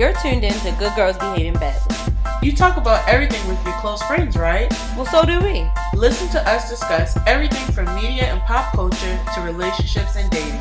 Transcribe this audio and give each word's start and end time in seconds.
You're 0.00 0.14
tuned 0.14 0.44
in 0.44 0.54
to 0.60 0.72
Good 0.78 0.96
Girls 0.96 1.18
Behaving 1.18 1.60
Badly. 1.60 1.94
You 2.42 2.56
talk 2.56 2.78
about 2.78 3.06
everything 3.06 3.46
with 3.46 3.62
your 3.66 3.74
close 3.80 4.02
friends, 4.04 4.34
right? 4.34 4.72
Well, 4.96 5.04
so 5.04 5.26
do 5.26 5.38
we. 5.40 5.68
Listen 5.94 6.26
to 6.30 6.48
us 6.48 6.70
discuss 6.70 7.18
everything 7.26 7.70
from 7.74 7.84
media 7.94 8.24
and 8.24 8.40
pop 8.44 8.72
culture 8.72 9.20
to 9.34 9.40
relationships 9.42 10.16
and 10.16 10.30
dating. 10.30 10.58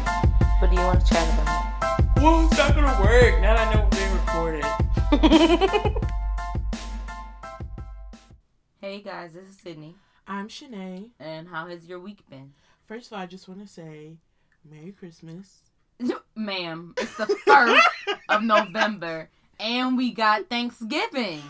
What 0.59 0.71
do 0.71 0.75
you 0.75 0.81
want 0.81 0.99
to 0.99 1.13
chat 1.13 1.25
about? 1.35 2.17
Well, 2.17 2.47
it's 2.47 2.57
not 2.57 2.75
gonna 2.75 3.01
work 3.01 3.39
now 3.39 3.55
that 3.55 3.65
I 3.65 3.73
know 3.73 3.87
we're 3.89 3.95
being 3.95 4.11
recorded. 4.11 4.65
hey 8.81 8.99
guys, 8.99 9.35
this 9.35 9.47
is 9.47 9.57
Sydney. 9.57 9.95
I'm 10.27 10.49
Shanae. 10.49 11.11
And 11.17 11.47
how 11.47 11.67
has 11.67 11.87
your 11.87 12.01
week 12.01 12.29
been? 12.29 12.51
First 12.87 13.07
of 13.07 13.13
all, 13.13 13.19
I 13.19 13.25
just 13.25 13.47
want 13.47 13.61
to 13.61 13.67
say 13.67 14.17
Merry 14.69 14.91
Christmas. 14.91 15.68
Ma'am, 16.35 16.93
it's 16.97 17.15
the 17.17 17.27
first 17.45 17.87
of 18.29 18.43
November 18.43 19.29
and 19.59 19.97
we 19.97 20.11
got 20.13 20.49
Thanksgiving. 20.49 21.41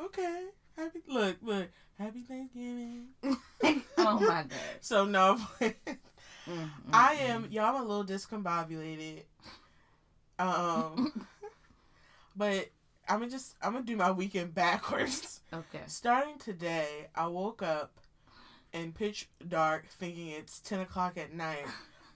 Okay. 0.00 0.46
Happy 0.76 1.00
look, 1.08 1.36
look. 1.42 1.68
Happy 1.98 2.22
Thanksgiving. 2.22 3.08
oh 3.98 4.20
my 4.20 4.44
god. 4.44 4.46
So 4.80 5.04
no 5.04 5.38
Mm, 6.46 6.68
I 6.92 7.14
am 7.14 7.48
y'all 7.50 7.74
I'm 7.74 7.82
a 7.82 7.86
little 7.86 8.04
discombobulated. 8.04 9.22
Um 10.38 11.26
but 12.36 12.68
I'm 13.08 13.20
gonna 13.20 13.30
just 13.30 13.54
I'm 13.62 13.72
gonna 13.72 13.84
do 13.84 13.96
my 13.96 14.10
weekend 14.10 14.54
backwards. 14.54 15.40
Okay. 15.52 15.82
Starting 15.86 16.38
today, 16.38 17.06
I 17.14 17.28
woke 17.28 17.62
up 17.62 17.98
in 18.72 18.92
pitch 18.92 19.28
dark 19.46 19.86
thinking 19.88 20.28
it's 20.28 20.60
ten 20.60 20.80
o'clock 20.80 21.16
at 21.16 21.32
night. 21.32 21.64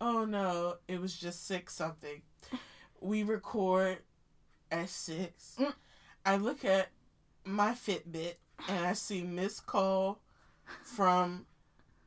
Oh 0.01 0.25
no, 0.25 0.77
it 0.87 1.01
was 1.01 1.17
just 1.17 1.47
six 1.47 1.75
something. 1.75 2.23
We 3.01 3.23
record 3.23 3.99
at 4.71 4.89
six. 4.89 5.57
Mm. 5.59 5.73
I 6.25 6.37
look 6.37 6.65
at 6.65 6.91
my 7.45 7.73
Fitbit 7.73 8.35
and 8.69 8.87
I 8.87 8.93
see 8.93 9.23
missed 9.23 9.67
call 9.67 10.21
from 10.83 11.47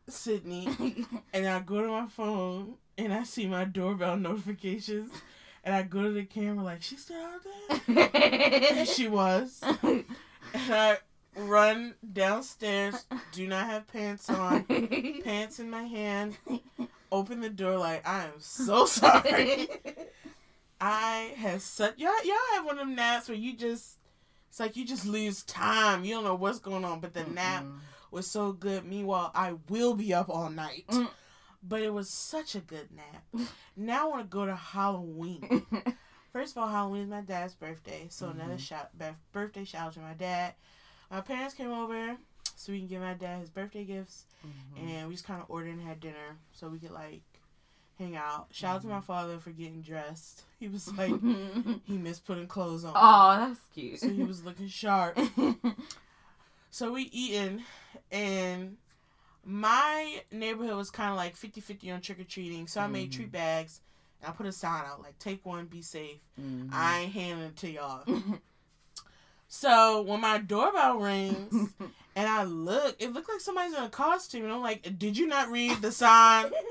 Sydney 0.08 0.68
and 1.34 1.48
I 1.48 1.60
go 1.60 1.82
to 1.82 1.88
my 1.88 2.08
phone 2.08 2.76
and 2.98 3.14
I 3.14 3.24
see 3.24 3.48
my 3.48 3.66
doorbell 3.66 4.18
notifications 4.18 5.12
and 5.64 5.74
I 5.74 5.84
go 5.84 6.04
to 6.04 6.12
the 6.12 6.26
camera 6.26 6.64
like 6.64 6.82
she's 6.82 7.02
still 7.02 7.22
out 7.22 7.42
there 7.88 8.10
and 8.78 8.88
she 8.88 9.08
was 9.08 9.62
and 9.84 10.06
I 10.54 10.98
run 11.36 11.96
downstairs 12.12 13.06
do 13.32 13.48
not 13.48 13.66
have 13.68 13.88
pants 13.88 14.30
on 14.30 14.64
pants 15.24 15.60
in 15.60 15.70
my 15.70 15.84
hand 15.84 16.38
open 17.12 17.42
the 17.42 17.50
door 17.50 17.78
like 17.78 18.08
I 18.08 18.26
am 18.26 18.40
so 18.40 18.86
sorry 18.86 19.68
I 20.80 21.34
have 21.38 21.62
such 21.62 21.98
y'all 22.00 22.12
y'all 22.24 22.36
have 22.54 22.66
one 22.66 22.80
of 22.80 22.86
them 22.88 22.96
naps 22.96 23.30
where 23.30 23.38
you 23.38 23.56
just 23.56 23.98
it's 24.50 24.60
like 24.60 24.76
you 24.76 24.86
just 24.86 25.06
lose 25.06 25.44
time 25.44 26.04
you 26.04 26.14
don't 26.16 26.24
know 26.24 26.36
what's 26.36 26.60
going 26.60 26.84
on 26.86 27.00
but 27.00 27.14
the 27.14 27.24
nap 27.26 27.64
Mm-mm. 27.64 27.80
was 28.12 28.28
so 28.28 28.52
good. 28.52 28.84
Meanwhile, 28.86 29.32
I 29.34 29.54
will 29.70 29.94
be 29.96 30.14
up 30.14 30.30
all 30.30 30.50
night. 30.50 30.84
Mm. 30.90 31.08
But 31.64 31.82
it 31.84 31.94
was 31.94 32.10
such 32.10 32.56
a 32.56 32.60
good 32.60 32.90
nap. 32.92 33.48
Now 33.78 34.08
I 34.08 34.10
want 34.10 34.24
to 34.24 34.28
go 34.28 34.46
to 34.46 34.56
Halloween. 34.56 35.66
First 36.34 36.58
of 36.58 36.64
all, 36.64 36.70
Halloween 36.70 37.04
is 37.04 37.10
my 37.10 37.22
dad's 37.22 37.54
birthday, 37.56 38.08
so 38.10 38.30
another 38.30 38.56
Mhm. 38.56 38.60
shout, 38.60 38.90
birthday 39.32 39.64
shout 39.64 39.88
out 39.88 39.94
to 39.94 40.00
my 40.02 40.14
dad. 40.14 40.56
My 41.10 41.22
parents 41.22 41.54
came 41.54 41.72
over 41.72 42.18
so 42.62 42.72
we 42.72 42.80
can 42.80 42.88
give 42.88 43.02
my 43.02 43.14
dad 43.14 43.40
his 43.40 43.50
birthday 43.50 43.84
gifts, 43.84 44.26
Mhm. 44.46 44.80
and 44.84 45.08
we 45.08 45.14
just 45.16 45.26
kind 45.26 45.42
of 45.42 45.50
ordered 45.50 45.72
and 45.72 45.82
had 45.82 46.00
dinner 46.00 46.38
so 46.54 46.68
we 46.70 46.80
could 46.80 46.92
like 46.92 47.22
hang 47.98 48.16
out. 48.16 48.48
Shout 48.52 48.76
out 48.78 48.82
to 48.84 48.88
my 48.88 49.02
father 49.02 49.38
for 49.40 49.52
getting 49.52 49.82
dressed. 49.82 50.44
He 50.60 50.68
was 50.68 50.88
like 50.96 51.12
he 51.86 51.98
missed 51.98 52.26
putting 52.26 52.48
clothes 52.48 52.84
on, 52.86 52.94
oh, 52.96 53.48
that's 53.48 53.60
cute. 53.74 54.00
so 54.00 54.10
he 54.10 54.24
was 54.24 54.44
looking 54.44 54.68
sharp. 54.68 55.18
So 56.74 56.94
we 56.94 57.04
eating, 57.12 57.64
and 58.12 58.78
my 59.44 60.22
neighborhood 60.32 60.76
was 60.78 60.90
kind 60.90 61.10
of 61.12 61.18
like 61.18 61.36
50-50 61.36 61.92
on 61.94 62.00
trick-or-treating. 62.00 62.68
So 62.68 62.80
I 62.80 62.88
made 62.88 63.10
Mhm. 63.12 63.16
treat 63.16 63.32
bags, 63.34 63.82
and 64.22 64.30
I 64.32 64.32
put 64.36 64.46
a 64.46 64.54
sign 64.54 64.86
out, 64.86 65.02
like, 65.02 65.20
take 65.20 65.46
one, 65.46 65.66
be 65.66 65.82
safe. 65.82 66.20
Mhm. 66.40 66.70
I 66.72 67.00
ain't 67.00 67.12
handing 67.14 67.46
it 67.48 67.58
to 67.58 67.70
y'all. 67.70 68.06
So 69.54 70.02
when 70.04 70.22
my 70.22 70.38
doorbell 70.38 70.98
rings, 70.98 71.74
and 72.16 72.28
I 72.30 72.46
look, 72.46 72.96
it 73.00 73.12
looked 73.12 73.28
like 73.28 73.42
somebody's 73.42 73.78
in 73.78 73.84
a 73.84 73.90
costume, 73.90 74.46
and 74.46 74.54
I'm 74.54 74.62
like, 74.62 74.98
did 74.98 75.18
you 75.18 75.28
not 75.28 75.52
read 75.52 75.82
the 75.82 75.92
sign? 75.92 76.52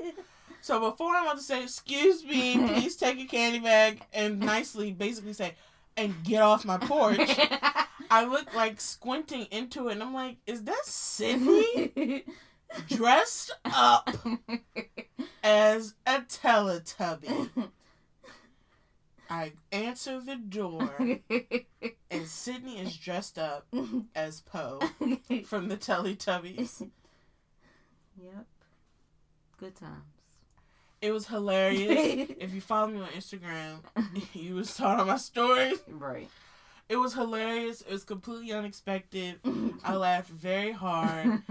So 0.63 0.79
before 0.91 1.15
I'm 1.15 1.23
about 1.23 1.37
to 1.37 1.43
say, 1.43 1.63
excuse 1.63 2.23
me, 2.23 2.55
please 2.55 2.95
take 2.95 3.19
a 3.19 3.25
candy 3.25 3.57
bag, 3.57 3.99
and 4.13 4.39
nicely 4.39 4.91
basically 4.91 5.33
say, 5.33 5.55
and 5.97 6.13
get 6.23 6.43
off 6.43 6.65
my 6.65 6.77
porch. 6.77 7.17
I 8.11 8.25
look 8.25 8.53
like 8.53 8.79
squinting 8.79 9.47
into 9.49 9.87
it, 9.87 9.93
and 9.93 10.03
I'm 10.03 10.13
like, 10.13 10.37
is 10.45 10.61
that 10.65 10.85
Sydney 10.85 12.25
dressed 12.89 13.55
up 13.65 14.15
as 15.43 15.95
a 16.05 16.19
Teletubby? 16.19 17.49
I 19.31 19.53
answer 19.71 20.19
the 20.19 20.35
door, 20.35 20.93
and 22.11 22.27
Sydney 22.27 22.79
is 22.79 22.97
dressed 22.97 23.39
up 23.39 23.65
as 24.15 24.41
Po 24.41 24.81
from 25.45 25.69
the 25.69 25.77
Teletubbies. 25.77 26.89
Yep. 28.21 28.45
Good 29.57 29.75
times. 29.77 30.03
It 31.01 31.13
was 31.13 31.27
hilarious. 31.27 32.29
if 32.39 32.53
you 32.53 32.59
follow 32.59 32.87
me 32.87 32.99
on 32.99 33.07
Instagram, 33.07 33.77
you 34.33 34.55
was 34.55 34.69
saw 34.69 34.99
on 34.99 35.07
my 35.07 35.15
stories. 35.15 35.79
right. 35.87 36.29
It 36.89 36.97
was 36.97 37.13
hilarious. 37.13 37.79
It 37.79 37.89
was 37.89 38.03
completely 38.03 38.51
unexpected. 38.51 39.39
I 39.81 39.95
laughed 39.95 40.29
very 40.29 40.73
hard. 40.73 41.41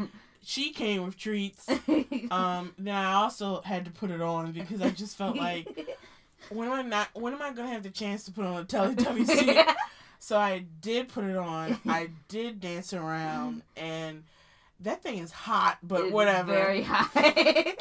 She 0.45 0.73
came 0.73 1.03
with 1.05 1.17
treats. 1.17 1.67
Um, 2.31 2.75
then 2.79 2.95
I 2.95 3.15
also 3.15 3.63
had 3.63 3.87
to 3.87 3.91
put 3.91 4.11
it 4.11 4.21
on 4.21 4.53
because 4.53 4.83
I 4.83 4.91
just 4.91 5.17
felt 5.17 5.37
like 5.37 5.67
when 6.49 6.69
am 6.69 6.75
I 6.75 6.83
not 6.83 7.09
when 7.15 7.35
am 7.35 7.43
I 7.43 7.53
gonna 7.53 7.69
have 7.69 7.83
the 7.83 7.91
chance 7.91 8.25
to 8.25 8.33
put 8.33 8.45
on 8.45 8.63
a 8.63 8.65
Teletubby 8.65 9.27
suit? 9.27 9.67
So 10.23 10.37
I 10.37 10.65
did 10.83 11.09
put 11.09 11.25
it 11.25 11.37
on. 11.39 11.79
I 11.89 12.11
did 12.29 12.61
dance 12.61 12.93
around 12.93 13.63
and 13.75 14.25
that 14.81 15.03
thing 15.03 15.17
is 15.19 15.33
hot, 15.33 15.79
but 15.83 16.03
It's 16.03 16.13
whatever. 16.13 16.53
Very 16.53 16.83
high. 16.83 17.75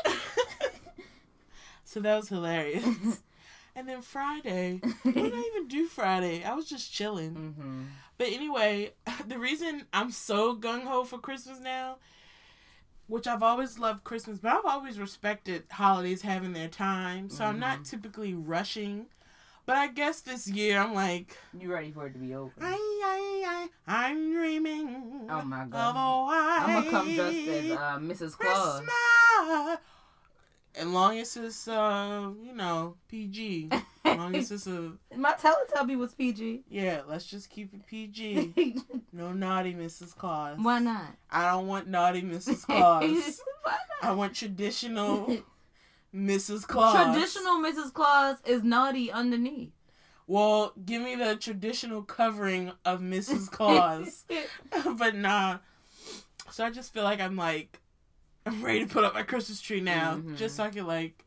so 1.83 1.99
that 1.99 2.15
was 2.15 2.29
hilarious. 2.29 2.85
And 3.75 3.87
then 3.87 4.01
Friday, 4.01 4.81
what 5.03 5.15
did 5.15 5.33
I 5.33 5.39
even 5.55 5.67
do 5.69 5.85
Friday? 5.85 6.43
I 6.43 6.53
was 6.53 6.65
just 6.67 6.91
chilling. 6.91 7.31
mm-hmm. 7.31 7.81
But 8.17 8.27
anyway, 8.27 8.91
the 9.25 9.37
reason 9.37 9.85
I'm 9.93 10.11
so 10.11 10.53
gung 10.57 10.83
ho 10.83 11.05
for 11.05 11.17
Christmas 11.17 11.59
now, 11.61 11.97
which 13.09 13.27
I've 13.27 13.43
always 13.43 13.77
loved 13.79 14.03
Christmas, 14.03 14.39
but 14.39 14.53
I've 14.53 14.65
always 14.65 14.99
respected 14.99 15.63
holidays 15.71 16.21
having 16.21 16.53
their 16.53 16.67
time. 16.69 17.29
So 17.29 17.43
I'm 17.43 17.59
not 17.59 17.79
Mhm. 17.79 17.89
typically 17.89 18.33
rushing. 18.33 19.07
But 19.65 19.77
I 19.77 19.87
guess 19.87 20.21
this 20.21 20.47
year 20.47 20.79
I'm 20.79 20.93
like, 20.93 21.37
You 21.53 21.71
ready 21.71 21.91
for 21.91 22.07
it 22.07 22.13
to 22.13 22.19
be 22.19 22.33
over? 22.33 22.51
I, 22.61 22.73
I, 22.73 23.67
I, 23.87 24.07
I'm 24.07 24.31
dreaming 24.33 25.27
Oh 25.29 25.41
my 25.43 25.63
of 25.63 25.69
god. 25.69 25.95
a 25.95 26.25
white 26.25 26.59
I'm 26.61 26.73
gonna 26.73 26.89
come 26.91 27.15
dressed 27.15 27.47
as 27.47 27.71
uh, 27.71 27.99
Mrs. 27.99 28.37
Claus. 28.37 28.81
Christmas. 28.81 29.77
As 30.79 30.87
long 30.87 31.19
as 31.19 31.35
it's, 31.35 31.67
uh, 31.67 32.29
you 32.41 32.53
know, 32.53 32.95
PG. 33.09 33.69
As 34.05 34.17
long 34.17 34.33
as 34.35 34.49
it's 34.51 34.65
a, 34.65 34.93
My 35.15 35.33
Teletubby 35.33 35.97
was 35.97 36.13
PG. 36.13 36.61
yeah, 36.69 37.01
let's 37.07 37.25
just 37.25 37.49
keep 37.49 37.73
it 37.73 37.85
PG. 37.85 38.53
No 39.11 39.33
naughty 39.33 39.73
Mrs. 39.73 40.15
Claus. 40.15 40.57
Why 40.61 40.79
not? 40.79 41.15
I 41.31 41.51
don't 41.51 41.67
want 41.67 41.87
naughty 41.87 42.21
Mrs. 42.21 42.61
Claus. 42.65 43.41
Why 43.63 43.71
not? 44.01 44.11
I 44.11 44.13
want 44.13 44.33
traditional 44.35 45.39
Mrs. 46.15 46.65
Claus. 46.65 46.93
Traditional 46.95 47.55
Mrs. 47.57 47.91
Claus 47.91 48.37
is 48.45 48.63
naughty 48.63 49.11
underneath. 49.11 49.71
Well, 50.27 50.73
give 50.85 51.01
me 51.01 51.15
the 51.15 51.35
traditional 51.35 52.03
covering 52.03 52.71
of 52.85 53.01
Mrs. 53.01 53.49
Claus. 53.51 54.25
but 54.97 55.15
nah. 55.15 55.57
So 56.51 56.63
I 56.65 56.69
just 56.69 56.93
feel 56.93 57.03
like 57.03 57.19
I'm 57.19 57.35
like 57.35 57.81
I'm 58.45 58.63
ready 58.63 58.85
to 58.85 58.91
put 58.91 59.03
up 59.03 59.13
my 59.13 59.23
Christmas 59.23 59.61
tree 59.61 59.81
now. 59.81 60.15
Mhm. 60.15 60.37
Just 60.37 60.55
so 60.55 60.63
I 60.63 60.69
can 60.69 60.87
like 60.87 61.25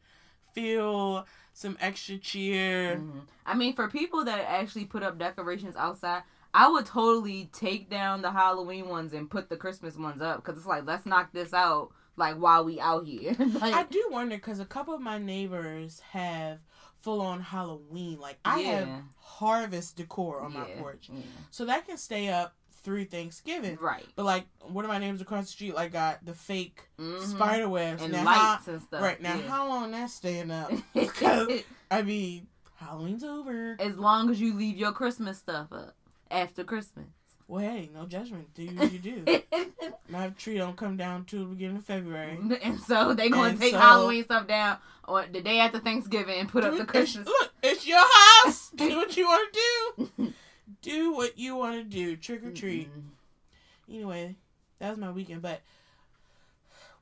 feel 0.53 1.27
some 1.53 1.77
extra 1.81 2.19
cheer. 2.19 2.97
Mhm. 2.97 3.23
I 3.47 3.55
mean, 3.55 3.75
for 3.75 3.89
people 3.89 4.25
that 4.25 4.41
actually 4.41 4.87
put 4.87 5.03
up 5.03 5.19
decorations 5.19 5.77
outside, 5.77 6.23
I 6.55 6.69
would 6.69 6.87
totally 6.87 7.49
take 7.53 7.89
down 7.89 8.23
the 8.23 8.31
Halloween 8.31 8.89
ones 8.89 9.13
and 9.13 9.31
put 9.31 9.49
the 9.49 9.57
Christmas 9.57 9.97
ones 9.97 10.21
up 10.21 10.37
because 10.45 10.59
it's 10.59 10.67
like 10.67 10.85
let's 10.87 11.07
knock 11.07 11.33
this 11.33 11.55
out 11.55 11.91
like 12.17 12.37
while 12.37 12.65
we 12.65 12.79
out 12.81 13.07
here. 13.07 13.35
like, 13.39 13.75
I 13.75 13.85
do 13.85 14.09
wonder 14.11 14.37
because 14.37 14.61
a 14.61 14.65
couple 14.67 14.95
of 14.95 15.01
my 15.01 15.19
neighbors 15.19 16.01
have 16.11 16.59
full 16.99 17.21
on 17.21 17.41
Halloween. 17.41 18.21
Like 18.21 18.39
I 18.45 18.61
have 18.61 18.89
harvest 19.19 19.97
decor 19.97 20.41
on 20.41 20.53
my 20.53 20.65
porch, 20.79 21.09
yeah. 21.13 21.21
so 21.51 21.65
that 21.65 21.87
can 21.87 21.97
stay 21.97 22.29
up 22.29 22.55
through 22.83 23.05
Thanksgiving. 23.07 23.79
Right. 23.81 24.07
But 24.17 24.25
like 24.25 24.45
one 24.61 24.85
of 24.85 24.89
my 24.89 24.99
neighbors 24.99 25.21
across 25.21 25.47
the 25.47 25.53
street, 25.53 25.75
like 25.75 25.93
got 25.93 26.25
the 26.25 26.35
fake 26.35 26.83
Mhm. 26.99 27.23
spider 27.23 27.69
webs 27.69 28.03
and 28.03 28.13
now, 28.13 28.25
how- 28.25 28.53
lights 28.53 28.69
and 28.69 28.83
stuff. 28.83 29.03
right 29.03 29.21
now, 29.21 29.37
yeah. 29.37 29.49
how 29.49 29.69
long 29.69 29.91
that 29.93 30.11
staying 30.11 30.51
up? 30.51 30.71
Because 30.95 31.63
I 31.91 32.03
mean, 32.03 32.47
Halloween's 32.77 33.25
over. 33.25 33.77
As 33.79 33.97
long 33.97 34.31
as 34.31 34.41
you 34.41 34.55
leave 34.55 34.77
your 34.77 34.93
Christmas 34.93 35.39
stuff 35.39 35.73
up 35.73 35.95
after 36.31 36.65
Christmas. 36.65 37.07
Well, 37.49 37.61
hey, 37.61 37.91
no 37.93 38.07
judgment. 38.07 38.55
Do 38.55 38.67
what 38.69 38.93
you 38.93 38.99
do. 38.99 39.25
My 40.09 40.29
tree 40.31 40.57
don't 40.57 40.77
come 40.77 40.97
down 40.97 41.25
till 41.27 41.41
the 41.41 41.47
beginning 41.47 41.77
of 41.79 41.85
February. 41.85 42.39
and 42.63 42.81
so 42.81 43.13
they 43.15 43.29
gonna 43.29 43.57
take 43.59 43.73
so- 43.73 43.79
Halloween 43.79 44.25
stuff 44.25 44.47
down 44.47 44.79
on 45.05 45.27
the 45.33 45.41
day 45.43 45.59
after 45.59 45.79
Thanksgiving 45.79 46.39
and 46.41 46.49
put 46.49 46.65
up 46.65 46.77
the 46.79 46.85
Christmas. 46.87 47.27
look, 47.27 47.53
it's 47.63 47.87
your 47.87 47.99
house. 48.45 48.71
Do 48.75 48.97
what 48.97 49.17
you 49.17 49.27
want 49.27 49.53
to 49.53 50.09
do. 50.19 50.33
Do 50.83 51.13
what 51.13 51.39
you 51.39 51.57
want 51.57 51.77
to 51.77 51.85
do. 51.85 52.17
Trick 52.17 52.45
or 52.45 52.53
treat. 52.53 52.89
Mm-mm. 52.93 53.03
Anyway, 53.89 54.37
that 54.79 54.91
was 54.91 54.99
my 54.99 55.11
weekend, 55.11 55.43
but 55.43 55.61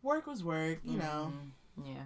work 0.03 0.27
was 0.27 0.43
work. 0.43 0.79
You 0.85 0.99
know. 0.99 1.33
Mhm. 1.79 1.87
Yeah, 1.87 2.03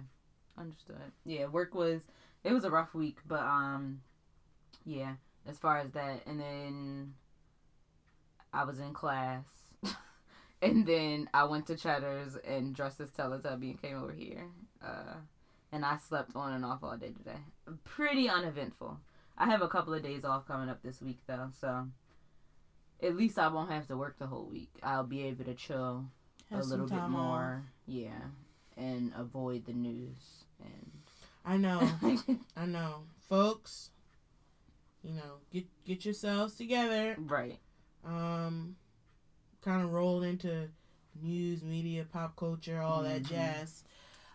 understood. 0.57 1.11
Yeah, 1.25 1.47
work 1.47 1.73
was 1.73 2.01
it 2.43 2.53
was 2.53 2.63
a 2.63 2.69
rough 2.71 2.93
week, 2.93 3.17
but 3.27 3.41
um, 3.41 4.01
yeah, 4.85 5.15
as 5.47 5.57
far 5.57 5.79
as 5.79 5.91
that, 5.91 6.21
and 6.27 6.39
then 6.39 7.13
I 8.53 8.63
was 8.63 8.79
in 8.79 8.93
class, 8.93 9.45
and 10.61 10.85
then 10.85 11.29
I 11.33 11.45
went 11.45 11.65
to 11.67 11.75
Cheddar's 11.75 12.35
and 12.45 12.75
dressed 12.75 12.99
as 13.01 13.11
Teletubby 13.11 13.71
and 13.71 13.81
came 13.81 13.97
over 14.01 14.13
here, 14.13 14.45
uh, 14.83 15.15
and 15.71 15.83
I 15.83 15.97
slept 15.97 16.35
on 16.35 16.53
and 16.53 16.63
off 16.63 16.83
all 16.83 16.97
day 16.97 17.11
today. 17.11 17.39
Pretty 17.83 18.29
uneventful. 18.29 18.99
I 19.37 19.45
have 19.47 19.61
a 19.61 19.67
couple 19.67 19.93
of 19.93 20.01
days 20.03 20.23
off 20.23 20.47
coming 20.47 20.69
up 20.69 20.81
this 20.83 21.01
week 21.01 21.19
though, 21.27 21.49
so 21.59 21.87
at 23.03 23.15
least 23.15 23.37
I 23.37 23.47
won't 23.49 23.71
have 23.71 23.87
to 23.87 23.97
work 23.97 24.17
the 24.17 24.27
whole 24.27 24.45
week. 24.45 24.71
I'll 24.81 25.03
be 25.03 25.23
able 25.23 25.43
to 25.45 25.53
chill 25.53 26.05
Have 26.49 26.61
a 26.61 26.63
little 26.63 26.87
bit 26.87 27.03
more. 27.09 27.63
Yeah. 27.85 28.21
And 28.77 29.11
avoid 29.15 29.65
the 29.65 29.73
news 29.73 30.43
and 30.59 30.91
I 31.45 31.57
know. 31.57 31.89
I 32.57 32.65
know, 32.65 33.03
folks. 33.29 33.91
You 35.03 35.13
know, 35.13 35.35
get 35.51 35.65
get 35.85 36.03
yourselves 36.05 36.55
together. 36.55 37.15
right. 37.19 37.59
Um, 38.03 38.75
kind 39.63 39.83
of 39.83 39.91
rolled 39.91 40.23
into 40.23 40.69
news, 41.21 41.61
media, 41.63 42.05
pop 42.11 42.35
culture, 42.35 42.81
all 42.81 43.03
that 43.03 43.23
Mhm. 43.23 43.29
jazz. 43.29 43.83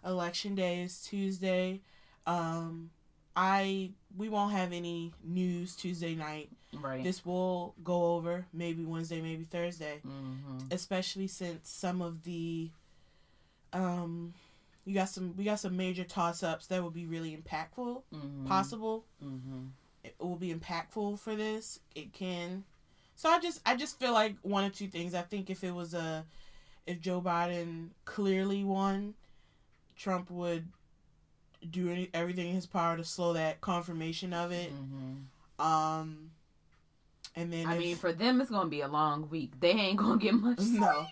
Election 0.05 0.55
day 0.55 0.83
is 0.83 1.03
Tuesday. 1.03 1.81
Um, 2.27 2.91
I 3.37 3.91
we 4.17 4.29
won't 4.29 4.53
have 4.53 4.73
any 4.73 5.13
news 5.25 5.77
Tuesday 5.77 6.15
night. 6.15 6.51
Right. 6.73 7.03
This 7.03 7.25
will 7.25 7.75
go 7.83 8.15
over 8.15 8.47
maybe 8.53 8.85
Wednesday, 8.85 9.21
maybe 9.21 9.45
Thursday, 9.45 10.01
mm-hmm. 10.07 10.59
especially 10.71 11.27
since 11.27 11.69
some 11.69 12.01
of 12.03 12.25
the 12.25 12.71
um 13.73 14.35
you 14.85 14.95
got 14.95 15.09
some 15.09 15.37
we 15.37 15.45
got 15.45 15.61
some 15.61 15.77
major 15.77 16.05
toss 16.05 16.43
ups 16.43 16.67
that 16.69 16.83
will 16.83 16.91
be 16.91 17.07
really 17.07 17.37
impactful, 17.37 18.03
Mm-hmm. 18.15 18.47
possible. 18.47 19.05
Mm-hmm. 19.25 19.67
It 20.03 20.15
will 20.19 20.37
be 20.37 20.53
impactful 20.55 21.19
for 21.19 21.37
this. 21.37 21.81
It 21.95 22.13
can. 22.13 22.65
So 23.17 23.29
I 23.29 23.39
just 23.39 23.61
I 23.67 23.77
just 23.77 23.99
feel 23.99 24.13
like 24.13 24.37
one 24.43 24.65
or 24.65 24.71
two 24.71 24.89
things. 24.89 25.15
I 25.15 25.23
think 25.23 25.51
if 25.51 25.63
it 25.63 25.73
was 25.75 25.95
a 25.95 26.25
if 26.87 27.01
Joe 27.01 27.21
Biden 27.21 27.91
clearly 28.05 28.65
won, 28.65 29.15
Trump 29.97 30.31
would 30.31 30.67
do 31.69 31.91
any, 31.91 32.09
everything 32.15 32.49
in 32.49 32.55
his 32.55 32.67
power 32.67 32.97
to 32.97 33.05
slow 33.05 33.33
that 33.35 33.61
confirmation 33.61 34.33
of 34.33 34.53
it. 34.53 34.73
Mm-hmm. 34.73 35.65
Um, 35.67 36.31
and 37.37 37.53
then 37.53 37.67
I 37.67 37.75
if- 37.75 37.79
mean, 37.81 37.97
for 37.97 38.13
them, 38.13 38.41
it's 38.41 38.51
gonna 38.51 38.69
be 38.69 38.81
a 38.81 38.89
long 38.89 39.29
week. 39.31 39.53
They 39.61 39.71
ain't 39.71 39.99
gonna 39.99 40.19
get 40.19 40.35
much. 40.35 40.59
sleep. 40.59 40.81
no, 40.81 41.07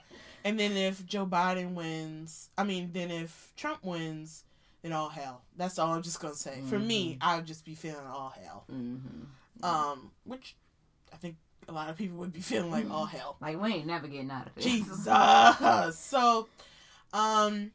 and 0.45 0.59
then 0.59 0.73
if 0.77 1.05
Joe 1.07 1.27
Biden 1.27 1.75
wins, 1.75 2.49
I 2.57 2.65
mean, 2.65 2.91
then 2.93 3.11
if 3.11 3.53
Trump 3.57 3.85
wins, 3.85 4.45
then 4.83 4.93
all 4.93 5.09
hell. 5.09 5.43
That's 5.57 5.79
all 5.79 5.93
I'm 5.93 6.03
just 6.03 6.21
gonna 6.21 6.35
say. 6.35 6.61
For 6.69 6.79
me, 6.79 7.15
Mhm. 7.15 7.19
I'll 7.21 7.43
just 7.43 7.65
be 7.65 7.75
feeling 7.75 8.07
all 8.07 8.33
hell. 8.43 8.65
Mm-hmm. 8.73 9.65
Um, 9.65 10.13
which 10.25 10.55
I 11.13 11.17
think 11.17 11.37
a 11.69 11.73
lot 11.73 11.91
of 11.91 11.97
people 11.97 12.17
would 12.19 12.33
be 12.33 12.41
feeling 12.53 12.71
like 12.71 12.91
all 12.91 13.05
hell. 13.07 13.37
Like 13.41 13.61
we 13.61 13.75
ain't 13.75 13.87
never 13.87 14.07
getting 14.09 14.31
out 14.31 14.47
of 14.47 14.53
it. 14.57 14.61
Jesus. 14.63 15.05
so, 15.99 16.49
um, 17.13 17.71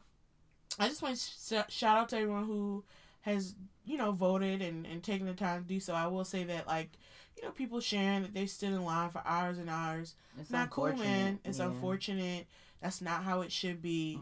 I 0.79 0.87
just 0.87 1.01
want 1.01 1.15
to 1.17 1.21
sh- 1.67 1.73
shout 1.73 1.97
out 1.97 2.09
to 2.09 2.17
everyone 2.17 2.45
who 2.45 2.83
has, 3.21 3.55
you 3.85 3.97
know, 3.97 4.11
voted 4.11 4.61
and, 4.61 4.85
and 4.85 5.03
taken 5.03 5.27
the 5.27 5.33
time 5.33 5.61
to 5.63 5.67
do 5.67 5.79
so. 5.79 5.93
I 5.93 6.07
will 6.07 6.25
say 6.25 6.43
that, 6.45 6.67
like, 6.67 6.89
you 7.37 7.43
know, 7.43 7.51
people 7.51 7.79
sharing 7.79 8.21
that 8.23 8.33
they 8.33 8.45
stood 8.45 8.69
in 8.69 8.83
line 8.83 9.09
for 9.09 9.21
hours 9.25 9.57
and 9.57 9.69
hours. 9.69 10.15
it's 10.39 10.49
not 10.51 10.69
cool, 10.69 10.93
man. 10.95 11.39
It's 11.45 11.59
Yeah. 11.59 11.65
unfortunate. 11.67 12.47
That's 12.81 13.01
not 13.01 13.23
how 13.23 13.41
it 13.41 13.51
should 13.51 13.81
be. 13.81 14.19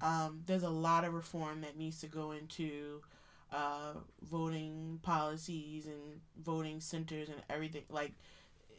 Um, 0.00 0.42
there's 0.46 0.62
a 0.62 0.70
lot 0.70 1.04
of 1.04 1.12
reform 1.12 1.60
that 1.60 1.76
needs 1.76 2.00
to 2.00 2.06
go 2.06 2.30
into 2.32 3.02
uh, 3.52 3.94
voting 4.22 4.98
policies 5.02 5.86
and 5.86 6.20
voting 6.42 6.80
centers 6.80 7.28
and 7.28 7.42
everything. 7.50 7.82
Like, 7.90 8.12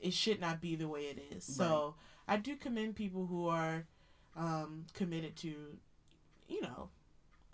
it 0.02 0.14
should 0.14 0.40
not 0.42 0.62
be 0.62 0.76
the 0.76 0.88
way 0.88 1.02
it 1.02 1.20
is. 1.36 1.44
So, 1.44 1.96
I 2.28 2.38
do 2.38 2.56
commend 2.56 2.96
people 2.96 3.26
who 3.28 3.48
are 3.48 3.86
um, 4.36 4.86
committed 4.94 5.36
to, 5.38 5.54
you 6.48 6.62
know, 6.62 6.90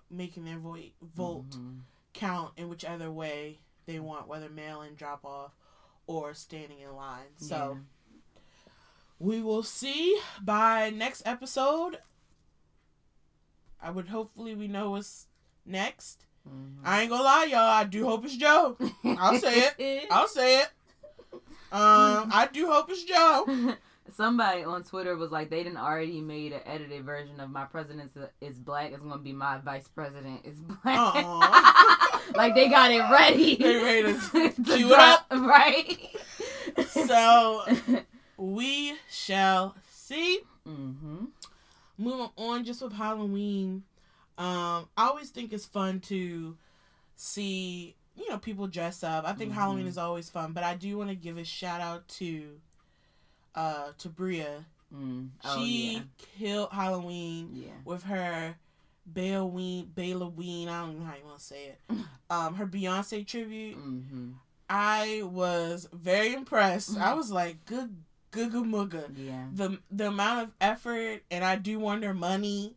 making 0.09 0.45
their 0.45 0.57
vote 0.59 0.93
vote 1.01 1.49
Mhm. 1.51 1.81
count 2.13 2.53
in 2.57 2.69
whichever 2.69 3.11
way 3.11 3.59
they 3.85 3.99
want, 3.99 4.27
whether 4.27 4.49
mail 4.49 4.81
in, 4.81 4.95
drop 4.95 5.23
off, 5.25 5.51
or 6.07 6.33
standing 6.33 6.79
in 6.79 6.95
line. 6.95 7.35
So 7.37 7.79
we 9.19 9.41
will 9.41 9.63
see 9.63 10.19
by 10.41 10.89
next 10.89 11.23
episode. 11.25 11.99
I 13.81 13.91
would 13.91 14.07
hopefully 14.09 14.55
we 14.55 14.67
know 14.67 14.91
what's 14.91 15.27
next. 15.65 16.25
Mhm. 16.47 16.77
I 16.83 17.01
ain't 17.01 17.09
gonna 17.09 17.23
lie, 17.23 17.45
y'all. 17.45 17.59
I 17.59 17.83
do 17.83 18.05
hope 18.05 18.25
it's 18.25 18.35
Joe. 18.35 18.77
I'll 19.03 19.37
say 19.39 19.71
it. 19.77 20.07
I'll 20.11 20.27
say 20.27 20.61
it. 20.61 20.71
Um, 21.71 22.29
I 22.31 22.47
do 22.51 22.67
hope 22.67 22.89
it's 22.89 23.03
Joe. 23.03 23.75
Somebody 24.15 24.63
on 24.63 24.83
Twitter 24.83 25.15
was 25.17 25.31
like, 25.31 25.49
they 25.49 25.63
didn't 25.63 25.77
already 25.77 26.21
made 26.21 26.53
an 26.53 26.61
edited 26.65 27.03
version 27.03 27.39
of 27.39 27.49
my 27.49 27.65
president 27.65 28.11
is 28.39 28.57
black. 28.57 28.91
It's 28.93 29.03
gonna 29.03 29.17
be 29.17 29.33
my 29.33 29.57
vice 29.59 29.87
president 29.87 30.41
is 30.45 30.55
black. 30.59 31.25
Like 32.35 32.55
they 32.55 32.69
got 32.69 32.91
it 32.91 33.01
ready. 33.11 33.55
They 33.55 33.75
ready 33.75 34.01
to 34.13 34.49
to 34.51 34.61
cue 34.63 34.91
it 34.93 34.99
up. 34.99 35.27
right? 35.31 35.97
So 37.07 37.63
we 38.37 38.95
shall 39.09 39.75
see. 39.91 40.39
hmm 40.65 41.25
moving 41.97 42.29
on 42.37 42.65
just 42.65 42.81
with 42.81 42.91
Halloween, 42.93 43.83
um, 44.37 44.89
I 44.97 45.07
always 45.07 45.29
think 45.29 45.53
it's 45.53 45.65
fun 45.65 46.01
to 46.01 46.57
see, 47.15 47.95
you 48.17 48.29
know, 48.29 48.37
people 48.37 48.67
dress 48.67 49.01
up. 49.03 49.25
I 49.25 49.31
think 49.33 49.51
Mhm. 49.51 49.55
Halloween 49.55 49.87
is 49.87 49.97
always 49.97 50.29
fun, 50.29 50.51
but 50.51 50.63
I 50.63 50.75
do 50.75 50.97
want 50.97 51.09
to 51.09 51.15
give 51.15 51.37
a 51.37 51.45
shout 51.45 51.79
out 51.79 52.07
to 52.19 52.59
uh 53.55 53.91
to 53.97 54.09
Bria. 54.09 54.65
Mm. 54.93 55.29
Oh, 55.43 55.57
she 55.57 55.93
yeah. 55.93 55.99
killed 56.37 56.69
Halloween 56.71 57.49
Yeah. 57.53 57.71
with 57.83 58.03
her 58.03 58.55
Bellween, 59.11 59.87
Bellaween, 59.93 60.67
I 60.67 60.81
don't 60.81 60.99
know 60.99 61.05
how 61.05 61.15
you 61.15 61.25
want 61.25 61.37
to 61.39 61.43
say 61.43 61.65
it. 61.67 61.79
Um, 62.27 62.55
her 62.55 62.65
Beyonce 62.65 63.25
tribute. 63.25 63.75
hmm 63.75 64.31
I 64.67 65.21
was 65.23 65.87
very 65.93 66.33
impressed. 66.33 66.97
I 66.97 67.13
was 67.13 67.29
like, 67.31 67.63
good, 67.65 67.95
good, 68.31 68.51
good, 68.51 68.63
mugga 68.65 69.11
Yeah. 69.15 69.45
the 69.53 69.77
the 69.91 70.07
amount 70.07 70.41
of 70.47 70.53
effort 70.59 71.21
and 71.29 71.45
I 71.45 71.55
do 71.55 71.77
wonder 71.77 72.15
money 72.15 72.73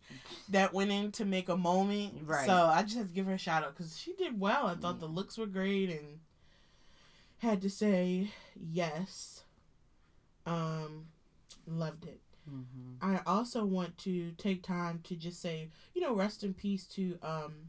that 0.50 0.74
went 0.74 0.90
in 0.90 1.12
to 1.12 1.24
make 1.24 1.48
a 1.48 1.56
moment. 1.56 2.12
Right. 2.26 2.44
So 2.46 2.52
I 2.54 2.82
just 2.82 2.98
have 2.98 3.08
to 3.08 3.14
give 3.14 3.24
her 3.26 3.32
a 3.34 3.38
shout 3.38 3.64
out 3.64 3.74
because 3.74 3.98
she 3.98 4.12
did 4.14 4.38
well. 4.38 4.66
I 4.66 4.74
thought 4.74 5.00
the 5.00 5.06
looks 5.06 5.38
were 5.38 5.46
great 5.46 5.88
and 5.88 6.20
had 7.38 7.62
to 7.62 7.70
say 7.70 8.30
yes. 8.70 9.37
Um, 10.48 11.06
loved 11.66 12.04
it. 12.06 12.20
hmm 12.48 12.94
I 13.00 13.20
also 13.26 13.64
want 13.64 13.96
to 13.98 14.32
take 14.38 14.62
time 14.62 15.00
to 15.04 15.14
just 15.14 15.40
say, 15.40 15.68
you 15.94 16.00
know, 16.00 16.14
rest 16.14 16.42
in 16.42 16.52
peace 16.54 16.84
to 16.96 17.16
um, 17.22 17.68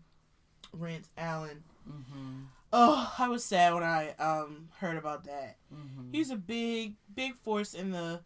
Rance 0.74 1.09
Allen. 1.17 1.63
hmm 1.86 2.43
Oh, 2.71 3.13
I 3.17 3.27
was 3.27 3.43
sad 3.43 3.74
when 3.74 3.83
I 3.83 4.12
um 4.19 4.69
heard 4.79 4.98
about 4.98 5.24
that. 5.25 5.57
hmm 5.71 6.12
He's 6.12 6.31
a 6.31 6.36
big, 6.36 6.95
big 7.13 7.36
force 7.36 7.74
in 7.74 7.91
the 7.91 8.21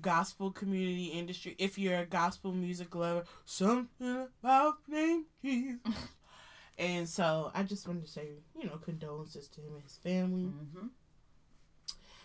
gospel 0.00 0.50
community 0.50 1.06
industry. 1.06 1.54
If 1.58 1.78
you're 1.78 1.98
a 1.98 2.06
gospel 2.06 2.52
music 2.52 2.94
lover, 2.94 3.24
something 3.44 4.28
about 4.42 4.76
name 4.88 5.24
Jesus. 5.42 5.80
and 6.78 7.08
so 7.08 7.50
I 7.54 7.62
just 7.62 7.86
wanted 7.86 8.04
to 8.06 8.10
say, 8.10 8.28
you 8.58 8.66
know, 8.66 8.76
condolences 8.76 9.48
to 9.48 9.60
him 9.60 9.74
and 9.74 9.82
his 9.82 9.96
family. 9.96 10.52
hmm 10.74 10.86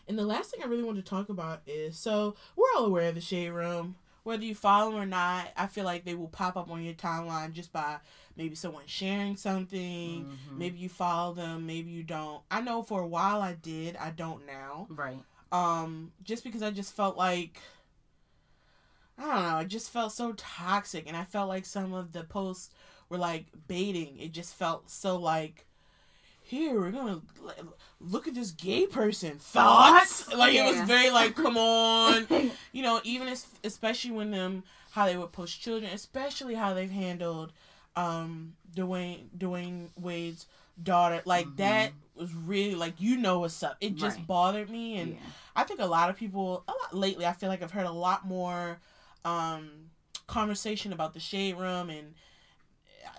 And 0.08 0.18
the 0.18 0.26
last 0.26 0.52
thing 0.52 0.62
I 0.64 0.68
really 0.68 0.84
want 0.84 0.98
to 0.98 1.04
talk 1.04 1.30
about 1.30 1.62
is 1.66 1.98
so 1.98 2.36
we're 2.56 2.66
all 2.78 2.86
aware 2.86 3.10
of 3.10 3.16
the 3.16 3.22
Shade 3.22 3.50
Room. 3.50 3.96
Whether 4.24 4.44
you 4.46 4.56
follow 4.56 4.92
them 4.92 5.00
or 5.00 5.06
not, 5.06 5.50
I 5.56 5.68
feel 5.68 5.86
like 5.86 6.04
they 6.04 6.16
will 6.16 6.28
pop 6.28 6.58
up 6.58 6.70
on 6.72 6.84
your 6.84 6.96
timeline 6.96 7.52
just 7.54 7.72
by 7.72 7.98
maybe 8.36 8.56
someone 8.56 8.84
sharing 8.88 9.38
something. 9.38 10.26
Mhm. 10.26 10.58
Maybe 10.58 10.80
you 10.80 10.90
follow 10.90 11.34
them, 11.36 11.68
maybe 11.68 11.92
you 11.92 12.02
don't. 12.04 12.42
I 12.50 12.62
know 12.62 12.82
for 12.82 13.02
a 13.02 13.08
while 13.08 13.42
I 13.42 13.54
did. 13.54 13.96
I 13.98 14.10
don't 14.10 14.46
now. 14.48 14.88
Right. 14.90 15.24
Um, 15.52 16.12
just 16.24 16.44
because 16.44 16.64
I 16.64 16.72
just 16.72 16.94
felt 16.96 17.18
like 17.18 17.62
I 19.18 19.22
don't 19.22 19.44
know, 19.52 19.58
it 19.60 19.68
just 19.68 19.92
felt 19.92 20.12
so 20.12 20.34
toxic 20.34 21.08
and 21.08 21.16
I 21.16 21.24
felt 21.24 21.48
like 21.48 21.66
some 21.66 21.94
of 21.94 22.12
the 22.12 22.24
posts 22.24 22.70
were 23.10 23.18
like 23.18 23.46
baiting. 23.68 24.18
It 24.20 24.32
just 24.34 24.54
felt 24.56 24.90
so 24.90 25.16
like 25.18 25.65
here 26.56 26.80
we're 26.80 26.92
gonna 26.92 27.22
look 28.00 28.28
at 28.28 28.36
this 28.36 28.52
gay 28.52 28.86
person. 28.86 29.38
Thoughts? 29.40 30.34
Like 30.34 30.54
it 30.56 30.64
was 30.66 30.80
very 30.88 31.10
like 31.12 31.36
come 31.36 31.58
on. 31.58 32.28
You 32.72 32.82
know 32.84 33.00
even 33.04 33.28
as, 33.30 33.46
especially 33.64 34.12
when 34.12 34.32
them 34.32 34.64
how 34.92 35.06
they 35.06 35.16
would 35.18 35.32
push 35.32 35.60
children 35.60 35.90
especially 35.94 36.56
how 36.56 36.74
they've 36.74 36.92
handled 36.92 37.54
um 37.96 38.54
Dwyane 38.76 39.30
Dwyane 39.38 39.90
Wade's 40.00 40.46
daughter. 40.82 41.22
Like 41.26 41.48
Mhm. 41.48 41.58
that 41.58 41.92
was 42.16 42.34
really 42.34 42.76
like 42.76 42.96
you 43.00 43.16
know 43.18 43.40
what's 43.40 43.62
up. 43.64 43.78
It 43.80 43.96
just 43.96 44.18
Right. 44.18 44.28
bothered 44.28 44.70
me 44.70 44.98
and 44.98 45.14
yeah. 45.14 45.20
I 45.56 45.64
think 45.64 45.80
a 45.80 45.86
lot 45.86 46.10
of 46.10 46.18
people 46.18 46.64
a 46.68 46.72
lot 46.72 46.94
lately 46.96 47.26
I 47.26 47.32
feel 47.34 47.50
like 47.50 47.62
I've 47.64 47.72
heard 47.72 47.86
a 47.86 47.92
lot 47.92 48.26
more 48.26 48.80
um 49.24 49.92
conversation 50.28 50.92
about 50.92 51.14
the 51.14 51.20
shade 51.20 51.56
room 51.58 51.90
and 51.90 52.14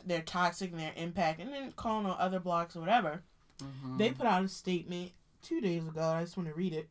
their 0.05 0.23
toxic 0.23 0.71
and 0.71 0.81
their 0.81 0.93
impact 0.97 1.40
and 1.40 1.52
then 1.52 1.73
calling 1.73 2.07
on 2.07 2.16
other 2.19 2.40
blocks 2.40 2.76
or 2.76 2.81
whatever. 2.81 3.23
Mhm. 3.59 3.99
They 3.99 4.11
put 4.11 4.26
out 4.26 4.45
a 4.45 4.49
statement 4.49 5.12
two 5.43 5.61
days 5.61 5.87
ago. 5.87 6.02
I 6.02 6.23
just 6.23 6.37
want 6.37 6.49
to 6.49 6.55
read 6.55 6.73
it. 6.73 6.88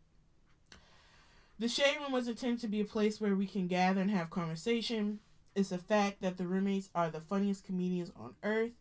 The 1.60 1.68
shade 1.70 1.98
room 2.02 2.12
was 2.12 2.28
intended 2.28 2.60
to 2.62 2.68
be 2.68 2.82
a 2.82 2.86
place 2.86 3.22
where 3.22 3.36
we 3.36 3.48
can 3.48 3.68
gather 3.68 4.02
and 4.02 4.12
have 4.12 4.30
conversation. 4.30 5.20
It's 5.56 5.72
a 5.72 5.78
fact 5.78 6.22
that 6.22 6.38
the 6.38 6.48
roommates 6.48 6.90
are 6.94 7.10
the 7.10 7.22
funniest 7.22 7.64
comedians 7.64 8.12
on 8.18 8.36
earth. 8.44 8.74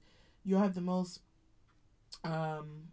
You'll 0.44 0.60
have 0.60 0.74
the 0.74 0.80
most 0.80 1.20
um, 2.24 2.88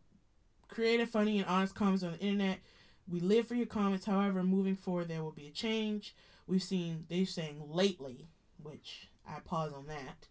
creative, 0.68 1.10
funny, 1.10 1.40
and 1.40 1.48
honest 1.48 1.76
comments 1.76 2.04
on 2.04 2.14
the 2.14 2.20
internet. 2.20 2.60
We 3.08 3.20
live 3.20 3.48
for 3.48 3.56
your 3.56 3.66
comments. 3.66 4.06
However, 4.06 4.44
moving 4.44 4.76
forward, 4.76 5.08
there 5.08 5.24
will 5.24 5.32
be 5.32 5.48
a 5.48 5.52
change. 5.52 6.16
We've 6.48 6.62
seen 6.64 7.06
they're 7.10 7.26
saying 7.26 7.62
lately, 7.68 8.28
which 8.62 9.10
I 9.28 9.40
pause 9.40 9.74
on 9.74 9.88
that. 9.88 10.28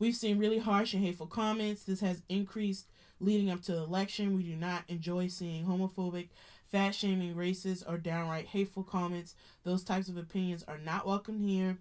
We've 0.00 0.14
seen 0.14 0.38
really 0.38 0.58
harsh 0.58 0.94
and 0.94 1.04
hateful 1.04 1.26
comments. 1.26 1.82
This 1.82 2.00
has 2.00 2.22
increased 2.28 2.86
leading 3.20 3.50
up 3.50 3.62
to 3.62 3.72
the 3.72 3.82
election. 3.82 4.36
We 4.36 4.44
do 4.44 4.54
not 4.54 4.84
enjoy 4.86 5.26
seeing 5.26 5.66
homophobic, 5.66 6.28
fat 6.70 6.94
shaming, 6.94 7.34
racist, 7.34 7.82
or 7.88 7.98
downright 7.98 8.46
hateful 8.46 8.84
comments. 8.84 9.34
Those 9.64 9.82
types 9.82 10.08
of 10.08 10.16
opinions 10.16 10.64
are 10.68 10.78
not 10.78 11.06
welcome 11.06 11.40
here. 11.40 11.78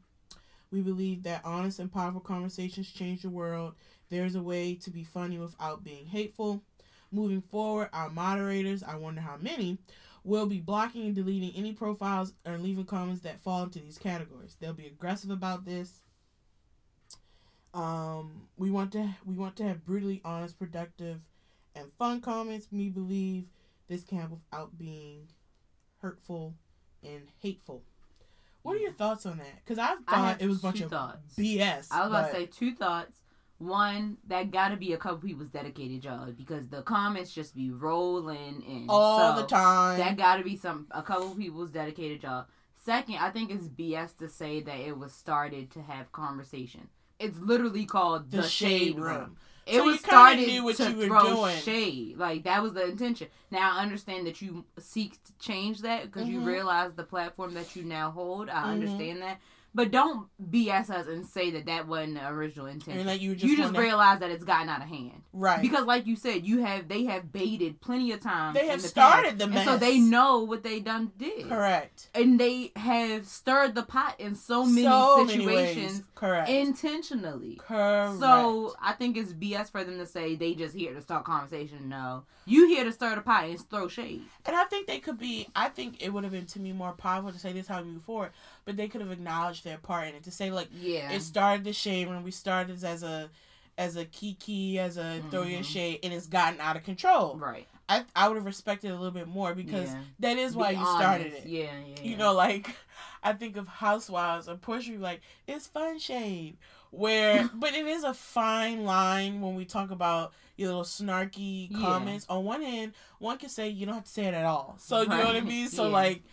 We 0.71 0.81
believe 0.81 1.23
that 1.23 1.45
honest 1.45 1.79
and 1.79 1.91
powerful 1.91 2.19
conversations 2.19 2.91
change 2.91 3.21
the 3.21 3.29
world. 3.29 3.75
There 4.09 4.25
is 4.25 4.35
a 4.35 4.41
way 4.41 4.73
to 4.75 4.89
be 4.89 5.03
funny 5.03 5.37
without 5.37 5.83
being 5.83 6.07
hateful. 6.07 6.63
Moving 7.11 7.41
forward, 7.41 7.89
our 7.93 8.09
moderators, 8.09 8.83
I 8.83 8.95
wonder 8.95 9.21
how 9.21 9.37
many, 9.37 9.77
will 10.23 10.45
be 10.45 10.59
blocking 10.59 11.05
and 11.05 11.15
deleting 11.15 11.53
any 11.55 11.71
profiles 11.71 12.33
or 12.45 12.57
leaving 12.57 12.85
comments 12.85 13.21
that 13.21 13.39
fall 13.39 13.63
into 13.63 13.79
these 13.79 13.97
categories. 13.97 14.57
They'll 14.59 14.73
be 14.73 14.87
aggressive 14.87 15.29
about 15.29 15.65
this. 15.65 16.01
Um, 17.73 18.47
we 18.57 18.71
want 18.71 18.91
to 18.93 19.09
we 19.25 19.35
want 19.35 19.55
to 19.57 19.63
have 19.63 19.85
brutally 19.85 20.21
honest, 20.25 20.57
productive, 20.57 21.19
and 21.75 21.91
fun 21.99 22.21
comments. 22.21 22.67
We 22.71 22.89
believe 22.89 23.45
this 23.87 24.03
can 24.03 24.29
without 24.31 24.77
being 24.77 25.27
hurtful 26.01 26.55
and 27.03 27.23
hateful. 27.39 27.83
What 28.63 28.75
are 28.75 28.79
your 28.79 28.93
thoughts 28.93 29.25
on 29.25 29.37
that? 29.37 29.63
Because 29.63 29.77
I 29.79 29.93
I 30.07 30.15
thought 30.15 30.27
have 30.27 30.41
it 30.41 30.47
was 30.47 30.59
a 30.59 30.61
bunch 30.61 30.81
of 30.81 30.89
thoughts. 30.89 31.35
BS. 31.37 31.87
I 31.91 32.01
was 32.01 32.09
about 32.09 32.31
to 32.31 32.33
say 32.33 32.45
two 32.47 32.73
thoughts. 32.73 33.19
One, 33.59 34.17
that 34.27 34.51
gotta 34.51 34.75
be 34.77 34.93
a 34.93 34.97
couple 34.97 35.17
people's 35.17 35.49
dedicated 35.49 36.01
job 36.01 36.37
because 36.37 36.67
the 36.67 36.83
comments 36.83 37.33
just 37.33 37.55
be 37.55 37.71
rolling 37.71 38.61
in 38.61 38.85
all 38.87 39.35
So, 39.35 39.41
the 39.41 39.47
time. 39.47 39.97
That 39.97 40.15
gotta 40.15 40.43
be 40.43 40.55
some 40.55 40.87
a 40.91 41.01
couple 41.01 41.33
people's 41.35 41.71
dedicated 41.71 42.21
job. 42.21 42.47
Second, 42.75 43.15
I 43.15 43.31
think 43.31 43.49
it's 43.49 43.67
BS 43.67 44.15
to 44.17 44.29
say 44.29 44.61
that 44.61 44.79
it 44.79 44.97
was 44.97 45.11
started 45.11 45.71
to 45.71 45.81
have 45.81 46.11
conversation. 46.11 46.87
It's 47.19 47.37
literally 47.39 47.85
called 47.85 48.31
the, 48.31 48.37
the, 48.37 48.43
shade 48.49 48.99
room. 48.99 49.37
It 49.65 49.75
So 49.75 49.83
was 49.83 49.99
started 49.99 50.47
knew 50.47 50.63
what 50.63 50.77
to 50.77 50.91
you 50.91 50.97
were 50.97 51.07
throw 51.07 51.35
doing. 51.35 51.57
shade. 51.61 52.17
Like 52.17 52.43
that 52.43 52.61
was 52.63 52.73
the 52.73 52.85
intention. 52.85 53.27
Now 53.51 53.75
I 53.77 53.81
understand 53.81 54.27
that 54.27 54.41
you 54.41 54.65
seek 54.79 55.21
to 55.23 55.33
change 55.39 55.81
that 55.81 56.03
because 56.05 56.29
you 56.29 56.39
Mhm. 56.39 56.45
realize 56.45 56.93
the 56.93 57.03
platform 57.03 57.53
that 57.55 57.75
you 57.75 57.83
now 57.83 58.11
hold. 58.11 58.49
I 58.49 58.63
Mhm. 58.63 58.71
understand 58.71 59.21
that, 59.23 59.39
but 59.77 59.91
don't 59.91 60.27
BS 60.51 60.89
us 60.89 61.07
and 61.07 61.25
say 61.25 61.51
that 61.51 61.67
that 61.67 61.87
wasn't 61.87 62.15
the 62.15 62.27
original 62.27 62.65
intention. 62.65 62.99
And 62.99 63.07
that 63.09 63.21
you 63.21 63.33
just, 63.35 63.45
you 63.45 63.55
just 63.55 63.73
wanna- 63.73 63.79
realize 63.85 64.19
that 64.19 64.31
it's 64.31 64.43
gotten 64.43 64.67
out 64.69 64.81
of 64.81 64.87
hand 64.89 65.21
right 65.31 65.61
because, 65.61 65.85
like 65.85 66.05
you 66.07 66.15
said, 66.15 66.45
you 66.45 66.63
have 66.63 66.87
they 66.87 67.05
have 67.05 67.31
baited 67.31 67.79
plenty 67.79 68.11
of 68.11 68.19
times. 68.19 68.57
they 68.57 68.67
have 68.67 68.81
the 68.81 68.87
started 68.87 69.25
past, 69.25 69.37
the 69.37 69.43
and 69.45 69.53
mess. 69.53 69.65
so 69.65 69.77
they 69.77 69.99
know 69.99 70.39
what 70.43 70.63
they 70.63 70.79
done 70.79 71.11
did, 71.17 71.47
correct 71.47 72.09
and 72.15 72.39
they 72.39 72.71
have 72.75 73.25
stirred 73.25 73.75
the 73.75 73.83
pot 73.83 74.15
in 74.19 74.35
so 74.35 74.65
many 74.65 74.83
so 74.83 75.23
many 75.23 75.37
situations 75.37 75.91
ways. 75.93 76.03
correct 76.15 76.49
intentionally. 76.49 77.55
correct 77.65 78.19
So 78.19 78.73
I 78.81 78.93
think 78.93 79.15
it's 79.17 79.31
BS 79.33 79.69
for 79.71 79.83
them 79.83 79.97
to 79.99 80.05
say 80.05 80.35
they 80.35 80.53
just 80.55 80.75
here 80.75 80.93
to 80.93 81.01
start 81.01 81.23
conversation. 81.25 81.87
No, 81.89 82.23
you 82.45 82.67
here 82.67 82.83
to 82.83 82.91
stir 82.91 83.15
the 83.15 83.21
pot 83.21 83.45
and 83.45 83.59
throw 83.69 83.87
shade. 83.87 84.23
And 84.45 84.55
I 84.55 84.63
think 84.65 84.87
they 84.87 84.99
could 84.99 85.19
be. 85.19 85.47
I 85.55 85.69
think 85.69 86.01
it 86.01 86.11
would 86.13 86.23
have 86.23 86.33
been 86.33 86.45
to 86.47 86.59
me 86.59 86.71
more 86.71 86.93
powerful 86.93 87.31
to 87.31 87.37
say 87.39 87.51
this 87.53 87.67
how 87.67 87.83
move 87.83 88.03
forward, 88.03 88.31
but 88.67 88.77
they 88.77 88.87
could 88.89 89.01
have 89.01 89.11
acknowledged 89.11 89.63
their 89.63 89.77
part 89.77 90.09
in 90.09 90.13
it 90.15 90.23
to 90.25 90.31
say 90.31 90.51
like 90.51 90.67
Yeah, 90.79 91.11
it 91.11 91.21
started 91.21 91.63
the 91.63 91.73
shade 91.73 92.07
when 92.07 92.21
we 92.21 92.29
started 92.31 92.83
as 92.83 93.01
a 93.01 93.31
as 93.77 93.95
a 93.95 94.05
kiki 94.05 94.77
as 94.77 94.97
a 94.97 95.01
mm-hmm. 95.01 95.29
throw 95.29 95.43
your 95.43 95.63
shade 95.63 95.99
and 96.03 96.13
it's 96.13 96.27
gotten 96.27 96.59
out 96.59 96.75
of 96.75 96.83
control. 96.83 97.37
right. 97.37 97.67
I 97.89 98.03
I 98.15 98.27
would 98.27 98.35
have 98.35 98.45
respected 98.45 98.89
it 98.89 98.91
a 98.91 98.97
little 98.97 99.11
bit 99.11 99.27
more 99.27 99.55
because 99.55 99.89
yeah. 99.89 100.01
that 100.19 100.37
is 100.37 100.55
why 100.55 100.73
Be 100.73 100.79
you 100.79 100.85
started 100.85 101.33
it. 101.33 101.45
Yeah, 101.45 101.71
yeah. 101.85 102.03
You 102.03 102.17
know, 102.17 102.33
like 102.33 102.75
I 103.23 103.31
think 103.33 103.55
of 103.55 103.67
Housewives 103.67 104.49
or 104.49 104.55
Porsha 104.55 104.99
like 104.99 105.21
it's 105.47 105.67
fun 105.67 105.97
shade, 105.97 106.57
where 106.91 107.49
but 107.55 107.73
it 107.73 107.85
is 107.85 108.03
a 108.03 108.13
fine 108.13 108.83
line 108.83 109.39
when 109.39 109.55
we 109.55 109.63
talk 109.63 109.91
about 109.91 110.33
your 110.57 110.67
little 110.67 110.83
snarky 110.83 111.69
Yeah. 111.71 111.79
comments. 111.79 112.25
On 112.27 112.43
one 112.43 112.61
hand, 112.61 112.93
one 113.19 113.37
can 113.37 113.47
say 113.47 113.69
you 113.69 113.85
don't 113.85 113.95
have 113.95 114.03
to 114.03 114.11
say 114.11 114.25
it 114.25 114.33
at 114.33 114.43
all. 114.43 114.75
So 114.79 115.03
you 115.03 115.07
know 115.07 115.23
what 115.23 115.35
I 115.37 115.41
mean. 115.41 115.69
So 115.69 115.83
Yeah. 115.85 115.93
like. 115.93 116.23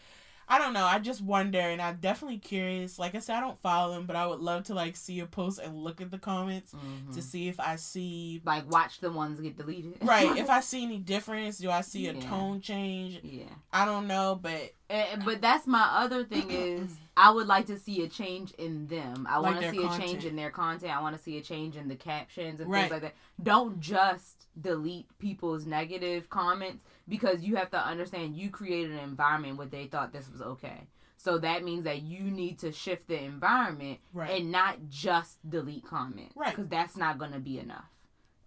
I 0.49 0.59
don't 0.59 0.73
know. 0.73 0.85
I 0.85 0.99
just 0.99 1.23
wonder, 1.23 1.59
and 1.61 1.81
I'm 1.81 1.97
definitely 1.97 2.39
curious. 2.39 2.99
Like 2.99 3.15
I 3.15 3.19
said, 3.21 3.37
I 3.37 3.41
don't 3.41 3.59
follow 3.61 3.95
them, 3.95 4.07
but 4.07 4.17
I 4.17 4.27
would 4.27 4.41
love 4.41 4.65
to 4.65 4.75
like 4.75 4.97
see 4.97 5.21
a 5.21 5.27
post 5.27 5.59
and 5.59 5.77
look 5.77 6.01
at 6.01 6.11
the 6.11 6.19
comments 6.19 6.73
Mhm. 6.75 7.15
to 7.15 7.23
see 7.23 7.49
if 7.49 7.59
I 7.61 7.77
see 7.77 8.43
like 8.45 8.71
watch 8.71 9.01
the 9.01 9.11
ones 9.11 9.41
get 9.41 9.57
deleted. 9.57 9.99
right. 10.03 10.37
if 10.37 10.51
I 10.51 10.61
see 10.61 10.83
any 10.85 10.99
difference, 10.99 11.59
do 11.59 11.71
I 11.71 11.81
see 11.81 12.07
a 12.09 12.13
Yeah. 12.15 12.21
tone 12.21 12.61
change? 12.61 13.21
yeah. 13.23 13.45
I 13.73 13.85
don't 13.85 14.07
know, 14.07 14.39
but 14.41 14.75
Eh, 14.91 15.17
but 15.25 15.41
that's 15.41 15.67
my 15.67 15.83
other 15.95 16.25
thing 16.25 16.51
is 16.51 16.99
I 17.17 17.31
would 17.31 17.47
like 17.47 17.67
to 17.67 17.79
see 17.79 18.03
a 18.05 18.09
change 18.09 18.53
in 18.53 18.87
them. 18.87 19.27
I 19.29 19.39
Like 19.39 19.43
want 19.43 19.57
to 19.57 19.61
their 19.63 19.71
see 19.73 19.79
a 19.83 19.99
change 19.99 20.25
in 20.27 20.37
their 20.37 20.51
content. 20.51 20.95
I 20.95 21.01
want 21.01 21.17
to 21.17 21.23
see 21.23 21.39
a 21.39 21.41
change 21.43 21.77
in 21.77 21.89
the 21.89 21.97
captions 21.97 22.61
and 22.61 22.71
Right. 22.71 22.83
things 22.83 22.91
like 22.93 23.03
that. 23.03 23.15
Don't 23.43 23.81
just 23.81 24.47
delete 24.61 25.07
people's 25.19 25.65
negative 25.65 26.29
comments 26.29 26.85
because 27.08 27.42
you 27.42 27.56
have 27.56 27.70
to 27.70 27.78
understand 27.78 28.37
you 28.37 28.50
created 28.50 28.92
an 28.92 28.99
environment 28.99 29.58
where 29.58 29.66
they 29.66 29.87
thought 29.87 30.12
this 30.12 30.28
was 30.30 30.40
okay. 30.40 30.87
So 31.16 31.38
that 31.38 31.64
means 31.64 31.84
that 31.84 32.02
you 32.02 32.25
need 32.25 32.58
to 32.58 32.73
shift 32.73 33.08
the 33.08 33.23
environment 33.23 33.99
right. 34.12 34.30
and 34.40 34.52
not 34.52 34.90
just 34.90 35.38
delete 35.49 35.87
comments. 35.87 36.37
Right. 36.37 36.50
Because 36.50 36.68
that's 36.68 36.96
not 36.96 37.18
going 37.18 37.32
to 37.32 37.38
be 37.38 37.58
enough. 37.58 37.87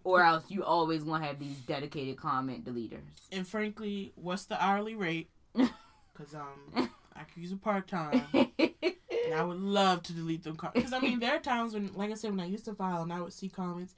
Or 0.03 0.21
else 0.21 0.45
you 0.49 0.63
always 0.63 1.03
going 1.03 1.21
to 1.21 1.27
have 1.27 1.39
these 1.39 1.57
dedicated 1.57 2.17
comment 2.17 2.65
deleters. 2.65 3.01
and 3.31 3.47
frankly, 3.47 4.13
what's 4.15 4.45
the 4.45 4.63
hourly 4.63 4.95
rate? 4.95 5.29
Because 6.13 6.33
um, 6.33 6.89
I 7.15 7.23
could 7.25 7.43
use 7.43 7.51
a 7.51 7.57
part 7.57 7.87
time, 7.87 8.25
and 8.33 9.35
I 9.35 9.43
would 9.43 9.59
love 9.59 10.01
to 10.01 10.13
delete 10.13 10.43
them. 10.43 10.55
comments. 10.55 10.79
Because 10.79 10.93
I 10.93 10.99
mean, 10.99 11.19
there 11.19 11.35
are 11.35 11.39
times 11.39 11.75
when, 11.75 11.93
like 11.93 12.09
I 12.09 12.15
said, 12.15 12.31
when 12.31 12.39
I 12.39 12.47
used 12.47 12.65
to 12.65 12.73
file 12.73 13.03
and 13.03 13.13
I 13.13 13.21
would 13.21 13.33
see 13.33 13.49
comments, 13.49 13.93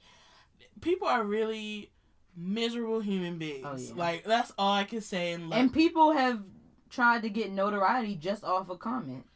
people 0.82 1.08
are 1.08 1.24
really 1.24 1.90
miserable 2.36 3.00
human 3.00 3.38
beings. 3.38 3.64
Oh, 3.64 3.76
yeah. 3.76 3.92
Like 3.94 4.24
that's 4.24 4.52
all 4.58 4.72
I 4.72 4.84
can 4.84 5.00
say. 5.00 5.32
And, 5.32 5.50
like, 5.50 5.60
And 5.60 5.72
people 5.72 6.12
have 6.12 6.40
tried 6.90 7.22
to 7.22 7.30
get 7.30 7.50
notoriety 7.52 8.16
just 8.16 8.44
off 8.44 8.68
of 8.70 8.78
comments. 8.78 9.28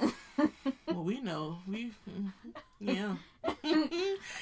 well, 0.88 1.04
we 1.04 1.20
know 1.20 1.58
we, 1.68 1.92
mm, 2.10 2.32
yeah, 2.80 3.14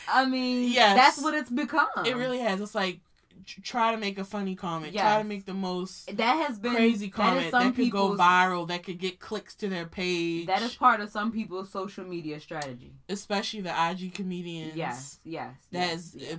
I 0.08 0.24
mean, 0.26 0.72
Yes. 0.72 0.96
that's 0.96 1.22
what 1.22 1.34
it's 1.34 1.50
become. 1.50 1.86
it 2.06 2.16
really 2.16 2.38
has. 2.38 2.60
It's 2.60 2.74
like 2.74 3.00
try 3.44 3.92
to 3.92 3.98
make 3.98 4.18
a 4.18 4.24
funny 4.24 4.54
comment, 4.54 4.94
try 4.94 5.18
to 5.18 5.24
make 5.24 5.44
the 5.46 5.54
most 5.54 6.14
that 6.16 6.46
has 6.46 6.58
been 6.58 6.74
crazy 6.74 7.06
that 7.06 7.12
comment 7.14 7.50
that, 7.52 7.62
some 7.62 7.72
could 7.74 7.90
go 7.90 8.16
viral, 8.16 8.68
that 8.68 8.82
could 8.84 8.98
get 8.98 9.18
clicks 9.20 9.54
to 9.56 9.68
their 9.68 9.86
page. 9.86 10.46
that 10.46 10.62
is 10.62 10.74
part 10.74 11.00
of 11.00 11.10
some 11.10 11.32
people's 11.32 11.70
social 11.70 12.04
media 12.04 12.38
strategy. 12.40 12.92
especially 13.08 13.60
the 13.60 13.74
IG 13.90 14.14
comedians. 14.14 14.74
Yes, 14.76 15.18
yes. 15.24 15.54
that 15.72 15.78
yes, 15.88 15.98
is. 15.98 16.14
Uh, 16.14 16.18
yes. 16.18 16.32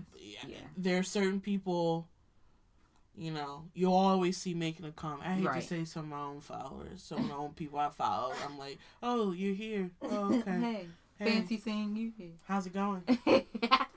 if- 0.44 0.50
yeah. 0.50 0.58
There 0.78 0.98
are 1.00 1.04
certain 1.04 1.40
people. 1.40 2.08
You 3.16 3.30
know, 3.30 3.66
you'll 3.76 3.94
always 3.94 4.38
see 4.38 4.56
making 4.56 4.88
a 4.88 4.92
comment. 4.92 5.22
I 5.30 5.34
hate 5.36 5.46
Right. 5.46 5.62
to 5.62 5.68
say 5.68 5.86
some 5.86 6.06
of 6.06 6.10
my 6.10 6.20
own 6.22 6.40
followers, 6.42 7.04
some 7.04 7.20
of 7.20 7.26
my 7.30 7.36
own 7.36 7.54
people 7.54 7.78
I 7.78 7.90
follow. 7.92 8.34
I'm 8.44 8.58
like, 8.58 8.80
oh, 9.04 9.34
you're 9.34 9.54
here. 9.54 9.92
Oh, 10.02 10.34
okay. 10.40 10.50
hey, 10.60 10.88
Hey, 11.20 11.26
fancy 11.40 11.60
seeing 11.60 11.96
you 11.96 12.12
here. 12.18 12.32
how's 12.48 12.66
it 12.66 12.74
going? 12.74 13.04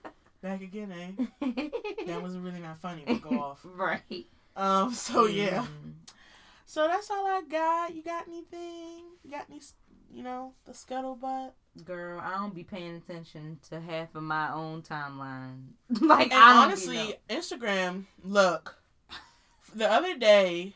Back 0.47 0.63
again, 0.63 0.93
eh? 0.93 1.47
That 2.07 2.23
wasn't 2.23 2.45
really 2.45 2.61
not 2.61 2.79
funny, 2.79 3.03
but 3.05 3.21
go 3.21 3.41
off. 3.41 3.61
right. 3.65 4.27
Um. 4.55 4.93
So 4.93 5.27
yeah. 5.27 5.67
So 6.67 6.87
that's 6.87 7.11
all 7.11 7.27
I 7.27 7.43
got. 7.51 7.97
You 7.97 8.05
got 8.05 8.29
anything? 8.29 9.03
You 9.25 9.31
got 9.33 9.47
any 9.51 9.61
you 10.13 10.23
know, 10.23 10.53
the 10.65 10.71
scuttlebutt. 10.71 11.51
Girl, 11.85 12.21
I 12.21 12.35
don't 12.37 12.55
be 12.55 12.63
paying 12.63 12.95
attention 12.95 13.59
to 13.71 13.81
half 13.81 14.15
of 14.15 14.23
my 14.23 14.53
own 14.53 14.83
timeline. 14.83 15.71
like 16.01 16.33
I 16.33 16.63
honestly. 16.63 17.17
Instagram, 17.29 18.05
look, 18.23 18.77
the 19.75 19.91
other 19.91 20.17
day, 20.17 20.75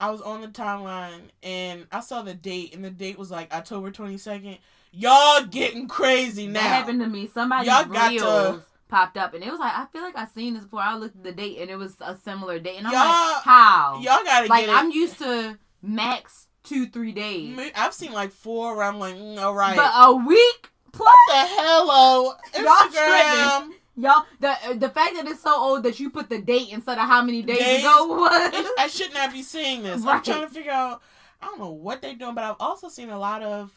I 0.00 0.10
was 0.10 0.20
on 0.20 0.40
the 0.40 0.48
timeline 0.48 1.30
and 1.42 1.88
I 1.90 1.98
saw 1.98 2.22
the 2.22 2.34
date, 2.34 2.76
and 2.76 2.84
the 2.84 2.90
date 2.90 3.18
was 3.18 3.32
like 3.32 3.52
October 3.52 3.90
22nd. 3.90 4.58
Y'all 4.92 5.44
getting 5.44 5.88
crazy 5.88 6.46
now. 6.46 6.54
that 6.54 6.68
happened 6.68 7.00
to 7.00 7.08
me. 7.08 7.28
Somebody 7.34 7.66
Y'all 7.66 7.84
got 7.84 8.10
reels 8.10 8.22
to- 8.60 8.62
popped 8.88 9.16
up, 9.16 9.34
and 9.34 9.44
it 9.44 9.50
was 9.50 9.60
like 9.60 9.72
I 9.74 9.86
feel 9.92 10.02
like 10.02 10.16
I've 10.16 10.30
seen 10.30 10.54
this 10.54 10.64
before. 10.64 10.80
I 10.80 10.94
looked 10.96 11.16
at 11.16 11.24
the 11.24 11.32
date, 11.32 11.58
and 11.60 11.70
it 11.70 11.76
was 11.76 11.96
a 12.00 12.16
similar 12.16 12.58
date, 12.58 12.76
and 12.78 12.86
I'm 12.86 12.92
Y'all- 12.92 13.34
like, 13.34 13.42
how? 13.44 13.94
Y'all 14.02 14.24
gotta 14.24 14.46
like 14.48 14.62
get 14.62 14.68
it. 14.70 14.72
Like, 14.72 14.84
I'm 14.84 14.90
used 14.90 15.18
to 15.18 15.58
max 15.82 16.46
two 16.64 16.86
three 16.86 17.12
days, 17.12 17.58
I've 17.74 17.94
seen 17.94 18.12
like 18.12 18.30
four 18.30 18.76
where 18.76 18.84
I'm 18.84 18.98
like, 18.98 19.14
mm, 19.14 19.38
all 19.38 19.54
right. 19.54 19.74
but 19.76 19.90
a 19.94 20.14
week 20.14 20.70
plus. 20.92 21.14
the 21.28 21.34
hello 21.36 22.34
Y'all 22.58 22.88
Instagram. 22.90 23.72
Y'all, 23.96 24.24
the 24.38 24.74
the 24.78 24.88
fact 24.90 25.14
that 25.16 25.26
it's 25.26 25.40
so 25.40 25.54
old 25.58 25.82
that 25.84 25.98
you 25.98 26.10
put 26.10 26.28
the 26.28 26.40
date 26.40 26.68
instead 26.70 26.98
of 26.98 27.04
how 27.08 27.22
many 27.22 27.42
days, 27.42 27.58
Days? 27.58 27.80
ago 27.80 28.06
was. 28.08 28.66
I 28.78 28.86
should 28.88 29.12
not 29.14 29.32
be 29.32 29.42
seeing 29.42 29.82
this. 29.82 30.04
I'm 30.04 30.22
trying 30.22 30.42
to 30.42 30.48
figure 30.48 30.70
out. 30.72 31.02
I 31.40 31.46
don't 31.46 31.58
know 31.58 31.70
what 31.70 32.02
they're 32.02 32.14
doing, 32.14 32.34
but 32.34 32.44
I've 32.44 32.56
also 32.60 32.88
seen 32.88 33.10
a 33.10 33.18
lot 33.18 33.42
of 33.42 33.72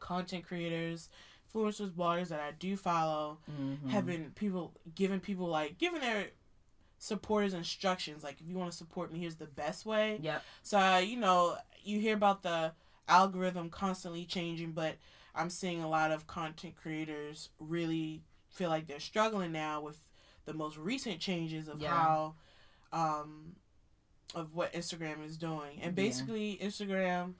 content 0.00 0.44
creators, 0.46 1.08
influencers, 1.54 1.90
bloggers 1.90 2.28
that 2.28 2.40
I 2.40 2.52
do 2.52 2.76
follow 2.76 3.38
Mhm. 3.50 3.90
have 3.90 4.06
been 4.06 4.30
people 4.32 4.72
giving 4.94 5.20
people 5.20 5.46
like 5.46 5.78
giving 5.78 6.00
their 6.00 6.30
supporters 6.98 7.52
instructions. 7.54 8.22
Like, 8.22 8.40
if 8.40 8.46
you 8.48 8.56
want 8.56 8.70
to 8.70 8.76
support 8.76 9.12
me, 9.12 9.20
here's 9.20 9.36
the 9.36 9.46
best 9.46 9.84
way. 9.84 10.18
Yep. 10.22 10.42
So 10.62 10.78
uh, 10.78 10.98
you 10.98 11.16
know, 11.16 11.56
you 11.82 11.98
hear 12.00 12.14
about 12.14 12.42
the 12.42 12.72
algorithm 13.08 13.70
constantly 13.70 14.24
changing, 14.24 14.72
but 14.72 14.96
I'm 15.34 15.50
seeing 15.50 15.82
a 15.82 15.88
lot 15.88 16.10
of 16.12 16.26
content 16.26 16.76
creators 16.76 17.50
really 17.58 18.22
feel 18.50 18.68
like 18.68 18.86
they're 18.86 19.00
struggling 19.00 19.50
now 19.52 19.80
with 19.80 20.00
the 20.44 20.52
most 20.52 20.76
recent 20.76 21.20
changes 21.20 21.68
of 21.68 21.80
Yeah. 21.80 21.90
how 21.90 22.34
um 22.92 23.56
of 24.34 24.54
what 24.54 24.72
Instagram 24.72 25.22
is 25.24 25.36
doing. 25.36 25.74
And 25.82 25.96
Yeah. 25.96 26.04
basically 26.04 26.56
Instagram, 26.62 27.34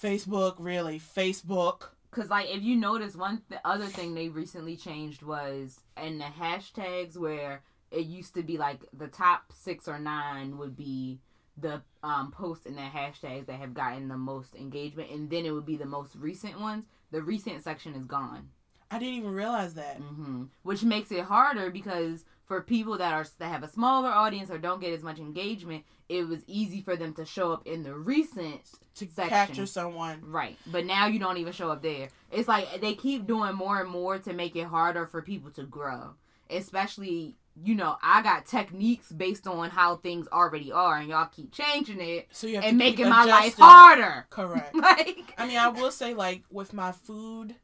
Facebook, 0.00 0.56
really, 0.58 0.98
Facebook. 0.98 1.90
Cause 2.14 2.30
like 2.30 2.48
if 2.48 2.62
you 2.62 2.76
notice 2.76 3.16
one 3.16 3.42
th- 3.48 3.60
other 3.64 3.86
thing 3.86 4.14
they 4.14 4.28
recently 4.28 4.76
changed 4.76 5.22
was 5.22 5.80
in 6.00 6.18
the 6.18 6.24
hashtags 6.24 7.16
where 7.18 7.62
it 7.90 8.06
used 8.06 8.34
to 8.34 8.42
be 8.42 8.56
like 8.58 8.80
the 8.92 9.08
top 9.08 9.52
six 9.52 9.88
or 9.88 9.98
nine 9.98 10.56
would 10.58 10.76
be 10.76 11.20
the 11.56 11.82
um 12.02 12.30
posts 12.32 12.66
in 12.66 12.74
the 12.76 12.82
hashtags 12.82 13.46
that 13.46 13.60
have 13.60 13.74
gotten 13.74 14.08
the 14.08 14.16
most 14.16 14.54
engagement 14.54 15.10
and 15.10 15.30
then 15.30 15.44
it 15.44 15.50
would 15.52 15.66
be 15.66 15.76
the 15.76 15.86
most 15.86 16.14
recent 16.16 16.60
ones. 16.60 16.84
The 17.10 17.22
recent 17.22 17.62
section 17.62 17.94
is 17.94 18.04
gone. 18.04 18.48
I 18.90 18.98
didn't 18.98 19.14
even 19.14 19.34
realize 19.34 19.74
that. 19.74 19.96
hmm 19.96 20.44
Which 20.62 20.84
makes 20.84 21.10
it 21.10 21.24
harder 21.24 21.70
because 21.70 22.24
for 22.46 22.60
people 22.60 22.98
that 22.98 23.12
are 23.12 23.26
that 23.38 23.48
have 23.48 23.62
a 23.62 23.68
smaller 23.68 24.08
audience 24.10 24.50
or 24.50 24.58
don't 24.58 24.80
get 24.80 24.92
as 24.92 25.02
much 25.02 25.18
engagement, 25.18 25.84
it 26.08 26.28
was 26.28 26.40
easy 26.46 26.82
for 26.82 26.96
them 26.96 27.14
to 27.14 27.24
show 27.24 27.52
up 27.52 27.66
in 27.66 27.82
the 27.82 27.94
recent 27.94 28.60
To 28.96 29.06
section. 29.06 29.28
capture 29.28 29.66
someone. 29.66 30.20
Right. 30.22 30.58
But 30.66 30.84
now 30.84 31.06
you 31.06 31.18
don't 31.18 31.38
even 31.38 31.52
show 31.52 31.70
up 31.70 31.82
there. 31.82 32.08
It's 32.30 32.48
like 32.48 32.80
they 32.80 32.94
keep 32.94 33.26
doing 33.26 33.54
more 33.54 33.80
and 33.80 33.88
more 33.88 34.18
to 34.18 34.32
make 34.32 34.56
it 34.56 34.64
harder 34.64 35.06
for 35.06 35.22
people 35.22 35.50
to 35.52 35.62
grow. 35.64 36.14
Especially, 36.50 37.36
you 37.62 37.74
know, 37.74 37.96
I 38.02 38.20
got 38.22 38.44
techniques 38.44 39.10
based 39.10 39.46
on 39.46 39.70
how 39.70 39.96
things 39.96 40.28
already 40.30 40.70
are 40.70 40.98
and 40.98 41.08
y'all 41.08 41.26
keep 41.34 41.50
changing 41.52 42.00
it 42.00 42.28
So 42.32 42.46
you 42.46 42.56
have 42.56 42.64
and 42.64 42.76
making 42.76 43.08
my 43.08 43.24
life 43.24 43.54
harder. 43.56 44.26
Correct. 44.28 44.74
like 44.74 45.34
I 45.38 45.46
mean, 45.46 45.56
I 45.56 45.68
will 45.68 45.90
say, 45.90 46.12
like, 46.12 46.42
with 46.50 46.74
my 46.74 46.92
food 46.92 47.54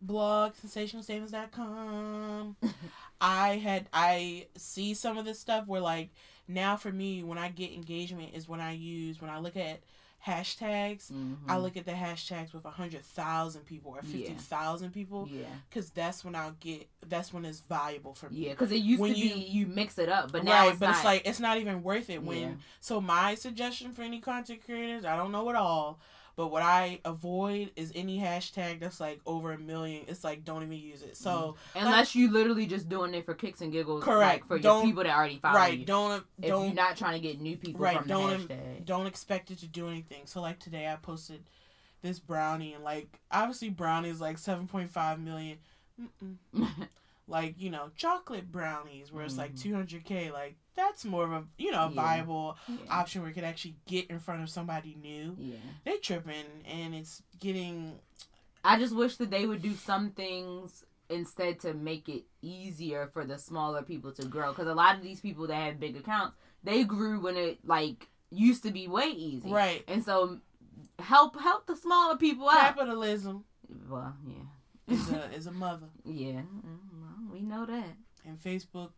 blog, 0.00 0.52
sensationalstatements.com, 0.64 2.56
I 3.26 3.56
had, 3.56 3.88
I 3.92 4.46
see 4.56 4.92
some 4.92 5.16
of 5.16 5.24
this 5.24 5.40
stuff 5.40 5.66
where, 5.66 5.80
like, 5.80 6.10
now 6.46 6.76
for 6.76 6.92
me, 6.92 7.22
when 7.24 7.38
I 7.38 7.48
get 7.48 7.72
engagement 7.72 8.34
is 8.34 8.46
when 8.48 8.60
I 8.60 8.72
use, 8.72 9.20
when 9.20 9.30
I 9.30 9.38
look 9.38 9.56
at 9.56 9.80
hashtags, 10.26 11.10
I 11.48 11.54
Mhm. 11.56 11.62
look 11.62 11.76
at 11.76 11.84
the 11.86 11.92
hashtags 11.92 12.52
with 12.54 12.64
a 12.64 12.70
100,000 12.70 13.64
people 13.66 13.92
or 13.92 14.00
Yeah. 14.04 14.26
50,000 14.28 14.90
people, 14.92 15.28
Yeah. 15.30 15.44
because 15.68 15.90
that's 15.90 16.24
when 16.24 16.34
I'll 16.34 16.56
get, 16.60 16.88
that's 17.06 17.32
when 17.32 17.44
it's 17.44 17.60
valuable 17.60 18.14
for 18.14 18.28
me. 18.30 18.40
Yeah, 18.46 18.50
because 18.50 18.72
it 18.72 18.76
used 18.82 19.00
When 19.00 19.12
to 19.14 19.18
you- 19.18 19.34
be 19.34 19.40
you 19.40 19.66
mix 19.66 19.98
it 19.98 20.08
up, 20.08 20.32
but 20.32 20.44
now 20.44 20.68
it's 20.68 20.78
but 20.78 20.86
not. 20.88 20.94
it's 20.96 21.04
like 21.04 21.22
it's 21.26 21.40
not 21.40 21.58
even 21.58 21.82
worth 21.82 22.08
it 22.10 22.22
when. 22.22 22.40
Yeah. 22.40 22.54
So 22.80 23.00
my 23.00 23.34
suggestion 23.34 23.92
for 23.92 24.02
any 24.02 24.20
content 24.20 24.64
creators, 24.64 25.04
I 25.04 25.16
don't 25.16 25.32
know 25.32 25.48
it 25.50 25.56
all, 25.56 25.98
but 26.36 26.48
what 26.48 26.62
I 26.62 27.00
avoid 27.04 27.70
is 27.76 27.92
any 27.94 28.18
hashtag 28.18 28.80
that's 28.80 28.98
like 29.00 29.20
over 29.26 29.52
a 29.52 29.58
million. 29.58 30.04
It's 30.08 30.24
like 30.24 30.44
don't 30.44 30.62
even 30.62 30.78
use 30.78 31.02
it. 31.02 31.16
So 31.16 31.56
Unless 31.74 32.14
you 32.14 32.30
literally 32.30 32.66
just 32.66 32.88
doing 32.88 33.14
it 33.14 33.24
for 33.24 33.34
kicks 33.34 33.60
and 33.60 33.70
giggles, 33.72 34.02
Correct. 34.04 34.42
Like 34.42 34.46
for 34.48 34.56
your 34.56 34.62
Don't- 34.62 34.84
people 34.84 35.04
that 35.04 35.16
already 35.16 35.38
follow 35.38 35.56
right, 35.58 35.78
you. 35.78 35.84
don't 35.84 36.24
if 36.42 36.48
don't 36.48 36.64
you're 36.66 36.74
not 36.74 36.96
trying 36.96 37.20
to 37.20 37.26
get 37.26 37.40
new 37.40 37.56
people 37.56 37.80
Right, 37.80 37.98
from 37.98 38.08
don't- 38.08 38.48
the 38.48 38.54
hashtag. 38.54 38.84
don't 38.84 39.06
expect 39.06 39.50
it 39.50 39.58
to 39.58 39.66
do 39.66 39.88
anything. 39.88 40.22
So 40.26 40.40
like 40.40 40.58
today 40.58 40.88
I 40.88 40.96
posted 40.96 41.44
this 42.02 42.18
brownie 42.18 42.74
and 42.74 42.84
like 42.84 43.20
obviously 43.30 43.70
brownie 43.70 44.08
is 44.10 44.20
like 44.20 44.38
seven 44.38 44.66
point 44.66 44.90
five 44.90 45.18
million. 45.20 45.58
Like 47.26 47.54
you 47.58 47.70
know 47.70 47.88
chocolate 47.96 48.52
brownies 48.52 49.10
where 49.10 49.24
it's 49.24 49.38
like 49.38 49.54
Mhm. 49.54 49.86
200k 49.88 50.30
like 50.30 50.56
that's 50.76 51.04
more 51.04 51.24
of 51.24 51.32
a 51.32 51.44
you 51.58 51.70
know 51.72 51.86
a 51.86 51.88
Yeah. 51.90 51.94
viable 51.94 52.56
yeah. 52.68 52.76
option 52.90 53.22
where 53.22 53.30
it 53.30 53.34
could 53.34 53.44
actually 53.44 53.76
get 53.86 54.08
in 54.10 54.18
front 54.18 54.42
of 54.42 54.50
somebody 54.50 54.96
new 55.00 55.36
yeah. 55.38 55.56
they 55.84 55.96
tripping 55.98 56.44
and 56.66 56.94
it's 56.94 57.22
getting 57.40 57.98
I 58.64 58.78
just 58.78 58.94
wish 58.96 59.16
that 59.16 59.30
they 59.30 59.44
would 59.46 59.60
do 59.60 59.74
some 59.74 60.10
things 60.10 60.84
instead 61.10 61.60
to 61.60 61.74
make 61.74 62.08
it 62.08 62.24
easier 62.40 63.10
for 63.12 63.26
the 63.26 63.36
smaller 63.36 63.82
people 63.82 64.10
to 64.12 64.24
grow. 64.24 64.52
Because 64.52 64.68
a 64.68 64.74
lot 64.74 64.96
of 64.96 65.02
these 65.02 65.20
people 65.20 65.46
that 65.48 65.54
have 65.56 65.78
big 65.78 65.98
accounts, 65.98 66.34
they 66.62 66.82
grew 66.82 67.20
when 67.20 67.36
it 67.36 67.58
like 67.66 68.08
used 68.30 68.62
to 68.62 68.70
be 68.70 68.88
way 68.88 69.08
easy, 69.10 69.50
right 69.52 69.84
And 69.86 70.02
so 70.02 70.38
help 70.98 71.38
help 71.38 71.66
the 71.66 71.76
smaller 71.76 72.16
people 72.16 72.48
out. 72.48 72.58
capitalism 72.74 73.44
Well, 73.90 74.16
yeah, 74.26 74.94
is 74.94 75.10
a 75.10 75.30
is 75.36 75.46
a 75.46 75.52
mother 75.52 75.88
yeah, 76.06 76.40
mm, 76.40 76.78
well, 76.94 77.32
we 77.34 77.40
know 77.42 77.66
that. 77.66 77.96
and 78.24 78.38
facebook 78.42 78.92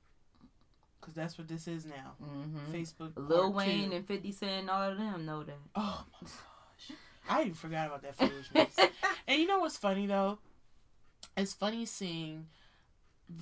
because 1.06 1.14
that's 1.14 1.38
what 1.38 1.46
this 1.46 1.68
is 1.68 1.84
now. 1.86 2.14
Hmm 2.20 2.56
facebook 2.72 3.12
Lil 3.16 3.52
Wayne 3.52 3.90
two. 3.90 3.96
and 3.96 4.06
Fifty 4.06 4.32
Cent, 4.32 4.68
all 4.68 4.90
of 4.90 4.98
them 4.98 5.24
know 5.24 5.44
that. 5.44 5.56
oh 5.76 6.04
my 6.20 6.28
gosh. 6.28 6.98
I 7.28 7.40
even 7.42 7.54
forgot 7.54 7.86
about 7.86 8.02
that 8.02 8.16
foolishness. 8.16 8.76
And 9.28 9.40
you 9.40 9.46
know 9.48 9.58
what's 9.60 9.76
funny 9.76 10.06
though? 10.06 10.38
It's 11.36 11.52
funny 11.52 11.84
seeing 11.86 12.46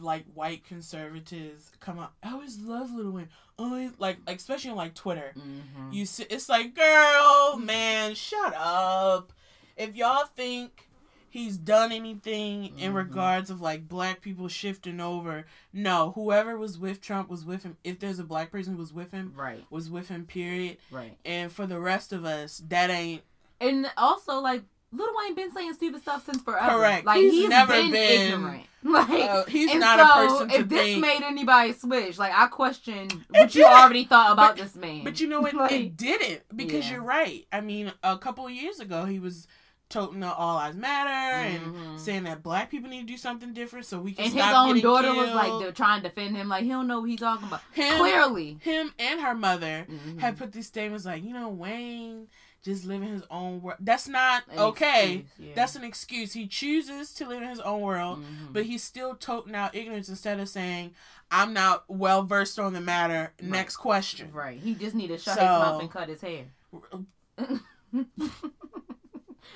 like 0.01 0.25
white 0.33 0.65
conservatives 0.65 1.71
come 1.79 1.99
out 1.99 2.13
i 2.23 2.33
always 2.33 2.59
love 2.59 2.91
Lil 2.95 3.11
Wayne. 3.11 3.29
Always 3.59 3.91
like, 3.99 4.17
like 4.27 4.37
especially 4.39 4.71
on 4.71 4.77
like 4.77 4.95
twitter. 4.95 5.33
Hmm 5.35 5.93
You 5.93 6.07
see, 6.07 6.25
it's 6.31 6.49
like, 6.49 6.75
girl, 6.75 7.57
man, 7.59 8.15
shut 8.15 8.55
up. 8.57 9.33
If 9.77 9.95
y'all 9.97 10.27
think 10.27 10.89
he's 11.35 11.57
done 11.59 11.91
anything 11.93 12.79
in 12.79 12.93
Mhm. 12.93 12.97
regards 12.97 13.51
of 13.51 13.61
like 13.61 13.89
black 13.89 14.21
people 14.21 14.49
shifting 14.49 15.01
over, 15.01 15.45
no. 15.73 16.13
Whoever 16.15 16.57
was 16.57 16.79
with 16.79 17.01
Trump 17.01 17.29
was 17.29 17.45
with 17.45 17.65
him. 17.65 17.77
If 17.85 17.99
there's 17.99 18.19
a 18.21 18.25
black 18.25 18.51
person 18.53 18.75
who 18.75 18.79
was 18.79 18.93
with 18.93 19.11
him, 19.13 19.33
Right, 19.37 19.65
was 19.69 19.91
with 19.91 20.09
him. 20.09 20.25
Period. 20.27 20.79
right. 20.91 21.17
And 21.25 21.51
for 21.53 21.67
the 21.67 21.81
rest 21.81 22.13
of 22.13 22.25
us, 22.25 22.63
that 22.69 22.89
ain't 22.91 23.23
And 23.61 23.91
also, 23.97 24.41
like, 24.41 24.63
Lil 24.93 25.09
Wayne 25.19 25.35
been 25.35 25.53
saying 25.53 25.73
stupid 25.75 26.03
stuff 26.03 26.25
since 26.25 26.41
forever. 26.43 26.77
Correct. 26.79 27.05
Like 27.07 27.21
He's 27.21 27.33
he's, 27.33 27.49
never 27.49 27.73
been, 27.73 27.91
been- 27.91 28.33
ignorant. 28.33 28.65
Like 28.87 29.09
uh, 29.09 29.45
he's 29.47 29.71
and 29.71 29.81
not 29.81 29.99
so, 29.99 30.05
a 30.05 30.29
person 30.29 30.49
to 30.51 30.55
if 30.61 30.69
this 30.69 30.81
think. 30.83 31.01
made 31.01 31.23
anybody 31.23 31.73
switch, 31.73 32.19
like 32.19 32.33
I 32.35 32.49
question 32.49 33.09
what 33.31 33.55
you 33.55 33.63
didn't. 33.63 33.73
already 33.79 34.05
thought 34.05 34.31
about 34.33 34.57
this 34.57 34.75
man. 34.77 35.03
But 35.05 35.21
you 35.21 35.27
know 35.27 35.41
what? 35.41 35.55
Like, 35.65 35.73
it 35.73 35.97
didn't 35.97 36.43
because 36.55 36.85
Yeah. 36.85 36.93
you're 36.97 37.03
right. 37.03 37.47
I 37.51 37.63
mean, 37.63 37.93
a 38.03 38.19
couple 38.19 38.45
of 38.47 38.53
years 38.53 38.81
ago, 38.81 39.07
he 39.07 39.19
was 39.19 39.49
toting 39.91 40.21
the 40.21 40.33
All 40.33 40.55
Lives 40.55 40.77
Matter 40.77 41.11
and 41.11 41.75
Mhm. 41.75 42.01
saying 42.01 42.25
that 42.25 42.43
black 42.43 42.71
people 42.71 42.91
need 42.91 43.07
to 43.07 43.13
do 43.13 43.17
something 43.17 43.53
different 43.53 43.87
so 43.87 44.01
we 44.01 44.13
can 44.13 44.25
and 44.25 44.35
his 44.35 44.43
own 44.43 44.69
getting 44.69 44.83
daughter 44.83 45.15
was 45.15 45.31
like 45.31 45.61
they're 45.63 45.73
trying 45.73 46.03
to 46.03 46.09
defend 46.09 46.37
him, 46.37 46.49
like 46.49 46.63
he 46.65 46.71
don't 46.71 46.87
know 46.87 47.01
what 47.01 47.11
he's 47.11 47.21
talking 47.21 47.47
about. 47.47 47.61
him, 47.73 47.99
Clearly, 47.99 48.59
him 48.63 48.93
and 48.99 49.21
her 49.21 49.35
mother 49.35 49.87
Mhm. 49.89 50.21
had 50.21 50.37
put 50.39 50.53
these 50.53 50.67
statements 50.67 51.05
like, 51.05 51.23
you 51.23 51.33
know, 51.33 51.49
Wayne 51.49 52.29
just 52.65 52.87
living 52.87 53.09
his 53.11 53.23
own 53.31 53.61
world. 53.61 53.77
That's 53.81 54.09
not 54.09 54.45
An 54.51 54.59
okay. 54.59 55.17
excuse, 55.19 55.49
yeah. 55.49 55.55
That's 55.55 55.77
an 55.77 55.85
excuse. 55.85 56.33
He 56.33 56.47
chooses 56.49 57.13
to 57.15 57.29
live 57.29 57.43
in 57.43 57.49
his 57.51 57.61
own 57.61 57.83
world, 57.83 58.21
Mhm. 58.25 58.53
but 58.55 58.65
he's 58.65 58.83
still 58.83 59.15
toting 59.15 59.55
out 59.55 59.75
ignorance 59.75 60.09
instead 60.09 60.41
of 60.41 60.49
saying, 60.49 60.95
"I'm 61.31 61.53
not 61.53 61.85
well 61.89 62.23
versed 62.23 62.59
on 62.59 62.73
the 62.73 62.81
matter." 62.81 63.35
Right. 63.39 63.51
Next 63.51 63.77
question. 63.77 64.33
right. 64.33 64.59
He 64.59 64.75
just 64.75 64.95
need 64.95 65.09
to 65.09 65.19
shut 65.19 65.35
So- 65.37 65.41
his 65.43 65.51
mouth 65.51 65.81
and 65.83 65.91
cut 65.91 66.09
his 66.09 66.23
hair. 66.23 66.47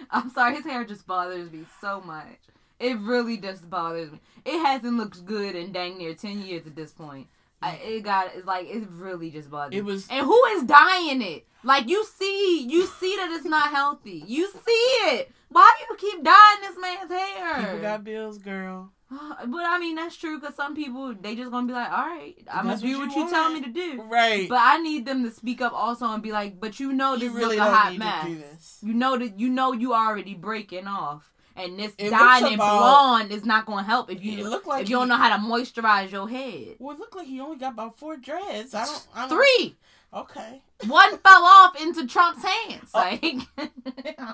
I'm 0.10 0.30
sorry, 0.30 0.56
his 0.56 0.64
hair 0.64 0.84
just 0.84 1.06
bothers 1.06 1.50
me 1.50 1.64
so 1.80 2.00
much. 2.00 2.38
It 2.78 2.98
really 2.98 3.36
just 3.36 3.68
bothers 3.68 4.12
me. 4.12 4.20
It 4.44 4.58
hasn't 4.64 4.96
looked 4.96 5.24
good 5.24 5.54
in 5.56 5.72
dang 5.72 5.98
near 5.98 6.14
ten 6.14 6.42
years 6.42 6.66
at 6.66 6.76
this 6.76 6.92
point. 6.92 7.26
I, 7.60 7.72
mm. 7.72 7.88
it 7.88 8.00
got 8.02 8.30
it's 8.34 8.46
like 8.46 8.66
it's 8.68 8.86
really 8.86 9.30
just 9.30 9.50
bugging. 9.50 9.74
It 9.74 9.84
was- 9.84 10.08
and 10.10 10.24
who 10.24 10.44
is 10.46 10.64
dying 10.64 11.22
it? 11.22 11.44
Like 11.64 11.88
you 11.88 12.04
see, 12.04 12.66
you 12.68 12.86
see 12.86 13.16
that 13.16 13.30
it's 13.32 13.44
not 13.44 13.70
healthy. 13.70 14.22
You 14.26 14.48
see 14.48 14.70
it. 14.70 15.32
Why 15.48 15.74
do 15.78 15.92
you 15.92 16.12
keep 16.12 16.24
dyeing 16.24 16.60
this 16.60 16.78
man's 16.80 17.10
hair? 17.10 17.56
People 17.56 17.80
got 17.80 18.04
bills, 18.04 18.38
girl. 18.38 18.92
but 19.46 19.64
I 19.66 19.78
mean 19.78 19.94
that's 19.96 20.16
true 20.16 20.38
because 20.38 20.54
some 20.54 20.74
people 20.76 21.14
they 21.14 21.34
just 21.34 21.50
gonna 21.50 21.66
be 21.66 21.72
like, 21.72 21.90
all 21.90 22.06
right, 22.06 22.34
I'm 22.52 22.66
gonna 22.66 22.78
do 22.78 22.98
what 22.98 23.14
you 23.16 23.24
you, 23.24 23.30
tell 23.30 23.50
me 23.52 23.62
to 23.62 23.70
do. 23.70 24.02
Right. 24.02 24.48
But 24.48 24.58
I 24.60 24.78
need 24.78 25.06
them 25.06 25.24
to 25.24 25.30
speak 25.30 25.60
up 25.62 25.72
also 25.72 26.06
and 26.06 26.22
be 26.22 26.30
like, 26.32 26.60
but 26.60 26.78
you 26.78 26.92
know 26.92 27.14
this 27.14 27.24
you 27.24 27.30
really 27.36 27.56
look 27.56 27.66
a 27.68 27.70
hot 27.70 27.96
mess. 27.96 28.24
to 28.24 28.28
do 28.30 28.38
this. 28.38 28.78
You 28.82 28.94
know 28.94 29.16
that 29.16 29.38
you 29.40 29.48
know 29.48 29.72
you 29.72 29.94
already 29.94 30.34
breaking 30.34 30.86
off. 30.86 31.32
And 31.56 31.76
this 31.78 31.92
It 31.98 32.06
it 32.06 32.12
about- 32.12 32.56
blonde 32.58 33.32
is 33.32 33.44
not 33.44 33.66
gonna 33.66 33.82
help 33.82 34.10
if 34.12 34.22
you 34.22 34.48
look 34.48 34.66
like 34.66 34.82
if 34.82 34.90
you 34.90 34.96
don't 34.96 35.08
know 35.08 35.16
how 35.16 35.34
to 35.36 35.42
moisturize 35.42 36.10
your 36.12 36.28
head. 36.28 36.76
Well, 36.78 36.94
it 36.94 37.00
looked 37.00 37.16
like 37.16 37.26
he 37.26 37.40
only 37.40 37.56
got 37.56 37.72
about 37.72 37.98
four 37.98 38.16
dreads. 38.16 38.74
I 38.74 38.84
don't. 38.84 39.06
I 39.14 39.26
don't 39.28 39.38
Three. 39.38 39.76
Okay. 40.14 40.62
One 40.86 41.18
fell 41.18 41.44
off 41.44 41.80
into 41.80 42.06
Trump's 42.06 42.44
hands. 42.44 42.90
Oh. 42.94 42.98
Like 43.00 43.34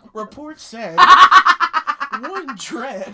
Report 0.12 0.60
said 0.60 0.98
one 2.20 2.54
dread 2.56 3.06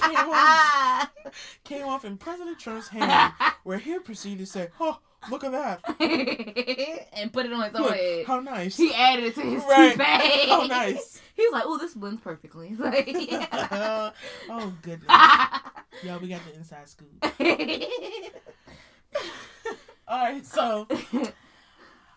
came 1.64 1.86
off 1.86 2.04
in 2.04 2.16
President 2.16 2.58
Trump's 2.58 2.88
hand, 2.88 3.32
where 3.64 3.78
he 3.78 3.98
proceeded 3.98 4.38
to 4.40 4.46
say, 4.46 4.68
"Oh, 4.80 4.98
look 5.30 5.44
at 5.44 5.52
that! 5.52 5.80
and 7.14 7.32
put 7.32 7.46
it 7.46 7.52
on 7.52 7.62
his 7.64 7.74
own 7.74 7.92
head. 7.92 8.26
how 8.26 8.40
nice! 8.40 8.76
He 8.76 8.92
added 8.94 9.24
it 9.24 9.34
to 9.36 9.42
his 9.42 9.62
Right. 9.64 9.92
toupee. 9.92 10.48
How 10.50 10.64
nice! 10.66 11.20
He 11.34 11.42
was 11.42 11.52
like, 11.52 11.64
"Oh, 11.66 11.78
this 11.78 11.94
blends 11.94 12.20
perfectly." 12.20 12.74
Like, 12.76 13.08
yeah. 13.30 14.10
oh 14.48 14.72
goodness! 14.82 15.10
Yo, 16.02 16.18
we 16.18 16.28
got 16.28 16.40
the 16.46 16.54
inside 16.56 16.88
scoop. 16.88 17.24
All 20.08 20.24
right, 20.24 20.44
so 20.44 20.88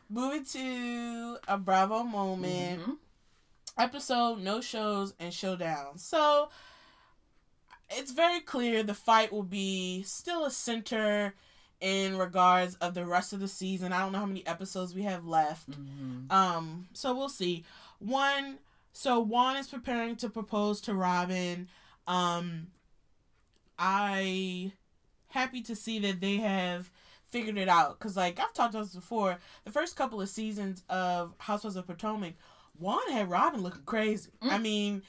moving 0.09 0.45
to 0.45 1.37
a 1.47 1.57
Bravo 1.57 2.03
moment. 2.03 2.81
Mhm. 2.81 2.97
episode, 3.77 4.39
no 4.39 4.61
shows, 4.61 5.13
and 5.19 5.31
showdown. 5.33 5.97
So 5.97 6.49
it's 7.95 8.11
very 8.11 8.39
clear 8.39 8.83
the 8.83 8.93
fight 8.93 9.31
will 9.31 9.43
be 9.43 10.03
still 10.03 10.45
a 10.45 10.51
center 10.51 11.33
in 11.81 12.17
regards 12.17 12.75
of 12.75 12.93
the 12.93 13.05
rest 13.05 13.33
of 13.33 13.39
the 13.39 13.47
season. 13.47 13.91
I 13.91 13.99
don't 13.99 14.11
know 14.13 14.19
how 14.19 14.25
many 14.25 14.45
episodes 14.47 14.95
we 14.95 15.03
have 15.03 15.25
left. 15.25 15.69
Mhm. 15.71 16.31
Um, 16.31 16.87
so 16.93 17.13
we'll 17.13 17.29
see. 17.29 17.65
One, 17.99 18.59
so 18.93 19.19
Juan 19.19 19.57
is 19.57 19.67
preparing 19.67 20.15
to 20.17 20.29
propose 20.29 20.79
to 20.81 20.93
Robyn. 20.93 21.67
Um, 22.07 22.67
I 23.77 24.71
happy 25.29 25.61
to 25.63 25.75
see 25.75 25.99
that 25.99 26.21
they 26.21 26.37
have 26.37 26.89
figured 27.27 27.57
it 27.57 27.67
out 27.67 27.97
because, 27.97 28.15
like 28.15 28.39
I've 28.39 28.53
talked 28.53 28.75
about 28.75 28.83
this 28.85 28.95
before, 28.95 29.39
the 29.65 29.71
first 29.71 29.95
couple 29.95 30.21
of 30.21 30.29
seasons 30.29 30.83
of 30.89 31.33
Housewives 31.39 31.75
of 31.75 31.87
Potomac, 31.87 32.35
Juan 32.77 33.11
had 33.11 33.29
Robyn 33.29 33.61
looking 33.61 33.83
crazy. 33.83 34.29
I 34.41 34.57
Mm. 34.57 34.61
mean, 34.61 35.03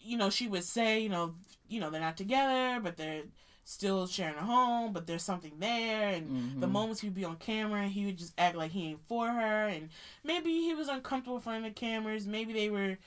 you 0.00 0.16
know, 0.16 0.30
she 0.30 0.48
would 0.48 0.64
say, 0.64 1.00
you 1.00 1.08
know, 1.08 1.34
you 1.70 1.80
know, 1.80 1.88
they're 1.90 2.00
not 2.00 2.16
together, 2.16 2.80
but 2.80 2.96
they're 2.96 3.22
still 3.64 4.06
sharing 4.06 4.36
a 4.36 4.42
home, 4.42 4.92
but 4.92 5.06
there's 5.06 5.22
something 5.22 5.52
there, 5.58 6.08
and 6.08 6.60
the 6.60 6.66
Mhm. 6.66 6.72
moments 6.72 7.00
he'd 7.00 7.14
be 7.14 7.24
on 7.24 7.36
camera, 7.36 7.86
he 7.86 8.04
would 8.04 8.18
just 8.18 8.34
act 8.36 8.56
like 8.56 8.72
he 8.72 8.88
ain't 8.88 9.06
for 9.06 9.28
her, 9.28 9.66
and 9.68 9.90
maybe 10.24 10.50
he 10.50 10.74
was 10.74 10.88
uncomfortable 10.88 11.36
in 11.36 11.42
front 11.42 11.64
of 11.64 11.72
the 11.72 11.80
cameras. 11.80 12.26
Maybe 12.26 12.52
they 12.52 12.68
were 12.68 12.98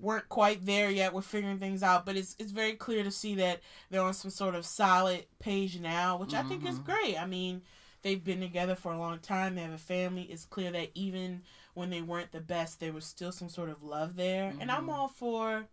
weren't 0.00 0.28
quite 0.28 0.64
there 0.66 0.90
yet. 0.90 1.12
We're 1.12 1.20
figuring 1.22 1.58
things 1.58 1.82
out, 1.82 2.04
but 2.04 2.16
it's 2.16 2.34
it's 2.38 2.50
very 2.50 2.72
clear 2.74 3.04
to 3.04 3.10
see 3.10 3.36
that 3.36 3.60
they're 3.90 4.02
on 4.02 4.14
some 4.14 4.30
sort 4.30 4.54
of 4.56 4.66
solid 4.66 5.26
page 5.38 5.78
now, 5.78 6.16
which 6.16 6.34
I 6.34 6.42
think 6.42 6.64
is 6.64 6.78
Mhm. 6.80 6.84
great. 6.84 7.22
I 7.22 7.26
mean, 7.26 7.62
they've 8.02 8.24
been 8.24 8.40
together 8.40 8.74
for 8.74 8.92
a 8.92 8.98
long 8.98 9.20
time. 9.20 9.54
They 9.54 9.62
have 9.62 9.70
a 9.72 9.78
family. 9.78 10.22
It's 10.24 10.44
clear 10.46 10.72
that 10.72 10.90
even 10.94 11.42
when 11.74 11.90
they 11.90 12.02
weren't 12.02 12.32
the 12.32 12.40
best, 12.40 12.80
there 12.80 12.92
was 12.92 13.04
still 13.04 13.30
some 13.30 13.48
sort 13.48 13.68
of 13.68 13.82
love 13.84 14.16
there, 14.16 14.56
and 14.58 14.72
I'm 14.72 14.88
Mhm. 14.88 14.92
all 14.92 15.08
for. 15.08 15.68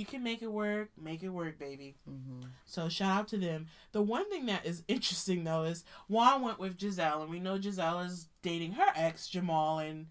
You 0.00 0.06
can 0.06 0.22
make 0.22 0.40
it 0.40 0.50
work. 0.50 0.88
Make 0.96 1.22
it 1.22 1.28
work, 1.28 1.58
baby. 1.58 1.94
Mhm. 2.08 2.48
So 2.64 2.88
shout 2.88 3.20
out 3.20 3.28
to 3.28 3.36
them. 3.36 3.68
The 3.92 4.00
one 4.00 4.30
thing 4.30 4.46
that 4.46 4.64
is 4.64 4.82
interesting 4.88 5.44
though 5.44 5.64
is 5.64 5.84
Juan 6.08 6.40
went 6.40 6.58
with 6.58 6.78
Gizelle, 6.78 7.20
and 7.20 7.30
we 7.30 7.38
know 7.38 7.58
Gizelle 7.58 8.06
is 8.06 8.28
dating 8.40 8.72
her 8.72 8.90
ex 8.94 9.28
Jamal. 9.28 9.78
And 9.78 10.06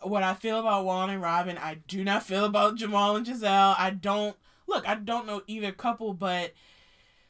what 0.00 0.22
I 0.22 0.34
feel 0.34 0.60
about 0.60 0.84
Juan 0.84 1.10
and 1.10 1.20
Robyn, 1.20 1.58
I 1.58 1.74
do 1.88 2.04
not 2.04 2.22
feel 2.22 2.44
about 2.44 2.76
Jamal 2.76 3.16
and 3.16 3.26
Gizelle. 3.26 3.74
I 3.76 3.90
don't 3.90 4.36
look. 4.68 4.86
I 4.88 4.94
don't 4.94 5.26
know 5.26 5.42
either 5.48 5.72
couple, 5.72 6.14
but 6.14 6.54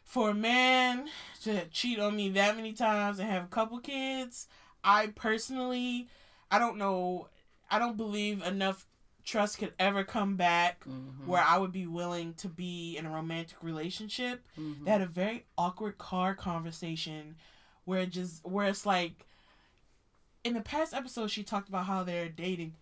for 0.05 0.29
a 0.29 0.35
man 0.35 1.09
to 1.44 1.68
cheat 1.68 1.98
on 1.98 2.16
me 2.16 2.29
that 2.33 2.55
many 2.55 2.74
times 2.74 3.18
and 3.18 3.31
have 3.31 3.44
a 3.44 3.48
couple 3.48 3.79
kids, 3.81 4.46
I 4.85 5.07
personally, 5.07 6.11
I 6.51 6.59
don't 6.59 6.77
know. 6.77 7.31
I 7.70 7.79
don't 7.79 7.96
believe 7.96 8.42
enough 8.42 8.87
trust 9.28 9.58
could 9.58 9.74
ever 9.78 10.04
come 10.04 10.36
back 10.36 10.82
Mhm. 10.86 11.26
where 11.26 11.42
I 11.42 11.58
would 11.58 11.70
be 11.72 11.86
willing 11.86 12.32
to 12.34 12.48
be 12.48 12.96
in 12.96 13.04
a 13.04 13.10
romantic 13.10 13.62
relationship. 13.62 14.46
Mhm. 14.56 14.84
They 14.86 14.90
had 14.90 15.02
a 15.02 15.06
very 15.06 15.44
awkward 15.58 15.98
car 15.98 16.34
conversation 16.34 17.36
where 17.84 18.00
it 18.00 18.10
just 18.10 18.42
where 18.46 18.66
it's 18.66 18.86
like 18.86 19.26
in 20.44 20.54
the 20.54 20.62
past 20.62 20.94
episode 20.94 21.26
she 21.30 21.42
talked 21.42 21.68
about 21.68 21.84
how 21.84 22.04
they're 22.04 22.30
dating 22.30 22.74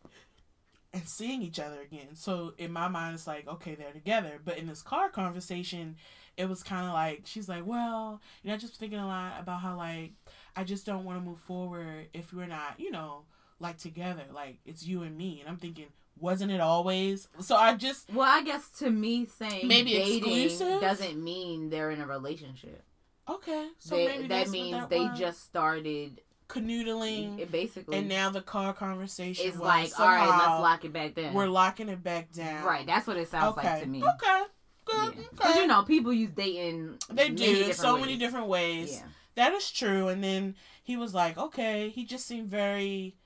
and 0.92 1.08
seeing 1.08 1.42
each 1.42 1.58
other 1.58 1.80
again. 1.80 2.14
So 2.14 2.54
in 2.58 2.72
my 2.72 2.86
mind 2.86 3.14
it's 3.16 3.26
like, 3.26 3.48
okay, 3.48 3.74
they're 3.74 3.92
together. 3.92 4.40
But 4.44 4.56
in 4.58 4.66
this 4.68 4.82
car 4.82 5.08
conversation, 5.10 5.96
it 6.36 6.48
was 6.48 6.62
kinda 6.62 6.92
like 6.92 7.22
she's 7.26 7.48
like, 7.48 7.66
Well, 7.66 8.20
you 8.44 8.50
know, 8.50 8.56
just 8.56 8.76
thinking 8.76 9.00
a 9.00 9.06
lot 9.06 9.40
about 9.40 9.60
how 9.62 9.76
like 9.76 10.12
I 10.54 10.62
just 10.62 10.86
don't 10.86 11.04
want 11.04 11.18
to 11.18 11.24
move 11.28 11.40
forward 11.40 12.08
if 12.14 12.32
we're 12.32 12.46
not, 12.46 12.78
you 12.78 12.92
know, 12.92 13.24
like 13.58 13.78
together. 13.78 14.26
Like 14.32 14.58
it's 14.64 14.86
you 14.86 15.02
and 15.02 15.16
me. 15.18 15.40
And 15.40 15.48
I'm 15.48 15.56
thinking, 15.56 15.88
wasn't 16.18 16.50
it 16.52 16.60
always? 16.60 17.28
So 17.40 17.56
I 17.56 17.74
just 17.74 18.12
Well, 18.12 18.28
I 18.28 18.42
guess 18.42 18.68
to 18.78 18.90
me 18.90 19.26
saying 19.26 19.66
Maybe 19.68 19.92
dating 19.92 20.80
doesn't 20.80 21.22
mean 21.22 21.70
they're 21.70 21.90
in 21.90 22.00
a 22.00 22.06
relationship. 22.06 22.82
Okay, 23.28 23.68
so 23.78 23.96
They- 23.96 24.06
maybe 24.06 24.28
that 24.28 24.48
means 24.48 24.76
that 24.76 24.88
they 24.90 25.00
was. 25.00 25.18
just 25.18 25.44
started. 25.44 26.20
canoodling, 26.48 27.40
It 27.40 27.50
basically 27.50 27.96
and 27.98 28.08
now 28.08 28.30
the 28.30 28.40
car 28.40 28.72
conversation 28.72 29.46
is 29.46 29.58
like, 29.58 29.90
all 29.98 30.06
right, 30.06 30.28
let's 30.28 30.60
lock 30.62 30.84
it 30.84 30.92
back 30.92 31.14
down. 31.16 31.34
We're 31.34 31.48
locking 31.48 31.88
it 31.88 32.02
back 32.04 32.30
down. 32.32 32.64
right. 32.64 32.86
That's 32.86 33.04
what 33.06 33.16
it 33.16 33.28
sounds 33.28 33.58
okay. 33.58 33.68
like 33.68 33.82
to 33.82 33.88
me. 33.88 34.00
Okay, 34.04 34.42
good. 34.84 35.16
Because 35.30 35.50
Okay. 35.50 35.60
you 35.62 35.66
know, 35.66 35.82
people 35.82 36.12
use 36.12 36.30
dating. 36.30 36.98
they 37.10 37.30
do 37.30 37.72
so 37.72 37.94
ways. 37.94 38.00
many 38.00 38.16
different 38.16 38.46
ways. 38.46 38.92
Yeah. 38.92 39.08
That 39.34 39.52
is 39.54 39.70
true. 39.72 40.06
And 40.08 40.22
then 40.22 40.54
he 40.84 40.96
was 40.96 41.12
like, 41.14 41.36
okay. 41.36 41.88
He 41.90 42.04
just 42.04 42.26
seemed 42.26 42.48
very. 42.48 43.16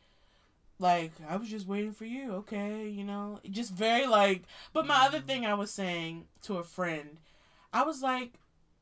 Like 0.80 1.12
I 1.28 1.36
was 1.36 1.48
just 1.48 1.66
waiting 1.66 1.92
for 1.92 2.06
you, 2.06 2.32
okay, 2.36 2.88
you 2.88 3.04
know, 3.04 3.38
just 3.50 3.72
very 3.72 4.06
like. 4.06 4.42
But 4.72 4.86
my 4.86 5.06
other 5.06 5.20
Mhm. 5.20 5.26
thing 5.26 5.46
I 5.46 5.54
was 5.54 5.70
saying 5.70 6.26
to 6.42 6.56
a 6.56 6.64
friend, 6.64 7.18
I 7.72 7.82
was 7.84 8.02
like, 8.02 8.32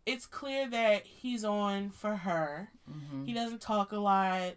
it's 0.06 0.24
clear 0.24 0.68
that 0.70 1.04
he's 1.06 1.44
on 1.44 1.90
for 1.90 2.16
her. 2.16 2.70
Mhm. 2.90 3.26
He 3.26 3.32
doesn't 3.34 3.60
talk 3.60 3.92
a 3.92 3.98
lot. 3.98 4.54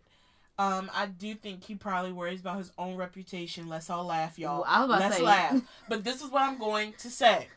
Um, 0.60 0.92
I 0.94 1.08
do 1.08 1.34
think 1.34 1.64
he 1.64 1.74
probably 1.76 2.12
worries 2.12 2.42
about 2.42 2.58
his 2.60 2.72
own 2.78 2.96
reputation. 2.96 3.68
Let's 3.68 3.90
all 3.90 4.06
laugh, 4.06 4.38
y'all. 4.38 4.62
Well, 4.62 4.70
I 4.70 4.80
was 4.82 4.90
about 4.90 5.00
Let's 5.02 5.16
say- 5.18 5.24
laugh. 5.24 5.62
But 5.90 6.04
this 6.04 6.22
is 6.22 6.30
what 6.30 6.44
I'm 6.44 6.60
going 6.60 6.94
to 7.00 7.10
say. 7.10 7.48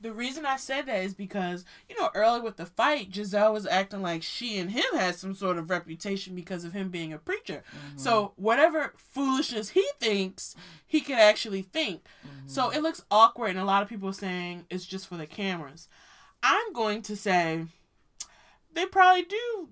The 0.00 0.12
reason 0.12 0.44
I 0.44 0.56
said 0.56 0.86
that 0.86 1.02
is 1.02 1.14
because, 1.14 1.64
you 1.88 1.98
know, 1.98 2.10
early 2.14 2.40
with 2.40 2.56
the 2.56 2.66
fight, 2.66 3.10
Gizelle 3.10 3.52
was 3.52 3.66
acting 3.66 4.02
like 4.02 4.22
she 4.22 4.58
and 4.58 4.70
him 4.70 4.84
had 4.94 5.14
some 5.16 5.34
sort 5.34 5.56
of 5.58 5.70
reputation 5.70 6.34
because 6.34 6.64
of 6.64 6.72
him 6.72 6.90
being 6.90 7.12
a 7.12 7.18
preacher. 7.18 7.62
Mhm. 7.94 8.00
So 8.00 8.32
whatever 8.36 8.92
foolishness 8.96 9.70
he 9.70 9.86
thinks, 10.00 10.54
he 10.86 11.00
could 11.00 11.16
actually 11.18 11.62
think. 11.62 12.04
Mhm. 12.26 12.50
So 12.50 12.70
it 12.70 12.80
looks 12.82 13.04
awkward, 13.10 13.50
and 13.50 13.58
a 13.58 13.64
lot 13.64 13.82
of 13.82 13.88
people 13.88 14.08
are 14.10 14.12
saying 14.12 14.66
it's 14.70 14.84
just 14.86 15.06
for 15.06 15.16
the 15.16 15.26
cameras. 15.26 15.88
I'm 16.42 16.72
going 16.72 17.00
to 17.02 17.16
say 17.16 17.66
they 18.72 18.86
probably 18.86 19.22
do 19.22 19.68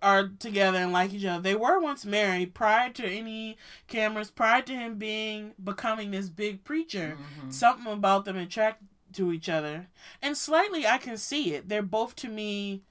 are 0.00 0.28
together 0.28 0.78
and 0.78 0.92
like 0.92 1.12
each 1.12 1.24
other. 1.24 1.42
They 1.42 1.56
were 1.56 1.80
once 1.80 2.04
married 2.04 2.54
prior 2.54 2.88
to 2.90 3.04
any 3.04 3.58
cameras, 3.88 4.30
prior 4.30 4.62
to 4.62 4.72
him 4.72 4.96
being 4.96 5.54
becoming 5.62 6.12
this 6.12 6.28
big 6.28 6.62
preacher. 6.62 7.18
Mhm. 7.40 7.52
Something 7.52 7.92
about 7.92 8.24
them 8.24 8.36
attract 8.36 8.82
to 9.18 9.32
each 9.32 9.48
other, 9.48 9.88
and 10.22 10.36
slightly 10.36 10.86
I 10.86 10.98
can 10.98 11.16
see 11.16 11.54
it. 11.54 11.68
They're 11.68 11.82
both 11.82 12.16
to 12.16 12.28
me. 12.28 12.82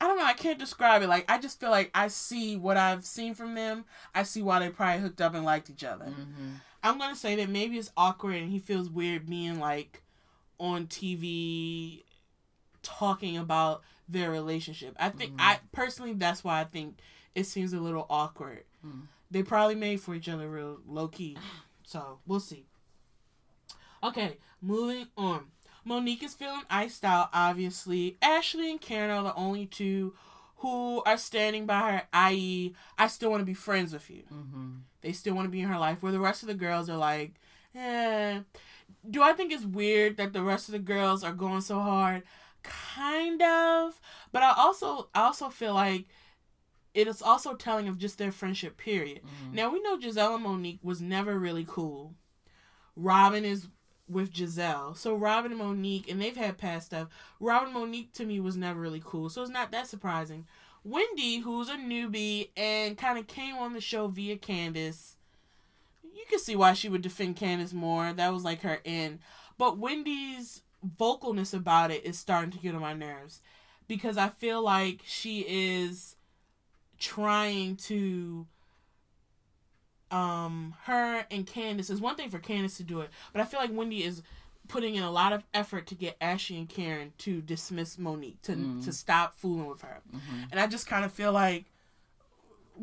I 0.00 0.08
don't 0.08 0.18
know. 0.18 0.24
I 0.24 0.32
can't 0.34 0.58
describe 0.58 1.00
it. 1.02 1.08
Like 1.08 1.30
I 1.30 1.38
just 1.38 1.60
feel 1.60 1.70
like 1.70 1.90
I 1.94 2.08
see 2.08 2.56
what 2.56 2.76
I've 2.76 3.04
seen 3.06 3.34
from 3.34 3.54
them. 3.54 3.84
I 4.14 4.24
see 4.24 4.42
why 4.42 4.58
they 4.58 4.68
probably 4.68 5.00
hooked 5.00 5.20
up 5.20 5.34
and 5.34 5.44
liked 5.44 5.70
each 5.70 5.84
other. 5.84 6.06
Mhm. 6.06 6.60
I'm 6.82 6.98
gonna 6.98 7.14
say 7.14 7.36
that 7.36 7.48
maybe 7.48 7.78
it's 7.78 7.92
awkward 7.96 8.34
and 8.36 8.50
he 8.50 8.58
feels 8.58 8.90
weird 8.90 9.26
being 9.26 9.60
like 9.60 10.02
on 10.58 10.88
TV 10.88 12.02
talking 12.82 13.36
about 13.36 13.82
their 14.08 14.30
relationship. 14.32 14.96
I 14.98 15.10
think 15.10 15.34
Mhm. 15.34 15.40
I 15.40 15.60
personally 15.70 16.14
that's 16.14 16.42
why 16.42 16.60
I 16.60 16.64
think 16.64 16.98
it 17.36 17.44
seems 17.44 17.72
a 17.72 17.78
little 17.80 18.06
awkward. 18.10 18.64
Mhm. 18.84 19.06
They 19.30 19.44
probably 19.44 19.76
made 19.76 20.00
for 20.00 20.16
each 20.16 20.28
other 20.28 20.50
real 20.50 20.80
low 20.84 21.06
key. 21.06 21.38
So 21.84 22.18
we'll 22.26 22.40
see. 22.40 22.66
Okay, 24.02 24.38
moving 24.62 25.08
on. 25.16 25.46
Monique 25.84 26.22
is 26.22 26.34
feeling 26.34 26.62
iced 26.70 27.04
out, 27.04 27.28
obviously. 27.32 28.16
Ashley 28.22 28.70
and 28.70 28.80
Karen 28.80 29.10
are 29.10 29.24
the 29.24 29.34
only 29.34 29.66
two 29.66 30.14
who 30.58 31.02
are 31.02 31.18
standing 31.18 31.66
by 31.66 31.80
her, 31.80 32.02
i.e., 32.12 32.72
I 32.96 33.08
still 33.08 33.30
want 33.30 33.40
to 33.40 33.44
be 33.46 33.54
friends 33.54 33.92
with 33.92 34.08
you. 34.08 34.22
Mm-hmm. 34.32 34.70
They 35.00 35.12
still 35.12 35.34
want 35.34 35.46
to 35.46 35.50
be 35.50 35.60
in 35.60 35.68
her 35.68 35.78
life. 35.78 36.02
Where 36.02 36.12
the 36.12 36.20
rest 36.20 36.42
of 36.42 36.48
the 36.48 36.54
girls 36.54 36.88
are 36.88 36.96
like, 36.96 37.34
eh. 37.74 38.40
Do 39.10 39.22
I 39.22 39.32
think 39.32 39.52
it's 39.52 39.64
weird 39.64 40.18
that 40.18 40.32
the 40.32 40.42
rest 40.42 40.68
of 40.68 40.72
the 40.72 40.78
girls 40.78 41.24
are 41.24 41.32
going 41.32 41.62
so 41.62 41.80
hard? 41.80 42.22
Kind 42.62 43.42
of. 43.42 44.00
But 44.30 44.44
I 44.44 44.54
also 44.56 45.08
I 45.12 45.22
also 45.22 45.48
feel 45.48 45.74
like 45.74 46.04
it 46.94 47.08
is 47.08 47.22
also 47.22 47.54
telling 47.54 47.88
of 47.88 47.98
just 47.98 48.18
their 48.18 48.30
friendship 48.30 48.76
period. 48.76 49.22
Mhm. 49.24 49.54
Now 49.54 49.70
we 49.70 49.82
know 49.82 49.98
Gizelle 49.98 50.34
and 50.34 50.44
Monique 50.44 50.78
was 50.82 51.00
never 51.00 51.38
really 51.38 51.64
cool. 51.66 52.14
Robyn 52.94 53.44
is 53.44 53.66
with 54.12 54.32
Gizelle. 54.32 54.96
So 54.96 55.14
Robyn 55.14 55.52
and 55.52 55.60
Monique, 55.60 56.10
and 56.10 56.20
they've 56.20 56.36
had 56.36 56.58
past 56.58 56.86
stuff. 56.86 57.08
Robyn 57.40 57.72
Monique 57.72 58.12
to 58.14 58.24
me 58.24 58.40
was 58.40 58.56
never 58.56 58.80
really 58.80 59.02
cool. 59.04 59.28
So 59.28 59.42
it's 59.42 59.50
not 59.50 59.70
that 59.72 59.86
surprising. 59.86 60.46
Wendy, 60.84 61.38
who's 61.38 61.68
a 61.68 61.76
newbie 61.76 62.50
and 62.56 62.98
kind 62.98 63.18
of 63.18 63.26
came 63.26 63.56
on 63.56 63.72
the 63.72 63.80
show 63.80 64.08
via 64.08 64.36
Candace, 64.36 65.16
you 66.02 66.24
can 66.28 66.38
see 66.38 66.56
why 66.56 66.72
she 66.72 66.88
would 66.88 67.02
defend 67.02 67.36
Candace 67.36 67.72
more. 67.72 68.12
That 68.12 68.32
was 68.32 68.44
like 68.44 68.62
her 68.62 68.80
end. 68.84 69.20
But 69.58 69.78
Wendy's 69.78 70.62
vocalness 70.98 71.54
about 71.54 71.90
it 71.90 72.04
is 72.04 72.18
starting 72.18 72.50
to 72.50 72.58
get 72.58 72.74
on 72.74 72.80
my 72.80 72.94
nerves 72.94 73.40
because 73.86 74.16
I 74.16 74.28
feel 74.28 74.62
like 74.62 75.00
she 75.04 75.44
is 75.46 76.16
trying 76.98 77.76
to 77.76 78.46
um 80.12 80.74
her 80.84 81.24
and 81.30 81.46
Candace 81.46 81.90
is 81.90 82.00
one 82.00 82.16
thing 82.16 82.30
for 82.30 82.38
Candace 82.38 82.76
to 82.76 82.82
do 82.84 83.00
it, 83.00 83.10
but 83.32 83.40
I 83.40 83.44
feel 83.44 83.58
like 83.60 83.70
Wendy 83.72 84.04
is 84.04 84.22
putting 84.68 84.94
in 84.94 85.02
a 85.02 85.10
lot 85.10 85.32
of 85.32 85.42
effort 85.52 85.86
to 85.88 85.94
get 85.94 86.16
Ashley 86.20 86.56
and 86.56 86.68
Karen 86.68 87.12
to 87.18 87.40
dismiss 87.42 87.98
Monique 87.98 88.40
to 88.42 88.52
Mm. 88.52 88.84
to 88.84 88.92
stop 88.92 89.34
fooling 89.36 89.66
with 89.66 89.82
her. 89.82 90.00
Mm-hmm. 90.14 90.42
And 90.50 90.60
I 90.60 90.66
just 90.66 90.86
kind 90.86 91.04
of 91.04 91.12
feel 91.12 91.32
like 91.32 91.64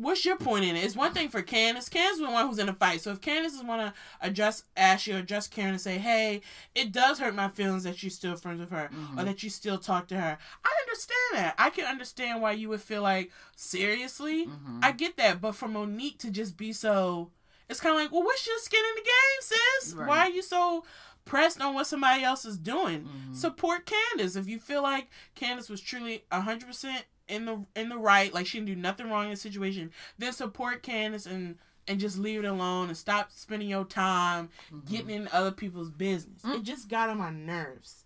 what's 0.00 0.24
your 0.24 0.36
point 0.36 0.64
in 0.64 0.76
it? 0.76 0.84
It's 0.84 0.96
one 0.96 1.12
thing 1.12 1.28
for 1.28 1.42
Candace. 1.42 1.88
Candace 1.88 2.14
is 2.14 2.26
the 2.26 2.30
one 2.30 2.46
who's 2.48 2.58
in 2.58 2.68
a 2.68 2.72
fight. 2.74 3.00
So 3.02 3.10
if 3.12 3.20
Candace 3.20 3.54
is 3.54 3.62
want 3.62 3.80
to 3.82 3.92
address 4.20 4.64
Ashley 4.76 5.12
or 5.14 5.18
address 5.18 5.46
Karen 5.46 5.72
and 5.72 5.80
say, 5.80 5.98
hey, 5.98 6.40
it 6.74 6.92
does 6.92 7.18
hurt 7.18 7.34
my 7.34 7.48
feelings 7.48 7.84
that 7.84 8.02
you're 8.02 8.10
still 8.10 8.36
friends 8.36 8.60
with 8.60 8.70
her 8.70 8.90
Mhm. 8.92 9.20
or 9.20 9.24
that 9.24 9.42
you 9.42 9.50
still 9.50 9.78
talk 9.78 10.08
to 10.08 10.20
her. 10.20 10.38
I 10.64 10.70
understand 10.82 11.34
that. 11.34 11.54
I 11.58 11.70
can 11.70 11.84
understand 11.86 12.40
why 12.42 12.52
you 12.52 12.68
would 12.70 12.80
feel 12.82 13.02
like, 13.02 13.30
seriously? 13.56 14.46
Mm-hmm. 14.46 14.80
I 14.82 14.92
get 14.92 15.16
that. 15.16 15.40
But 15.40 15.54
for 15.54 15.68
Monique 15.68 16.18
to 16.20 16.30
just 16.30 16.56
be 16.56 16.72
so, 16.72 17.30
it's 17.68 17.80
kind 17.80 17.94
of 17.94 18.00
like, 18.00 18.10
well, 18.12 18.22
what's 18.24 18.46
your 18.46 18.58
skin 18.58 18.80
in 18.90 18.94
the 18.96 19.02
game, 19.02 19.40
sis? 19.80 19.92
Right. 19.94 20.08
Why 20.08 20.18
are 20.20 20.30
you 20.30 20.42
so 20.42 20.84
pressed 21.24 21.60
on 21.60 21.74
what 21.74 21.86
somebody 21.86 22.24
else 22.24 22.44
is 22.44 22.58
doing? 22.58 23.04
Mhm. 23.04 23.36
Support 23.36 23.86
Candace. 23.86 24.34
If 24.36 24.48
you 24.48 24.58
feel 24.58 24.82
like 24.82 25.08
Candace 25.34 25.68
was 25.68 25.80
truly 25.80 26.24
100% 26.32 27.04
in 27.30 27.44
the 27.46 27.64
in 27.76 27.88
the 27.88 27.96
right, 27.98 28.32
like 28.34 28.46
she 28.46 28.58
didn't 28.58 28.66
do 28.74 28.76
nothing 28.76 29.08
wrong 29.08 29.24
in 29.24 29.30
the 29.30 29.36
situation, 29.36 29.92
then 30.18 30.32
support 30.32 30.82
Candace 30.82 31.26
and 31.26 31.56
and 31.88 31.98
just 31.98 32.18
leave 32.18 32.44
it 32.44 32.46
alone 32.48 32.88
and 32.88 32.96
stop 32.96 33.32
spending 33.32 33.68
your 33.68 33.84
time 33.84 34.50
Mhm. 34.70 34.88
getting 34.88 35.10
in 35.10 35.28
other 35.32 35.50
people's 35.50 35.90
business. 35.90 36.42
Mm. 36.42 36.56
It 36.56 36.62
just 36.62 36.88
got 36.88 37.08
on 37.08 37.18
my 37.18 37.30
nerves. 37.30 38.04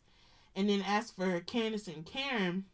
And 0.56 0.68
then 0.68 0.82
as 0.86 1.10
for 1.10 1.40
Candace 1.40 1.88
and 1.88 2.06
Karen, 2.06 2.64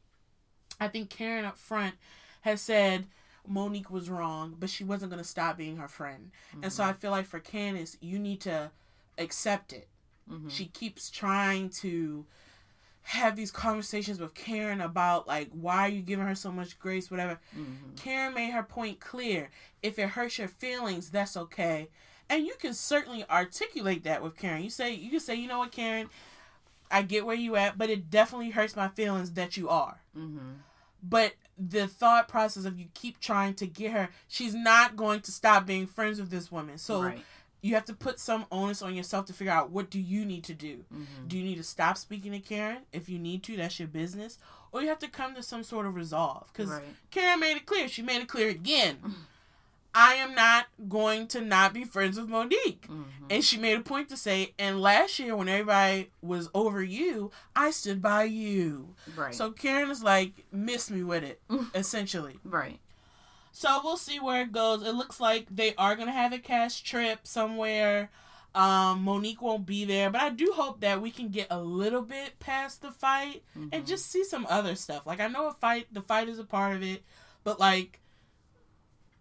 I 0.79 0.89
think 0.89 1.09
Karen 1.11 1.45
up 1.47 1.57
front 1.59 1.95
has 2.43 2.61
said 2.61 3.07
Monique 3.47 3.91
was 3.91 4.11
wrong, 4.11 4.55
but 4.59 4.69
she 4.71 4.85
wasn't 4.85 5.11
going 5.11 5.23
to 5.23 5.29
stop 5.29 5.57
being 5.57 5.79
her 5.79 5.89
friend. 5.89 6.31
And 6.63 6.73
so 6.73 6.85
I 6.85 6.93
feel 6.93 7.11
like 7.11 7.27
for 7.27 7.41
Candace, 7.41 7.97
you 8.01 8.19
need 8.19 8.43
to 8.43 8.71
accept 9.19 9.73
it. 9.73 9.89
Mhm. 10.31 10.51
She 10.51 10.67
keeps 10.67 11.11
trying 11.11 11.71
to 11.71 12.27
have 13.03 13.35
these 13.37 13.51
conversations 13.51 14.21
with 14.21 14.35
Karen 14.35 14.81
about 14.81 15.27
like 15.27 15.49
why 15.53 15.87
are 15.87 15.89
you 15.89 16.03
giving 16.03 16.27
her 16.27 16.35
so 16.35 16.53
much 16.53 16.79
grace, 16.79 17.11
whatever. 17.11 17.41
Mhm. 17.57 17.97
Karen 17.97 18.35
made 18.35 18.51
her 18.51 18.63
point 18.63 19.01
clear. 19.01 19.51
If 19.83 19.99
it 19.99 20.11
hurts 20.11 20.39
your 20.39 20.49
feelings, 20.49 21.11
that's 21.11 21.37
okay. 21.37 21.89
And 22.29 22.47
you 22.47 22.55
can 22.61 22.75
certainly 22.75 23.25
articulate 23.29 24.05
that 24.05 24.23
with 24.23 24.37
Karen. 24.37 24.63
You 24.63 24.71
say 24.71 24.95
you 24.95 25.11
can 25.11 25.21
say, 25.21 25.35
you 25.35 25.49
know 25.49 25.59
what, 25.59 25.73
Karen, 25.73 26.09
I 26.91 27.03
get 27.03 27.27
where 27.27 27.37
you 27.37 27.57
at, 27.57 27.79
but 27.79 27.91
it 27.91 28.11
definitely 28.11 28.51
hurts 28.51 28.77
my 28.77 28.89
feelings 28.89 29.33
that 29.33 29.57
you 29.57 29.69
are. 29.69 30.01
Mhm. 30.17 30.59
But 31.03 31.35
the 31.59 31.89
thought 31.89 32.29
process 32.29 32.65
of 32.65 32.79
you 32.79 32.89
keep 32.95 33.21
trying 33.21 33.55
to 33.55 33.67
get 33.67 33.93
her, 33.93 34.11
she's 34.29 34.55
not 34.55 34.97
going 34.97 35.21
to 35.23 35.33
stop 35.33 35.67
being 35.67 35.87
friends 35.87 36.21
with 36.21 36.31
this 36.31 36.51
woman. 36.53 36.79
So 36.79 37.03
right. 37.03 37.25
You 37.63 37.75
have 37.75 37.85
to 37.87 37.95
put 37.95 38.19
some 38.19 38.47
onus 38.51 38.83
on 38.83 38.95
yourself 38.95 39.27
to 39.27 39.33
figure 39.33 39.53
out 39.53 39.71
what 39.71 39.91
do 39.91 40.01
you 40.01 40.25
need 40.25 40.45
to 40.45 40.55
do. 40.55 40.85
Mhm. 40.93 41.29
Do 41.29 41.37
you 41.37 41.45
need 41.45 41.57
to 41.57 41.63
stop 41.65 41.99
speaking 41.99 42.33
to 42.33 42.41
Karen? 42.41 42.83
If 42.93 43.09
you 43.09 43.19
need 43.19 43.43
to, 43.45 43.57
that's 43.57 43.79
your 43.79 43.89
business. 43.89 44.39
Or 44.73 44.81
you 44.83 44.89
have 44.89 44.99
to 45.01 45.09
come 45.09 45.35
to 45.35 45.43
some 45.43 45.63
sort 45.65 45.87
of 45.87 45.95
resolve. 45.95 46.49
Because 46.53 46.71
Right. 46.71 46.85
Karen 47.11 47.41
made 47.41 47.57
it 47.57 47.67
clear. 47.67 47.89
She 47.89 48.03
made 48.03 48.23
it 48.23 48.29
clear 48.29 48.49
again. 48.49 48.99
I 49.93 50.15
am 50.15 50.37
not 50.37 50.67
going 50.89 51.27
to 51.29 51.41
not 51.41 51.73
be 51.75 51.83
friends 51.85 52.17
with 52.17 52.29
Monique. 52.29 52.87
Mhm. 52.89 53.05
And 53.29 53.45
she 53.45 53.57
made 53.59 53.77
a 53.77 53.81
point 53.83 54.09
to 54.11 54.17
say, 54.17 54.55
and 54.57 54.81
last 54.81 55.19
year 55.19 55.35
when 55.35 55.49
everybody 55.49 56.13
was 56.23 56.49
over 56.55 56.81
you, 56.83 57.33
I 57.57 57.73
stood 57.73 58.01
by 58.01 58.23
you. 58.25 58.95
Right. 59.17 59.35
So 59.35 59.51
Karen 59.51 59.91
is 59.91 60.01
like, 60.05 60.47
miss 60.53 60.91
me 60.93 61.03
with 61.03 61.25
it, 61.25 61.43
essentially. 61.75 62.39
right. 62.45 62.79
So 63.53 63.81
we'll 63.83 63.97
see 63.97 64.19
where 64.21 64.43
it 64.43 64.53
goes. 64.53 64.83
It 64.83 64.93
looks 64.95 65.21
like 65.21 65.47
they 65.51 65.75
are 65.77 65.97
gonna 65.97 66.13
have 66.13 66.33
a 66.33 66.39
cash 66.39 66.83
trip 66.83 67.27
somewhere. 67.27 68.11
Um, 68.55 69.05
Monique 69.05 69.41
won't 69.43 69.65
be 69.67 69.85
there, 69.85 70.11
but 70.11 70.21
I 70.21 70.31
do 70.31 70.53
hope 70.55 70.81
that 70.81 71.01
we 71.01 71.11
can 71.13 71.29
get 71.29 71.47
a 71.51 71.61
little 71.61 72.03
bit 72.03 72.39
past 72.41 72.83
the 72.83 72.91
fight 72.91 73.45
and 73.55 73.71
Mhm. 73.73 73.87
just 73.87 74.07
see 74.07 74.25
some 74.25 74.45
other 74.51 74.75
stuff. 74.75 75.07
Like 75.07 75.21
I 75.21 75.29
know 75.29 75.47
a 75.49 75.53
fight, 75.53 75.87
the 75.93 76.03
fight 76.03 76.29
is 76.29 76.39
a 76.41 76.45
part 76.45 76.75
of 76.77 76.83
it, 76.83 77.05
but 77.45 77.61
like 77.61 78.01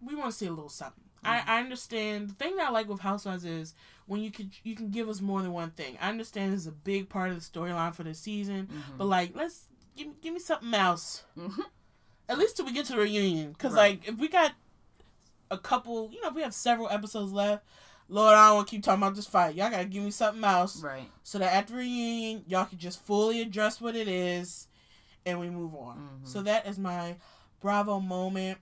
we 0.00 0.14
want 0.14 0.30
to 0.32 0.36
see 0.36 0.46
a 0.46 0.50
little 0.50 0.68
something. 0.68 1.04
I, 1.22 1.42
I 1.46 1.60
understand. 1.60 2.30
The 2.30 2.34
thing 2.34 2.56
that 2.56 2.68
I 2.68 2.70
like 2.70 2.88
with 2.88 3.00
Housewives 3.00 3.44
is 3.44 3.74
when 4.06 4.20
you 4.22 4.30
can 4.30 4.50
you 4.64 4.74
can 4.74 4.90
give 4.90 5.08
us 5.08 5.20
more 5.20 5.42
than 5.42 5.52
one 5.52 5.70
thing. 5.72 5.98
I 6.00 6.08
understand 6.08 6.52
this 6.52 6.62
is 6.62 6.66
a 6.66 6.72
big 6.72 7.08
part 7.10 7.30
of 7.30 7.36
the 7.36 7.42
storyline 7.58 7.94
for 7.94 8.02
the 8.04 8.14
season, 8.14 8.68
Mhm. 8.68 8.96
but 8.98 9.04
like 9.04 9.36
let's 9.36 9.68
give 9.96 10.20
give 10.22 10.32
me 10.34 10.40
something 10.40 10.72
else. 10.74 11.24
At 12.30 12.38
least 12.38 12.56
till 12.56 12.64
we 12.64 12.72
get 12.72 12.86
to 12.86 12.92
the 12.92 12.98
reunion, 13.00 13.52
because 13.52 13.74
Right. 13.74 13.98
like 14.00 14.08
if 14.08 14.16
we 14.18 14.28
got 14.28 14.52
a 15.50 15.58
couple, 15.58 16.10
you 16.12 16.20
know, 16.22 16.28
if 16.28 16.34
we 16.34 16.42
have 16.42 16.54
several 16.54 16.88
episodes 16.88 17.32
left. 17.32 17.64
Lord, 18.12 18.34
I 18.34 18.48
don't 18.48 18.56
want 18.56 18.66
to 18.68 18.70
keep 18.72 18.82
talking 18.82 19.00
about 19.02 19.14
this 19.14 19.26
fight. 19.28 19.54
Y'all 19.54 19.70
gotta 19.70 19.84
give 19.84 20.02
me 20.02 20.10
something 20.10 20.42
else 20.42 20.82
Right. 20.82 21.08
so 21.22 21.38
that 21.38 21.52
at 21.52 21.68
the 21.68 21.74
reunion 21.74 22.44
y'all 22.48 22.64
can 22.64 22.78
just 22.78 23.00
fully 23.04 23.40
address 23.40 23.80
what 23.80 23.94
it 23.94 24.08
is 24.08 24.66
and 25.26 25.38
we 25.38 25.48
move 25.50 25.74
on 25.76 25.96
Mhm. 26.24 26.26
so 26.28 26.42
that 26.42 26.66
is 26.66 26.76
my 26.78 27.16
bravo 27.60 28.00
moment 28.00 28.58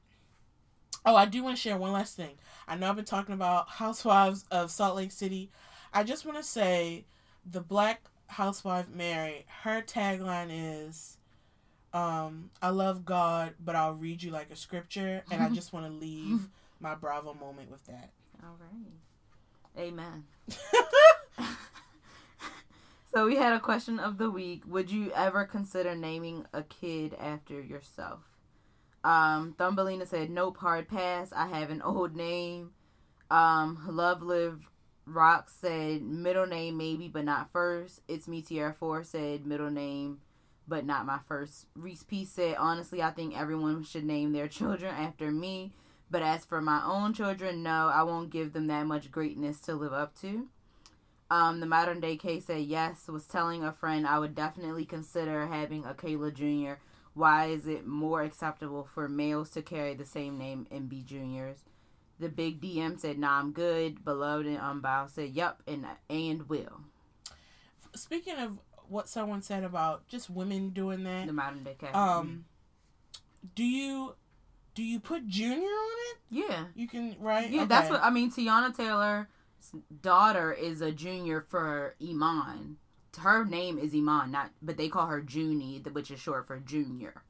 oh 1.07 1.15
i 1.15 1.25
do 1.25 1.43
want 1.43 1.57
to 1.57 1.61
share 1.63 1.77
one 1.79 1.93
last 1.93 2.17
thing 2.17 2.37
i 2.67 2.75
know 2.75 2.89
i've 2.91 2.97
been 2.97 3.05
talking 3.05 3.33
about 3.35 3.69
housewives 3.69 4.45
of 4.51 4.71
salt 4.71 4.97
lake 4.97 5.13
city 5.13 5.51
i 5.95 6.03
just 6.03 6.27
want 6.27 6.37
to 6.37 6.43
say 6.43 7.05
the 7.47 7.61
black 7.61 8.03
housewife 8.27 8.89
mary 8.89 9.47
her 9.63 9.81
tagline 9.83 10.49
is 10.51 11.18
um 11.95 12.51
i 12.61 12.69
love 12.69 13.05
god 13.05 13.55
but 13.65 13.75
i'll 13.75 13.95
read 13.95 14.23
you 14.23 14.31
like 14.31 14.51
a 14.51 14.57
scripture 14.57 15.23
and 15.31 15.43
i 15.43 15.49
just 15.49 15.73
want 15.73 15.87
to 15.87 15.93
leave 15.93 16.49
my 16.81 16.95
bravo 16.95 17.33
moment 17.35 17.71
with 17.71 17.85
that 17.87 18.11
All 18.43 18.57
right. 18.61 19.87
Amen. 19.87 20.25
So 23.13 23.25
we 23.27 23.37
had 23.37 23.55
a 23.55 23.61
question 23.61 23.99
of 23.99 24.19
the 24.19 24.31
week. 24.31 24.65
Would 24.67 24.91
you 24.91 25.11
ever 25.13 25.45
consider 25.45 25.95
naming 25.95 26.45
a 26.53 26.63
kid 26.63 27.15
after 27.19 27.59
yourself? 27.61 28.21
Um, 29.03 29.55
Thumbelina 29.57 30.05
said, 30.05 30.29
Nope, 30.31 30.59
hard 30.59 30.89
pass. 30.89 31.33
I 31.33 31.47
have 31.47 31.71
an 31.71 31.81
old 31.81 32.15
name. 32.15 32.73
Um, 33.31 33.83
Love 33.89 34.23
Live 34.23 34.69
Rock 35.07 35.49
said 35.49 36.03
middle 36.03 36.47
name 36.47 36.77
maybe, 36.77 37.09
but 37.09 37.25
not 37.25 37.51
first. 37.51 38.01
It's 38.09 38.29
Me 38.29 38.43
Tierra 38.43 38.75
Four 38.75 39.05
said 39.05 39.47
middle 39.47 39.71
name, 39.71 40.21
but 40.69 40.85
not 40.85 41.07
my 41.07 41.19
first. 41.27 41.67
Reese 41.75 42.03
P 42.03 42.25
said, 42.25 42.57
honestly, 42.59 43.03
I 43.03 43.11
think 43.11 43.37
everyone 43.37 43.83
should 43.83 44.05
name 44.05 44.33
their 44.33 44.49
children 44.49 44.95
after 44.99 45.31
me. 45.31 45.73
But 46.11 46.23
as 46.23 46.45
for 46.45 46.61
my 46.61 46.83
own 46.85 47.13
children, 47.13 47.63
no, 47.63 47.91
I 47.93 48.03
won't 48.03 48.31
give 48.31 48.53
them 48.53 48.67
that 48.69 48.87
much 48.87 49.11
greatness 49.11 49.61
to 49.61 49.75
live 49.75 49.93
up 49.93 50.19
to. 50.21 50.49
Um, 51.31 51.61
the 51.61 51.67
modern 51.67 52.01
day 52.01 52.17
K 52.17 52.41
said 52.41 52.63
yes, 52.63 53.09
was 53.09 53.27
telling 53.27 53.63
a 53.63 53.73
friend 53.73 54.07
I 54.07 54.19
would 54.19 54.35
definitely 54.35 54.87
consider 54.87 55.47
having 55.47 55.85
a 55.85 55.93
Kayla 55.93 56.33
Jr. 56.33 56.81
Why 57.13 57.47
is 57.47 57.67
it 57.67 57.87
more 57.87 58.23
acceptable 58.23 58.89
for 58.95 59.09
males 59.09 59.51
to 59.51 59.63
carry 59.63 59.93
the 59.95 60.07
same 60.07 60.39
name 60.39 60.67
and 60.71 60.89
be 60.89 61.03
juniors? 61.03 61.59
The 62.19 62.29
big 62.29 62.61
DM 62.61 62.99
said, 62.99 63.19
nah, 63.19 63.39
I'm 63.39 63.53
good. 63.53 64.05
Beloved 64.05 64.47
and 64.47 64.59
Unbound 64.61 65.11
said, 65.11 65.31
yup, 65.37 65.63
and 65.67 65.87
and 66.09 66.49
will. 66.49 66.81
speaking 67.95 68.37
of 68.37 68.59
what 68.89 69.09
someone 69.09 69.43
said 69.43 69.65
about 69.65 70.07
just 70.09 70.31
women 70.31 70.71
doing 70.71 71.05
that 71.05 71.27
The 71.27 71.33
modern 71.33 71.63
day 71.65 71.77
K. 71.79 71.89
um 71.93 72.45
do 73.55 73.65
you 73.65 74.15
do 74.75 74.83
you 74.83 75.01
put 75.01 75.27
junior 75.27 75.57
on 75.67 75.97
it 76.11 76.19
yeah. 76.31 76.65
you 76.75 76.87
can 76.89 77.17
right 77.21 77.51
Yeah, 77.51 77.65
that's 77.65 77.91
what 77.91 78.03
I 78.03 78.11
mean. 78.11 78.31
Teyana 78.31 78.77
Taylor's 78.77 79.27
daughter 80.03 80.53
is 80.53 80.81
a 80.81 80.93
junior 80.93 81.45
for 81.49 81.95
Iman. 82.03 82.77
Her 83.19 83.45
name 83.45 83.79
is 83.79 83.95
Iman, 83.95 84.31
not 84.31 84.51
but 84.63 84.77
they 84.77 84.89
call 84.89 85.07
her 85.07 85.25
Junie, 85.27 85.83
which 85.93 86.11
is 86.11 86.21
short 86.21 86.47
for 86.47 86.59
junior. 86.59 87.23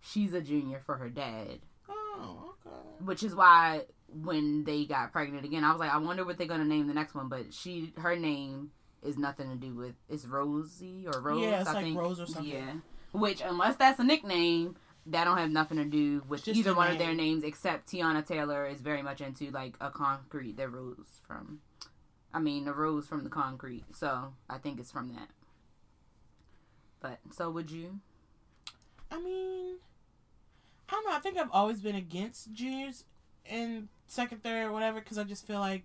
she's 0.00 0.32
a 0.32 0.40
junior 0.40 0.80
for 0.86 0.96
her 0.96 1.10
dad. 1.10 1.58
Oh, 1.88 2.54
okay. 2.66 2.76
Which 3.04 3.22
is 3.22 3.34
why 3.34 3.82
when 4.08 4.64
they 4.64 4.84
got 4.84 5.12
pregnant 5.12 5.44
again, 5.44 5.64
I 5.64 5.70
was 5.72 5.80
like, 5.80 5.92
I 5.92 5.98
wonder 5.98 6.24
what 6.24 6.38
they're 6.38 6.46
gonna 6.46 6.64
name 6.64 6.86
the 6.86 6.94
next 6.94 7.14
one. 7.14 7.28
But 7.28 7.52
she, 7.52 7.92
her 7.98 8.16
name 8.16 8.70
is 9.06 9.16
nothing 9.16 9.48
to 9.50 9.56
do 9.56 9.74
with 9.74 9.94
it's 10.08 10.26
Rosie 10.26 11.06
or 11.06 11.20
Rose. 11.20 11.42
Yeah, 11.42 11.60
it's 11.60 11.70
I 11.70 11.74
like 11.74 11.84
think. 11.84 11.98
Rose 11.98 12.20
or 12.20 12.26
something. 12.26 12.52
Yeah. 12.52 12.72
Which 13.12 13.40
unless 13.40 13.76
that's 13.76 13.98
a 13.98 14.04
nickname, 14.04 14.76
that 15.06 15.24
don't 15.24 15.38
have 15.38 15.50
nothing 15.50 15.78
to 15.78 15.84
do 15.84 16.22
with 16.28 16.44
Just 16.44 16.58
either 16.58 16.74
one 16.74 16.90
of 16.90 16.98
their 16.98 17.14
names. 17.14 17.44
Except 17.44 17.90
Teyana 17.90 18.26
Taylor 18.26 18.66
is 18.66 18.80
very 18.80 19.02
much 19.02 19.20
into 19.20 19.50
like 19.50 19.76
a 19.80 19.90
concrete. 19.90 20.56
The 20.56 20.68
rose 20.68 21.20
from, 21.26 21.60
I 22.34 22.40
mean, 22.40 22.64
the 22.64 22.72
rose 22.72 23.06
from 23.06 23.24
the 23.24 23.30
concrete. 23.30 23.84
So 23.94 24.34
I 24.50 24.58
think 24.58 24.80
it's 24.80 24.90
from 24.90 25.14
that. 25.14 25.28
But 27.00 27.18
so 27.30 27.50
would 27.50 27.70
you? 27.70 28.00
I 29.10 29.20
mean, 29.20 29.76
I 30.88 30.92
don't 30.92 31.04
know. 31.08 31.16
I 31.16 31.20
think 31.20 31.38
I've 31.38 31.50
always 31.52 31.80
been 31.80 31.94
against 31.94 32.52
juniors 32.52 33.04
in 33.44 33.88
second, 34.08 34.42
third, 34.42 34.72
whatever, 34.72 35.00
because 35.00 35.18
I 35.18 35.24
just 35.24 35.46
feel 35.46 35.60
like 35.60 35.84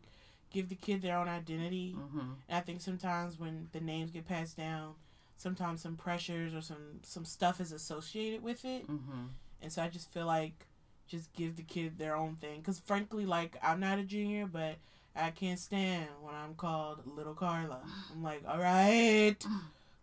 give 0.51 0.69
the 0.69 0.75
kid 0.75 1.01
their 1.01 1.17
own 1.17 1.27
identity. 1.27 1.95
Mm-hmm. 1.97 2.19
And 2.49 2.57
I 2.57 2.61
think 2.61 2.81
sometimes 2.81 3.39
when 3.39 3.67
the 3.71 3.79
names 3.79 4.11
get 4.11 4.27
passed 4.27 4.57
down, 4.57 4.93
sometimes 5.37 5.81
some 5.81 5.95
pressures 5.95 6.53
or 6.53 6.61
some 6.61 6.99
some 7.03 7.25
stuff 7.25 7.59
is 7.59 7.71
associated 7.71 8.43
with 8.43 8.63
it, 8.65 8.87
Mm-hmm. 8.87 9.25
and 9.61 9.71
so 9.71 9.81
I 9.81 9.87
just 9.87 10.11
feel 10.13 10.25
like 10.27 10.65
just 11.07 11.33
give 11.33 11.55
the 11.57 11.63
kid 11.63 11.97
their 11.97 12.15
own 12.15 12.35
thing. 12.35 12.59
Because 12.59 12.79
frankly, 12.79 13.25
like 13.25 13.57
I'm 13.63 13.79
not 13.79 13.99
a 13.99 14.03
junior, 14.03 14.45
but 14.45 14.75
I 15.15 15.31
can't 15.31 15.59
stand 15.59 16.07
when 16.21 16.33
I'm 16.35 16.53
called 16.55 16.99
Little 17.05 17.33
Carla. 17.33 17.79
I'm 18.13 18.23
like, 18.23 18.43
all 18.47 18.59
right. 18.59 19.35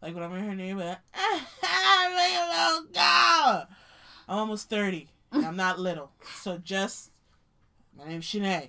Like 0.01 0.15
when 0.15 0.23
I'm 0.23 0.33
in 0.37 0.45
her 0.45 0.55
neighborhood, 0.55 0.99
little 2.15 2.85
girl. 2.93 3.67
I'm 4.29 4.39
almost 4.39 4.69
thirty. 4.71 5.09
And 5.33 5.45
I'm 5.47 5.57
not 5.57 5.79
little, 5.81 6.13
so 6.37 6.57
just 6.59 7.11
my 7.99 8.07
name's 8.09 8.25
Shanae. 8.25 8.69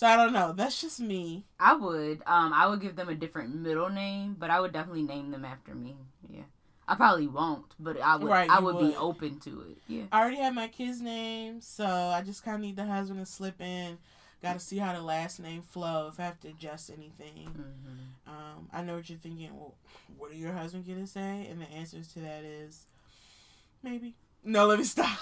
So 0.00 0.06
I 0.06 0.16
don't 0.16 0.32
know. 0.32 0.54
That's 0.54 0.80
just 0.80 0.98
me. 0.98 1.44
I 1.58 1.74
would. 1.74 2.22
Um, 2.26 2.54
I 2.54 2.66
would 2.66 2.80
give 2.80 2.96
them 2.96 3.10
a 3.10 3.14
different 3.14 3.54
middle 3.54 3.90
name, 3.90 4.34
but 4.38 4.48
I 4.48 4.58
would 4.58 4.72
definitely 4.72 5.02
name 5.02 5.30
them 5.30 5.44
after 5.44 5.74
me. 5.74 5.94
Yeah. 6.26 6.44
I 6.88 6.94
probably 6.94 7.26
won't, 7.26 7.66
but 7.78 8.00
I 8.00 8.16
would. 8.16 8.26
Right, 8.26 8.48
I 8.48 8.60
would, 8.60 8.76
would. 8.76 8.92
be 8.92 8.96
open 8.96 9.40
to 9.40 9.60
it. 9.60 9.76
Yeah. 9.88 10.04
I 10.10 10.22
already 10.22 10.38
have 10.38 10.54
my 10.54 10.68
kid's 10.68 11.02
name, 11.02 11.60
so 11.60 11.84
I 11.84 12.22
just 12.22 12.42
kind 12.42 12.54
of 12.54 12.62
need 12.62 12.76
the 12.76 12.86
husband 12.86 13.20
to 13.20 13.26
slip 13.30 13.60
in. 13.60 13.98
Got 14.42 14.54
to 14.54 14.60
see 14.60 14.78
how 14.78 14.94
the 14.94 15.02
last 15.02 15.38
name 15.38 15.60
flow. 15.60 16.08
If 16.10 16.18
I 16.18 16.22
have 16.22 16.40
to 16.40 16.48
adjust 16.48 16.88
anything, 16.88 17.48
Mm-hmm. 17.48 18.30
um, 18.30 18.68
I 18.72 18.80
know 18.80 18.94
what 18.96 19.10
you're 19.10 19.18
thinking. 19.18 19.50
Well, 19.54 19.74
what 20.16 20.30
are 20.30 20.34
your 20.34 20.52
husband 20.52 20.86
gonna 20.88 21.06
say? 21.06 21.46
And 21.50 21.60
the 21.60 21.66
answers 21.66 22.08
to 22.14 22.20
that 22.20 22.42
is 22.42 22.86
maybe. 23.82 24.14
No, 24.42 24.64
let 24.66 24.78
me 24.78 24.84
stop. 24.86 25.18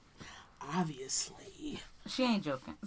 Obviously, 0.76 1.80
She 2.06 2.22
ain't 2.22 2.44
joking. 2.44 2.74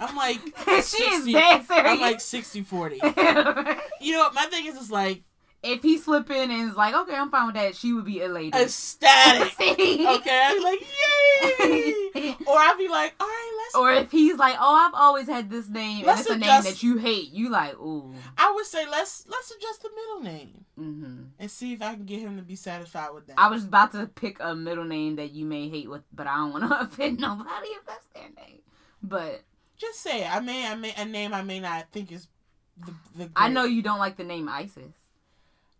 I'm 0.00 0.16
like 0.16 0.38
she 0.64 0.72
is 1.02 1.24
60 1.24 1.32
dead 1.32 1.66
serious. 1.66 1.84
I'm 1.86 2.00
like 2.00 2.20
60 2.20 2.62
40. 2.62 2.96
You 4.00 4.12
know 4.12 4.20
what? 4.20 4.34
My 4.34 4.46
thing 4.46 4.66
is, 4.66 4.76
it's 4.76 4.90
like 4.90 5.22
if 5.62 5.82
he 5.82 5.98
slip 5.98 6.30
in 6.30 6.50
and 6.50 6.70
is 6.70 6.76
like, 6.76 6.94
okay, 6.94 7.14
I'm 7.14 7.30
fine 7.30 7.46
with 7.46 7.54
that, 7.56 7.76
she 7.76 7.92
would 7.92 8.06
be 8.06 8.20
elated. 8.22 8.54
ecstatic. 8.58 9.52
Okay, 9.60 10.40
I'd 10.42 10.54
be 10.56 10.64
like, 10.64 10.80
yay! 10.80 12.36
Or 12.46 12.56
I'd 12.56 12.76
be 12.78 12.88
like, 12.88 13.14
all 13.20 13.26
right, 13.26 13.52
let's. 13.58 13.74
Or 13.74 13.92
if 13.92 14.10
he's 14.10 14.36
like, 14.36 14.56
oh, 14.58 14.74
I've 14.86 14.94
always 14.94 15.26
had 15.26 15.50
this 15.50 15.68
name, 15.68 16.06
Let's 16.06 16.26
and 16.26 16.42
it's 16.42 16.48
a 16.48 16.52
name 16.52 16.62
that 16.64 16.82
you 16.82 16.96
hate, 16.96 17.30
you 17.32 17.50
like, 17.50 17.74
ooh. 17.74 18.12
I 18.38 18.52
would 18.54 18.66
say 18.66 18.86
let's 18.90 19.26
let's 19.28 19.50
adjust 19.50 19.82
the 19.82 19.90
middle 19.94 20.32
name 20.32 20.64
hmm 20.76 21.16
and 21.38 21.50
see 21.50 21.72
if 21.74 21.82
I 21.82 21.94
can 21.94 22.04
get 22.06 22.20
him 22.20 22.36
to 22.36 22.42
be 22.42 22.56
satisfied 22.56 23.10
with 23.14 23.26
that. 23.26 23.38
I 23.38 23.48
was 23.48 23.64
about 23.64 23.92
to 23.92 24.06
pick 24.06 24.38
a 24.40 24.54
middle 24.54 24.84
name 24.84 25.16
that 25.16 25.32
you 25.32 25.44
may 25.44 25.68
hate 25.68 25.88
with, 25.90 26.02
but 26.12 26.26
I 26.26 26.36
don't 26.36 26.52
want 26.52 26.68
to 26.68 26.80
offend 26.80 27.20
nobody 27.20 27.68
if 27.68 27.86
that's 27.86 28.06
their 28.14 28.24
name. 28.24 28.60
But 29.02 29.42
Just 29.80 30.00
say 30.00 30.22
it. 30.24 30.34
I 30.34 30.40
may 30.40 30.66
I 30.66 30.74
may 30.74 30.92
a 30.96 31.04
name 31.04 31.32
I 31.32 31.42
may 31.42 31.58
not 31.60 31.86
think 31.90 32.12
is 32.12 32.28
the 32.76 32.92
the. 33.16 33.30
I 33.34 33.48
know 33.48 33.64
you 33.64 33.80
don't 33.82 33.98
like 33.98 34.16
the 34.16 34.24
name 34.24 34.48
Isis. 34.48 34.92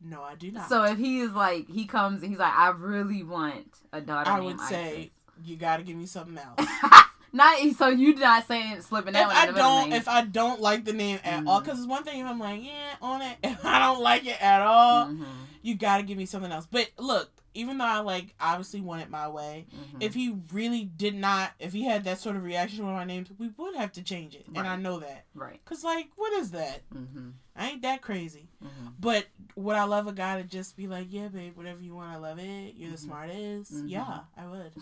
No, 0.03 0.23
I 0.23 0.35
do 0.35 0.51
not. 0.51 0.69
So 0.69 0.83
if 0.85 0.97
he 0.97 1.21
is 1.21 1.33
like, 1.33 1.69
he 1.69 1.85
comes 1.87 2.23
and 2.23 2.31
he's 2.31 2.39
like, 2.39 2.55
I 2.55 2.71
really 2.71 3.23
want 3.23 3.67
a 3.93 4.01
daughter 4.01 4.31
I 4.31 4.41
would 4.41 4.59
say 4.61 4.97
Isis. 4.97 5.11
you 5.45 5.57
got 5.57 5.77
to 5.77 5.83
give 5.83 5.97
me 5.97 6.07
something 6.07 6.39
else. 6.39 6.59
not 7.35 7.59
so 7.77 7.89
you 7.89 8.15
not 8.15 8.47
saying 8.49 8.81
slipping 8.81 9.13
that 9.13 9.31
if 9.31 9.37
I 9.37 9.41
in 9.43 9.47
the 9.49 9.53
middle 9.53 9.69
don't, 9.83 9.93
if 9.93 10.09
I 10.09 10.25
don't 10.25 10.61
like 10.63 10.87
the 10.87 10.95
name 10.95 11.19
at 11.23 11.47
all, 11.47 11.61
Mhm. 11.61 11.65
because 11.65 11.79
it's 11.79 11.87
one 11.89 12.03
thing 12.03 12.21
if 12.21 12.27
I'm 12.27 12.39
like, 12.41 12.65
yeah, 12.65 12.95
on 13.03 13.21
it. 13.21 13.37
If 13.45 13.63
I 13.65 13.79
don't 13.79 14.01
like 14.01 14.25
it 14.27 14.41
at 14.43 14.63
all, 14.63 15.09
Mhm, 15.09 15.27
you 15.61 15.75
got 15.75 15.99
to 15.99 16.03
give 16.03 16.17
me 16.17 16.25
something 16.25 16.51
else. 16.51 16.67
But 16.71 16.89
look, 16.97 17.31
even 17.55 17.79
though 17.79 17.85
I 17.85 17.99
like 18.01 18.35
obviously 18.41 18.81
want 18.81 19.03
it 19.03 19.11
my 19.11 19.29
way, 19.29 19.67
mhm. 19.75 20.03
if 20.03 20.15
he 20.15 20.37
really 20.53 20.85
did 20.85 21.15
not, 21.15 21.53
if 21.59 21.73
he 21.73 21.85
had 21.85 22.05
that 22.05 22.19
sort 22.21 22.37
of 22.37 22.45
reaction 22.45 22.85
with 22.87 22.95
my 22.95 23.05
names, 23.05 23.29
we 23.39 23.49
would 23.57 23.75
have 23.77 23.93
to 23.93 24.03
change 24.03 24.35
it, 24.35 24.47
and 24.55 24.67
I 24.67 24.77
know 24.77 25.01
that. 25.01 25.25
right. 25.35 25.61
Cause 25.65 25.83
like, 25.85 26.09
what 26.17 26.33
is 26.35 26.51
that? 26.53 26.83
hmm 26.93 27.31
I 27.57 27.71
ain't 27.71 27.83
that 27.83 28.01
crazy. 28.03 28.49
hmm 28.63 28.89
But 28.99 29.27
would 29.57 29.77
I 29.77 29.85
love 29.85 30.07
a 30.07 30.13
guy 30.13 30.41
to 30.41 30.47
just 30.49 30.77
be 30.77 30.87
like, 30.87 31.09
yeah, 31.11 31.29
babe, 31.29 31.57
whatever 31.57 31.81
you 31.83 31.95
want, 31.95 32.11
I 32.13 32.17
love 32.17 32.39
it. 32.39 32.75
You're 32.77 32.91
the 32.91 32.97
Mhm. 32.97 33.01
smartest. 33.01 33.73
Mhm. 33.75 33.89
Yeah, 33.89 34.21
I 34.37 34.47
would. 34.47 34.73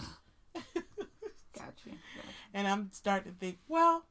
Got 1.58 1.74
you. 1.86 1.92
and 2.54 2.68
I'm 2.68 2.90
starting 2.92 3.32
to 3.32 3.38
think, 3.38 3.58
well, 3.68 4.04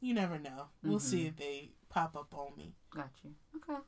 you 0.00 0.12
never 0.12 0.38
know. 0.38 0.66
We'll 0.82 1.00
see 1.00 1.26
if 1.26 1.36
they 1.36 1.70
pop 1.88 2.14
up 2.16 2.34
on 2.34 2.56
me. 2.56 2.74
Got 2.90 3.10
you. 3.24 3.34
Okay. 3.56 3.80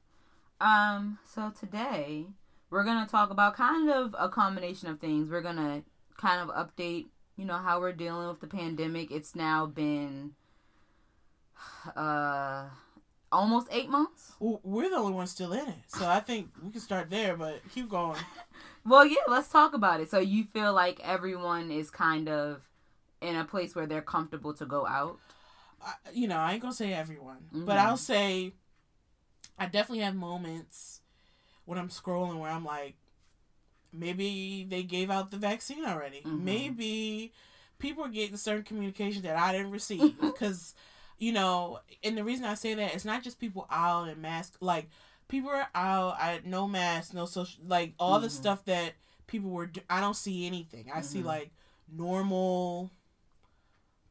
Um. 0.61 1.18
So 1.25 1.51
today 1.51 2.27
we're 2.70 2.85
gonna 2.85 3.07
talk 3.07 3.31
about 3.31 3.54
kind 3.54 3.90
of 3.90 4.14
a 4.18 4.28
combination 4.28 4.88
of 4.88 5.00
things. 5.00 5.31
We're 5.31 5.40
gonna 5.42 5.83
kind 6.16 6.48
of 6.48 6.54
update, 6.54 7.07
you 7.37 7.44
know, 7.44 7.57
how 7.59 7.81
we're 7.81 7.92
dealing 7.92 8.28
with 8.28 8.40
the 8.40 8.46
pandemic. 8.46 9.11
It's 9.11 9.35
now 9.35 9.66
been 9.66 10.33
uh 11.96 12.64
almost 13.31 13.68
eight 13.70 13.88
months. 13.90 14.33
Well, 14.40 14.61
we're 14.62 14.90
the 14.90 14.96
only 14.96 15.12
ones 15.12 15.31
still 15.31 15.52
in 15.52 15.68
it, 15.68 15.78
so 15.88 16.07
I 16.09 16.20
think 16.20 16.50
we 16.62 16.70
can 16.70 16.81
start 16.81 17.11
there. 17.11 17.37
But 17.37 17.61
keep 17.72 17.88
going. 17.88 18.18
Well, 18.87 19.04
yeah, 19.04 19.16
let's 19.28 19.50
talk 19.50 19.74
about 19.74 20.00
it. 20.00 20.11
So 20.11 20.18
you 20.18 20.44
feel 20.44 20.72
like 20.72 20.98
everyone 21.04 21.70
is 21.70 21.90
kind 21.90 22.26
of 22.26 22.62
in 23.20 23.37
a 23.37 23.44
place 23.44 23.74
where 23.74 23.85
they're 23.85 24.00
comfortable 24.00 24.54
to 24.54 24.64
go 24.64 24.87
out. 24.87 25.18
You 26.14 26.26
know, 26.26 26.38
I 26.38 26.52
ain't 26.54 26.62
gonna 26.62 26.72
say 26.72 26.94
everyone, 26.94 27.48
Mhm. 27.54 27.66
but 27.66 27.76
I'll 27.76 27.98
say 27.98 28.54
I 29.59 29.66
definitely 29.66 30.04
have 30.04 30.14
moments 30.14 30.97
when 31.68 31.78
I'm 31.78 31.90
scrolling 31.90 32.38
where 32.38 32.50
I'm 32.50 32.64
like, 32.64 32.94
maybe 33.92 34.64
they 34.68 34.83
gave 34.83 35.11
out 35.11 35.31
the 35.31 35.37
vaccine 35.37 35.85
already. 35.85 36.22
Mhm. 36.22 36.40
Maybe 36.40 37.33
people 37.78 38.04
are 38.04 38.09
getting 38.09 38.38
certain 38.38 38.64
communication 38.64 39.20
that 39.22 39.37
I 39.37 39.52
didn't 39.52 39.70
receive 39.72 40.18
because, 40.18 40.74
you 41.18 41.31
know, 41.33 41.81
and 42.02 42.16
the 42.16 42.24
reason 42.24 42.46
I 42.46 42.54
say 42.54 42.72
that 42.72 42.94
it's 42.94 43.04
not 43.04 43.22
just 43.22 43.38
people 43.38 43.66
out 43.70 44.09
in 44.09 44.18
mask, 44.22 44.57
like 44.61 44.88
people 45.28 45.50
are 45.50 45.68
out, 45.74 46.14
I 46.18 46.40
no 46.42 46.66
mask, 46.66 47.12
no 47.12 47.26
social, 47.26 47.62
like 47.66 47.92
all 47.98 48.18
the 48.18 48.28
Mhm. 48.28 48.33
stuff 48.33 48.64
that 48.64 48.94
people 49.26 49.50
were. 49.50 49.66
do- 49.66 49.83
I 49.90 50.00
don't 50.00 50.16
see 50.16 50.46
anything. 50.46 50.90
I 50.90 51.02
see 51.02 51.20
Mhm. 51.20 51.26
like 51.26 51.50
normal 51.87 52.90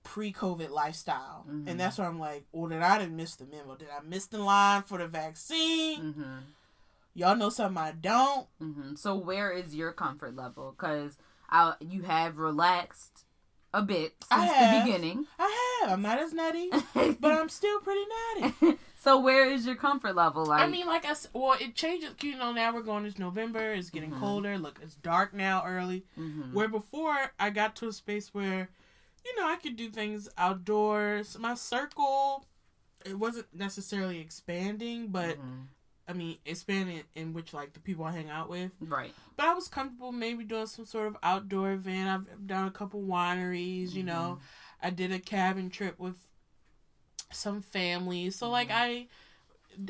pre-COVID 0.03 0.69
lifestyle, 0.69 1.43
and 1.65 1.77
that's 1.79 1.97
where 1.97 2.07
I'm 2.07 2.19
like, 2.19 2.45
"Well, 2.51 2.69
did 2.69 2.81
I 2.81 2.97
didn't 2.99 3.15
miss 3.17 3.35
the 3.35 3.45
memo? 3.45 3.75
Did 3.75 3.89
I 3.89 3.99
miss 4.01 4.27
the 4.27 4.37
line 4.37 4.83
for 4.83 4.97
the 4.99 5.07
vaccine? 5.07 6.53
Mm-hmm. 7.17 7.27
Y'all 7.29 7.35
know 7.35 7.49
something 7.49 7.77
I 7.81 7.91
don't." 7.91 8.47
Mm-hmm. 8.61 8.95
So 8.95 9.15
where 9.15 9.51
is 9.51 9.75
your 9.75 9.91
comfort 9.91 10.35
level? 10.35 10.73
Because 10.77 11.17
you 11.79 12.03
have 12.03 12.37
relaxed 12.37 13.23
a 13.73 13.81
bit 13.81 14.15
I 14.31 14.39
since 14.45 14.51
have. 14.51 14.85
the 14.85 14.91
beginning. 14.91 15.25
I 15.39 15.79
have. 15.81 15.91
I'm 15.91 16.01
not 16.01 16.19
as 16.19 16.33
nutty, 16.33 16.69
but 17.19 17.31
I'm 17.31 17.49
still 17.49 17.79
pretty 17.81 18.01
nutty. 18.41 18.77
so 18.99 19.19
where 19.19 19.49
is 19.49 19.65
your 19.65 19.75
comfort 19.75 20.15
level? 20.15 20.45
Like, 20.45 20.61
I 20.61 20.67
mean, 20.67 20.87
like 20.87 21.05
I 21.05 21.13
said, 21.13 21.31
well, 21.33 21.55
it 21.59 21.75
changes. 21.75 22.11
You 22.21 22.37
know, 22.37 22.51
now 22.53 22.73
we're 22.73 22.81
going 22.81 23.05
into 23.05 23.19
November. 23.21 23.73
It's 23.73 23.89
getting 23.89 24.11
Mhm. 24.11 24.19
colder. 24.19 24.57
Look, 24.57 24.79
it's 24.81 24.95
dark 24.95 25.33
now 25.33 25.63
early. 25.65 26.05
mhm. 26.17 26.53
Where 26.53 26.67
before 26.69 27.31
I 27.39 27.49
got 27.49 27.75
to 27.77 27.87
a 27.87 27.93
space 27.93 28.33
where, 28.33 28.69
you 29.25 29.35
know, 29.39 29.47
I 29.47 29.57
could 29.57 29.75
do 29.75 29.89
things 29.89 30.27
outdoors. 30.37 31.37
My 31.37 31.53
circle, 31.53 32.45
it 33.05 33.17
wasn't 33.19 33.53
necessarily 33.53 34.19
expanding, 34.19 35.07
but 35.09 35.37
Mhm. 35.37 35.67
I 36.07 36.13
mean, 36.13 36.37
expanding 36.45 37.01
in 37.15 37.33
which 37.33 37.53
like 37.53 37.73
the 37.73 37.79
people 37.81 38.05
I 38.05 38.11
hang 38.13 38.29
out 38.29 38.49
with. 38.49 38.71
right. 38.79 39.13
But 39.35 39.45
I 39.47 39.53
was 39.53 39.67
comfortable 39.67 40.11
maybe 40.11 40.43
doing 40.45 40.65
some 40.67 40.85
sort 40.85 41.07
of 41.07 41.17
outdoor 41.21 41.71
event. 41.73 42.09
I've 42.09 42.47
done 42.47 42.67
a 42.67 42.71
couple 42.71 43.01
wineries, 43.03 43.93
you 43.93 44.03
know. 44.03 44.39
I 44.81 44.89
did 44.89 45.11
a 45.11 45.19
cabin 45.19 45.69
trip 45.69 45.99
with 45.99 46.15
some 47.31 47.61
families. 47.61 48.35
So 48.37 48.49
like 48.49 48.69
I 48.71 49.07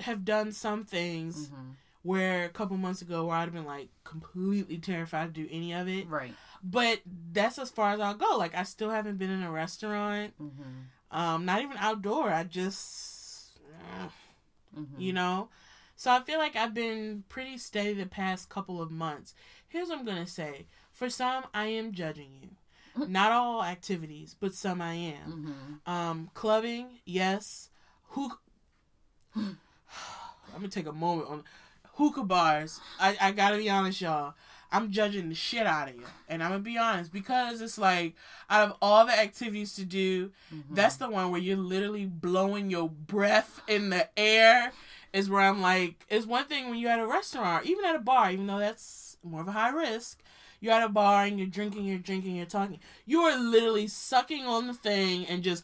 have 0.01 0.25
done 0.25 0.51
some 0.51 0.83
things 0.85 1.49
Mhm. 1.49 1.75
where 2.01 2.45
a 2.45 2.49
couple 2.49 2.77
months 2.77 3.01
ago 3.01 3.25
where 3.25 3.37
I'd 3.37 3.43
have 3.43 3.53
been 3.53 3.65
like 3.65 3.89
completely 4.03 4.79
terrified 4.79 5.35
to 5.35 5.43
do 5.43 5.47
any 5.51 5.71
of 5.73 5.87
it. 5.87 6.07
Right. 6.07 6.33
But 6.63 7.01
that's 7.31 7.59
as 7.59 7.69
far 7.69 7.91
as 7.91 7.99
I'll 7.99 8.15
go. 8.15 8.37
Like 8.37 8.55
I 8.55 8.63
still 8.63 8.89
haven't 8.89 9.17
been 9.17 9.29
in 9.29 9.43
a 9.43 9.51
restaurant. 9.51 10.33
Mm-hmm. 10.41 11.17
Um, 11.17 11.45
not 11.45 11.61
even 11.61 11.77
outdoor. 11.77 12.31
I 12.31 12.43
just 12.43 13.59
Mm-hmm. 14.75 14.99
you 14.99 15.13
know. 15.13 15.49
So 15.97 16.11
I 16.11 16.21
feel 16.21 16.37
like 16.39 16.55
I've 16.55 16.73
been 16.73 17.23
pretty 17.27 17.57
steady 17.57 17.93
the 17.93 18.05
past 18.05 18.49
couple 18.49 18.81
of 18.81 18.91
months. 18.91 19.33
here's 19.67 19.89
what 19.89 19.97
I'm 19.99 20.05
gonna 20.05 20.25
say. 20.27 20.67
For 20.93 21.09
some, 21.09 21.43
I 21.53 21.65
am 21.65 21.91
judging 21.91 22.29
you. 22.41 23.05
Not 23.07 23.31
all 23.33 23.63
activities, 23.63 24.35
but 24.39 24.53
some 24.53 24.81
I 24.81 24.93
am. 24.93 25.81
Mhm. 25.85 25.91
Um, 25.91 26.29
clubbing, 26.33 26.99
yes. 27.05 27.69
Hook. 28.11 28.39
I'm 29.35 29.57
gonna 30.53 30.69
take 30.69 30.87
a 30.87 30.91
moment 30.93 31.29
on 31.29 31.43
hookah 31.95 32.23
bars. 32.23 32.79
I, 32.99 33.17
I 33.19 33.31
gotta 33.31 33.57
be 33.57 33.69
honest, 33.69 34.01
y'all. 34.01 34.33
I'm 34.71 34.91
judging 34.91 35.29
the 35.29 35.35
shit 35.35 35.65
out 35.65 35.89
of 35.89 35.95
you, 35.95 36.03
and 36.27 36.43
I'm 36.43 36.49
gonna 36.51 36.59
be 36.63 36.77
honest 36.77 37.11
because 37.13 37.61
it's 37.61 37.77
like 37.77 38.15
out 38.49 38.69
of 38.69 38.77
all 38.81 39.05
the 39.05 39.17
activities 39.17 39.73
to 39.75 39.85
do, 39.85 40.31
Mhm. 40.53 40.63
that's 40.75 40.97
the 40.97 41.09
one 41.09 41.31
where 41.31 41.39
you're 41.41 41.55
literally 41.57 42.05
blowing 42.05 42.69
your 42.69 42.89
breath 42.89 43.61
in 43.67 43.89
the 43.89 44.09
air. 44.19 44.71
Is 45.13 45.29
where 45.29 45.41
I'm 45.41 45.61
like, 45.61 46.05
it's 46.09 46.25
one 46.25 46.45
thing 46.45 46.69
when 46.69 46.79
you're 46.79 46.91
at 46.91 46.99
a 46.99 47.07
restaurant, 47.07 47.65
even 47.65 47.85
at 47.85 47.95
a 47.95 47.99
bar, 47.99 48.31
even 48.31 48.45
though 48.47 48.59
that's 48.59 49.17
more 49.23 49.41
of 49.41 49.47
a 49.47 49.51
high 49.53 49.69
risk. 49.69 50.19
You're 50.59 50.73
at 50.73 50.83
a 50.83 50.89
bar 50.89 51.23
and 51.25 51.37
you're 51.37 51.47
drinking, 51.47 51.85
you're 51.85 51.99
drinking, 51.99 52.35
you're 52.35 52.45
talking. 52.47 52.79
You 53.05 53.21
are 53.21 53.37
literally 53.37 53.87
sucking 53.87 54.45
on 54.45 54.67
the 54.67 54.73
thing 54.73 55.25
and 55.27 55.43
just, 55.43 55.63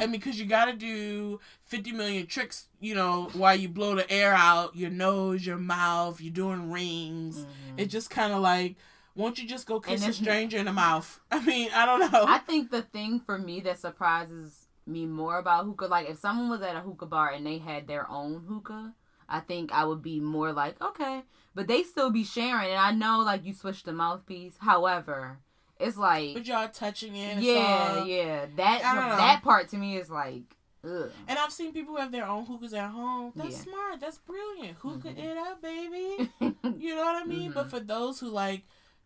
and 0.00 0.10
because 0.10 0.38
you 0.40 0.46
got 0.46 0.66
to 0.66 0.72
do 0.72 1.38
50 1.64 1.92
million 1.92 2.26
tricks, 2.26 2.66
you 2.80 2.94
know, 2.94 3.28
while 3.34 3.54
you 3.54 3.68
blow 3.68 3.94
the 3.94 4.10
air 4.10 4.32
out, 4.32 4.74
your 4.74 4.90
nose, 4.90 5.44
your 5.44 5.58
mouth, 5.58 6.20
you're 6.20 6.32
doing 6.32 6.70
rings. 6.70 7.40
Mhm. 7.44 7.46
It's 7.76 7.92
just 7.92 8.08
kind 8.10 8.32
of 8.32 8.40
like, 8.40 8.76
won't 9.14 9.38
you 9.38 9.46
just 9.46 9.66
go 9.66 9.80
kiss 9.80 10.00
a 10.06 10.12
stranger 10.14 10.56
in 10.56 10.64
the 10.64 10.72
mouth? 10.72 11.20
I 11.30 11.40
mean, 11.44 11.70
I 11.74 11.84
don't 11.84 12.10
know. 12.12 12.24
I 12.26 12.38
think 12.38 12.70
the 12.70 12.82
thing 12.82 13.20
for 13.20 13.36
me 13.38 13.60
that 13.60 13.78
surprises 13.78 14.59
me 14.90 15.06
more 15.06 15.38
about 15.38 15.64
hookah, 15.64 15.86
like 15.86 16.08
if 16.10 16.18
someone 16.18 16.50
was 16.50 16.62
at 16.62 16.76
a 16.76 16.80
hookah 16.80 17.06
bar 17.06 17.30
and 17.30 17.46
they 17.46 17.58
had 17.58 17.86
their 17.86 18.08
own 18.10 18.42
hookah, 18.48 18.92
I 19.28 19.40
think 19.40 19.72
I 19.72 19.84
would 19.84 20.02
be 20.02 20.20
more 20.20 20.52
like, 20.52 20.80
okay. 20.82 21.22
But 21.54 21.66
they 21.68 21.82
still 21.82 22.10
be 22.10 22.24
sharing, 22.24 22.70
and 22.70 22.78
I 22.78 22.92
know 22.92 23.20
like 23.20 23.44
you 23.44 23.54
switch 23.54 23.82
the 23.84 23.92
mouthpiece. 23.92 24.56
However, 24.58 25.38
it's 25.78 25.96
like, 25.96 26.34
but 26.34 26.46
y'all 26.46 26.68
touching 26.68 27.14
it. 27.16 27.38
yeah, 27.38 28.04
yeah, 28.04 28.46
that 28.56 28.84
I 28.84 28.94
don't 28.94 29.08
know. 29.08 29.16
that 29.16 29.42
part 29.42 29.68
to 29.70 29.76
me 29.76 29.96
is 29.96 30.10
like, 30.10 30.56
ugh. 30.84 31.10
And 31.28 31.38
I've 31.38 31.52
seen 31.52 31.72
people 31.72 31.94
who 31.94 32.00
have 32.00 32.12
their 32.12 32.26
own 32.26 32.44
hookahs 32.46 32.74
at 32.74 32.90
home. 32.90 33.32
That's 33.36 33.54
Yeah. 33.56 33.62
smart. 33.62 34.00
That's 34.00 34.18
brilliant. 34.18 34.78
Hookah 34.78 35.08
Mhm. 35.12 35.18
it 35.18 35.36
up, 35.38 35.62
baby. 35.62 36.30
You 36.78 36.94
know 36.94 37.02
what 37.02 37.22
I 37.22 37.24
mean? 37.26 37.52
But 37.52 37.66
Mhm. 37.66 37.70
for 37.70 37.80
those 37.80 38.20
who 38.20 38.28
like 38.28 38.62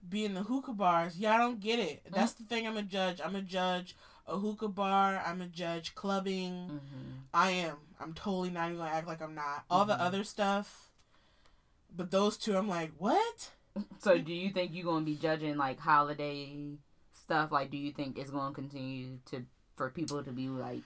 be 0.09 0.25
in 0.25 0.35
the 0.35 0.43
hookah 0.43 0.75
bars, 0.75 1.19
y'all 1.19 1.39
don't 1.39 1.61
get 1.61 1.79
it. 1.79 2.03
That's 2.11 2.35
the 2.35 2.45
thing 2.45 2.67
I'm 2.67 2.77
a 2.77 2.83
judge. 2.83 3.21
I'm 3.25 3.35
a 3.35 3.43
judge 3.43 3.97
a 4.27 4.39
hookah 4.39 4.69
bar. 4.69 5.23
I'm 5.25 5.41
a 5.43 5.47
judge 5.47 5.95
clubbing. 5.95 6.71
Mhm. 6.71 7.21
I 7.33 7.51
am. 7.51 7.77
I'm 8.01 8.15
totally 8.15 8.51
not 8.51 8.67
even 8.67 8.79
gonna 8.79 8.91
act 8.91 9.07
like 9.07 9.21
I'm 9.23 9.35
not. 9.35 9.65
All 9.71 9.85
the 9.85 9.95
Mhm. 9.95 10.01
other 10.01 10.25
stuff. 10.25 10.91
But 11.95 12.11
those 12.11 12.37
two, 12.37 12.57
I'm 12.57 12.69
like, 12.69 12.93
what? 12.99 13.53
So, 13.99 14.19
do 14.19 14.33
you 14.33 14.51
think 14.51 14.73
you're 14.73 14.85
gonna 14.85 15.05
be 15.05 15.17
judging 15.17 15.57
like 15.57 15.79
holiday 15.81 16.77
stuff? 17.13 17.51
Like, 17.51 17.71
do 17.71 17.77
you 17.77 17.93
think 17.93 18.19
it's 18.19 18.31
gonna 18.31 18.55
continue 18.55 19.19
to 19.27 19.47
for 19.77 19.91
people 19.91 20.23
to 20.23 20.31
be 20.31 20.49
like 20.49 20.83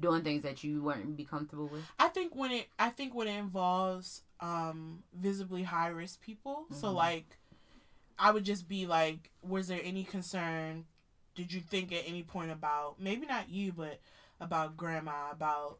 doing 0.00 0.24
things 0.24 0.42
that 0.42 0.64
you 0.64 0.82
wouldn't 0.82 1.16
be 1.16 1.24
comfortable 1.24 1.68
with? 1.68 1.84
I 1.98 2.08
think 2.08 2.34
when 2.34 2.50
it 2.50 2.68
I 2.78 2.90
think 2.90 3.14
when 3.14 3.28
it 3.28 3.36
involves 3.38 4.22
um 4.40 5.04
visibly 5.12 5.62
high 5.62 5.88
risk 5.88 6.20
people, 6.22 6.66
so 6.72 6.88
Mhm. 6.88 6.94
like 6.94 7.38
I 8.18 8.30
would 8.32 8.44
just 8.44 8.66
be 8.68 8.86
like, 8.86 9.30
was 9.42 9.68
there 9.68 9.80
any 9.82 10.02
concern? 10.04 10.86
Did 11.34 11.52
you 11.52 11.60
think 11.60 11.92
at 11.92 12.04
any 12.06 12.22
point 12.22 12.50
about 12.50 13.00
maybe 13.00 13.26
not 13.26 13.48
you, 13.50 13.72
but 13.72 14.00
about 14.40 14.76
grandma, 14.76 15.30
about 15.32 15.78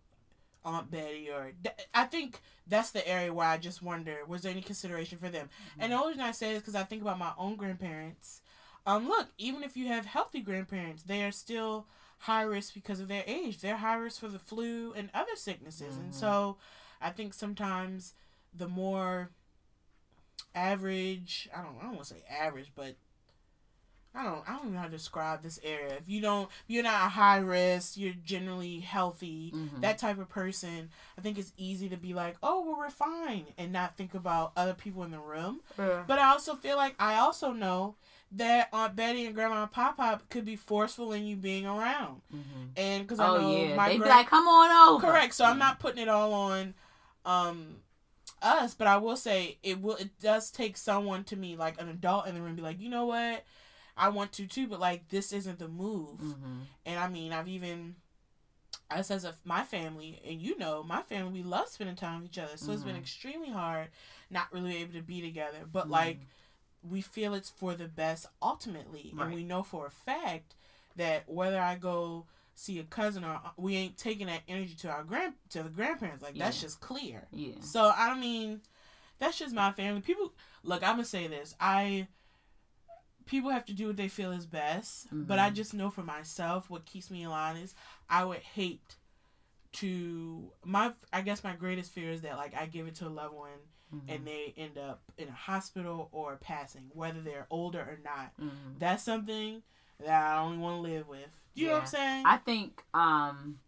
Aunt 0.65 0.91
Betty, 0.91 1.29
or 1.31 1.53
th- 1.63 1.77
I 1.93 2.05
think 2.05 2.41
that's 2.67 2.91
the 2.91 3.07
area 3.07 3.33
where 3.33 3.47
I 3.49 3.59
just 3.59 3.83
wonder, 3.83 4.19
was 4.27 4.43
there 4.43 4.53
any 4.53 4.63
consideration 4.63 5.19
for 5.19 5.29
them? 5.29 5.51
And 5.79 5.93
the 5.93 5.97
only 5.97 6.09
reason 6.11 6.25
I 6.25 6.33
say 6.33 6.53
this 6.53 6.63
because 6.63 6.75
I 6.75 6.85
think 6.85 7.03
about 7.03 7.19
my 7.19 7.33
own 7.37 7.57
grandparents. 7.57 8.41
Um, 8.87 9.09
look, 9.09 9.29
even 9.39 9.63
if 9.63 9.77
you 9.77 9.89
have 9.89 10.07
healthy 10.07 10.41
grandparents, 10.41 11.03
they 11.03 11.23
are 11.25 11.33
still 11.33 11.87
high 12.21 12.43
risk 12.43 12.75
because 12.75 13.01
of 13.01 13.09
their 13.09 13.25
age. 13.27 13.59
They're 13.61 13.77
high 13.77 13.97
risk 13.97 14.21
for 14.21 14.29
the 14.29 14.39
flu 14.39 14.93
and 14.95 15.11
other 15.15 15.37
sicknesses, 15.37 15.97
and 15.97 16.13
Mhm. 16.13 16.15
so 16.15 16.57
I 17.01 17.11
think 17.11 17.35
sometimes 17.35 18.15
the 18.55 18.69
more 18.69 19.31
average, 20.55 21.49
I 21.55 21.63
don't, 21.63 21.77
I 21.79 21.83
don't 21.83 21.95
want 21.95 22.05
to 22.09 22.15
say 22.15 22.23
average, 22.29 22.73
but 22.75 22.97
I 24.17 24.23
don't, 24.23 24.49
I 24.49 24.57
don't 24.57 24.73
know 24.73 24.79
how 24.79 24.85
to 24.85 24.91
describe 24.91 25.43
this 25.43 25.59
area. 25.65 25.95
If 25.95 26.09
you 26.09 26.21
don't, 26.21 26.45
if 26.49 26.65
you're 26.69 26.85
not 26.85 27.07
a 27.07 27.09
high 27.09 27.39
risk, 27.39 27.97
you're 27.97 28.15
generally 28.25 28.79
healthy 28.79 29.53
Mhm. 29.53 29.81
that 29.81 29.99
type 29.99 30.19
of 30.19 30.29
person, 30.29 30.91
I 31.19 31.21
think 31.21 31.37
it's 31.37 31.53
easy 31.57 31.89
to 31.89 31.97
be 31.97 32.15
like, 32.15 32.37
oh, 32.43 32.61
well, 32.63 32.79
we're 32.79 32.91
fine, 32.91 33.47
and 33.59 33.73
not 33.73 33.97
think 33.97 34.15
about 34.15 34.53
other 34.57 34.75
people 34.75 35.03
in 35.03 35.11
the 35.11 35.19
room. 35.19 35.61
Yeah. 35.77 36.05
But 36.07 36.21
I 36.21 36.31
also 36.31 36.55
feel 36.55 36.77
like 36.77 36.95
I 37.01 37.17
also 37.17 37.51
know 37.53 37.97
that 38.33 38.69
Aunt 38.73 38.95
Betty 38.95 39.27
and 39.27 39.35
Grandma 39.35 39.67
Pop 39.67 39.97
Pop 39.97 40.29
could 40.29 40.45
be 40.45 40.57
forceful 40.57 41.13
in 41.13 41.25
you 41.27 41.35
being 41.37 41.67
around, 41.67 42.23
Mhm. 42.33 42.71
and 42.77 43.03
because 43.05 43.19
I 43.21 43.29
Oh 43.29 43.41
know 43.41 43.51
yeah, 43.65 43.75
my 43.77 43.89
they'd 43.89 43.99
be 44.03 44.09
like, 44.09 44.29
"Come 44.29 44.47
on 44.47 44.71
over." 44.95 45.07
correct. 45.07 45.35
So 45.35 45.45
I'm 45.45 45.59
not 45.59 45.81
putting 45.81 46.03
it 46.03 46.09
all 46.09 46.33
on 46.33 46.75
um 47.25 47.81
us, 48.43 48.75
but 48.75 48.87
I 48.87 48.97
will 48.99 49.17
say 49.17 49.59
it 49.63 49.81
will. 49.81 49.97
It 49.97 50.19
does 50.21 50.51
take 50.51 50.77
someone 50.77 51.25
to 51.25 51.37
me, 51.37 51.57
like 51.57 51.81
an 51.81 51.89
adult 51.89 52.27
in 52.27 52.35
the 52.35 52.43
room, 52.43 52.55
be 52.57 52.63
like, 52.63 52.81
you 52.81 52.89
know 52.91 53.07
what. 53.07 53.45
I 53.97 54.09
want 54.09 54.33
to 54.33 54.47
too, 54.47 54.67
but 54.67 54.81
like 54.81 55.09
this 55.09 55.33
isn't 55.33 55.59
the 55.59 55.69
move. 55.69 56.21
Mhm. 56.21 56.67
And 56.87 56.99
I 56.99 57.09
mean, 57.09 57.33
I've 57.33 57.49
even 57.49 57.97
us 58.91 59.11
as 59.11 59.25
a 59.25 59.35
my 59.45 59.63
family, 59.65 60.21
and 60.25 60.41
you 60.41 60.59
know, 60.59 60.83
my 60.83 61.03
family 61.03 61.33
we 61.33 61.43
love 61.43 61.69
spending 61.69 61.97
time 61.97 62.23
with 62.23 62.31
each 62.31 62.39
other. 62.39 62.57
So 62.57 62.73
it's 62.73 62.83
been 62.83 62.97
Mhm. 62.97 63.01
extremely 63.01 63.51
hard 63.51 63.89
not 64.31 64.53
really 64.53 64.77
able 64.79 64.93
to 64.95 65.03
be 65.03 65.21
together. 65.21 65.67
But 65.71 65.87
Mhm. 65.87 65.91
like 65.91 66.27
we 66.83 67.01
feel 67.01 67.33
it's 67.35 67.51
for 67.51 67.75
the 67.75 67.89
best 67.89 68.27
ultimately, 68.43 69.11
Right. 69.15 69.25
and 69.27 69.35
we 69.35 69.43
know 69.45 69.63
for 69.63 69.87
a 69.87 69.91
fact 69.91 70.55
that 70.97 71.29
whether 71.29 71.61
I 71.61 71.77
go 71.77 72.27
see 72.55 72.79
a 72.79 72.85
cousin 72.85 73.25
or 73.25 73.41
we 73.57 73.75
ain't 73.77 73.97
taking 73.97 74.27
that 74.29 74.43
energy 74.47 74.75
to 74.77 74.91
our 74.91 75.03
grand 75.03 75.35
to 75.51 75.63
the 75.63 75.71
grandparents. 75.71 76.23
Like 76.23 76.37
that's 76.37 76.61
just 76.61 76.81
clear. 76.81 77.27
yeah. 77.33 77.61
So 77.61 77.89
I 77.97 78.09
don't 78.09 78.21
mean, 78.21 78.61
that's 79.19 79.39
just 79.39 79.55
my 79.55 79.73
family. 79.73 80.03
People 80.03 80.35
look. 80.63 80.83
I'm 80.83 80.95
gonna 80.97 81.05
say 81.05 81.27
this. 81.27 81.55
I 81.59 82.07
people 83.27 83.51
have 83.51 83.65
to 83.67 83.73
do 83.73 83.87
what 83.89 83.97
they 83.97 84.09
feel 84.09 84.33
is 84.33 84.47
best, 84.47 85.07
but 85.11 85.39
I 85.39 85.51
Mhm. 85.51 85.55
just 85.55 85.75
know 85.75 85.91
for 85.91 86.03
myself 86.03 86.69
what 86.71 86.85
keeps 86.85 87.11
me 87.11 87.23
in 87.23 87.31
line 87.31 87.57
is 87.57 87.75
I 88.09 88.25
would 88.25 88.41
hate 88.41 88.97
to 89.75 90.53
my. 90.65 90.93
I 91.13 91.21
guess 91.23 91.43
my 91.43 91.55
greatest 91.55 91.91
fear 91.93 92.11
is 92.13 92.23
that 92.23 92.37
like 92.37 92.55
I 92.55 92.67
give 92.67 92.87
it 92.87 92.95
to 92.97 93.07
a 93.07 93.09
loved 93.09 93.35
one 93.35 93.59
Mhm. 93.93 94.03
and 94.09 94.27
they 94.27 94.55
end 94.57 94.79
up 94.79 95.03
in 95.19 95.29
a 95.29 95.33
hospital 95.33 96.09
or 96.13 96.37
passing, 96.37 96.91
whether 96.95 97.21
they're 97.21 97.47
older 97.51 97.81
or 97.81 97.99
not. 98.05 98.37
Mhm. 98.41 98.79
That's 98.79 99.03
something 99.03 99.63
that 100.01 100.35
I 100.37 100.39
only 100.39 100.59
want 100.59 100.77
to 100.77 100.81
live 100.81 101.09
with. 101.09 101.41
You 101.55 101.69
know 101.69 101.73
what 101.75 101.81
I'm 101.83 101.87
saying? 101.89 102.27
I 102.27 102.37
think 102.39 102.85
um, 102.95 103.59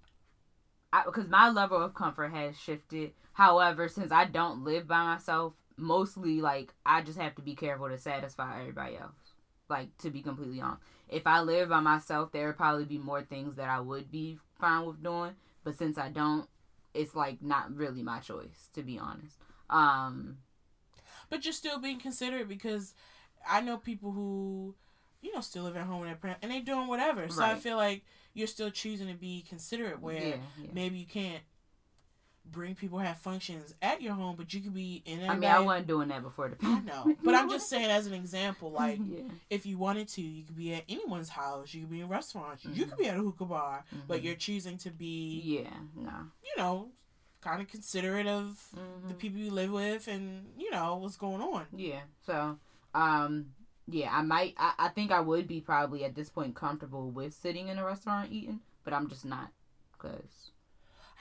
because 1.04 1.28
my 1.28 1.48
level 1.50 1.82
of 1.82 1.94
comfort 1.94 2.28
has 2.32 2.58
shifted. 2.58 3.12
However, 3.32 3.88
since 3.88 4.10
I 4.12 4.24
don't 4.24 4.64
live 4.64 4.86
by 4.86 5.02
myself, 5.04 5.54
mostly 5.76 6.40
like 6.40 6.72
I 6.86 7.02
just 7.02 7.18
have 7.18 7.34
to 7.34 7.42
be 7.42 7.54
careful 7.54 7.88
to 7.88 7.98
satisfy 7.98 8.60
everybody 8.60 8.96
else. 8.96 9.25
Like 9.68 9.96
to 9.98 10.10
be 10.10 10.22
completely 10.22 10.60
honest, 10.60 10.82
if 11.08 11.26
I 11.26 11.40
live 11.40 11.70
by 11.70 11.80
myself, 11.80 12.32
there 12.32 12.46
would 12.46 12.56
probably 12.56 12.84
be 12.84 12.98
more 12.98 13.22
things 13.22 13.56
that 13.56 13.68
I 13.68 13.80
would 13.80 14.10
be 14.10 14.38
fine 14.60 14.86
with 14.86 15.02
doing. 15.02 15.34
But 15.64 15.76
since 15.76 15.98
I 15.98 16.08
don't, 16.08 16.48
it's 16.94 17.14
like 17.14 17.42
not 17.42 17.74
really 17.76 18.02
my 18.02 18.20
choice 18.20 18.68
to 18.74 18.82
be 18.82 18.98
honest. 18.98 19.36
Um, 19.68 20.38
but 21.28 21.44
you're 21.44 21.52
still 21.52 21.78
being 21.78 21.98
considerate 21.98 22.48
because 22.48 22.94
I 23.48 23.60
know 23.60 23.76
people 23.76 24.12
who, 24.12 24.74
you 25.20 25.34
know, 25.34 25.40
still 25.40 25.64
live 25.64 25.76
at 25.76 25.86
home 25.86 26.00
with 26.00 26.08
their 26.08 26.16
parents 26.16 26.40
and 26.42 26.52
they're 26.52 26.60
doing 26.60 26.86
whatever. 26.86 27.28
So 27.28 27.42
I 27.42 27.56
feel 27.56 27.76
like 27.76 28.02
you're 28.34 28.46
still 28.46 28.70
choosing 28.70 29.08
to 29.08 29.14
be 29.14 29.44
considerate 29.48 30.00
where 30.00 30.14
yeah, 30.14 30.36
yeah. 30.60 30.70
maybe 30.72 30.98
you 30.98 31.06
can't 31.06 31.42
bring 32.50 32.74
people 32.74 32.98
have 32.98 33.18
functions 33.18 33.74
at 33.82 34.00
your 34.02 34.14
home, 34.14 34.36
but 34.36 34.52
you 34.54 34.60
could 34.60 34.74
be 34.74 35.02
in. 35.04 35.28
I 35.28 35.34
mean, 35.34 35.50
I 35.50 35.60
wasn't 35.60 35.86
doing 35.88 36.08
that 36.08 36.22
before 36.22 36.48
the 36.48 36.56
I 36.56 36.58
pandemic. 36.80 36.86
know, 37.06 37.16
but 37.24 37.34
I'm 37.34 37.50
just 37.50 37.68
saying 37.68 37.90
as 37.90 38.06
an 38.06 38.14
example, 38.14 38.70
like 38.82 38.98
yeah. 39.04 39.22
if 39.50 39.66
you 39.66 39.78
wanted 39.78 40.08
to, 40.08 40.22
you 40.22 40.44
could 40.44 40.56
be 40.56 40.74
at 40.74 40.84
anyone's 40.88 41.28
house, 41.28 41.74
you 41.74 41.82
could 41.82 41.90
be 41.90 42.00
in 42.00 42.08
restaurants, 42.08 42.64
you 42.64 42.84
Mhm. 42.86 42.88
could 42.90 42.98
be 42.98 43.08
at 43.08 43.16
a 43.16 43.20
hookah 43.20 43.44
bar, 43.44 43.84
but 44.08 44.20
Mhm. 44.20 44.24
you're 44.24 44.34
choosing 44.36 44.78
to 44.78 44.90
be, 44.90 45.40
yeah, 45.44 45.70
no. 45.94 46.12
you 46.44 46.52
know, 46.56 46.90
kind 47.40 47.60
of 47.60 47.68
considerate 47.68 48.26
of 48.26 48.68
the 49.06 49.14
Mhm. 49.14 49.18
people 49.18 49.38
you 49.38 49.50
live 49.50 49.70
with 49.70 50.08
and 50.08 50.52
you 50.58 50.70
know 50.70 50.96
what's 50.96 51.16
going 51.16 51.42
on. 51.42 51.66
Yeah. 51.76 52.00
So, 52.24 52.58
um, 52.94 53.52
yeah, 53.88 54.10
I 54.16 54.22
might. 54.22 54.54
I, 54.56 54.72
I 54.78 54.88
think 54.88 55.12
I 55.12 55.20
would 55.20 55.46
be 55.46 55.60
probably 55.60 56.04
at 56.04 56.14
this 56.14 56.28
point 56.28 56.56
comfortable 56.56 57.10
with 57.10 57.34
sitting 57.34 57.68
in 57.68 57.78
a 57.78 57.84
restaurant 57.84 58.32
eating, 58.32 58.60
but 58.82 58.92
I'm 58.92 59.08
just 59.08 59.24
not, 59.24 59.50
cause 59.98 60.50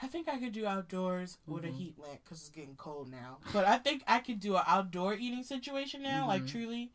I 0.02 0.06
think 0.08 0.28
I 0.28 0.38
could 0.38 0.52
do 0.52 0.66
outdoors 0.66 1.38
with 1.46 1.64
a 1.64 1.68
Mhm. 1.68 1.76
heat 1.76 1.98
lamp 1.98 2.20
because 2.24 2.40
it's 2.40 2.50
getting 2.50 2.76
cold 2.76 3.10
now. 3.10 3.38
But 3.52 3.64
I 3.64 3.78
think 3.78 4.02
I 4.06 4.18
could 4.18 4.40
do 4.40 4.56
an 4.56 4.62
outdoor 4.66 5.14
eating 5.14 5.42
situation 5.42 6.02
now. 6.02 6.26
Like 6.26 6.42
Mhm. 6.42 6.50
truly, 6.50 6.92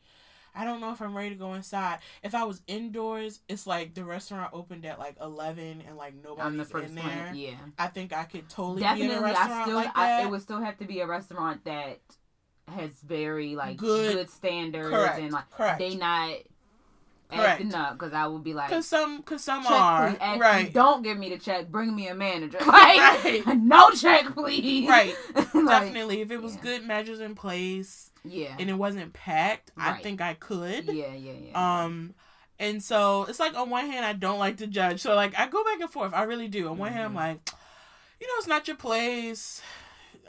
I 0.54 0.66
don't 0.66 0.82
know 0.82 0.92
if 0.92 1.02
I'm 1.02 1.16
ready 1.16 1.30
to 1.30 1.36
go 1.36 1.54
inside. 1.54 2.00
If 2.24 2.36
I 2.36 2.44
was 2.44 2.62
indoors, 2.68 3.40
it's 3.48 3.66
like 3.66 3.94
the 3.96 4.04
restaurant 4.06 4.54
opened 4.54 4.86
at 4.86 5.00
like 5.00 5.16
eleven 5.20 5.82
and 5.82 5.98
like 5.98 6.22
the 6.22 6.28
nobody's 6.28 6.70
first 6.70 6.90
in 6.90 6.96
one. 6.98 7.08
there. 7.08 7.34
Yeah. 7.34 7.56
I 7.80 7.88
think 7.88 8.14
I 8.14 8.26
could 8.26 8.50
totally 8.50 8.82
be 8.82 8.88
in 8.88 8.94
a 8.94 8.98
Definitely, 8.98 9.24
restaurant 9.32 9.52
I 9.52 9.64
still. 9.64 9.76
like 9.76 9.98
I, 9.98 10.22
it 10.24 10.30
would 10.30 10.42
still 10.42 10.60
have 10.62 10.78
to 10.80 10.86
be 10.86 11.00
a 11.00 11.08
restaurant 11.08 11.64
that 11.66 12.02
has 12.68 12.92
very 13.02 13.56
like 13.56 13.78
Good- 13.78 14.14
good, 14.14 14.30
standards 14.30 14.90
Correct. 14.90 15.20
and 15.20 15.32
like 15.32 15.50
Correct. 15.50 15.80
they 15.80 15.96
not 15.96 16.36
Correct. 17.32 17.50
acting 17.62 17.74
up 17.74 17.94
because 17.94 18.14
I 18.14 18.28
would 18.28 18.44
be 18.44 18.54
like. 18.54 18.70
Cause 18.70 18.88
some, 18.88 19.22
cause 19.24 19.44
some 19.44 19.64
Check, 19.64 19.72
are 19.72 20.10
please. 20.14 20.40
Right, 20.40 20.74
Don't 20.74 21.02
give 21.04 21.18
me 21.18 21.30
the 21.30 21.38
check. 21.38 21.70
Bring 21.70 21.96
me 21.96 22.08
a 22.08 22.16
manager. 22.16 22.58
Like, 22.66 23.24
Right. 23.24 23.44
no 23.58 23.90
check, 23.92 24.34
please. 24.34 24.88
right. 24.90 25.16
Like, 25.36 25.54
Definitely, 25.54 26.22
if 26.22 26.32
it 26.32 26.42
was 26.42 26.56
yeah. 26.56 26.62
good 26.62 26.86
measures 26.86 27.20
in 27.20 27.36
place 27.36 28.12
Yeah. 28.24 28.56
and 28.60 28.70
it 28.70 28.74
wasn't 28.74 29.14
packed, 29.14 29.72
I 29.78 29.94
think 30.02 30.22
I 30.22 30.34
could. 30.34 30.86
Yeah, 30.86 31.14
yeah, 31.14 31.32
yeah. 31.50 31.84
Um, 31.84 32.14
and 32.60 32.82
so 32.84 33.26
it's 33.30 33.40
like 33.40 33.56
on 33.56 33.70
one 33.70 33.88
hand, 33.88 34.06
I 34.06 34.14
don't 34.14 34.40
like 34.40 34.58
to 34.58 34.68
judge. 34.68 35.02
So 35.02 35.16
like 35.16 35.38
I 35.40 35.48
go 35.48 35.64
back 35.64 35.80
and 35.82 35.90
forth. 35.90 36.14
I 36.14 36.24
really 36.24 36.48
do. 36.48 36.68
On 36.70 36.78
one 36.78 36.92
hand, 36.94 37.06
I'm 37.06 37.12
Mhm. 37.14 37.16
like, 37.16 37.50
you 38.20 38.28
know, 38.28 38.34
it's 38.38 38.48
not 38.48 38.68
your 38.68 38.78
place. 38.78 39.62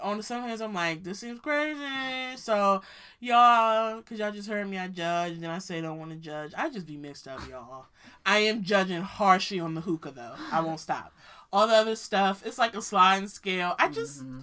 On 0.03 0.17
the 0.17 0.23
some 0.23 0.43
hands, 0.43 0.61
I'm 0.61 0.75
like, 0.75 1.03
this 1.05 1.21
seems 1.21 1.41
crazy. 1.41 2.37
So 2.37 2.83
y'all, 3.21 4.03
cause 4.03 4.19
y'all 4.19 4.33
just 4.33 4.49
heard 4.49 4.69
me, 4.69 4.79
I 4.79 4.89
judge, 4.89 5.33
and 5.33 5.43
then 5.43 5.51
I 5.51 5.59
say 5.59 5.81
don't 5.81 5.99
want 5.99 6.11
to 6.11 6.17
judge. 6.17 6.53
I 6.57 6.69
just 6.71 6.87
be 6.87 6.97
mixed 6.97 7.29
up, 7.29 7.41
y'all. 7.49 7.87
I 8.27 8.39
am 8.39 8.63
judging 8.63 9.03
harshly 9.03 9.61
on 9.61 9.75
the 9.75 9.81
hookah 9.81 10.11
though. 10.13 10.35
I 10.51 10.61
won't 10.61 10.81
stop. 10.89 11.13
All 11.53 11.67
the 11.67 11.75
other 11.75 11.97
stuff, 11.97 12.43
it's 12.47 12.59
like 12.59 12.75
a 12.75 12.83
sliding 12.83 13.29
scale. 13.29 13.75
I 13.79 13.89
just, 13.89 14.25
Mhm. 14.25 14.43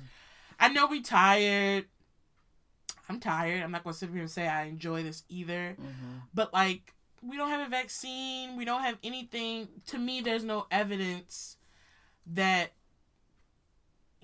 I 0.60 0.70
know 0.70 0.88
we 0.88 1.02
tired. 1.02 1.86
I'm 3.08 3.20
tired. 3.20 3.64
I'm 3.64 3.72
not 3.72 3.84
gonna 3.84 3.94
sit 3.96 4.10
here 4.12 4.22
and 4.22 4.30
say 4.30 4.48
I 4.48 4.66
enjoy 4.66 5.02
this 5.04 5.24
either 5.30 5.76
Mhm. 5.80 6.22
but 6.34 6.54
like 6.54 6.94
we 7.22 7.36
don't 7.38 7.50
have 7.50 7.66
a 7.66 7.70
vaccine 7.70 8.56
we 8.56 8.64
don't 8.64 8.82
have 8.84 8.98
anything 9.04 9.68
to 9.88 9.98
me 9.98 10.22
there's 10.22 10.44
no 10.46 10.68
evidence 10.72 11.58
that 12.28 12.72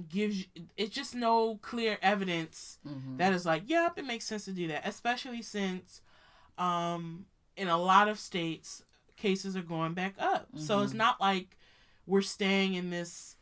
gives 0.10 0.46
it's 0.76 0.93
just 0.93 1.16
no 1.16 1.58
clear 1.62 1.98
evidence 2.02 2.80
Mhm. 2.86 3.18
that 3.18 3.32
is 3.34 3.46
like 3.46 3.64
yep 3.68 3.98
it 3.98 4.06
makes 4.06 4.26
sense 4.26 4.46
to 4.46 4.52
do 4.52 4.68
that 4.68 4.86
especially 4.86 5.41
since 5.41 6.02
um 6.58 7.26
in 7.56 7.68
a 7.70 7.78
lot 7.78 8.08
of 8.10 8.20
states 8.20 8.84
cases 9.16 9.56
are 9.56 9.62
going 9.62 9.93
back 9.93 10.14
up 10.20 10.50
so 10.58 10.82
it's 10.82 10.93
Mhm. 10.93 10.98
not 10.98 11.22
like 11.22 11.58
we're 12.06 12.22
staying 12.22 12.74
in 12.74 12.89
this 12.89 13.38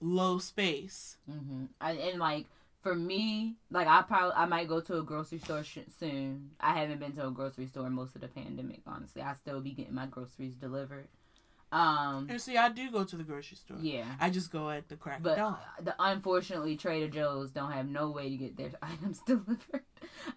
low 0.00 0.38
space 0.38 1.16
hmm 1.26 1.64
I, 1.80 1.92
and 1.92 2.18
like 2.20 2.46
for 2.80 2.94
me, 2.94 3.56
like 3.72 3.88
I 3.88 4.02
probably 4.02 4.34
I 4.36 4.46
might 4.46 4.68
go 4.68 4.80
to 4.80 4.98
a 4.98 5.02
grocery 5.02 5.40
store 5.40 5.64
sh- 5.64 5.78
soon. 5.98 6.50
I 6.60 6.78
haven't 6.78 7.00
been 7.00 7.12
to 7.16 7.26
a 7.26 7.30
grocery 7.30 7.66
store 7.66 7.90
most 7.90 8.14
of 8.14 8.20
the 8.20 8.28
pandemic. 8.28 8.82
Honestly, 8.86 9.20
I 9.20 9.34
still 9.34 9.60
be 9.60 9.72
getting 9.72 9.94
my 9.96 10.06
groceries 10.06 10.54
delivered. 10.54 11.08
Um, 11.70 12.28
and 12.30 12.40
see 12.40 12.56
i 12.56 12.70
do 12.70 12.90
go 12.90 13.04
to 13.04 13.16
the 13.16 13.22
grocery 13.24 13.58
store 13.58 13.76
yeah, 13.80 14.06
i 14.20 14.30
just 14.30 14.50
go 14.50 14.70
at 14.70 14.88
the 14.88 14.96
crack 14.96 15.18
of 15.18 15.24
but 15.24 15.36
dawn 15.36 15.58
the 15.82 15.94
unfortunately 15.98 16.76
Trader 16.76 17.08
Joe's 17.08 17.50
don't 17.50 17.72
have 17.72 17.86
no 17.86 18.10
way 18.10 18.30
to 18.30 18.36
get 18.38 18.56
their 18.56 18.70
items 18.82 19.20
delivered. 19.26 19.82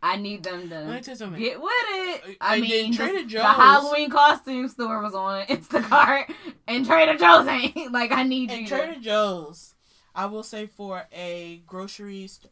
I 0.04 0.18
need 0.18 0.44
them 0.44 0.70
let 0.70 0.88
me 0.88 1.00
to 1.00 1.16
tell 1.16 1.32
you 1.32 1.38
get 1.38 1.62
with 1.62 1.72
it. 1.72 2.38
I 2.42 2.56
I 2.56 2.60
did 2.60 2.70
mean, 2.70 2.94
Trader 2.94 3.24
the, 3.24 3.36
the 3.38 3.44
Halloween 3.44 4.10
costume 4.10 4.68
store 4.68 5.02
was 5.02 5.14
on 5.16 5.46
Instacart, 5.48 6.34
and 6.68 6.86
Trader 6.86 7.18
Joe's 7.18 7.48
ain't. 7.48 7.92
Like 7.94 8.12
I 8.12 8.24
need 8.24 8.52
And 8.52 8.62
you. 8.64 8.68
Trader 8.68 8.96
to, 8.96 9.00
Joe's, 9.00 9.76
I 10.14 10.26
will 10.26 10.44
say 10.44 10.66
for 10.66 11.08
a 11.14 11.62
grocery, 11.66 12.28
st- 12.28 12.52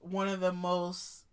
one 0.00 0.28
of 0.28 0.38
the 0.40 0.52
most. 0.52 1.24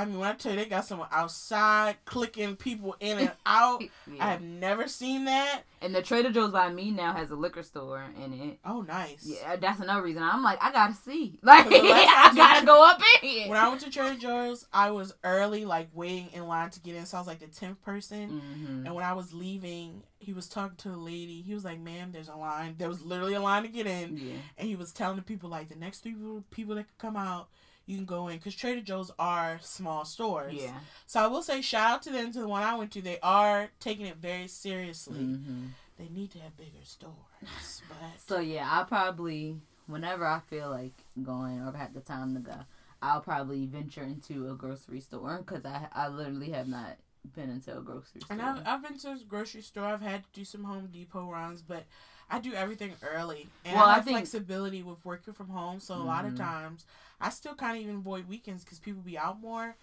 I 0.00 0.04
mean, 0.06 0.18
when 0.18 0.28
I 0.28 0.32
tell 0.34 0.52
you 0.52 0.58
they 0.58 0.66
got 0.66 0.84
someone 0.84 1.08
outside 1.12 1.96
clicking 2.04 2.56
people 2.56 2.96
in 3.00 3.18
and 3.18 3.32
out, 3.46 3.82
I 4.18 4.30
have 4.30 4.42
never 4.42 4.88
seen 4.88 5.26
that. 5.26 5.62
And 5.82 5.94
the 5.94 6.02
Trader 6.02 6.30
Joe's 6.30 6.50
by 6.52 6.70
me 6.70 6.90
now 6.90 7.12
has 7.14 7.30
a 7.30 7.34
liquor 7.34 7.62
store 7.62 8.04
in 8.22 8.32
it. 8.34 8.58
Oh, 8.64 8.82
nice. 8.82 9.24
Yeah, 9.24 9.56
that's 9.56 9.80
another 9.80 10.02
reason. 10.02 10.22
I'm 10.22 10.42
like, 10.42 10.58
I 10.62 10.72
gotta 10.72 10.94
see. 10.94 11.38
Like, 11.42 11.66
I 11.70 12.32
gotta 12.34 12.66
go 12.72 12.84
up 12.86 13.00
in 13.22 13.28
here. 13.28 13.48
When 13.48 13.58
I 13.58 13.68
went 13.68 13.80
to 13.82 13.90
Trader 13.90 14.18
Joe's, 14.18 14.66
I 14.72 14.90
was 14.90 15.14
early, 15.24 15.64
like 15.64 15.88
waiting 15.94 16.28
in 16.32 16.46
line 16.46 16.70
to 16.70 16.80
get 16.80 16.94
in. 16.96 17.06
So 17.06 17.16
I 17.16 17.20
was 17.20 17.26
like 17.26 17.40
the 17.40 17.46
tenth 17.46 17.80
person. 17.82 18.40
hmm 18.40 18.86
And 18.86 18.94
when 18.94 19.04
I 19.04 19.14
was 19.14 19.32
leaving, 19.32 20.02
he 20.18 20.32
was 20.34 20.48
talking 20.48 20.76
to 20.78 20.90
the 20.90 20.96
lady. 20.98 21.40
He 21.40 21.54
was 21.54 21.64
like, 21.64 21.80
"Ma'am, 21.80 22.10
there's 22.12 22.28
a 22.28 22.36
line. 22.36 22.74
There 22.76 22.88
was 22.88 23.00
literally 23.02 23.34
a 23.34 23.40
line 23.40 23.62
to 23.62 23.68
get 23.68 23.86
in." 23.86 24.18
Yeah. 24.18 24.34
and 24.58 24.68
he 24.68 24.76
was 24.76 24.92
telling 24.92 25.16
the 25.16 25.22
people 25.22 25.48
like 25.48 25.70
the 25.70 25.76
next 25.76 26.02
people 26.04 26.44
people 26.50 26.74
that 26.74 26.84
can 26.84 26.94
come 26.98 27.16
out 27.16 27.48
you 27.90 27.96
can 27.96 28.04
go 28.06 28.28
in 28.28 28.36
because 28.38 28.54
trader 28.54 28.80
joe's 28.80 29.10
are 29.18 29.58
small 29.62 30.04
stores 30.04 30.54
Yeah. 30.56 30.78
so 31.06 31.20
i 31.20 31.26
will 31.26 31.42
say 31.42 31.60
shout 31.60 31.90
out 31.90 32.02
to 32.02 32.10
them 32.10 32.32
to 32.32 32.40
the 32.40 32.48
one 32.48 32.62
i 32.62 32.74
went 32.76 32.92
to 32.92 33.02
they 33.02 33.18
are 33.22 33.70
taking 33.80 34.06
it 34.06 34.16
very 34.16 34.46
seriously 34.48 35.24
hmm 35.24 35.66
they 35.98 36.08
need 36.08 36.30
to 36.30 36.38
have 36.38 36.56
bigger 36.56 36.84
stores 36.84 37.82
but 37.88 37.96
So 38.26 38.38
yeah, 38.40 38.66
I'll 38.70 38.86
probably 38.86 39.56
whenever 39.86 40.24
I 40.26 40.38
feel 40.40 40.70
like 40.70 41.04
going 41.22 41.60
or 41.60 41.76
have 41.76 41.92
the 41.92 42.00
time 42.00 42.32
to 42.34 42.40
go, 42.40 42.54
I'll 43.02 43.20
probably 43.20 43.66
venture 43.66 44.02
into 44.04 44.50
a 44.50 44.54
grocery 44.54 45.00
store 45.00 45.38
because 45.44 45.66
I 45.66 45.88
I 45.92 46.08
literally 46.08 46.50
have 46.52 46.68
not 46.68 46.96
been 47.34 47.50
into 47.50 47.76
a 47.76 47.82
grocery 47.82 48.22
store. 48.22 48.38
and 48.38 48.40
I've, 48.40 48.62
I've 48.66 48.82
been 48.82 48.98
to 49.00 49.10
a 49.12 49.18
grocery 49.28 49.60
store 49.60 49.84
i've 49.84 50.00
had 50.00 50.22
to 50.24 50.28
do 50.32 50.44
some 50.44 50.64
home 50.64 50.88
depot 50.90 51.30
runs 51.30 51.60
but 51.60 51.84
i 52.30 52.38
do 52.38 52.52
everything 52.54 52.92
early 53.02 53.48
and 53.64 53.74
Well, 53.76 53.84
i 53.86 53.92
I 53.92 53.94
have 53.96 54.04
think- 54.04 54.16
flexibility 54.18 54.82
with 54.82 55.04
working 55.04 55.34
from 55.34 55.48
home 55.48 55.80
so 55.80 55.94
a 55.94 55.96
lot 55.96 56.24
of 56.24 56.32
Mhm. 56.34 56.38
times 56.38 56.86
i 57.20 57.28
still 57.30 57.54
kind 57.54 57.76
of 57.76 57.82
even 57.82 57.96
avoid 57.96 58.28
weekends 58.28 58.64
because 58.64 58.78
people 58.78 59.02
be 59.02 59.18
out 59.18 59.40
more 59.40 59.76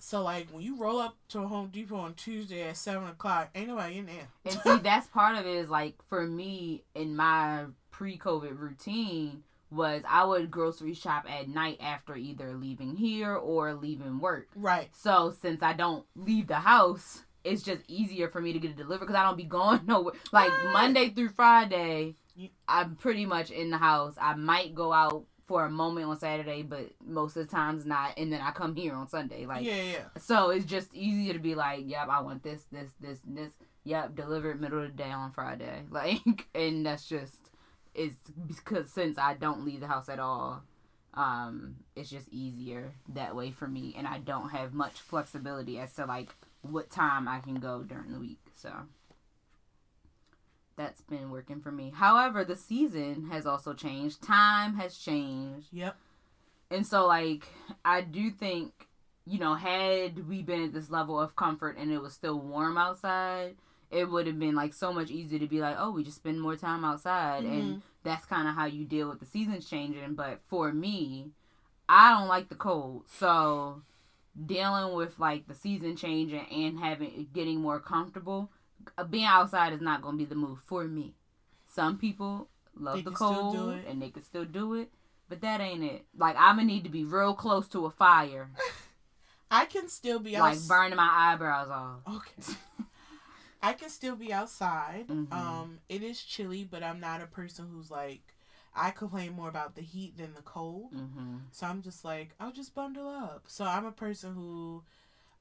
so 0.00 0.22
like 0.22 0.48
when 0.50 0.62
you 0.62 0.76
roll 0.76 1.00
up 1.00 1.16
to 1.28 1.40
a 1.40 1.46
home 1.48 1.68
depot 1.72 1.96
on 1.96 2.14
tuesday 2.14 2.68
at 2.68 2.76
7 2.76 3.08
o'clock 3.08 3.50
ain't 3.54 3.68
nobody 3.68 3.98
in 3.98 4.06
there 4.06 4.28
And 4.44 4.54
see, 4.60 4.76
that's 4.82 5.06
part 5.08 5.34
of 5.36 5.46
it 5.46 5.54
is 5.56 5.68
like 5.70 5.94
for 6.08 6.26
me 6.26 6.84
in 6.94 7.16
my 7.16 7.64
pre-COVID 7.90 8.58
routine 8.58 9.42
was 9.70 10.02
I 10.08 10.24
would 10.24 10.50
grocery 10.50 10.94
shop 10.94 11.26
at 11.28 11.48
night 11.48 11.78
after 11.80 12.16
either 12.16 12.54
leaving 12.54 12.96
here 12.96 13.34
or 13.34 13.74
leaving 13.74 14.18
work. 14.18 14.48
right 14.54 14.88
So 14.94 15.30
since 15.42 15.62
I 15.62 15.72
don't 15.74 16.06
leave 16.16 16.46
the 16.46 16.60
house, 16.60 17.24
it's 17.48 17.62
just 17.62 17.82
easier 17.88 18.28
for 18.28 18.40
me 18.40 18.52
to 18.52 18.58
get 18.58 18.70
it 18.70 18.76
delivered 18.76 19.06
because 19.06 19.16
I 19.16 19.24
don't 19.24 19.36
be 19.36 19.44
going 19.44 19.80
nowhere. 19.86 20.14
Like 20.32 20.50
Right. 20.50 20.72
Monday 20.72 21.10
through 21.10 21.30
Friday, 21.30 22.14
I'm 22.68 22.96
pretty 22.96 23.26
much 23.26 23.50
in 23.50 23.70
the 23.70 23.78
house. 23.78 24.14
I 24.20 24.34
might 24.34 24.74
go 24.74 24.92
out 24.92 25.24
for 25.46 25.64
a 25.64 25.70
moment 25.70 26.06
on 26.06 26.18
Saturday, 26.18 26.62
but 26.62 26.90
most 27.04 27.36
of 27.36 27.46
the 27.46 27.50
times 27.50 27.86
not. 27.86 28.18
And 28.18 28.32
then 28.32 28.40
I 28.40 28.50
come 28.50 28.76
here 28.76 28.94
on 28.94 29.08
Sunday. 29.08 29.46
Like 29.46 29.64
yeah, 29.64 29.82
yeah. 29.82 30.04
so, 30.18 30.50
it's 30.50 30.66
just 30.66 30.94
easier 30.94 31.32
to 31.32 31.38
be 31.38 31.54
like, 31.54 31.84
"Yep, 31.86 32.08
I 32.08 32.20
want 32.20 32.42
this, 32.42 32.64
this, 32.70 32.90
this, 33.00 33.18
this." 33.26 33.54
Yep, 33.84 34.14
delivered 34.14 34.60
middle 34.60 34.84
of 34.84 34.90
the 34.90 35.02
day 35.02 35.10
on 35.10 35.32
Friday. 35.32 35.82
Like, 35.90 36.46
and 36.54 36.84
that's 36.84 37.08
just 37.08 37.50
it's 37.94 38.16
because 38.46 38.92
since 38.92 39.18
I 39.18 39.34
don't 39.34 39.64
leave 39.64 39.80
the 39.80 39.86
house 39.86 40.08
at 40.08 40.20
all, 40.20 40.62
um, 41.14 41.76
it's 41.96 42.10
just 42.10 42.28
easier 42.30 42.92
that 43.14 43.34
way 43.34 43.50
for 43.50 43.66
me, 43.66 43.94
and 43.96 44.06
I 44.06 44.18
don't 44.18 44.50
have 44.50 44.74
much 44.74 45.00
flexibility 45.00 45.78
as 45.78 45.94
to 45.94 46.04
like 46.04 46.28
what 46.62 46.90
time 46.90 47.28
I 47.28 47.40
can 47.40 47.56
go 47.56 47.82
during 47.82 48.12
the 48.12 48.20
week. 48.20 48.40
So 48.54 48.72
that's 50.76 51.00
been 51.02 51.30
working 51.30 51.60
for 51.60 51.72
me. 51.72 51.92
However, 51.94 52.44
the 52.44 52.56
season 52.56 53.28
has 53.30 53.46
also 53.46 53.74
changed. 53.74 54.22
Time 54.22 54.76
has 54.76 54.96
changed. 54.96 55.68
Yep. 55.72 55.96
And 56.70 56.86
so, 56.86 57.06
like, 57.06 57.48
I 57.84 58.02
do 58.02 58.30
think, 58.30 58.72
you 59.26 59.38
know, 59.38 59.54
had 59.54 60.28
we 60.28 60.42
been 60.42 60.64
at 60.64 60.72
this 60.72 60.90
level 60.90 61.18
of 61.18 61.36
comfort 61.36 61.76
and 61.78 61.90
it 61.90 61.98
was 61.98 62.12
still 62.12 62.38
warm 62.38 62.78
outside, 62.78 63.56
it 63.90 64.04
would 64.04 64.26
have 64.26 64.38
been 64.38 64.54
like 64.54 64.74
so 64.74 64.92
much 64.92 65.10
easier 65.10 65.38
to 65.38 65.46
be 65.46 65.60
like, 65.60 65.76
oh, 65.78 65.90
we 65.90 66.04
just 66.04 66.18
spend 66.18 66.40
more 66.40 66.56
time 66.56 66.84
outside. 66.84 67.44
And 67.44 67.62
mm-hmm. 67.62 67.78
that's 68.04 68.26
kind 68.26 68.46
of 68.46 68.54
how 68.54 68.66
you 68.66 68.84
deal 68.84 69.08
with 69.08 69.20
the 69.20 69.26
seasons 69.26 69.68
changing. 69.68 70.14
But 70.14 70.40
for 70.46 70.72
me, 70.72 71.30
I 71.88 72.10
don't 72.10 72.28
like 72.28 72.50
the 72.50 72.54
cold. 72.54 73.04
So 73.08 73.82
dealing 74.46 74.94
with 74.94 75.18
like 75.18 75.46
the 75.48 75.54
season 75.54 75.96
changing 75.96 76.46
and 76.50 76.78
having 76.78 77.28
getting 77.32 77.60
more 77.60 77.80
comfortable, 77.80 78.50
uh, 78.96 79.04
being 79.04 79.24
outside 79.24 79.72
is 79.72 79.80
not 79.80 80.02
going 80.02 80.14
to 80.16 80.24
be 80.24 80.28
the 80.28 80.34
move 80.34 80.60
for 80.66 80.84
me. 80.84 81.14
Some 81.66 81.98
people 81.98 82.48
love 82.74 82.96
They 82.96 83.02
the 83.02 83.10
can 83.10 83.16
still 83.16 83.52
do 83.52 83.58
cold 83.58 83.80
and 83.88 84.00
they 84.02 84.10
can 84.10 84.22
still 84.22 84.44
do 84.44 84.74
it. 84.74 84.90
But 85.28 85.42
that 85.42 85.60
ain't 85.60 85.84
it. 85.84 86.06
Like 86.16 86.36
I'm 86.38 86.56
gonna 86.56 86.66
need 86.66 86.84
to 86.84 86.90
be 86.90 87.04
real 87.04 87.34
close 87.34 87.68
to 87.68 87.84
a 87.84 87.90
fire, 87.90 88.50
I 89.50 89.66
can 89.66 89.88
still 89.88 90.18
be 90.18 90.32
like 90.32 90.52
outside. 90.54 90.68
burning 90.68 90.96
my 90.96 91.10
eyebrows 91.32 91.68
off. 91.68 92.00
Okay. 92.08 92.54
I 93.62 93.72
can 93.72 93.90
still 93.90 94.14
be 94.16 94.32
outside. 94.32 95.08
Mhm. 95.08 95.32
Um, 95.32 95.78
it 95.88 96.02
is 96.02 96.22
chilly, 96.22 96.64
but 96.64 96.82
I'm 96.82 97.00
not 97.00 97.20
a 97.20 97.26
person 97.26 97.68
who's 97.70 97.90
like 97.90 98.22
I 98.78 98.90
complain 98.90 99.32
more 99.34 99.48
about 99.48 99.74
the 99.74 99.82
heat 99.82 100.16
than 100.16 100.34
the 100.34 100.42
cold. 100.42 100.92
hmm 100.92 101.36
So 101.52 101.66
I'm 101.66 101.82
just 101.82 102.04
like 102.04 102.30
I'll 102.40 102.52
just 102.52 102.74
bundle 102.74 103.08
up. 103.08 103.44
So 103.46 103.64
I'm 103.64 103.84
a 103.86 103.92
person 103.92 104.34
who 104.34 104.82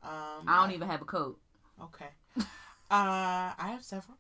um 0.04 0.46
I 0.48 0.62
don't 0.62 0.74
even 0.74 0.88
have 0.88 1.02
a 1.02 1.06
coat. 1.06 1.40
Okay. 1.82 2.10
Uh, 2.90 3.52
I 3.60 3.68
have 3.74 3.84
several. 3.84 4.18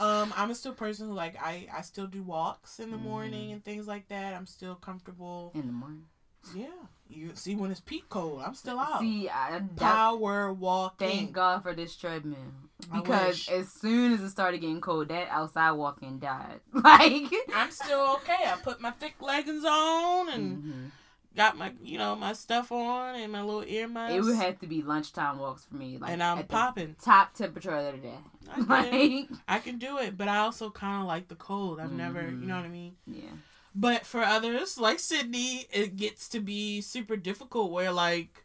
Um, 0.00 0.32
I'm 0.34 0.50
still 0.50 0.50
a 0.50 0.54
still 0.54 0.72
person 0.72 1.08
who 1.08 1.12
like 1.12 1.36
I 1.36 1.68
I 1.70 1.82
still 1.82 2.06
do 2.06 2.22
walks 2.22 2.80
in 2.80 2.90
the 2.90 2.96
morning 2.96 3.50
Mhm. 3.50 3.52
and 3.52 3.64
things 3.64 3.86
like 3.86 4.08
that. 4.08 4.32
I'm 4.32 4.46
still 4.46 4.74
comfortable. 4.74 5.52
in 5.54 5.66
the 5.66 5.72
morning. 5.72 6.06
Yeah, 6.54 6.86
you 7.10 7.32
see 7.34 7.54
when 7.56 7.70
it's 7.70 7.80
peak 7.80 8.08
cold, 8.08 8.40
I'm 8.40 8.54
still 8.54 8.78
out. 8.78 9.00
See, 9.00 9.28
I 9.28 9.60
Power 9.76 10.50
walking. 10.52 11.08
thank 11.08 11.32
God 11.32 11.62
for 11.62 11.74
this 11.74 11.94
treadmill 11.94 12.38
I 12.38 12.65
because 12.92 13.48
as 13.48 13.68
soon 13.72 14.12
as 14.12 14.20
it 14.20 14.30
started 14.30 14.60
getting 14.60 14.80
cold, 14.80 15.08
that 15.08 15.28
outside 15.30 15.72
walking 15.72 16.18
died. 16.18 16.60
Like, 16.72 17.32
I'm 17.54 17.70
still 17.70 18.14
okay. 18.16 18.44
I 18.46 18.56
put 18.62 18.80
my 18.80 18.90
thick 18.92 19.14
leggings 19.20 19.64
on 19.64 20.28
and 20.28 20.62
Mhm. 20.62 20.90
got 21.36 21.56
my 21.58 21.72
you 21.82 21.98
know 21.98 22.14
my 22.16 22.32
stuff 22.32 22.72
on 22.72 23.14
and 23.16 23.32
my 23.32 23.42
little 23.42 23.64
ear 23.66 23.88
muffs. 23.88 24.14
It 24.14 24.22
would 24.22 24.36
have 24.36 24.58
to 24.60 24.66
be 24.66 24.82
lunchtime 24.82 25.38
walks 25.38 25.64
for 25.64 25.74
me, 25.76 25.98
like 25.98 26.12
and 26.12 26.22
I'm 26.22 26.44
popping. 26.44 26.96
top 27.02 27.34
temperature 27.34 27.74
of 27.74 27.92
the 27.94 27.98
day. 27.98 28.18
I. 28.50 28.60
Like, 29.28 29.28
I 29.48 29.58
can 29.58 29.78
do 29.78 29.98
it, 29.98 30.16
but 30.16 30.28
I 30.28 30.38
also 30.38 30.70
kind 30.70 31.02
of 31.02 31.06
like 31.08 31.28
the 31.28 31.34
cold. 31.34 31.80
I've 31.80 31.92
never, 31.92 32.22
you 32.22 32.36
Mhm. 32.36 32.42
know 32.48 32.56
what 32.56 32.64
I 32.64 32.68
mean. 32.68 32.96
yeah, 33.06 33.30
But 33.74 34.06
for 34.06 34.22
others, 34.22 34.78
like 34.78 34.98
Sydney, 35.00 35.66
it 35.72 35.96
gets 35.96 36.28
to 36.30 36.40
be 36.40 36.80
super 36.80 37.16
difficult 37.16 37.70
where 37.72 37.92
like 37.92 38.44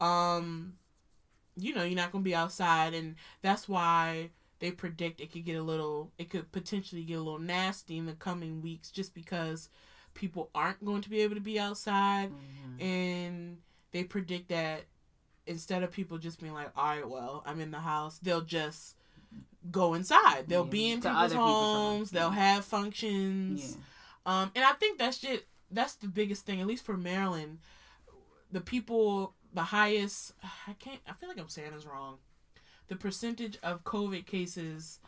um 0.00 0.74
you 1.62 1.74
know, 1.74 1.82
you're 1.84 1.96
not 1.96 2.12
going 2.12 2.24
to 2.24 2.28
be 2.28 2.34
outside 2.34 2.94
and 2.94 3.16
that's 3.42 3.68
why 3.68 4.30
they 4.58 4.70
predict 4.70 5.20
it 5.20 5.32
could 5.32 5.44
get 5.44 5.56
a 5.56 5.62
little 5.62 6.10
it 6.18 6.28
could 6.30 6.50
potentially 6.52 7.02
get 7.02 7.14
a 7.14 7.22
little 7.22 7.38
nasty 7.38 7.96
in 7.96 8.06
the 8.06 8.12
coming 8.12 8.60
weeks 8.60 8.90
just 8.90 9.14
because 9.14 9.68
people 10.14 10.50
aren't 10.54 10.84
going 10.84 11.00
to 11.02 11.08
be 11.10 11.20
able 11.20 11.34
to 11.34 11.40
be 11.40 11.58
outside 11.58 12.30
Mhm. 12.32 12.82
and 12.82 13.58
they 13.92 14.04
predict 14.04 14.48
that 14.48 14.84
instead 15.46 15.82
of 15.82 15.90
people 15.90 16.18
just 16.18 16.38
being 16.40 16.52
like, 16.52 16.70
"All 16.76 16.84
right, 16.84 17.08
well, 17.08 17.42
I'm 17.46 17.60
in 17.60 17.70
the 17.70 17.80
house," 17.80 18.18
they'll 18.18 18.42
just 18.42 18.96
go 19.70 19.94
inside. 19.94 20.48
They'll 20.48 20.64
Yeah, 20.64 20.70
be 20.70 20.90
in 20.92 21.00
people's 21.00 21.32
people's 21.32 21.72
homes. 21.72 21.72
homes, 21.72 22.10
They'll 22.10 22.30
have 22.30 22.64
functions. 22.64 23.76
yeah, 23.76 23.82
Um, 24.42 24.52
and 24.54 24.64
I 24.64 24.72
think 24.74 24.98
that's 24.98 25.18
just 25.18 25.44
that's 25.70 25.94
the 25.94 26.08
biggest 26.08 26.44
thing, 26.44 26.60
at 26.60 26.66
least 26.66 26.84
for 26.84 26.96
Maryland. 26.96 27.58
The 28.50 28.60
people, 28.60 29.34
the 29.52 29.62
highest. 29.64 30.32
I 30.66 30.72
can't. 30.74 31.00
I 31.08 31.12
feel 31.14 31.28
like 31.28 31.38
I'm 31.38 31.48
saying 31.48 31.72
this 31.74 31.86
wrong. 31.86 32.18
The 32.88 32.96
percentage 32.96 33.58
of 33.62 33.84
COVID 33.84 34.26
cases 34.26 34.98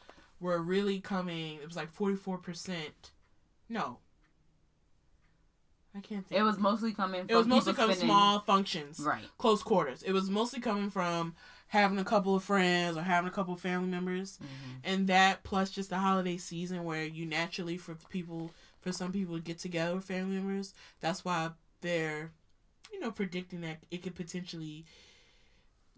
were 0.40 0.61
really 0.61 1.01
coming. 1.01 1.57
It 1.57 1.66
was 1.66 1.76
like 1.76 1.90
44 1.90 2.38
percent. 2.38 3.11
No. 3.68 3.99
I 5.95 6.01
can't 6.01 6.26
think. 6.26 6.40
it 6.40 6.45
was 6.45 6.57
mostly 6.59 6.93
coming. 6.95 7.22
From 7.22 7.30
It 7.30 7.34
was 7.36 7.47
mostly 7.47 7.74
coming 7.74 7.97
spending- 7.97 8.09
small 8.14 8.40
functions 8.40 8.99
Right. 9.01 9.24
close 9.36 9.62
quarters. 9.62 10.03
It 10.03 10.12
was 10.12 10.30
mostly 10.30 10.59
coming 10.59 10.88
from 10.88 11.34
having 11.68 11.99
a 11.99 12.05
couple 12.05 12.34
of 12.34 12.43
friends 12.43 12.97
or 12.97 13.03
having 13.03 13.28
a 13.28 13.32
couple 13.32 13.53
of 13.55 13.61
family 13.61 13.88
members, 13.88 14.38
Mhm. 14.38 14.80
and 14.84 15.07
that 15.09 15.43
plus 15.43 15.70
just 15.70 15.90
the 15.90 15.99
holiday 15.99 16.38
season 16.38 16.84
where 16.84 17.05
you 17.05 17.26
naturally 17.26 17.76
for 17.76 17.95
people 17.95 18.55
for 18.80 18.90
some 18.90 19.12
people 19.12 19.36
to 19.36 19.43
get 19.43 19.59
together 19.59 19.95
with 19.95 20.05
family 20.07 20.36
members. 20.36 20.72
That's 21.01 21.24
why 21.26 21.53
they're, 21.82 22.32
you 22.93 23.01
know, 23.01 23.11
predicting 23.11 23.62
that 23.62 23.78
it 23.90 24.03
could 24.03 24.14
potentially 24.14 24.84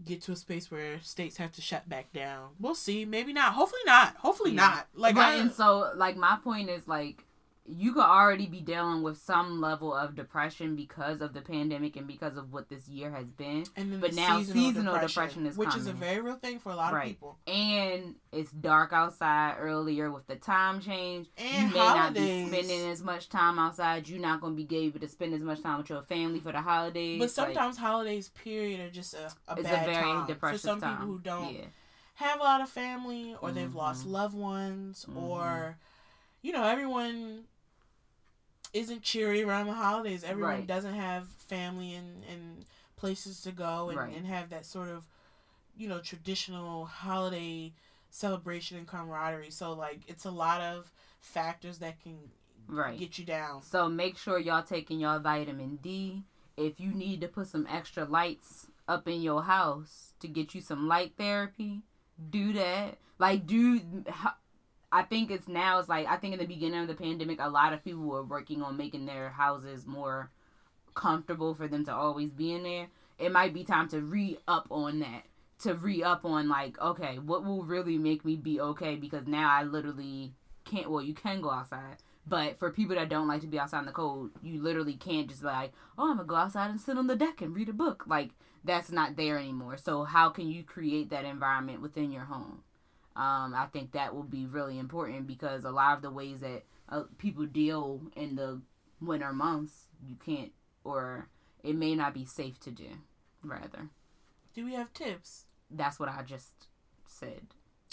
get 0.05 0.23
to 0.23 0.33
a 0.33 0.37
space 0.37 0.71
where 0.71 1.01
states 1.01 1.37
have 1.37 1.53
to 1.53 1.61
shut 1.63 1.89
back 1.89 2.13
down. 2.13 2.51
We'll 2.59 2.75
see. 2.75 3.05
Maybe 3.05 3.33
not. 3.33 3.53
Hopefully 3.55 3.83
not. 3.87 4.17
Hopefully 4.17 4.51
Yeah. 4.53 4.57
not. 4.63 4.89
Like 4.95 5.17
right, 5.17 5.35
I, 5.35 5.43
and 5.43 5.53
so 5.53 5.93
like 5.97 6.17
my 6.17 6.37
point 6.43 6.69
is 6.71 6.87
like 6.89 7.25
you 7.67 7.95
could 7.95 8.03
already 8.05 8.47
be 8.47 8.61
dealing 8.61 9.03
with 9.03 9.17
some 9.17 9.59
level 9.61 9.95
of 9.95 10.15
depression 10.15 10.77
because 10.77 11.23
of 11.23 11.33
the 11.33 11.41
pandemic 11.41 11.97
and 11.97 12.07
because 12.07 12.37
of 12.37 12.53
what 12.53 12.69
this 12.69 12.87
year 12.89 13.11
has 13.11 13.25
been 13.31 13.65
and 13.77 13.91
then 13.91 14.01
but 14.01 14.11
the 14.11 14.17
now 14.17 14.39
seasonal, 14.39 14.63
seasonal 14.63 14.95
depression, 14.95 15.09
depression 15.45 15.47
is 15.47 15.57
which 15.57 15.75
is 15.75 15.87
a 15.87 15.93
very 15.95 16.21
real 16.21 16.37
thing 16.37 16.59
for 16.59 16.73
a 16.73 16.77
lot 16.77 16.93
Right. 16.93 17.05
of 17.07 17.09
people. 17.13 17.39
and 17.47 18.17
it's 18.33 18.51
dark 18.51 18.93
outside 18.93 19.57
earlier 19.59 20.11
with 20.11 20.27
the 20.27 20.37
time 20.37 20.81
change 20.81 21.29
And 21.39 21.69
you 21.69 21.69
may 21.75 21.79
holidays. 21.79 22.51
not 22.51 22.53
be 22.53 22.59
spending 22.67 22.91
as 22.91 23.03
much 23.03 23.29
time 23.31 23.59
outside 23.59 24.09
you're 24.09 24.21
not 24.21 24.43
going 24.43 24.57
to 24.57 24.63
be 24.65 24.77
able 24.77 25.01
to 25.01 25.09
spend 25.09 25.33
as 25.33 25.41
much 25.41 25.63
time 25.63 25.79
with 25.79 25.89
your 25.89 26.03
family 26.03 26.41
for 26.41 26.53
the 26.53 26.61
holidays 26.61 27.19
But 27.19 27.23
like, 27.23 27.55
sometimes 27.55 27.79
holidays, 27.79 28.29
period, 28.29 28.81
are 28.81 28.91
just 28.91 29.15
a, 29.15 29.33
a 29.49 29.55
it's 29.55 29.63
bad 29.63 29.89
a 29.89 29.93
very 29.93 30.05
time 30.05 30.27
depressive 30.27 30.61
for 30.61 30.67
some 30.67 30.81
time 30.83 30.99
people 30.99 31.07
who 31.15 31.19
don't 31.21 31.55
yeah 31.55 31.65
have 32.17 32.39
a 32.41 32.43
lot 32.45 32.61
of 32.61 32.69
family 32.69 33.35
or 33.41 33.51
they've 33.51 33.75
lost 33.75 34.07
Mhm. 34.07 34.11
loved 34.13 34.35
ones 34.37 35.07
Mhm. 35.09 35.17
or 35.17 35.79
you 36.43 36.53
know 36.53 36.65
everyone 36.65 37.45
isn't 38.75 39.03
cheery 39.03 39.43
around 39.43 39.67
the 39.67 39.73
holidays 39.73 40.23
everyone 40.25 40.53
Right. 40.57 40.67
doesn't 40.67 40.95
have 40.95 41.29
family 41.29 41.95
and, 41.95 42.23
and 42.31 42.65
places 42.97 43.41
to 43.43 43.53
go 43.53 43.89
and, 43.89 43.99
Right. 43.99 44.15
and 44.17 44.27
have 44.27 44.51
that 44.51 44.67
sort 44.67 44.89
of 44.89 45.07
you 45.77 45.89
know 45.89 46.01
traditional 46.01 46.85
holiday 46.85 47.73
celebration 48.11 48.77
and 48.77 48.87
camaraderie 48.87 49.51
so 49.51 49.73
like 49.73 50.01
it's 50.07 50.25
a 50.25 50.31
lot 50.31 50.61
of 50.61 50.93
factors 51.21 51.79
that 51.79 52.01
can 52.03 52.19
right 52.69 52.99
get 52.99 53.19
you 53.19 53.25
down 53.25 53.63
So 53.63 53.89
make 53.89 54.17
sure 54.19 54.39
y'all 54.39 54.63
taking 54.63 55.01
y'all 55.01 55.19
vitamin 55.19 55.79
D. 55.83 56.23
If 56.57 56.79
you 56.79 56.93
need 56.93 57.21
to 57.23 57.29
put 57.29 57.49
some 57.49 57.67
extra 57.69 58.05
lights 58.05 58.67
up 58.87 59.09
in 59.09 59.21
your 59.21 59.43
house 59.43 60.13
to 60.21 60.29
get 60.29 60.55
you 60.55 60.61
some 60.61 60.87
light 60.87 61.15
therapy, 61.19 61.83
do 62.31 62.53
that. 62.53 62.99
Like 63.19 63.47
do 63.47 63.81
I 64.95 65.03
think 65.03 65.31
it's 65.31 65.49
now 65.49 65.81
it's 65.81 65.89
like 65.89 66.07
I 66.07 66.17
think 66.17 66.35
in 66.35 66.39
the 66.39 66.47
beginning 66.47 66.81
of 66.81 66.87
the 66.89 66.95
pandemic 66.95 67.41
a 67.41 67.49
lot 67.49 67.73
of 67.73 67.85
people 67.85 68.03
were 68.03 68.23
working 68.23 68.63
on 68.63 68.77
making 68.77 69.07
their 69.07 69.31
houses 69.31 69.87
more 69.87 70.31
comfortable 70.95 71.53
for 71.55 71.67
them 71.67 71.85
to 71.87 71.93
always 71.93 72.31
be 72.31 72.53
in 72.53 72.63
there. 72.63 72.87
It 73.19 73.33
might 73.33 73.53
be 73.53 73.65
time 73.65 73.89
to 73.89 74.01
re 74.01 74.39
up 74.47 74.69
on 74.71 75.01
that. 75.01 75.25
To 75.63 75.75
re 75.75 76.03
up 76.03 76.25
on 76.25 76.49
like, 76.49 76.81
okay, 76.81 77.19
what 77.19 77.45
will 77.45 77.65
really 77.65 77.99
make 77.99 78.25
me 78.25 78.37
be 78.37 78.61
okay 78.61 78.95
because 78.97 79.27
now 79.27 79.51
I 79.51 79.65
literally 79.65 80.33
can't 80.65 80.91
well 80.91 81.03
you 81.03 81.15
can 81.15 81.41
go 81.41 81.51
outside 81.51 81.97
but 82.27 82.59
for 82.59 82.71
people 82.71 82.97
that 82.97 83.09
don't 83.09 83.29
like 83.29 83.43
to 83.43 83.47
be 83.47 83.59
outside 83.59 83.81
in 83.81 83.87
the 83.87 83.93
cold, 83.93 84.31
you 84.43 84.63
literally 84.63 84.95
can't 84.95 85.29
just 85.29 85.43
like, 85.43 85.73
oh, 85.99 86.11
I'm 86.11 86.17
gonna 86.17 86.29
go 86.29 86.37
outside 86.37 86.71
and 86.71 86.81
sit 86.81 86.97
on 86.97 87.07
the 87.07 87.17
deck 87.17 87.43
and 87.43 87.55
read 87.55 87.69
a 87.69 87.75
book. 87.75 88.05
Like 88.07 88.31
that's 88.65 88.91
not 88.91 89.17
there 89.17 89.39
anymore. 89.39 89.77
So 89.77 90.05
how 90.05 90.31
can 90.31 90.49
you 90.49 90.63
create 90.63 91.11
that 91.11 91.25
environment 91.25 91.83
within 91.83 92.11
your 92.11 92.25
home? 92.25 92.63
Um, 93.17 93.55
I 93.55 93.67
think 93.73 93.93
that 93.93 94.15
will 94.15 94.25
be 94.25 94.47
really 94.47 94.79
important 94.79 95.27
because 95.27 95.65
a 95.65 95.71
lot 95.71 95.97
of 95.97 96.03
the 96.03 96.11
ways 96.11 96.41
that 96.41 96.65
uh, 96.89 97.05
people 97.19 97.47
deal 97.47 98.01
in 98.17 98.35
the 98.37 98.61
winter 99.01 99.33
months, 99.33 99.87
you 100.07 100.17
can't, 100.25 100.53
or 100.83 101.29
it 101.63 101.77
may 101.77 101.95
not 101.95 102.13
be 102.15 102.25
safe 102.25 102.59
to 102.61 102.71
do. 102.71 102.89
Rather, 103.43 103.89
do 104.55 104.65
we 104.65 104.75
have 104.75 104.93
tips 104.93 105.45
that's 105.71 105.99
what 106.01 106.09
I 106.09 106.23
just 106.23 106.53
said. 107.07 107.43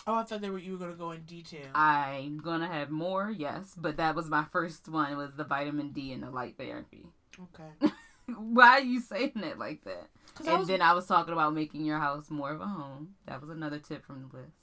oh 0.08 0.16
i 0.16 0.24
thought 0.24 0.42
they 0.42 0.50
were 0.50 0.58
you 0.60 0.74
were 0.74 0.78
going 0.78 0.92
to 0.92 0.98
go 0.98 1.12
in 1.12 1.22
detail 1.24 1.68
I'm 1.74 2.38
gonna 2.40 2.68
have 2.68 2.90
more, 2.90 3.30
yes, 3.30 3.74
but 3.78 3.98
that 3.98 4.16
was 4.16 4.30
my 4.30 4.46
first 4.52 4.88
one. 4.90 5.16
Was 5.18 5.36
the 5.36 5.44
vitamin 5.44 5.92
D 5.92 6.12
and 6.14 6.24
the 6.24 6.32
light 6.32 6.56
therapy. 6.58 7.06
okay 7.40 7.92
Why 8.28 8.70
are 8.70 8.80
you 8.82 9.02
saying 9.02 9.34
it 9.36 9.58
like 9.60 9.84
that? 9.84 10.08
'Cause 10.36 10.48
I 10.48 10.52
And 10.52 10.60
was- 10.60 10.68
then 10.70 10.82
I 10.82 10.94
was 10.94 11.06
talking 11.06 11.34
about 11.34 11.54
making 11.54 11.84
your 11.86 12.00
house 12.00 12.30
more 12.30 12.52
of 12.52 12.62
a 12.62 12.66
home. 12.68 13.16
That 13.26 13.42
was 13.42 13.50
another 13.50 13.80
tip 13.80 14.06
from 14.06 14.22
the 14.30 14.38
list. 14.38 14.61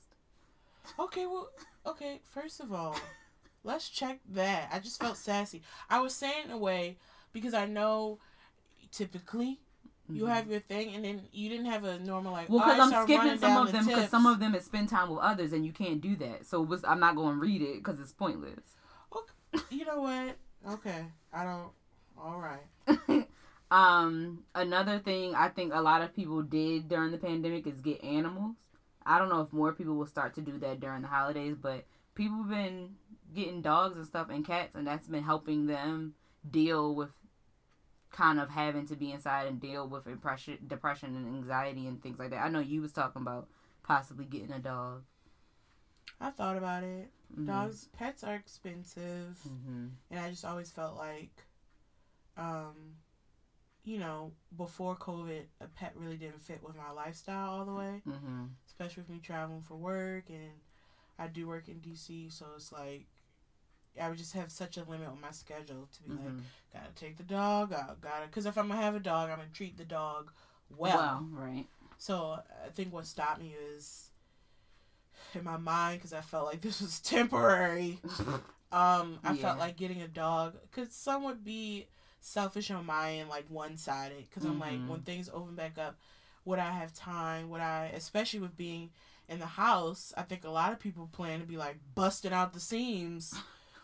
Okay, 0.99 1.27
well, 1.27 1.49
okay. 1.87 2.21
First 2.25 2.61
of 2.61 2.73
all, 2.73 2.97
let's 3.65 3.89
check 3.89 4.21
that. 4.31 4.69
I 4.73 4.79
just 4.79 5.01
felt 5.01 5.17
sassy. 5.17 5.63
I 5.89 6.01
was 6.01 6.15
saying 6.15 6.47
in 6.47 6.51
a 6.51 6.59
way 6.59 6.97
because 7.33 7.55
I 7.55 7.67
know 7.67 8.19
typically 8.91 9.61
you 10.11 10.25
Mhm. 10.25 10.29
have 10.29 10.51
your 10.51 10.61
thing, 10.61 10.95
and 10.95 11.05
then 11.05 11.29
you 11.33 11.49
didn't 11.51 11.67
have 11.67 11.85
a 11.85 11.99
normal 11.99 12.33
like. 12.33 12.49
well, 12.49 12.61
because 12.61 12.81
I'm 12.81 13.05
skipping 13.05 13.39
some 13.39 13.57
of 13.57 13.67
the 13.67 13.73
them 13.73 13.87
because 13.87 14.09
some 14.11 14.27
of 14.27 14.41
them 14.41 14.55
is 14.55 14.65
spend 14.65 14.89
time 14.89 15.11
with 15.11 15.19
others, 15.19 15.53
and 15.53 15.67
you 15.67 15.73
can't 15.73 16.01
do 16.01 16.17
that. 16.17 16.47
So 16.47 16.63
was, 16.63 16.83
I'm 16.85 17.01
not 17.01 17.15
going 17.15 17.35
to 17.35 17.41
read 17.41 17.61
it 17.63 17.77
because 17.77 18.01
it's 18.01 18.13
pointless. 18.13 18.75
Okay. 19.15 19.65
You 19.71 19.85
know 19.85 20.01
what? 20.01 20.37
Okay, 20.75 21.05
I 21.33 21.45
don't. 21.45 21.71
All 22.17 22.39
right. 22.41 23.29
um, 23.71 24.45
another 24.55 24.99
thing 24.99 25.35
I 25.35 25.49
think 25.49 25.73
a 25.75 25.81
lot 25.81 26.03
of 26.03 26.15
people 26.15 26.43
did 26.43 26.89
during 26.89 27.13
the 27.13 27.19
pandemic 27.19 27.67
is 27.67 27.81
get 27.81 28.03
animals. 28.03 28.57
I 29.09 29.19
don't 29.19 29.31
know 29.31 29.41
if 29.41 29.53
more 29.55 29.73
people 29.73 29.95
will 29.95 30.07
start 30.07 30.35
to 30.35 30.43
do 30.43 30.59
that 30.59 30.81
during 30.81 31.01
the 31.01 31.09
holidays, 31.09 31.57
but 31.61 31.87
people 32.15 32.37
have 32.37 32.51
been 32.51 32.95
getting 33.35 33.63
dogs 33.63 33.97
and 33.97 34.07
stuff 34.07 34.29
and 34.29 34.47
cats, 34.47 34.75
and 34.75 34.87
that's 34.87 35.09
been 35.09 35.23
helping 35.23 35.67
them 35.67 36.15
deal 36.49 36.95
with 36.95 37.09
kind 38.11 38.39
of 38.39 38.51
having 38.51 38.87
to 38.87 38.97
be 38.97 39.13
inside 39.13 39.47
and 39.47 39.61
deal 39.61 39.89
with 39.89 40.05
depression, 40.05 40.59
depression 40.67 41.17
and 41.17 41.27
anxiety 41.27 41.87
and 41.87 42.03
things 42.03 42.19
like 42.19 42.31
that. 42.31 42.45
I 42.45 42.49
know 42.51 42.61
you 42.61 42.83
was 42.83 42.93
talking 42.93 43.23
about 43.23 43.49
possibly 43.83 44.27
getting 44.27 44.53
a 44.53 44.59
dog. 44.59 45.05
I 46.21 46.31
thought 46.31 46.59
about 46.59 46.85
it. 46.85 47.11
Mhm. 47.35 47.47
Dogs, 47.47 47.89
pets 47.93 48.23
are 48.25 48.35
expensive, 48.35 49.41
Mhm. 49.47 49.91
and 50.11 50.21
I 50.21 50.31
just 50.31 50.45
always 50.45 50.71
felt 50.71 50.97
like, 50.97 51.47
um, 52.37 52.97
you 53.85 53.99
know, 53.99 54.33
before 54.55 54.97
COVID, 54.97 55.47
a 55.61 55.69
pet 55.69 55.97
really 55.97 56.17
didn't 56.19 56.41
fit 56.41 56.63
with 56.63 56.77
my 56.77 56.91
lifestyle 56.91 57.51
all 57.51 57.65
the 57.65 57.75
way. 57.75 58.03
Mhm. 58.07 58.51
Especially 58.79 59.03
with 59.03 59.11
me 59.11 59.19
traveling 59.23 59.61
for 59.63 59.75
work 59.75 60.25
and 60.29 60.53
I 61.19 61.27
do 61.27 61.49
work 61.49 61.69
in 61.69 61.81
DC, 61.81 62.29
so 62.31 62.47
it's 62.57 62.71
like 62.73 63.07
I 64.01 64.09
would 64.09 64.19
just 64.19 64.35
have 64.35 64.53
such 64.53 64.77
a 64.77 64.85
limit 64.85 65.09
on 65.09 65.21
my 65.21 65.33
schedule 65.33 65.89
to 65.93 66.03
be 66.03 66.11
like, 66.11 66.21
Mhm. 66.29 66.43
gotta 66.73 66.93
take 66.95 67.17
the 67.17 67.25
dog 67.25 67.73
out, 67.73 68.01
gotta, 68.01 68.27
because 68.27 68.47
if 68.47 68.57
I'm 68.57 68.69
gonna 68.69 68.81
have 68.81 68.95
a 68.95 69.01
dog, 69.01 69.31
I'm 69.31 69.39
gonna 69.39 69.49
treat 69.53 69.77
the 69.77 69.85
dog 69.85 70.31
well. 70.71 70.97
well, 70.99 71.27
right. 71.33 71.67
So 71.99 72.39
I 72.65 72.69
think 72.69 72.93
what 72.93 73.07
stopped 73.07 73.41
me 73.41 73.53
is 73.75 74.11
in 75.35 75.43
my 75.45 75.57
mind 75.57 75.99
because 75.99 76.13
I 76.13 76.21
felt 76.21 76.47
like 76.47 76.61
this 76.63 76.81
was 76.81 77.01
temporary. 77.01 78.01
Um, 78.71 79.19
I 79.25 79.33
Yeah. 79.33 79.43
felt 79.43 79.59
like 79.59 79.77
getting 79.77 80.03
a 80.03 80.09
dog 80.09 80.59
because 80.63 80.93
some 80.95 81.25
would 81.25 81.43
be 81.43 81.89
selfish 82.21 82.71
on 82.71 82.85
my 82.85 83.13
end, 83.15 83.31
like 83.31 83.47
one 83.49 83.79
sided. 83.79 84.27
Because 84.29 84.45
I'm 84.45 84.59
like, 84.61 84.83
when 84.87 85.01
things 85.01 85.31
open 85.33 85.55
back 85.55 85.79
up, 85.79 85.99
would 86.49 86.59
I 86.59 86.71
have 86.71 86.93
time? 86.95 87.51
Would 87.51 87.61
I, 87.61 87.93
especially 87.95 88.41
with 88.41 88.57
being 88.57 88.91
in 89.29 89.39
the 89.39 89.47
house? 89.47 90.13
I 90.17 90.23
think 90.23 90.45
a 90.45 90.51
lot 90.51 90.73
of 90.73 90.79
people 90.81 91.09
plan 91.13 91.41
to 91.41 91.47
be 91.47 91.59
like 91.59 91.77
busting 91.95 92.33
out 92.33 92.53
the 92.55 92.61
seams 92.61 93.35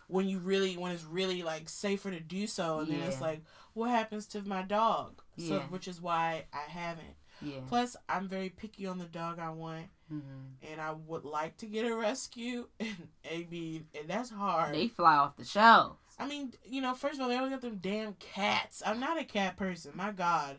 when 0.09 0.27
you 0.29 0.39
really 0.39 0.77
when 0.77 0.93
it's 0.93 1.05
really 1.05 1.43
like 1.43 1.69
safer 1.69 2.11
to 2.11 2.21
do 2.21 2.47
so 2.47 2.79
and 2.81 2.91
then 2.91 3.01
it's 3.01 3.21
like 3.23 3.41
what 3.73 3.89
happens 3.91 4.27
to 4.27 4.43
my 4.43 4.61
dog 4.63 5.23
so 5.39 5.55
Yeah. 5.57 5.61
which 5.71 5.89
is 5.89 5.99
why 6.01 6.45
i 6.53 6.71
haven't 6.71 7.17
Yeah. 7.41 7.61
plus 7.69 7.97
i'm 8.07 8.29
very 8.29 8.51
picky 8.51 8.87
on 8.87 8.99
the 8.99 9.07
dog 9.07 9.39
i 9.39 9.49
want 9.49 9.87
hmm 10.09 10.21
and 10.71 10.79
i 10.79 10.93
would 10.93 11.25
like 11.25 11.57
to 11.57 11.67
get 11.67 11.91
a 11.91 11.97
rescue 11.97 12.69
and 12.81 13.09
i 13.33 13.47
mean 13.51 13.87
and 13.99 14.07
that's 14.09 14.29
hard 14.31 14.75
They 14.75 14.89
fly 14.89 15.17
off 15.17 15.37
the 15.39 15.45
shelves. 15.47 15.99
i 16.19 16.27
mean 16.29 16.53
you 16.67 16.83
know 16.83 16.93
first 16.93 17.15
of 17.15 17.23
all 17.23 17.29
they 17.31 17.37
always 17.37 17.53
got 17.53 17.63
them 17.63 17.79
damn 17.81 18.13
cats 18.15 18.83
i'm 18.85 19.01
not 19.01 19.19
a 19.19 19.25
cat 19.25 19.57
person 19.57 19.93
my 19.95 20.11
god 20.13 20.59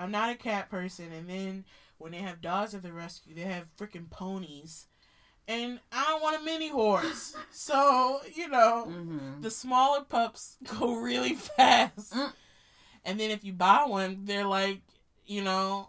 i'm 0.00 0.10
not 0.10 0.30
a 0.30 0.34
cat 0.34 0.68
person 0.70 1.12
and 1.12 1.28
then 1.30 1.64
when 1.98 2.10
they 2.12 2.18
have 2.18 2.40
dogs 2.40 2.74
at 2.74 2.82
the 2.82 2.92
rescue 2.92 3.34
they 3.34 3.42
have 3.42 3.68
freaking 3.76 4.10
ponies 4.10 4.86
and 5.46 5.78
i 5.92 6.04
don't 6.08 6.22
want 6.22 6.40
a 6.40 6.44
mini 6.44 6.68
horse 6.70 7.36
so 7.52 8.20
you 8.34 8.48
know 8.48 8.84
hmm 8.86 9.40
the 9.42 9.50
smaller 9.50 10.02
pups 10.02 10.56
go 10.78 10.94
really 10.96 11.32
fast. 11.34 12.12
Mm. 12.12 12.32
And 13.06 13.18
then 13.18 13.30
if 13.30 13.42
you 13.42 13.54
buy 13.54 13.84
one, 13.86 14.26
they're 14.26 14.44
like, 14.44 14.82
you 15.24 15.42
know, 15.42 15.88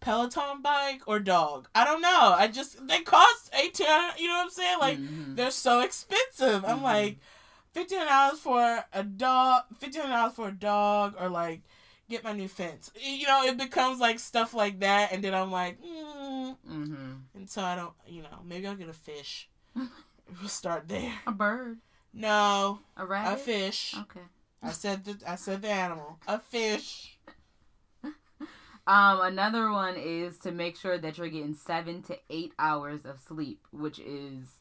Peloton 0.00 0.60
bike 0.60 1.00
or 1.06 1.18
dog. 1.18 1.68
I 1.74 1.84
don't 1.86 2.02
know. 2.02 2.34
I 2.36 2.48
just 2.48 2.86
they 2.86 3.00
cost 3.00 3.50
eighteen. 3.54 3.86
You 4.18 4.26
know 4.28 4.34
what 4.34 4.44
I'm 4.44 4.50
saying? 4.50 4.78
Like 4.78 4.98
Mhm. 4.98 5.36
they're 5.36 5.50
so 5.50 5.80
expensive. 5.80 6.64
I'm 6.66 6.80
Mhm. 6.80 6.82
like 6.82 7.18
fifteen 7.72 8.04
dollars 8.06 8.40
for 8.40 8.84
a 8.92 9.02
dog. 9.02 9.62
Fifteen 9.78 10.02
dollars 10.10 10.34
for 10.34 10.48
a 10.48 10.52
dog, 10.52 11.14
or 11.18 11.30
like 11.30 11.62
get 12.12 12.24
my 12.24 12.32
new 12.32 12.48
fence. 12.48 12.90
You 13.00 13.26
know, 13.26 13.44
it 13.44 13.56
becomes 13.56 14.00
like 14.00 14.18
stuff 14.18 14.54
like 14.54 14.80
that, 14.80 15.12
and 15.12 15.24
then 15.24 15.34
I'm 15.34 15.50
like, 15.50 15.80
mm. 15.82 16.56
mm-hmm. 16.68 17.12
and 17.34 17.50
so 17.50 17.62
I 17.62 17.74
don't. 17.74 17.94
You 18.06 18.22
know, 18.22 18.38
maybe 18.44 18.66
I'll 18.66 18.76
get 18.76 18.88
a 18.88 18.92
fish. 18.92 19.48
we'll 19.74 20.48
start 20.48 20.88
there. 20.88 21.12
a 21.26 21.32
bird, 21.32 21.78
No, 22.12 22.80
a 22.96 23.04
a 23.04 23.36
fish. 23.36 23.94
Okay. 23.98 24.26
I 24.62 24.70
said 24.70 25.04
the 25.04 25.18
I 25.26 25.34
said 25.34 25.62
the 25.62 25.70
animal. 25.70 26.18
A 26.28 26.38
fish. 26.38 27.18
Um, 28.84 29.20
another 29.20 29.70
one 29.70 29.94
is 29.96 30.38
to 30.38 30.50
make 30.50 30.76
sure 30.76 30.98
that 30.98 31.16
you're 31.16 31.28
getting 31.28 31.54
seven 31.54 32.02
to 32.02 32.18
eight 32.28 32.52
hours 32.58 33.04
of 33.04 33.20
sleep, 33.20 33.60
which 33.70 34.00
is 34.00 34.58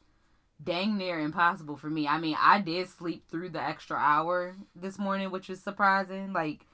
dang 0.64 0.97
near 0.97 1.20
impossible 1.20 1.76
for 1.76 1.89
me. 1.89 2.08
I 2.08 2.20
mean, 2.20 2.36
I 2.39 2.62
did 2.62 2.88
sleep 2.89 3.24
through 3.30 3.49
the 3.49 3.62
extra 3.62 3.97
hour 3.97 4.56
this 4.76 4.99
morning, 4.99 5.32
which 5.32 5.49
is 5.49 5.64
surprising. 5.64 6.34
Like, 6.34 6.68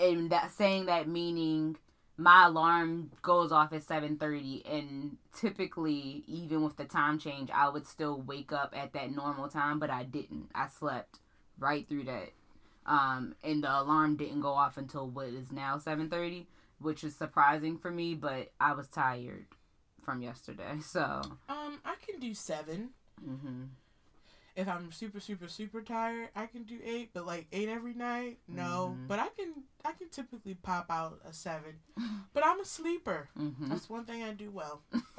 and 0.00 0.30
that 0.30 0.50
saying 0.52 0.86
that 0.86 1.06
meaning 1.08 1.76
my 2.16 2.46
alarm 2.46 3.10
goes 3.22 3.50
off 3.52 3.72
at 3.72 3.82
7:30 3.82 4.62
and 4.70 5.16
typically 5.34 6.22
even 6.26 6.62
with 6.62 6.76
the 6.76 6.84
time 6.84 7.18
change 7.18 7.50
I 7.50 7.68
would 7.68 7.86
still 7.86 8.20
wake 8.20 8.52
up 8.52 8.74
at 8.76 8.92
that 8.92 9.10
normal 9.14 9.48
time 9.48 9.78
but 9.78 9.90
I 9.90 10.04
didn't. 10.04 10.50
I 10.54 10.68
slept 10.68 11.18
right 11.58 11.88
through 11.88 12.04
that. 12.04 12.30
Um 12.86 13.34
and 13.42 13.62
the 13.62 13.70
alarm 13.80 14.16
didn't 14.16 14.40
go 14.40 14.52
off 14.52 14.76
until 14.76 15.06
what 15.08 15.28
is 15.28 15.52
now 15.52 15.78
7:30 15.78 16.46
which 16.78 17.04
is 17.04 17.14
surprising 17.16 17.78
for 17.78 17.90
me 17.90 18.14
but 18.14 18.52
I 18.60 18.72
was 18.72 18.88
tired 18.88 19.46
from 20.02 20.22
yesterday 20.22 20.78
so. 20.82 21.22
Um, 21.48 21.78
I 21.84 21.94
can 22.06 22.18
do 22.20 22.34
seven. 22.34 22.90
mhm 23.22 23.68
If 24.60 24.68
I'm 24.68 24.92
super, 24.92 25.20
super, 25.20 25.48
super 25.48 25.80
tired, 25.80 26.28
I 26.36 26.44
can 26.46 26.64
do 26.64 26.78
eight. 26.84 27.10
But 27.14 27.24
like 27.26 27.46
eight 27.50 27.68
every 27.68 27.94
night, 27.94 28.38
no. 28.46 28.94
Mhm. 28.96 29.08
But 29.08 29.18
I 29.18 29.28
can, 29.28 29.54
I 29.84 29.92
can 29.92 30.08
typically 30.10 30.54
pop 30.54 30.86
out 30.90 31.20
a 31.24 31.32
seven. 31.32 31.76
But 32.34 32.44
I'm 32.44 32.60
a 32.60 32.64
sleeper. 32.64 33.28
mhm 33.38 33.68
That's 33.70 33.88
one 33.88 34.04
thing 34.04 34.22
I 34.22 34.32
do 34.32 34.50
well. 34.50 34.82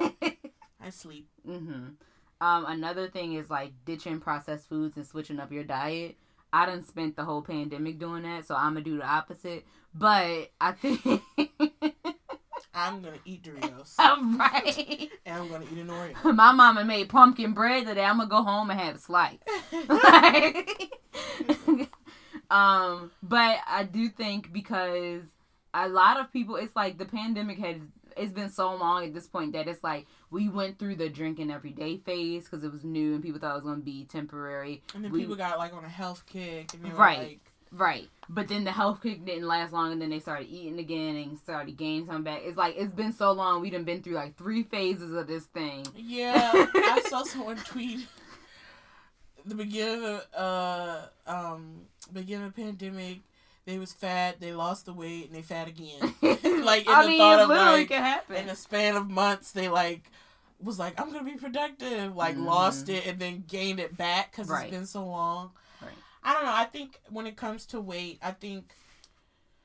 I 0.80 0.90
sleep. 0.90 1.28
Mm-hmm. 1.46 1.88
Um, 2.40 2.66
another 2.66 3.08
thing 3.08 3.34
is 3.34 3.50
like 3.50 3.72
ditching 3.84 4.20
processed 4.20 4.68
foods 4.68 4.96
and 4.96 5.06
switching 5.06 5.40
up 5.40 5.50
your 5.52 5.64
diet. 5.64 6.16
I 6.52 6.66
done 6.66 6.84
spent 6.84 7.16
the 7.16 7.24
whole 7.24 7.42
pandemic 7.42 7.98
doing 7.98 8.22
that, 8.24 8.46
so 8.46 8.54
I'm 8.54 8.74
gonna 8.74 8.82
do 8.84 8.98
the 8.98 9.06
opposite. 9.06 9.64
But 9.94 10.50
I 10.60 10.72
think 10.72 11.00
I'm 12.88 13.02
gonna 13.02 13.16
eat 13.24 13.42
Doritos 13.44 13.96
right. 14.38 15.10
and 15.26 15.42
I'm 15.42 15.48
gonna 15.48 15.64
eat 15.72 15.78
an 15.78 15.88
Oreo. 15.88 16.34
My 16.34 16.52
mama 16.52 16.84
made 16.84 17.08
pumpkin 17.08 17.52
bread 17.52 17.86
today. 17.86 18.04
I'm 18.04 18.18
gonna 18.18 18.28
go 18.28 18.42
home 18.42 18.70
and 18.70 18.78
have 18.80 18.96
a 18.96 18.98
slice. 18.98 19.38
um, 22.50 23.10
but 23.22 23.58
I 23.66 23.84
do 23.90 24.08
think 24.08 24.52
because 24.52 25.22
a 25.74 25.88
lot 25.88 26.20
of 26.20 26.32
people, 26.32 26.56
it's 26.56 26.76
like 26.76 26.98
the 26.98 27.04
pandemic 27.06 27.58
had. 27.58 27.80
It's 28.14 28.30
been 28.32 28.50
so 28.50 28.74
long 28.74 29.04
at 29.06 29.14
this 29.14 29.26
point 29.26 29.54
that 29.54 29.66
it's 29.68 29.82
like 29.82 30.04
we 30.30 30.50
went 30.50 30.78
through 30.78 30.96
the 30.96 31.08
drinking 31.08 31.50
every 31.50 31.70
day 31.70 31.96
phase 31.96 32.44
because 32.44 32.62
it 32.62 32.70
was 32.70 32.84
new 32.84 33.14
and 33.14 33.22
people 33.22 33.40
thought 33.40 33.52
it 33.52 33.54
was 33.54 33.64
gonna 33.64 33.78
be 33.80 34.04
temporary. 34.04 34.82
And 34.94 35.02
then 35.02 35.12
We- 35.12 35.20
people 35.20 35.34
got 35.34 35.56
like 35.56 35.72
on 35.72 35.82
a 35.82 35.88
health 35.88 36.24
kick 36.26 36.74
and 36.74 36.92
Right. 36.92 37.18
like, 37.18 37.51
Right. 37.72 38.08
But 38.28 38.48
then 38.48 38.64
the 38.64 38.72
health 38.72 39.02
kick 39.02 39.24
didn't 39.24 39.46
last 39.48 39.72
long 39.72 39.92
and 39.92 40.00
then 40.00 40.10
they 40.10 40.20
started 40.20 40.48
eating 40.48 40.78
again 40.78 41.16
and 41.16 41.38
started 41.38 41.76
gaining 41.76 42.06
some 42.06 42.22
back. 42.22 42.42
It's 42.44 42.56
like 42.56 42.74
it's 42.76 42.92
been 42.92 43.12
so 43.12 43.32
long 43.32 43.60
we 43.60 43.70
done 43.70 43.84
been 43.84 44.02
through 44.02 44.14
like 44.14 44.36
three 44.36 44.62
phases 44.62 45.12
of 45.12 45.26
this 45.26 45.44
thing. 45.44 45.86
Yeah, 45.96 46.66
I 46.74 47.00
saw 47.08 47.22
someone 47.24 47.56
tweet 47.58 48.06
the 49.44 49.54
beginning 49.54 49.94
of 49.96 50.02
the 50.32 50.38
uh 50.38 51.06
um 51.26 51.82
beginning 52.12 52.46
of 52.46 52.54
the 52.54 52.62
pandemic. 52.62 53.20
They 53.64 53.78
was 53.78 53.92
fat, 53.92 54.40
they 54.40 54.52
lost 54.52 54.86
the 54.86 54.92
weight, 54.92 55.26
and 55.26 55.34
they 55.36 55.42
fat 55.42 55.68
again. 55.68 56.14
Like, 56.64 56.86
in 56.86 56.92
I 56.92 57.02
the 57.02 57.08
mean, 57.08 57.18
thought 57.18 57.38
it 57.38 57.42
of, 57.42 57.48
literally 57.48 57.78
like, 57.80 57.88
can 57.88 58.02
happen. 58.02 58.36
In 58.36 58.48
a 58.48 58.54
span 58.56 58.96
of 58.96 59.08
months, 59.10 59.50
they 59.52 59.68
like 59.68 60.02
was 60.60 60.78
like, 60.78 61.00
"I'm 61.00 61.12
gonna 61.12 61.24
be 61.24 61.36
productive." 61.36 62.14
Like 62.16 62.36
Mhm. 62.36 62.44
lost 62.44 62.88
it 62.88 63.06
and 63.06 63.18
then 63.18 63.44
gained 63.48 63.80
it 63.80 63.96
back 63.96 64.30
because 64.30 64.48
Right. 64.48 64.64
it's 64.66 64.70
been 64.70 64.86
so 64.86 65.04
long. 65.06 65.50
I 66.22 66.32
don't 66.34 66.44
know. 66.44 66.52
I 66.54 66.64
think 66.64 67.00
when 67.10 67.26
it 67.26 67.36
comes 67.36 67.66
to 67.66 67.80
weight, 67.80 68.18
I 68.22 68.30
think 68.32 68.72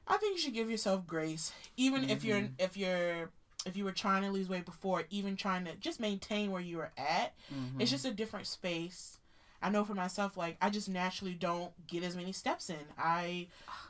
I 0.07 0.17
think 0.17 0.35
you 0.37 0.41
should 0.41 0.53
give 0.53 0.71
yourself 0.71 1.05
grace, 1.05 1.51
even 1.75 2.09
if 2.09 2.23
you're 2.23 2.39
Mhm. 2.41 2.51
if 2.59 2.77
you're 2.77 3.29
if 3.65 3.75
you 3.75 3.83
were 3.83 3.91
trying 3.91 4.21
to 4.23 4.31
lose 4.31 4.47
weight 4.47 4.63
before, 4.65 5.03
even 5.09 5.35
trying 5.35 5.65
to 5.65 5.75
just 5.75 5.99
maintain 5.99 6.51
where 6.51 6.61
you 6.61 6.77
were 6.77 6.91
at. 6.97 7.33
Mhm. 7.53 7.81
It's 7.81 7.91
just 7.91 8.05
a 8.05 8.13
different 8.13 8.47
space. 8.47 9.19
I 9.61 9.69
know 9.69 9.83
for 9.83 9.95
myself, 9.95 10.37
like 10.37 10.57
I 10.61 10.69
just 10.69 10.87
naturally 10.87 11.33
don't 11.33 11.73
get 11.87 12.03
as 12.03 12.15
many 12.15 12.31
steps 12.31 12.69
in. 12.69 12.85
I 12.97 13.47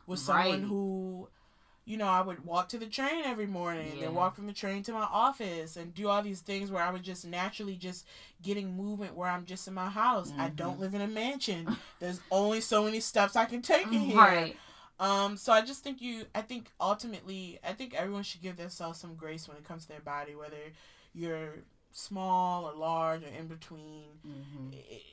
was 0.07 0.23
someone 0.23 0.45
Right. 0.61 0.61
who, 0.63 1.29
you 1.87 1.95
know, 1.95 2.05
I 2.07 2.19
would 2.21 2.43
walk 2.43 2.67
to 2.69 2.77
the 2.77 2.85
train 2.85 3.23
every 3.23 3.47
morning, 3.47 3.93
Yeah. 3.95 4.01
then 4.05 4.13
walk 4.13 4.35
from 4.35 4.45
the 4.45 4.51
train 4.53 4.83
to 4.83 4.91
my 4.91 5.07
office, 5.09 5.77
and 5.77 5.93
do 5.95 6.09
all 6.09 6.21
these 6.21 6.41
things 6.41 6.69
where 6.69 6.83
I 6.83 6.89
was 6.91 7.01
just 7.01 7.25
naturally 7.25 7.77
just 7.77 8.05
getting 8.43 8.75
movement 8.75 9.15
where 9.15 9.29
I'm 9.29 9.45
just 9.45 9.67
in 9.69 9.73
my 9.73 9.87
house. 9.89 10.31
I 10.37 10.49
Mhm. 10.49 10.55
don't 10.57 10.79
live 10.81 10.93
in 10.93 10.99
a 11.01 11.07
mansion. 11.07 11.77
There's 11.99 12.19
only 12.29 12.59
so 12.59 12.83
many 12.83 12.99
steps 12.99 13.37
I 13.37 13.45
can 13.45 13.61
take 13.61 13.87
in 13.87 13.93
here. 13.93 14.17
Right. 14.17 14.57
Um, 14.99 15.37
so 15.37 15.53
I 15.53 15.61
just 15.61 15.81
think 15.81 16.01
you, 16.01 16.25
I 16.35 16.41
think 16.41 16.71
ultimately, 16.81 17.57
I 17.63 17.71
think 17.71 17.93
everyone 17.93 18.23
should 18.23 18.41
give 18.41 18.57
themselves 18.57 18.99
some 18.99 19.15
grace 19.15 19.47
when 19.47 19.55
it 19.55 19.63
comes 19.63 19.83
to 19.83 19.87
their 19.89 20.01
body, 20.01 20.35
whether 20.35 20.57
you're 21.13 21.53
small 21.93 22.65
or 22.65 22.73
large 22.73 23.23
or 23.23 23.27
in 23.27 23.47
between. 23.47 24.19
Mhm. 24.27 24.73
It- 24.73 25.03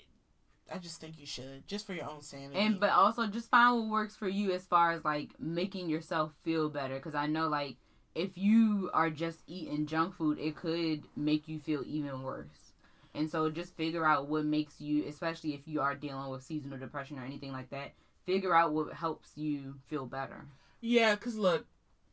I 0.72 0.78
just 0.78 1.00
think 1.00 1.18
you 1.18 1.26
should, 1.26 1.66
just 1.66 1.86
for 1.86 1.92
your 1.92 2.08
own 2.08 2.22
sanity. 2.22 2.58
And 2.58 2.80
but 2.80 2.90
also 2.90 3.26
just 3.26 3.50
find 3.50 3.76
what 3.76 3.88
works 3.90 4.16
for 4.16 4.28
you 4.28 4.52
as 4.52 4.64
far 4.64 4.92
as 4.92 5.04
like 5.04 5.30
making 5.38 5.88
yourself 5.88 6.32
feel 6.42 6.68
better 6.70 6.94
because 6.94 7.14
I 7.14 7.26
know 7.26 7.48
like 7.48 7.76
if 8.14 8.38
you 8.38 8.90
are 8.94 9.10
just 9.10 9.40
eating 9.46 9.86
junk 9.86 10.14
food 10.14 10.38
it 10.38 10.56
could 10.56 11.02
make 11.16 11.48
you 11.48 11.58
feel 11.58 11.82
even 11.86 12.22
worse. 12.22 12.72
And 13.14 13.30
so 13.30 13.48
just 13.50 13.76
figure 13.76 14.04
out 14.04 14.28
what 14.28 14.44
makes 14.44 14.80
you 14.80 15.04
especially 15.06 15.54
if 15.54 15.68
you 15.68 15.80
are 15.80 15.94
dealing 15.94 16.30
with 16.30 16.42
seasonal 16.42 16.78
depression 16.78 17.18
or 17.18 17.24
anything 17.24 17.52
like 17.52 17.70
that, 17.70 17.92
figure 18.24 18.54
out 18.54 18.72
what 18.72 18.92
helps 18.94 19.32
you 19.36 19.74
feel 19.86 20.06
better. 20.06 20.46
yeah, 20.80 21.14
cause 21.16 21.36
look, 21.36 21.66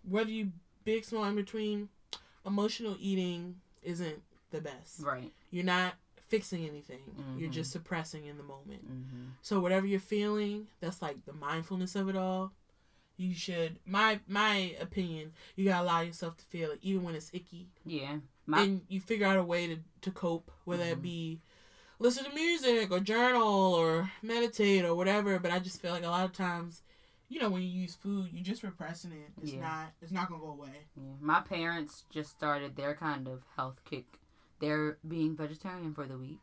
whether 0.07 0.29
you 0.29 0.51
big, 0.83 1.05
small, 1.05 1.23
in 1.25 1.35
between, 1.35 1.89
emotional 2.45 2.97
eating 2.99 3.55
isn't 3.83 4.21
the 4.51 4.61
best. 4.61 4.99
Right. 5.01 5.31
You're 5.51 5.63
not 5.65 5.93
fixing 6.31 6.65
anything. 6.65 7.03
You're 7.37 7.49
Mhm. 7.49 7.53
just 7.53 7.71
suppressing 7.71 8.25
in 8.25 8.37
the 8.37 8.43
moment. 8.43 8.83
Mm-hmm. 8.89 9.25
So 9.41 9.59
whatever 9.59 9.85
you're 9.85 9.99
feeling, 9.99 10.67
that's 10.79 11.01
like 11.01 11.25
the 11.25 11.33
mindfulness 11.33 11.95
of 11.95 12.07
it 12.09 12.15
all. 12.15 12.53
You 13.17 13.33
should 13.35 13.77
my 13.85 14.21
my 14.27 14.75
opinion, 14.79 15.33
you 15.55 15.65
gotta 15.65 15.83
allow 15.83 15.99
yourself 16.01 16.37
to 16.37 16.45
feel 16.45 16.71
it, 16.71 16.79
even 16.81 17.03
when 17.03 17.15
it's 17.15 17.29
icky. 17.33 17.67
Yeah. 17.85 18.19
My 18.47 18.61
and 18.63 18.81
you 18.87 18.99
figure 19.01 19.27
out 19.27 19.37
a 19.37 19.43
way 19.43 19.67
to, 19.67 19.77
to 20.01 20.11
cope, 20.11 20.49
whether 20.63 20.85
Mhm. 20.85 20.91
it 20.93 21.01
be 21.01 21.41
listen 21.99 22.23
to 22.23 22.33
music 22.33 22.89
or 22.91 22.99
journal 23.01 23.75
or 23.75 24.11
meditate 24.23 24.85
or 24.85 24.95
whatever. 24.95 25.37
But 25.37 25.51
I 25.51 25.59
just 25.59 25.81
feel 25.81 25.91
like 25.91 26.03
a 26.03 26.09
lot 26.09 26.25
of 26.25 26.31
times, 26.33 26.81
you 27.29 27.39
know, 27.41 27.49
when 27.49 27.61
you 27.61 27.67
use 27.69 27.93
food, 27.93 28.29
you're 28.31 28.43
just 28.43 28.63
repressing 28.63 29.11
it. 29.11 29.31
It's 29.41 29.51
Yeah. 29.53 29.61
not 29.61 29.93
it's 30.01 30.11
not 30.13 30.29
gonna 30.29 30.41
go 30.41 30.51
away. 30.51 30.87
Yeah. 30.95 31.13
My 31.19 31.41
parents 31.41 32.05
just 32.09 32.31
started 32.31 32.75
their 32.77 32.95
kind 32.95 33.27
of 33.27 33.43
health 33.57 33.83
kick. 33.83 34.07
They're 34.61 34.97
being 35.07 35.35
vegetarian 35.35 35.93
for 35.93 36.05
the 36.05 36.17
week. 36.17 36.39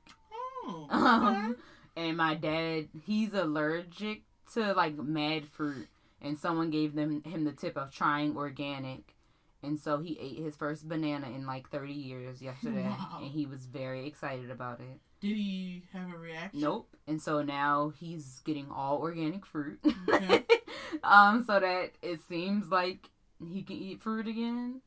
Oh, 0.66 0.86
Um, 0.90 1.56
and 1.96 2.16
my 2.16 2.34
dad, 2.34 2.88
he's 3.06 3.32
allergic 3.34 4.22
to 4.54 4.72
like 4.74 4.96
mad 4.98 5.46
fruit, 5.48 5.88
and 6.20 6.36
someone 6.38 6.70
gave 6.70 6.94
them 6.94 7.22
him 7.24 7.44
the 7.44 7.52
tip 7.52 7.76
of 7.76 7.90
trying 7.92 8.36
organic, 8.36 9.14
and 9.62 9.78
so 9.78 9.98
he 10.00 10.18
ate 10.20 10.42
his 10.44 10.56
first 10.56 10.88
banana 10.88 11.28
in 11.28 11.46
like 11.46 11.70
thirty 11.70 11.92
years 11.94 12.42
yesterday, 12.42 12.82
Wow. 12.88 13.18
and 13.22 13.30
he 13.30 13.46
was 13.46 13.66
very 13.66 14.06
excited 14.06 14.50
about 14.50 14.80
it. 14.80 15.00
Did 15.20 15.36
he 15.36 15.82
have 15.92 16.02
a 16.12 16.16
reaction? 16.16 16.20
reaction. 16.20 16.60
Nope. 16.60 16.96
And 17.08 17.20
so 17.20 17.42
now 17.42 17.92
he's 17.98 18.40
getting 18.44 18.68
all 18.70 18.98
organic 18.98 19.44
fruit. 19.46 19.80
Okay. 20.08 20.44
um, 21.02 21.42
so 21.44 21.58
that 21.58 21.90
it 22.02 22.20
seems 22.28 22.68
like 22.70 23.10
he 23.44 23.62
can 23.62 23.76
eat 23.76 24.00
fruit 24.02 24.28
again. 24.28 24.80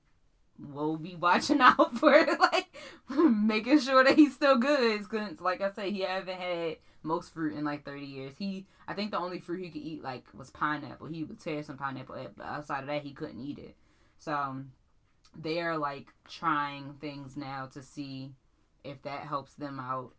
We'll 0.63 0.97
be 0.97 1.15
watching 1.15 1.61
out 1.61 1.97
for 1.97 2.25
like 2.39 2.73
making 3.09 3.79
sure 3.79 4.03
that 4.03 4.15
he's 4.17 4.33
still 4.33 4.57
good. 4.57 5.07
Cause 5.09 5.41
like 5.41 5.61
I 5.61 5.71
said, 5.71 5.89
he 5.89 6.01
haven't 6.01 6.39
had 6.39 6.77
most 7.03 7.33
fruit 7.33 7.57
in 7.57 7.63
like 7.63 7.85
thirty 7.85 8.05
years. 8.05 8.33
He, 8.37 8.67
I 8.87 8.93
think 8.93 9.11
the 9.11 9.19
only 9.19 9.39
fruit 9.39 9.63
he 9.63 9.69
could 9.69 9.81
eat 9.81 10.03
like 10.03 10.25
was 10.33 10.51
pineapple. 10.51 11.07
He 11.07 11.23
would 11.23 11.39
tear 11.39 11.63
some 11.63 11.77
pineapple, 11.77 12.15
up, 12.15 12.33
but 12.37 12.45
outside 12.45 12.81
of 12.81 12.87
that, 12.87 13.03
he 13.03 13.11
couldn't 13.11 13.41
eat 13.41 13.59
it. 13.59 13.75
So 14.19 14.63
they 15.35 15.61
are 15.61 15.77
like 15.77 16.07
trying 16.29 16.95
things 16.99 17.37
now 17.37 17.67
to 17.73 17.81
see 17.81 18.33
if 18.83 19.01
that 19.03 19.21
helps 19.21 19.53
them 19.53 19.79
out 19.79 20.13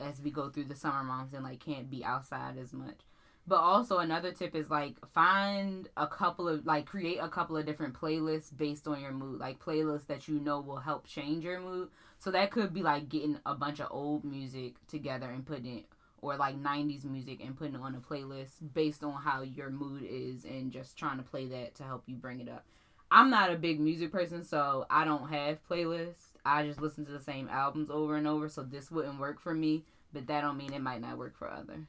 as 0.00 0.20
we 0.20 0.30
go 0.30 0.50
through 0.50 0.64
the 0.64 0.76
summer 0.76 1.02
months 1.02 1.34
and 1.34 1.44
like 1.44 1.60
can't 1.60 1.90
be 1.90 2.04
outside 2.04 2.58
as 2.58 2.72
much. 2.72 3.00
But 3.48 3.60
also 3.60 3.96
another 3.96 4.30
tip 4.30 4.54
is 4.54 4.68
like 4.68 4.96
find 5.08 5.88
a 5.96 6.06
couple 6.06 6.50
of 6.50 6.66
like 6.66 6.84
create 6.84 7.16
a 7.16 7.30
couple 7.30 7.56
of 7.56 7.64
different 7.64 7.98
playlists 7.98 8.54
based 8.54 8.86
on 8.86 9.00
your 9.00 9.12
mood, 9.12 9.40
like 9.40 9.58
playlists 9.58 10.06
that 10.08 10.28
you 10.28 10.38
know 10.38 10.60
will 10.60 10.80
help 10.80 11.06
change 11.06 11.44
your 11.44 11.58
mood. 11.58 11.88
So 12.18 12.30
that 12.32 12.50
could 12.50 12.74
be 12.74 12.82
like 12.82 13.08
getting 13.08 13.38
a 13.46 13.54
bunch 13.54 13.80
of 13.80 13.88
old 13.90 14.22
music 14.22 14.74
together 14.86 15.30
and 15.30 15.46
putting 15.46 15.78
it 15.78 15.86
or 16.20 16.36
like 16.36 16.62
90s 16.62 17.06
music 17.06 17.40
and 17.42 17.56
putting 17.56 17.76
it 17.76 17.80
on 17.80 17.94
a 17.94 18.00
playlist 18.00 18.56
based 18.74 19.02
on 19.02 19.14
how 19.14 19.40
your 19.40 19.70
mood 19.70 20.04
is 20.06 20.44
and 20.44 20.70
just 20.70 20.98
trying 20.98 21.16
to 21.16 21.22
play 21.22 21.46
that 21.46 21.74
to 21.76 21.84
help 21.84 22.02
you 22.04 22.16
bring 22.16 22.40
it 22.40 22.50
up. 22.50 22.66
I'm 23.10 23.30
not 23.30 23.50
a 23.50 23.56
big 23.56 23.80
music 23.80 24.12
person, 24.12 24.44
so 24.44 24.84
I 24.90 25.06
don't 25.06 25.30
have 25.30 25.66
playlists. 25.66 26.34
I 26.44 26.66
just 26.66 26.82
listen 26.82 27.06
to 27.06 27.12
the 27.12 27.20
same 27.20 27.48
albums 27.48 27.88
over 27.88 28.16
and 28.16 28.26
over, 28.26 28.50
so 28.50 28.62
this 28.62 28.90
wouldn't 28.90 29.18
work 29.18 29.40
for 29.40 29.54
me, 29.54 29.84
but 30.12 30.26
that 30.26 30.42
don't 30.42 30.58
mean 30.58 30.74
it 30.74 30.82
might 30.82 31.00
not 31.00 31.16
work 31.16 31.38
for 31.38 31.48
others. 31.48 31.86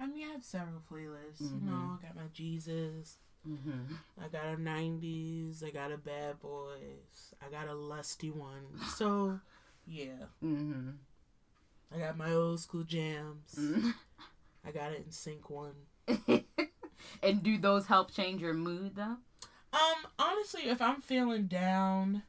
I 0.00 0.06
mean, 0.06 0.28
I 0.28 0.32
have 0.32 0.44
several 0.44 0.82
playlists. 0.90 1.42
Mhm. 1.42 1.62
You 1.64 1.70
know, 1.70 1.98
I 2.00 2.06
got 2.06 2.16
my 2.16 2.28
Jesus. 2.32 3.18
Mm-hmm. 3.48 3.94
I 4.22 4.28
got 4.28 4.46
a 4.54 4.56
'90s. 4.56 5.62
I 5.64 5.70
got 5.70 5.92
a 5.92 5.96
Bad 5.98 6.40
Boys. 6.40 7.34
I 7.44 7.50
got 7.50 7.68
a 7.68 7.74
lusty 7.74 8.30
one. 8.30 8.66
So, 8.96 9.40
yeah, 9.86 10.26
Mm-hmm. 10.44 10.90
I 11.94 11.98
got 11.98 12.16
my 12.16 12.32
old 12.32 12.60
school 12.60 12.84
jams. 12.84 13.54
Mm-hmm. 13.58 13.90
I 14.66 14.70
got 14.70 14.92
it 14.92 15.08
NSYNC 15.08 15.50
one. 15.50 15.74
and 17.22 17.42
do 17.42 17.58
those 17.58 17.86
help 17.86 18.10
change 18.12 18.40
your 18.42 18.54
mood 18.54 18.94
though? 18.96 19.16
Um, 19.72 20.06
honestly, 20.18 20.62
if 20.68 20.80
I'm 20.82 21.00
feeling 21.00 21.46
down, 21.46 22.22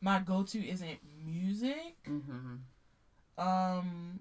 my 0.00 0.20
go-to 0.20 0.58
isn't 0.66 0.98
music. 1.24 1.96
Mm-hmm. 2.06 2.56
Um, 3.38 4.20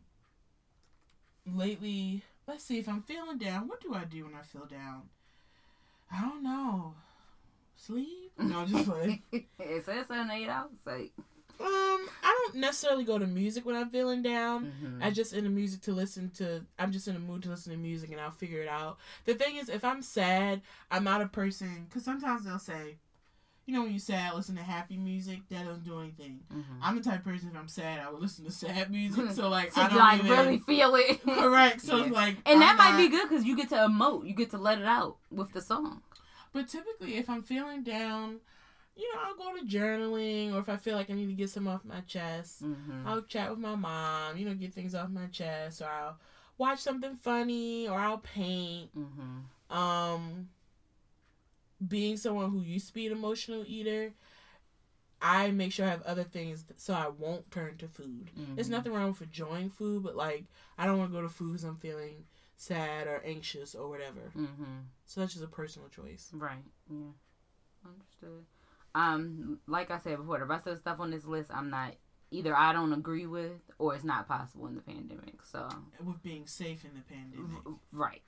lately, 1.46 2.24
let's 2.48 2.64
see 2.64 2.80
if 2.80 2.88
I'm 2.90 3.02
feeling 3.04 3.38
down. 3.38 3.68
What 3.68 3.82
do 3.82 3.94
I 3.94 4.04
do 4.06 4.26
when 4.26 4.36
I 4.36 4.42
feel 4.42 4.66
down? 4.66 5.04
I 6.12 6.22
don't 6.22 6.44
know. 6.44 6.94
Sleep? 7.76 8.32
No, 8.40 8.66
just 8.66 8.88
like 8.88 9.22
it 9.32 9.86
says 9.86 10.08
seven 10.08 10.32
eight 10.32 10.48
hours. 10.50 10.72
Like, 10.86 11.12
um, 11.60 11.66
I 12.24 12.40
don't 12.46 12.56
necessarily 12.56 13.04
go 13.04 13.20
to 13.20 13.28
music 13.28 13.66
when 13.66 13.76
I'm 13.76 13.90
feeling 13.90 14.22
down. 14.24 14.74
mhm. 14.84 15.04
I 15.04 15.12
just 15.12 15.34
in 15.34 15.44
the 15.44 15.50
music 15.50 15.82
to 15.82 15.92
listen 15.92 16.30
to. 16.38 16.64
I'm 16.80 16.92
just 16.92 17.08
in 17.08 17.14
the 17.14 17.20
mood 17.20 17.44
to 17.44 17.50
listen 17.50 17.72
to 17.74 17.78
music, 17.78 18.12
and 18.12 18.20
I'll 18.22 18.32
figure 18.32 18.62
it 18.62 18.68
out. 18.68 18.98
The 19.26 19.36
thing 19.36 19.58
is, 19.58 19.70
if 19.70 19.84
I'm 19.84 20.02
sad, 20.02 20.62
I'm 20.90 21.04
not 21.04 21.22
a 21.22 21.28
person 21.28 21.86
because 21.88 22.04
sometimes 22.04 22.46
they'll 22.46 22.58
say, 22.60 22.96
you 23.68 23.74
know, 23.74 23.82
when 23.84 23.92
you're 23.92 24.00
sad, 24.00 24.34
listen 24.34 24.56
to 24.56 24.64
happy 24.64 24.96
music. 24.98 25.42
That 25.50 25.66
doesn't 25.66 25.84
do 25.84 26.00
anything. 26.00 26.40
Mhm. 26.52 26.64
I'm 26.82 26.96
the 26.96 27.04
type 27.04 27.20
of 27.20 27.26
person 27.26 27.50
if 27.50 27.56
I'm 27.58 27.68
sad, 27.68 28.00
I 28.00 28.10
would 28.10 28.22
listen 28.22 28.46
to 28.46 28.52
sad 28.52 28.90
music. 28.90 29.30
So 29.36 29.50
like, 29.50 29.74
So 29.74 29.82
I 29.82 29.90
don't 29.90 29.98
like 30.00 30.20
even, 30.24 30.32
really 30.32 30.58
feel 30.60 30.96
it. 30.96 31.22
correct. 31.26 31.82
So 31.82 31.98
it's 32.02 32.12
like, 32.12 32.38
And 32.46 32.62
that 32.62 32.72
I'm 32.72 32.78
might 32.78 32.92
not- 32.92 32.98
be 32.98 33.10
good 33.10 33.30
because 33.30 33.44
you 33.46 33.56
get 33.56 33.70
to 33.70 33.76
emote. 33.76 34.26
You 34.26 34.34
get 34.34 34.50
to 34.52 34.58
let 34.58 34.80
it 34.80 34.86
out 34.86 35.18
with 35.30 35.52
the 35.54 35.62
song. 35.62 36.02
But 36.54 36.70
typically, 36.70 37.18
if 37.18 37.30
I'm 37.30 37.44
feeling 37.44 37.84
down, 37.84 38.38
you 38.96 39.14
know, 39.14 39.20
I'll 39.26 39.36
go 39.36 39.56
to 39.60 39.66
journaling, 39.66 40.54
or 40.56 40.60
if 40.60 40.70
I 40.70 40.78
feel 40.78 40.96
like 40.96 41.10
I 41.12 41.14
need 41.14 41.28
to 41.28 41.34
get 41.34 41.50
some 41.52 41.68
off 41.68 41.84
my 41.86 42.00
chest, 42.08 42.64
Mm-hmm. 42.64 43.06
I'll 43.08 43.22
chat 43.24 43.50
with 43.52 43.60
my 43.60 43.76
mom. 43.76 44.38
You 44.38 44.46
know, 44.48 44.56
get 44.56 44.74
things 44.74 44.96
off 44.96 45.10
my 45.10 45.28
chest, 45.28 45.82
or 45.82 45.88
I'll 45.90 46.18
watch 46.58 46.80
something 46.80 47.18
funny, 47.18 47.88
or 47.90 48.00
I'll 48.00 48.18
paint. 48.20 48.90
Mm-hmm. 48.98 49.78
Um, 49.78 50.50
being 51.86 52.18
someone 52.18 52.52
who 52.52 52.62
used 52.62 52.88
to 52.88 52.94
be 52.94 53.06
an 53.08 53.12
emotional 53.14 53.64
eater, 53.68 54.14
I 55.22 55.52
make 55.52 55.72
sure 55.72 55.86
I 55.86 55.90
have 55.90 56.04
other 56.04 56.24
things 56.24 56.64
so 56.78 56.94
I 56.94 57.08
won't 57.08 57.50
turn 57.52 57.78
to 57.78 57.88
food. 57.88 58.30
There's 58.56 58.68
Mhm. 58.68 58.72
nothing 58.72 58.94
wrong 58.94 59.10
with 59.10 59.22
enjoying 59.22 59.70
food, 59.70 60.04
but 60.04 60.16
like 60.16 60.46
I 60.78 60.86
don't 60.86 60.98
want 61.00 61.12
to 61.12 61.16
go 61.16 61.22
to 61.22 61.30
food 61.30 61.54
because 61.54 61.64
I'm 61.64 61.78
feeling 61.78 62.26
sad 62.56 63.08
or 63.08 63.22
anxious 63.26 63.74
or 63.76 63.90
whatever. 63.90 64.32
Mm-hmm. 64.36 64.80
So 65.06 65.20
that's 65.22 65.34
just 65.34 65.44
a 65.46 65.48
personal 65.48 65.90
choice. 65.90 66.32
Right. 66.34 66.64
Yeah. 66.90 67.12
Understood. 67.86 68.46
Um, 68.96 69.60
like 69.68 69.92
I 69.92 70.00
said 70.00 70.18
before, 70.18 70.40
the 70.40 70.46
rest 70.46 70.68
of 70.68 70.74
the 70.74 70.80
stuff 70.80 71.00
on 71.00 71.12
this 71.12 71.26
list, 71.26 71.52
I'm 71.52 71.70
not 71.70 71.96
either. 72.32 72.56
I 72.56 72.74
don't 72.74 72.94
agree 72.94 73.26
with, 73.28 73.52
or 73.80 73.96
it's 73.96 74.04
not 74.04 74.28
possible 74.28 74.68
in 74.68 74.76
the 74.76 74.82
pandemic. 74.82 75.36
So 75.44 75.68
With 76.04 76.22
being 76.24 76.46
safe 76.48 76.84
in 76.86 76.92
the 76.94 77.02
pandemic. 77.02 77.78
right. 77.92 78.22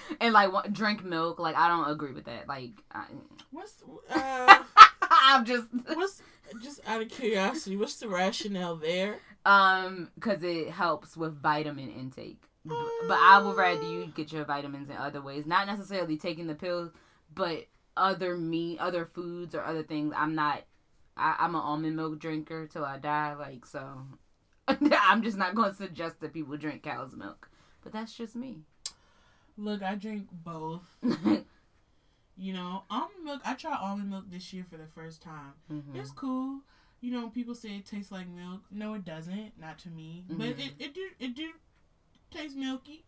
and 0.20 0.32
like 0.32 0.72
drink 0.72 1.04
milk. 1.04 1.38
Like 1.38 1.56
I 1.56 1.68
don't 1.68 1.90
agree 1.90 2.12
with 2.12 2.24
that. 2.26 2.48
Like 2.48 2.72
I, 2.92 3.04
What's 3.50 3.74
uh, 4.10 4.62
I'm 5.02 5.44
just 5.44 5.66
what's 5.86 6.22
just 6.62 6.80
out 6.86 7.02
of 7.02 7.08
curiosity? 7.08 7.76
What's 7.76 7.96
the 7.96 8.08
rationale 8.08 8.76
there? 8.76 9.16
um 9.44 10.10
because 10.16 10.42
it 10.42 10.70
helps 10.70 11.16
with 11.16 11.40
vitamin 11.40 11.88
intake. 11.90 12.42
But 12.64 13.18
I 13.20 13.40
would 13.40 13.56
rather 13.56 13.82
you 13.84 14.12
get 14.16 14.32
your 14.32 14.44
vitamins 14.44 14.88
in 14.88 14.96
other 14.96 15.20
ways, 15.22 15.46
not 15.46 15.68
necessarily 15.68 16.16
taking 16.16 16.48
the 16.48 16.54
pills, 16.56 16.90
but 17.32 17.66
other 17.96 18.36
meat, 18.36 18.78
other 18.80 19.06
foods, 19.06 19.54
or 19.54 19.62
other 19.62 19.84
things. 19.84 20.12
I'm 20.16 20.34
not. 20.34 20.64
I, 21.16 21.36
I'm 21.38 21.54
an 21.54 21.60
almond 21.62 21.96
milk 21.96 22.18
drinker 22.18 22.66
till 22.66 22.84
I 22.84 22.98
die. 22.98 23.34
Like 23.34 23.64
so, 23.66 24.02
I'm 24.68 25.22
just 25.22 25.36
not 25.36 25.54
going 25.54 25.70
to 25.70 25.76
suggest 25.76 26.20
that 26.20 26.32
people 26.34 26.56
drink 26.56 26.82
cow's 26.82 27.14
milk. 27.14 27.48
But 27.82 27.92
that's 27.92 28.14
just 28.14 28.34
me. 28.36 28.60
Look, 29.56 29.82
I 29.82 29.94
drink 29.94 30.28
both. 30.32 30.82
You 32.38 32.52
know, 32.52 32.82
almond 32.90 33.24
milk. 33.24 33.40
I 33.46 33.54
tried 33.54 33.78
almond 33.80 34.10
milk 34.10 34.24
this 34.30 34.52
year 34.52 34.66
for 34.70 34.76
the 34.76 34.86
first 34.94 35.22
time. 35.22 35.54
Mhm. 35.72 35.94
It's 35.96 36.10
cool. 36.10 36.60
You 37.00 37.10
know, 37.10 37.30
people 37.30 37.54
say 37.54 37.76
it 37.76 37.86
tastes 37.86 38.12
like 38.12 38.28
milk. 38.28 38.60
No, 38.70 38.92
it 38.92 39.06
doesn't. 39.06 39.58
Not 39.58 39.78
to 39.80 39.88
me. 39.88 40.24
But 40.28 40.48
Mhm. 40.56 40.58
it 40.66 40.72
it 40.78 40.94
do 40.94 41.08
it 41.18 41.34
do 41.34 41.52
taste 42.30 42.54
milky. 42.56 43.06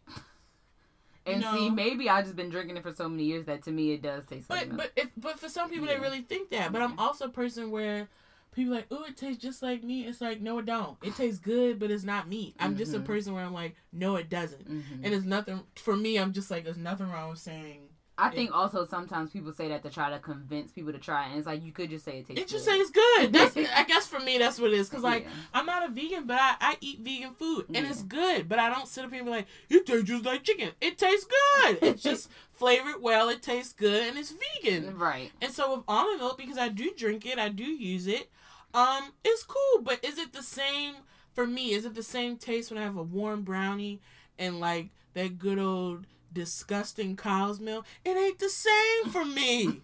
And 1.32 1.40
No. 1.42 1.52
see, 1.52 1.70
maybe 1.70 2.08
I've 2.08 2.24
just 2.24 2.36
been 2.36 2.48
drinking 2.50 2.76
it 2.76 2.82
for 2.82 2.92
so 2.92 3.08
many 3.08 3.24
years 3.24 3.44
that 3.46 3.62
to 3.64 3.70
me 3.70 3.92
it 3.92 4.02
does 4.02 4.24
taste 4.26 4.48
like 4.50 4.68
But 4.70 4.76
milk. 4.76 4.90
but 4.96 5.02
if 5.02 5.10
but 5.16 5.38
for 5.38 5.48
some 5.48 5.68
people 5.68 5.86
Yeah. 5.86 5.94
they 5.94 6.00
really 6.00 6.22
think 6.22 6.50
that. 6.50 6.72
But 6.72 6.82
I'm 6.82 6.98
also 6.98 7.26
a 7.26 7.30
person 7.30 7.70
where 7.70 8.08
people 8.52 8.72
like, 8.74 8.86
oh, 8.90 9.04
it 9.04 9.16
tastes 9.16 9.40
just 9.42 9.62
like 9.62 9.84
meat. 9.84 10.06
It's 10.06 10.20
like, 10.20 10.40
no, 10.40 10.58
it 10.58 10.66
don't. 10.66 10.96
It 11.02 11.14
tastes 11.16 11.38
good, 11.38 11.78
but 11.78 11.90
it's 11.90 12.02
not 12.04 12.28
meat. 12.28 12.56
I'm 12.58 12.76
just 12.76 12.94
a 12.94 12.98
Mhm. 12.98 13.04
person 13.04 13.34
where 13.34 13.44
I'm 13.44 13.52
like, 13.52 13.76
no, 13.92 14.16
it 14.16 14.28
doesn't. 14.30 14.68
Mhm. 14.68 15.04
And 15.04 15.14
it's 15.14 15.24
nothing 15.26 15.60
for 15.76 15.96
me. 15.96 16.18
I'm 16.18 16.32
just 16.32 16.50
like, 16.50 16.64
there's 16.64 16.76
nothing 16.78 17.08
wrong 17.08 17.30
with 17.30 17.38
saying 17.38 17.88
I 18.18 18.30
think 18.30 18.50
also 18.52 18.84
sometimes 18.84 19.30
people 19.30 19.52
say 19.52 19.68
that 19.68 19.82
to 19.84 19.90
try 19.90 20.10
to 20.10 20.18
convince 20.18 20.72
people 20.72 20.92
to 20.92 20.98
try 20.98 21.26
it, 21.26 21.30
and 21.30 21.38
it's 21.38 21.46
like 21.46 21.62
you 21.64 21.72
could 21.72 21.88
just 21.90 22.04
say 22.04 22.18
it 22.18 22.26
tastes. 22.26 22.42
it. 22.42 22.48
Just 22.48 22.66
good. 22.66 22.72
say 22.72 22.78
it's 22.78 22.90
good. 22.90 23.32
That's 23.54 23.56
I 23.56 23.84
guess 23.84 24.06
for 24.08 24.18
me 24.20 24.38
that's 24.38 24.58
what 24.58 24.72
it 24.72 24.78
is. 24.78 24.88
Cause 24.88 25.02
like 25.02 25.24
Yeah. 25.24 25.30
I'm 25.54 25.66
not 25.66 25.88
a 25.88 25.92
vegan, 25.92 26.26
but 26.26 26.36
I, 26.40 26.56
I 26.60 26.76
eat 26.80 26.98
vegan 27.00 27.34
food 27.34 27.66
and 27.68 27.76
Yeah. 27.84 27.90
it's 27.90 28.02
good. 28.02 28.48
But 28.48 28.58
I 28.58 28.68
don't 28.70 28.88
sit 28.88 29.04
up 29.04 29.10
here 29.10 29.20
and 29.20 29.26
be 29.26 29.30
like, 29.30 29.46
it 29.70 29.86
tastes 29.86 30.08
just 30.08 30.24
like 30.24 30.42
chicken. 30.42 30.70
It 30.80 30.98
tastes 30.98 31.26
good. 31.26 31.78
It's 31.82 32.02
just 32.02 32.28
flavored 32.52 33.00
well. 33.00 33.28
It 33.28 33.40
tastes 33.42 33.72
good 33.72 34.02
and 34.08 34.18
it's 34.18 34.34
vegan. 34.62 34.96
right. 34.98 35.30
And 35.40 35.52
so 35.52 35.76
with 35.76 35.84
almond 35.86 36.18
milk, 36.20 36.38
because 36.38 36.58
I 36.58 36.68
do 36.68 36.92
drink 36.96 37.24
it, 37.24 37.38
I 37.38 37.48
do 37.48 37.64
use 37.64 38.06
it. 38.06 38.30
Um, 38.74 39.12
it's 39.24 39.44
cool, 39.44 39.82
but 39.82 40.04
is 40.04 40.18
it 40.18 40.32
the 40.32 40.42
same 40.42 40.94
for 41.34 41.46
me? 41.46 41.72
Is 41.72 41.84
it 41.84 41.94
the 41.94 42.02
same 42.02 42.36
taste 42.36 42.70
when 42.70 42.78
I 42.78 42.84
have 42.84 42.96
a 42.96 43.02
warm 43.02 43.42
brownie 43.42 44.00
and 44.38 44.60
like 44.60 44.88
that 45.14 45.38
good 45.38 45.58
old 45.58 46.04
disgusting 46.32 47.16
cow's 47.16 47.60
milk? 47.60 47.84
It 48.04 48.16
ain't 48.16 48.38
the 48.38 48.48
same 48.48 49.04
for 49.10 49.24
me. 49.24 49.82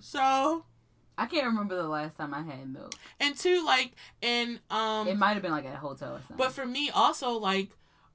so 0.00 0.64
I 1.18 1.26
can't 1.26 1.46
remember 1.46 1.76
the 1.76 1.88
last 1.88 2.16
time 2.16 2.34
I 2.34 2.42
had 2.42 2.68
milk. 2.72 2.94
and 3.20 3.36
two, 3.36 3.64
like 3.64 3.92
and 4.22 4.60
um, 4.70 5.08
It 5.08 5.16
might 5.16 5.32
have 5.34 5.42
been 5.42 5.50
like 5.52 5.64
at 5.64 5.74
a 5.74 5.78
hotel 5.78 6.14
or 6.14 6.18
something. 6.18 6.36
but 6.36 6.52
for 6.52 6.66
me 6.66 6.90
also 6.90 7.30
like. 7.32 7.70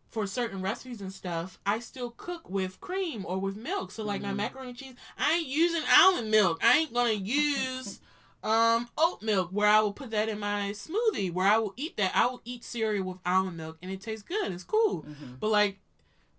For 0.10 0.28
certain 0.28 0.62
recipes 0.62 1.00
and 1.00 1.14
stuff, 1.14 1.58
I 1.66 1.80
still 1.80 2.10
cook 2.12 2.50
with 2.50 2.82
cream 2.82 3.26
or 3.26 3.40
with 3.40 3.56
milk. 3.56 3.92
So 3.92 4.04
like 4.04 4.22
my 4.22 4.34
Mhm. 4.34 4.36
macaroni 4.36 4.70
and 4.72 4.78
cheese, 4.78 4.96
I 5.18 5.36
ain't 5.36 5.48
using 5.48 5.84
almond 5.90 6.30
milk. 6.30 6.60
I 6.62 6.80
ain't 6.80 6.94
gonna 6.94 7.12
use 7.14 8.02
um 8.44 8.90
oat 8.98 9.22
milk 9.22 9.52
where 9.52 9.70
I 9.70 9.80
will 9.80 9.94
put 9.94 10.12
that 10.12 10.28
in 10.28 10.38
my 10.38 10.72
smoothie 10.74 11.32
where 11.32 11.48
I 11.48 11.60
will 11.60 11.74
eat 11.78 11.96
that. 11.96 12.12
I 12.14 12.26
will 12.26 12.42
eat 12.44 12.66
cereal 12.66 13.06
with 13.06 13.20
almond 13.26 13.56
milk 13.56 13.78
and 13.82 13.90
it 13.90 14.02
tastes 14.02 14.22
good. 14.28 14.52
It's 14.52 14.66
cool. 14.66 15.04
hmm 15.04 15.36
But 15.40 15.48
like 15.52 15.80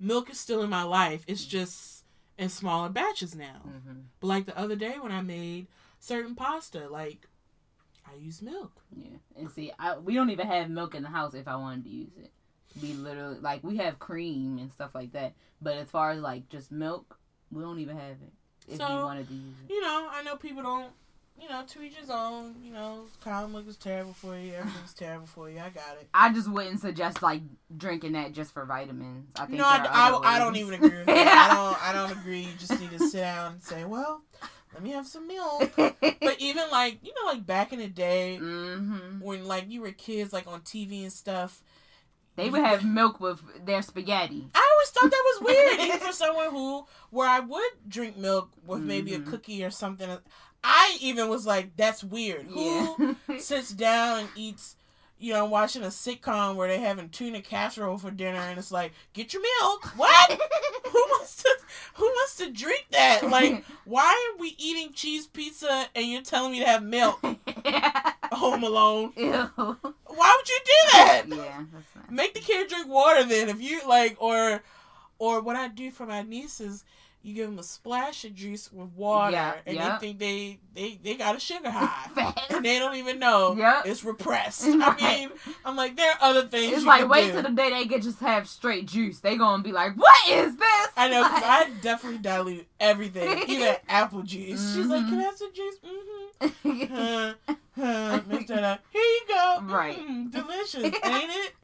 milk 0.02 0.28
is 0.30 0.38
still 0.40 0.62
in 0.62 0.68
my 0.70 0.82
life. 0.82 1.24
It's 1.26 1.44
just 1.44 2.04
in 2.36 2.48
smaller 2.48 2.88
batches 2.88 3.34
now. 3.34 3.60
hmm 3.64 4.00
But 4.20 4.26
like 4.26 4.46
the 4.46 4.58
other 4.58 4.76
day 4.76 4.96
when 5.00 5.12
I 5.12 5.22
made 5.22 5.68
certain 6.00 6.34
pasta, 6.34 6.88
like 6.88 7.28
I 8.06 8.16
use 8.16 8.42
milk. 8.42 8.82
Yeah, 8.94 9.16
and 9.36 9.50
see, 9.50 9.72
I, 9.78 9.96
we 9.98 10.14
don't 10.14 10.30
even 10.30 10.46
have 10.46 10.68
milk 10.68 10.94
in 10.94 11.02
the 11.02 11.08
house 11.08 11.34
if 11.34 11.46
I 11.48 11.56
wanted 11.56 11.84
to 11.84 11.90
use 11.90 12.12
it. 12.18 12.30
We 12.82 12.94
literally 12.94 13.38
like 13.40 13.62
we 13.62 13.76
have 13.78 13.98
cream 13.98 14.58
and 14.58 14.72
stuff 14.72 14.90
like 14.94 15.12
that, 15.12 15.34
but 15.60 15.76
as 15.76 15.88
far 15.90 16.10
as 16.10 16.20
like 16.20 16.48
just 16.48 16.72
milk, 16.72 17.18
we 17.50 17.62
don't 17.62 17.78
even 17.78 17.96
have 17.96 18.16
it 18.22 18.32
if 18.68 18.78
So, 18.78 18.86
we 18.88 19.02
wanted 19.02 19.28
to 19.28 19.34
use 19.34 19.54
it. 19.68 19.72
You 19.72 19.80
know, 19.82 20.08
I 20.10 20.22
know 20.22 20.36
people 20.36 20.62
don't. 20.62 20.90
You 21.42 21.48
know, 21.48 21.64
to 21.66 21.82
each 21.82 21.96
his 21.96 22.08
own. 22.08 22.54
You 22.62 22.72
know, 22.72 23.04
cow 23.24 23.46
milk 23.48 23.66
is 23.68 23.76
terrible 23.76 24.12
for 24.12 24.36
you. 24.38 24.54
Everything's 24.54 24.94
terrible 24.98 25.26
for 25.26 25.50
you. 25.50 25.58
I 25.58 25.70
got 25.70 25.96
it. 26.00 26.08
I 26.14 26.32
just 26.32 26.48
wouldn't 26.48 26.80
suggest 26.80 27.20
like 27.22 27.42
drinking 27.76 28.12
that 28.12 28.32
just 28.32 28.52
for 28.52 28.64
vitamins. 28.64 29.26
I 29.36 29.46
think 29.46 29.58
No, 29.58 29.64
I, 29.64 29.78
I, 29.84 30.36
I 30.36 30.38
don't 30.38 30.56
even 30.56 30.74
agree 30.74 30.98
with 30.98 31.06
that. 31.06 31.36
I 31.36 31.48
don't. 31.54 31.82
I 31.88 31.92
don't 31.92 32.16
agree. 32.18 32.40
You 32.40 32.52
just 32.58 32.78
need 32.80 32.90
to 32.90 33.00
sit 33.00 33.20
down 33.20 33.52
and 33.54 33.62
say, 33.62 33.84
well, 33.84 34.22
let 34.72 34.82
me 34.82 34.90
have 34.90 35.06
some 35.06 35.26
milk. 35.26 35.70
But 36.24 36.40
even 36.40 36.70
like 36.70 36.98
you 37.02 37.12
know, 37.16 37.32
like 37.32 37.44
back 37.44 37.72
in 37.72 37.80
the 37.80 37.88
day 37.88 38.36
hmm 38.38 39.18
when 39.20 39.44
like 39.44 39.68
you 39.68 39.80
were 39.80 39.90
kids, 39.90 40.32
like 40.32 40.46
on 40.46 40.60
TV 40.60 41.02
and 41.02 41.12
stuff. 41.12 41.60
They 42.36 42.48
would 42.48 42.60
have 42.62 42.84
milk 43.00 43.20
with 43.20 43.40
their 43.66 43.82
spaghetti. 43.82 44.46
I 44.54 44.70
always 44.72 44.90
thought 44.90 45.10
that 45.10 45.24
was 45.24 45.42
weird, 45.42 45.80
even 45.88 45.98
for 46.06 46.12
someone 46.12 46.50
who 46.50 46.86
where 47.10 47.28
I 47.28 47.40
would 47.40 47.72
drink 47.88 48.16
milk 48.16 48.52
with 48.64 48.82
maybe 48.84 49.14
a 49.14 49.18
Mhm. 49.18 49.26
cookie 49.26 49.64
or 49.64 49.70
something. 49.70 50.08
I 50.64 50.96
even 51.00 51.28
was 51.28 51.46
like, 51.46 51.76
that's 51.76 52.04
weird. 52.04 52.46
Who 52.46 53.14
Yeah. 53.28 53.38
sits 53.38 53.70
down 53.70 54.20
and 54.20 54.28
eats? 54.36 54.76
You 55.18 55.32
know, 55.34 55.44
watching 55.44 55.84
a 55.84 55.86
sitcom 55.86 56.56
where 56.56 56.66
they're 56.66 56.80
having 56.80 57.08
tuna 57.08 57.42
casserole 57.42 57.96
for 57.96 58.10
dinner, 58.10 58.40
and 58.40 58.58
it's 58.58 58.72
like, 58.72 58.92
get 59.12 59.32
your 59.32 59.42
milk. 59.60 59.86
What? 59.96 60.30
who 60.90 60.98
wants 61.10 61.42
to? 61.44 61.48
Who 61.94 62.06
wants 62.06 62.36
to 62.38 62.50
drink 62.50 62.86
that? 62.90 63.28
Like, 63.30 63.64
why 63.84 64.32
are 64.34 64.40
we 64.40 64.56
eating 64.58 64.92
cheese 64.92 65.28
pizza 65.28 65.86
and 65.94 66.06
you're 66.06 66.22
telling 66.22 66.50
me 66.50 66.58
to 66.58 66.66
have 66.66 66.82
milk? 66.82 67.20
Home 68.32 68.64
Alone. 68.64 69.12
Ew. 69.16 69.28
Why 69.54 70.36
would 70.36 70.48
you 70.48 70.58
do 70.64 70.72
that? 70.92 71.22
Yeah, 71.28 71.64
that's 71.72 71.94
not. 71.94 72.10
Make 72.10 72.34
the 72.34 72.40
kid 72.40 72.68
drink 72.68 72.88
water 72.88 73.22
then. 73.24 73.48
If 73.48 73.60
you 73.62 73.80
like, 73.88 74.16
or, 74.20 74.60
or 75.20 75.40
what 75.40 75.54
I 75.54 75.68
do 75.68 75.92
for 75.92 76.04
my 76.04 76.22
nieces, 76.22 76.82
you 77.22 77.34
give 77.34 77.48
them 77.48 77.58
a 77.58 77.62
splash 77.62 78.24
of 78.24 78.34
juice 78.34 78.72
with 78.72 78.88
water, 78.96 79.32
Yeah, 79.32 79.54
and 79.66 79.76
yeah. 79.76 79.98
they 79.98 80.06
think 80.06 80.18
they 80.18 80.58
they 80.74 80.98
they 81.02 81.14
got 81.14 81.36
a 81.36 81.40
sugar 81.40 81.70
high. 81.74 82.32
And 82.50 82.64
they 82.64 82.78
don't 82.78 82.96
even 82.96 83.18
know 83.18 83.54
Yep. 83.56 83.86
it's 83.86 84.04
repressed. 84.04 84.66
Right. 84.66 84.96
I 85.02 85.16
mean, 85.18 85.30
I'm 85.64 85.76
like, 85.76 85.96
there 85.96 86.10
are 86.12 86.18
other 86.20 86.42
things. 86.46 86.72
It's 86.78 86.84
like 86.86 87.08
wait 87.08 87.26
do. 87.28 87.32
till 87.34 87.42
the 87.42 87.50
day 87.50 87.70
they 87.70 87.84
get 87.86 88.02
just 88.02 88.18
have 88.20 88.48
straight 88.48 88.86
juice. 88.86 89.20
They 89.20 89.36
gonna 89.36 89.62
be 89.62 89.72
like, 89.72 89.96
"What 89.96 90.14
is 90.28 90.56
this?" 90.56 90.88
I 90.96 91.08
know, 91.08 91.22
because 91.22 91.42
I 91.44 91.70
definitely 91.80 92.18
dilute 92.18 92.66
everything, 92.80 93.42
even 93.48 93.76
apple 93.88 94.22
juice. 94.22 94.74
She's 94.74 94.86
like. 94.86 95.06
"Can 95.08 95.18
I 95.18 95.22
have 95.22 95.36
some 95.36 95.52
juice?" 95.54 95.76
Mm-hmm. 95.84 97.52
Huh, 97.74 98.20
mix. 98.28 98.50
Here 98.50 98.78
you 98.94 99.20
go. 99.28 99.60
Right. 99.62 99.98
Mm, 99.98 100.30
delicious, 100.30 100.84
ain't 100.84 100.94
it? 101.04 101.54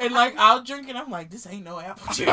And 0.00 0.14
like, 0.14 0.34
I'll 0.38 0.62
drink 0.62 0.88
it. 0.88 0.96
I'm 0.96 1.10
like, 1.10 1.30
this 1.30 1.46
ain't 1.46 1.64
no 1.64 1.78
apple 1.80 2.12
juice. 2.14 2.28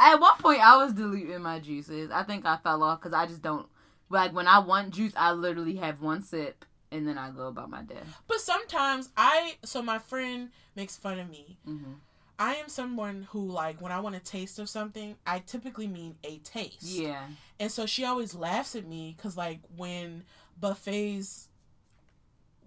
At 0.00 0.20
one 0.20 0.36
point, 0.38 0.60
I 0.60 0.76
was 0.76 0.92
diluting 0.92 1.42
my 1.42 1.58
juices. 1.60 2.10
I 2.10 2.22
think 2.22 2.44
I 2.46 2.56
fell 2.58 2.82
off 2.82 3.00
because 3.00 3.12
I 3.12 3.26
just 3.26 3.42
don't 3.42 3.66
like 4.10 4.32
when 4.34 4.46
I 4.48 4.58
want 4.60 4.94
juice. 4.94 5.12
I 5.16 5.32
literally 5.32 5.76
have 5.76 6.00
one 6.00 6.22
sip 6.22 6.64
and 6.92 7.06
then 7.06 7.18
I 7.18 7.30
go 7.30 7.48
about 7.48 7.68
my 7.70 7.82
day. 7.82 7.98
but 8.28 8.40
sometimes 8.40 9.10
I, 9.16 9.56
so 9.64 9.82
my 9.82 9.98
friend 9.98 10.50
makes 10.74 10.96
fun 10.96 11.18
of 11.18 11.28
me. 11.30 11.58
hmm 11.64 11.94
I 12.38 12.56
am 12.56 12.68
someone 12.68 13.26
who, 13.30 13.46
like, 13.48 13.80
when 13.80 13.92
I 13.92 14.00
want 14.00 14.14
a 14.14 14.18
taste 14.20 14.58
of 14.58 14.68
something, 14.68 15.16
I 15.26 15.38
typically 15.38 15.86
mean 15.86 16.16
a 16.22 16.36
taste. 16.40 16.82
Yeah. 16.82 17.22
And 17.58 17.72
so 17.72 17.86
she 17.86 18.04
always 18.04 18.34
laughs 18.34 18.76
at 18.76 18.86
me 18.86 19.14
because, 19.16 19.38
like, 19.38 19.60
when 19.74 20.22
buffets 20.60 21.48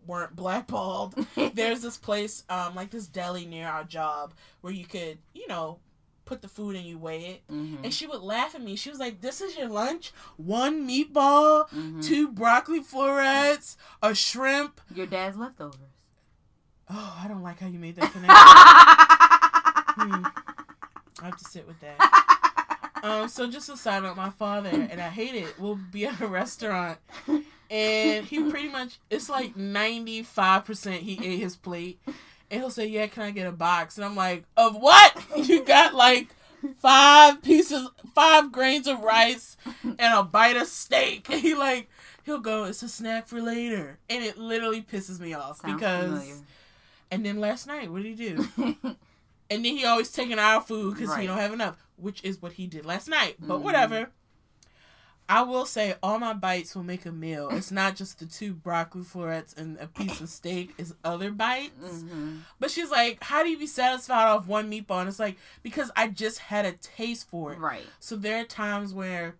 weren't 0.08 0.36
blackballed, 0.36 1.14
there's 1.54 1.82
this 1.82 1.98
place, 1.98 2.44
um, 2.50 2.74
like 2.74 2.90
this 2.90 3.06
deli 3.06 3.46
near 3.46 3.68
our 3.68 3.84
job 3.84 4.34
where 4.62 4.74
you 4.74 4.86
could, 4.86 5.20
you 5.36 5.48
know, 5.48 5.78
put 6.30 6.42
the 6.42 6.48
food 6.48 6.76
and 6.76 6.86
you 6.86 6.98
weigh 6.98 7.26
it. 7.26 7.42
hmm 7.50 7.78
And 7.84 7.94
she 7.94 8.06
would 8.08 8.22
laugh 8.22 8.56
at 8.56 8.62
me. 8.62 8.76
She 8.76 8.90
was 8.90 9.00
like, 9.00 9.20
This 9.22 9.42
is 9.42 9.58
your 9.58 9.68
lunch? 9.68 10.12
One 10.38 10.88
meatball, 10.88 11.68
hmm 11.70 12.02
two 12.02 12.30
broccoli 12.30 12.82
florets, 12.82 13.76
a 14.02 14.14
shrimp. 14.16 14.80
Your 14.94 15.06
dad's 15.08 15.36
leftovers. 15.38 15.80
Oh, 16.90 17.20
I 17.24 17.28
don't 17.28 17.44
like 17.44 17.60
how 17.60 17.68
you 17.68 17.78
made 17.80 17.96
that 17.98 18.12
connection. 18.12 18.36
Hmm. 20.00 20.26
I 21.22 21.26
have 21.26 21.38
to 21.38 21.46
sit 21.46 21.68
with 21.68 21.80
that. 21.82 21.98
Um, 23.04 23.28
so 23.30 23.50
just 23.50 23.70
a 23.70 23.78
side 23.78 24.04
note, 24.04 24.18
my 24.18 24.30
father 24.30 24.70
and 24.70 25.00
I 25.02 25.10
hate 25.10 25.36
it. 25.36 25.60
We'll 25.60 25.80
be 25.92 26.06
at 26.06 26.20
a 26.22 26.28
restaurant, 26.28 26.98
and 27.70 28.26
he 28.26 28.50
pretty 28.50 28.68
much 28.70 29.00
it's 29.10 29.30
like 29.30 29.56
ninety 29.56 30.22
five 30.24 30.66
percent 30.66 31.04
he 31.04 31.14
ate 31.26 31.40
his 31.40 31.56
plate, 31.56 32.00
and 32.52 32.60
he'll 32.62 32.70
say, 32.70 32.86
"Yeah, 32.88 33.08
can 33.08 33.24
I 33.24 33.32
get 33.32 33.48
a 33.48 33.52
box?" 33.52 33.98
And 33.98 34.06
I'm 34.06 34.16
like, 34.16 34.46
"Of 34.58 34.76
what? 34.76 35.16
You 35.38 35.64
got 35.64 35.94
like 35.94 36.36
five 36.78 37.42
pieces, 37.42 37.88
five 38.16 38.52
grains 38.52 38.88
of 38.88 39.00
rice, 39.02 39.58
and 39.66 40.14
a 40.14 40.24
bite 40.24 40.58
of 40.58 40.68
steak." 40.68 41.28
And 41.32 41.40
he 41.42 41.56
like 41.56 41.90
he'll 42.26 42.40
go, 42.40 42.66
"It's 42.66 42.84
a 42.84 42.90
snack 42.90 43.28
for 43.28 43.42
later," 43.42 44.00
and 44.10 44.24
it 44.24 44.38
literally 44.38 44.82
pisses 44.82 45.20
me 45.20 45.34
off 45.34 45.60
Sounds 45.62 45.76
because. 45.76 46.44
And 47.12 47.26
then 47.26 47.40
last 47.40 47.66
night, 47.66 47.92
what 47.92 48.04
did 48.04 48.18
he 48.20 48.30
do? 48.30 48.48
And 49.52 49.66
then 49.66 49.76
he 49.78 49.84
always 49.84 50.12
taking 50.12 50.38
our 50.38 50.62
food 50.62 50.94
because 50.94 51.10
Right. 51.10 51.22
he 51.22 51.28
don't 51.28 51.40
have 51.40 51.54
enough, 51.54 51.84
which 51.96 52.24
is 52.24 52.40
what 52.40 52.52
he 52.54 52.68
did 52.68 52.86
last 52.86 53.08
night. 53.10 53.36
But 53.40 53.62
Mhm. 53.62 53.64
whatever. 53.64 54.12
I 55.30 55.44
will 55.44 55.66
say 55.66 55.94
all 56.02 56.18
my 56.18 56.34
bites 56.34 56.76
will 56.76 56.84
make 56.84 57.06
a 57.06 57.12
meal. 57.12 57.50
It's 57.52 57.72
not 57.72 57.96
just 57.96 58.18
the 58.20 58.26
two 58.26 58.54
broccoli 58.54 59.04
florets 59.04 59.54
and 59.54 59.78
a 59.80 59.86
piece 59.86 60.20
of 60.20 60.28
steak. 60.30 60.74
It's 60.80 60.94
other 61.06 61.30
bites. 61.32 62.02
hmm 62.02 62.38
But 62.60 62.72
she's 62.72 62.90
like, 62.90 63.24
"How 63.24 63.44
do 63.44 63.50
you 63.50 63.58
be 63.60 63.68
satisfied 63.68 64.26
off 64.28 64.48
one 64.48 64.72
meatball?" 64.72 65.02
And 65.02 65.08
it's 65.08 65.20
like 65.20 65.38
because 65.62 65.92
I 65.96 66.08
just 66.08 66.40
had 66.40 66.66
a 66.66 66.72
taste 66.72 67.30
for 67.30 67.54
it. 67.54 67.60
Right. 67.60 67.86
So 68.00 68.16
there 68.16 68.42
are 68.42 68.46
times 68.46 68.92
where 68.92 69.36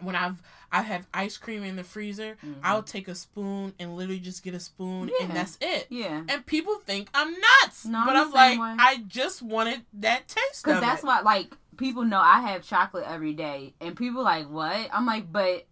when 0.00 0.16
I've 0.16 0.42
I 0.74 0.82
have 0.82 1.06
ice 1.14 1.36
cream 1.36 1.62
in 1.62 1.76
the 1.76 1.84
freezer, 1.84 2.36
Mhm. 2.44 2.56
I'll 2.62 2.82
take 2.82 3.06
a 3.08 3.14
spoon 3.14 3.74
and 3.78 3.96
literally 3.96 4.18
just 4.20 4.42
get 4.42 4.54
a 4.54 4.60
spoon 4.60 5.10
and 5.20 5.30
that's 5.30 5.56
it 5.60 5.86
Yeah. 5.88 6.22
and 6.28 6.44
people 6.44 6.76
think 6.84 7.08
I'm 7.14 7.32
nuts. 7.32 7.84
No, 7.86 8.00
I'm 8.00 8.06
but 8.06 8.16
I'm 8.16 8.30
like, 8.32 8.58
way. 8.60 8.74
I 8.78 9.04
just 9.06 9.40
wanted 9.40 9.84
that 9.94 10.26
taste 10.28 10.64
Because 10.64 10.80
that's 10.80 11.02
it. 11.02 11.06
why, 11.06 11.20
like, 11.20 11.54
people 11.76 12.04
know 12.04 12.18
I 12.20 12.40
have 12.40 12.62
chocolate 12.62 13.04
every 13.06 13.34
day, 13.34 13.74
and 13.80 13.96
people 13.96 14.22
like, 14.24 14.48
what? 14.48 14.88
I'm 14.92 15.06
like, 15.06 15.30
but 15.32 15.66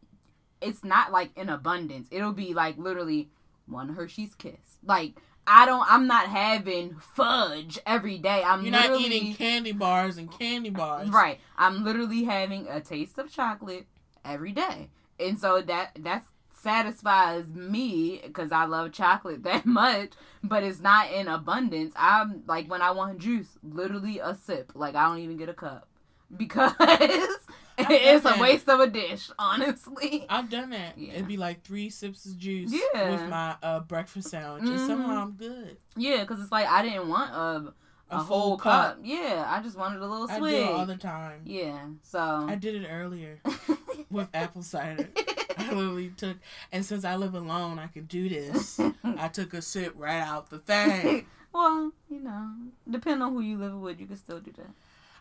it's 0.61 0.85
not 0.85 1.11
like 1.11 1.37
in 1.37 1.49
abundance. 1.49 2.07
It'll 2.13 2.33
be 2.33 2.55
like 2.55 2.79
literally 2.79 3.29
one 3.67 3.95
Hershey's 3.95 4.35
Kiss. 4.37 4.79
Like, 4.85 5.15
I 5.47 5.67
don't. 5.67 5.85
I'm 5.93 6.07
not 6.07 6.29
having 6.29 6.95
fudge 7.01 7.77
every 7.85 8.19
day. 8.19 8.45
I'm 8.45 8.63
You're 8.63 8.71
not 8.71 9.01
eating 9.01 9.35
candy 9.35 9.73
bars 9.73 10.17
and 10.17 10.31
candy 10.31 10.71
bars. 10.71 11.09
Right. 11.09 11.41
I'm 11.59 11.83
literally 11.83 12.23
having 12.23 12.69
a 12.69 12.81
taste 12.81 13.19
of 13.19 13.29
chocolate 13.33 13.87
every 14.25 14.53
day. 14.53 14.91
And 15.21 15.39
so 15.39 15.61
that 15.63 15.93
that 16.01 16.25
satisfies 16.55 17.49
me 17.49 18.21
because 18.25 18.53
I 18.53 18.65
love 18.65 18.93
chocolate 18.93 19.43
that 19.45 19.67
much, 19.67 20.11
but 20.43 20.63
it's 20.63 20.81
not 20.81 21.11
in 21.13 21.29
abundance. 21.29 21.93
I'm 21.97 22.43
like 22.47 22.71
when 22.71 22.83
I 22.83 22.91
want 22.93 23.19
juice, 23.19 23.59
literally 23.63 24.19
a 24.19 24.35
sip. 24.35 24.73
Like 24.75 24.95
I 24.95 25.05
don't 25.07 25.19
even 25.19 25.37
get 25.37 25.49
a 25.49 25.55
cup 25.55 25.89
because 26.37 26.73
it's 27.79 28.25
a 28.25 28.29
that. 28.29 28.39
waste 28.39 28.69
of 28.69 28.81
a 28.81 28.87
dish, 28.87 29.31
honestly. 29.39 30.27
I've 30.29 30.49
done 30.51 30.71
that. 30.71 30.97
Yeah. 30.99 31.15
It'd 31.15 31.29
be 31.29 31.37
like 31.37 31.63
three 31.63 31.91
sips 31.91 32.27
of 32.27 32.37
juice 32.39 32.73
Yeah. 32.95 33.11
with 33.11 33.27
my 33.29 33.57
uh, 33.63 33.81
breakfast 33.81 34.31
sandwich, 34.31 34.69
and 34.71 34.79
Mhm. 34.79 34.87
somehow 34.87 35.23
I'm 35.23 35.33
good. 35.33 35.77
Yeah, 35.97 36.21
because 36.21 36.41
it's 36.41 36.53
like 36.53 36.67
I 36.67 36.83
didn't 36.83 37.09
want 37.09 37.31
a 37.33 37.73
A, 38.13 38.17
a, 38.17 38.25
full 38.25 38.39
whole 38.41 38.57
cup. 38.59 38.97
cup. 38.97 38.99
Yeah, 39.03 39.45
I 39.49 39.63
just 39.63 39.77
wanted 39.77 40.01
a 40.03 40.07
little 40.07 40.31
I 40.31 40.39
do 40.39 40.65
all 40.65 40.87
the 40.87 40.97
time. 40.97 41.41
yeah, 41.45 41.87
so 42.03 42.19
I 42.49 42.55
did 42.55 42.75
it 42.83 42.87
earlier 42.89 43.41
with 44.11 44.29
apple 44.35 44.63
cider. 44.63 45.09
I 45.59 45.71
literally 45.73 46.11
took, 46.17 46.39
and 46.73 46.85
since 46.85 47.05
I 47.05 47.17
live 47.17 47.35
alone, 47.35 47.79
I 47.79 47.87
can 47.89 48.05
do 48.05 48.29
this. 48.29 48.81
I 49.05 49.29
took 49.29 49.53
a 49.55 49.61
sip 49.63 49.93
right 49.97 50.21
out 50.21 50.49
the 50.51 50.59
thing. 50.59 51.27
well, 51.53 51.93
you 52.11 52.21
know, 52.21 52.51
depending 52.91 53.23
on 53.23 53.33
who 53.35 53.41
you 53.41 53.59
live 53.59 53.75
with, 53.75 54.01
you 54.01 54.07
can 54.07 54.17
still 54.17 54.41
do 54.41 54.53
that. 54.53 54.71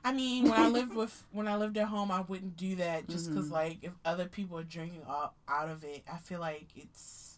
I 0.04 0.14
mean, 0.14 0.46
when 0.46 0.54
I 0.54 0.68
lived 0.68 0.96
with 0.96 1.26
when 1.32 1.48
I 1.48 1.58
lived 1.58 1.78
at 1.78 1.88
home, 1.88 2.10
I 2.12 2.22
wouldn't 2.22 2.58
do 2.58 2.76
that 2.78 3.08
just 3.08 3.30
because, 3.30 3.50
Mhm. 3.50 3.52
like, 3.52 3.78
if 3.84 3.92
other 4.04 4.26
people 4.26 4.58
are 4.58 4.64
drinking 4.64 5.04
out, 5.08 5.34
out 5.48 5.70
of 5.70 5.84
it, 5.84 6.04
I 6.12 6.18
feel 6.18 6.40
like 6.40 6.68
it's 6.76 7.31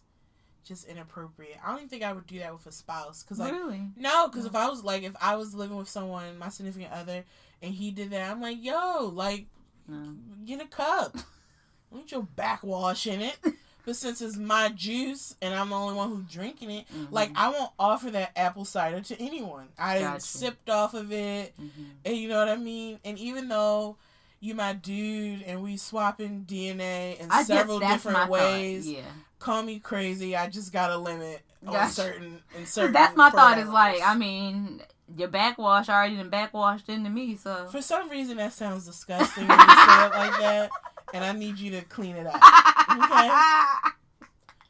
just 0.64 0.86
inappropriate. 0.86 1.58
I 1.64 1.68
don't 1.68 1.78
even 1.78 1.88
think 1.88 2.02
I 2.02 2.12
would 2.12 2.26
do 2.26 2.38
that 2.40 2.52
with 2.52 2.66
a 2.66 2.72
spouse 2.72 3.22
because, 3.22 3.38
like, 3.38 3.52
really? 3.52 3.82
no, 3.96 4.28
because 4.28 4.46
if 4.46 4.54
I 4.54 4.68
was 4.68 4.82
like, 4.84 5.02
if 5.02 5.14
I 5.20 5.36
was 5.36 5.54
living 5.54 5.76
with 5.76 5.88
someone, 5.88 6.38
my 6.38 6.48
significant 6.48 6.92
other, 6.92 7.24
and 7.62 7.74
he 7.74 7.90
did 7.90 8.10
that, 8.10 8.30
I'm 8.30 8.40
like, 8.40 8.62
yo, 8.62 9.10
like, 9.14 9.46
No. 9.86 10.14
get 10.44 10.60
a 10.62 10.66
cup, 10.66 11.16
don't 11.92 12.10
your 12.10 12.22
backwash 12.22 13.06
in 13.06 13.20
it. 13.20 13.36
But 13.86 13.96
since 13.96 14.22
it's 14.22 14.38
my 14.38 14.70
juice 14.70 15.36
and 15.42 15.54
I'm 15.54 15.68
the 15.68 15.76
only 15.76 15.94
one 15.94 16.08
who's 16.08 16.24
drinking 16.24 16.70
it, 16.70 16.86
Mhm. 16.88 17.08
like 17.12 17.30
I 17.36 17.50
won't 17.50 17.70
offer 17.78 18.10
that 18.12 18.32
apple 18.34 18.64
cider 18.64 19.02
to 19.02 19.22
anyone. 19.22 19.68
I 19.78 20.00
Gotcha. 20.00 20.20
sipped 20.22 20.70
off 20.70 20.94
of 20.94 21.12
it. 21.12 21.54
Mhm. 21.60 21.90
And 22.06 22.16
you 22.16 22.28
know 22.28 22.38
what 22.38 22.48
I 22.48 22.56
mean? 22.56 22.98
And 23.04 23.18
even 23.18 23.48
though 23.48 23.98
you 24.40 24.54
my 24.54 24.74
dude 24.74 25.42
and 25.42 25.62
we 25.62 25.76
swapping 25.76 26.44
DNA 26.46 27.18
in 27.18 27.30
I 27.30 27.42
several 27.44 27.80
different 27.80 28.28
ways. 28.30 28.84
Thought. 28.84 28.94
Yeah. 28.94 29.02
Call 29.38 29.62
me 29.62 29.78
crazy. 29.78 30.36
I 30.36 30.48
just 30.48 30.72
got 30.72 30.90
a 30.90 30.96
limit 30.96 31.42
on 31.66 31.90
certain 31.90 32.42
in 32.56 32.66
certain. 32.66 32.92
that's 32.92 33.16
my 33.16 33.30
thought. 33.30 33.58
Is 33.58 33.68
like, 33.68 34.00
I 34.02 34.14
mean, 34.14 34.82
your 35.16 35.28
backwash 35.28 35.88
already 35.88 36.16
been 36.16 36.30
backwashed 36.30 36.88
into 36.88 37.10
me, 37.10 37.36
so. 37.36 37.66
for 37.66 37.82
some 37.82 38.08
reason 38.08 38.36
that 38.38 38.52
sounds 38.52 38.86
disgusting 38.86 39.46
when 39.46 39.58
you 39.58 39.66
say 39.66 40.06
it 40.06 40.12
like 40.14 40.40
that, 40.40 40.70
and 41.12 41.24
I 41.24 41.32
need 41.32 41.58
you 41.58 41.70
to 41.72 41.82
clean 41.82 42.16
it 42.16 42.26
up. 42.26 42.34
Okay. 42.34 43.30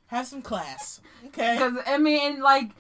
Have 0.07 0.27
some 0.27 0.43
class, 0.43 1.01
okay? 1.27 1.55
Because 1.55 1.83
I 1.87 1.99
mean, 1.99 2.41
like, 2.41 2.71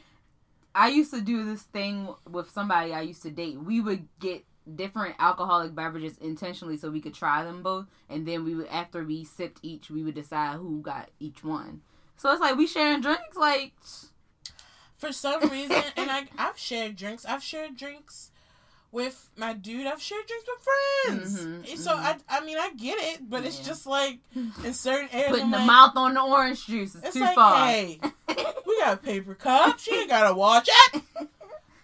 I 0.74 0.88
used 0.88 1.12
to 1.12 1.20
do 1.20 1.44
this 1.44 1.62
thing 1.62 2.08
with 2.30 2.50
somebody 2.50 2.92
I 2.92 3.00
used 3.02 3.22
to 3.22 3.30
date. 3.30 3.58
We 3.58 3.80
would 3.80 4.06
get 4.20 4.44
different 4.74 5.14
alcoholic 5.18 5.74
beverages 5.74 6.16
intentionally 6.18 6.76
so 6.76 6.90
we 6.90 7.00
could 7.00 7.14
try 7.14 7.44
them 7.44 7.62
both, 7.62 7.86
and 8.08 8.26
then 8.26 8.44
we 8.44 8.54
would, 8.54 8.68
after 8.68 9.04
we 9.04 9.24
sipped 9.24 9.58
each, 9.62 9.90
we 9.90 10.02
would 10.02 10.14
decide 10.14 10.56
who 10.56 10.80
got 10.80 11.10
each 11.20 11.42
one. 11.44 11.82
So 12.16 12.30
it's 12.32 12.40
like 12.40 12.56
we 12.56 12.66
sharing 12.66 13.00
drinks, 13.00 13.36
like. 13.36 13.72
For 14.96 15.12
some 15.12 15.48
reason, 15.50 15.82
and 15.96 16.10
I 16.10 16.28
I've 16.38 16.56
shared 16.56 16.96
drinks. 16.96 17.26
I've 17.26 17.42
shared 17.42 17.76
drinks 17.76 18.30
with 18.90 19.28
my 19.36 19.52
dude. 19.52 19.86
I've 19.86 20.00
shared 20.00 20.24
drinks 20.26 20.46
with 20.48 20.66
friends. 21.34 21.46
Mhm, 21.66 21.78
so 21.78 21.90
mhm. 21.90 21.98
I 21.98 22.16
I 22.28 22.44
mean 22.44 22.56
I 22.56 22.70
get 22.74 22.96
it, 23.00 23.28
but 23.28 23.44
it's 23.44 23.58
just 23.58 23.86
like 23.86 24.20
in 24.64 24.72
certain 24.72 25.08
areas. 25.12 25.30
Putting 25.30 25.44
I'm 25.46 25.50
the 25.50 25.58
like, 25.58 25.66
mouth 25.66 25.92
on 25.96 26.14
the 26.14 26.22
orange 26.22 26.64
juice 26.66 26.94
is 26.94 27.02
It's 27.04 27.14
too 27.14 27.20
like, 27.20 27.34
far. 27.34 27.66
hey, 27.66 28.00
we 28.66 28.80
got 28.80 29.02
paper 29.02 29.34
cups. 29.34 29.86
You 29.86 29.94
ain't 29.96 30.08
gotta 30.08 30.34
watch 30.38 30.70
it. 30.70 31.02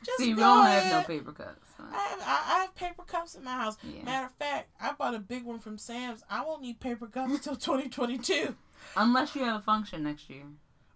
Just 0.03 0.19
See, 0.19 0.33
we 0.33 0.41
don't 0.41 0.65
ahead. 0.65 0.85
have 0.85 1.03
no 1.03 1.07
paper 1.07 1.33
cups. 1.33 1.70
I 1.93 1.99
have, 2.09 2.21
I, 2.21 2.55
I 2.57 2.59
have 2.61 2.75
paper 2.75 3.03
cups 3.03 3.35
in 3.35 3.45
my 3.45 3.53
house. 3.53 3.77
Yeah. 3.83 4.03
Matter 4.05 4.27
of 4.27 4.33
fact, 4.33 4.69
I 4.81 4.93
bought 4.93 5.15
a 5.15 5.19
big 5.19 5.45
one 5.45 5.59
from 5.59 5.79
Sam's. 5.79 6.23
I 6.31 6.45
won't 6.45 6.63
need 6.63 6.81
paper 6.81 7.07
cups 7.07 7.33
until 7.33 7.57
2022. 7.57 8.55
Unless 8.97 9.35
you 9.35 9.45
have 9.45 9.61
a 9.61 9.63
function 9.63 10.03
next 10.05 10.29
year. 10.31 10.45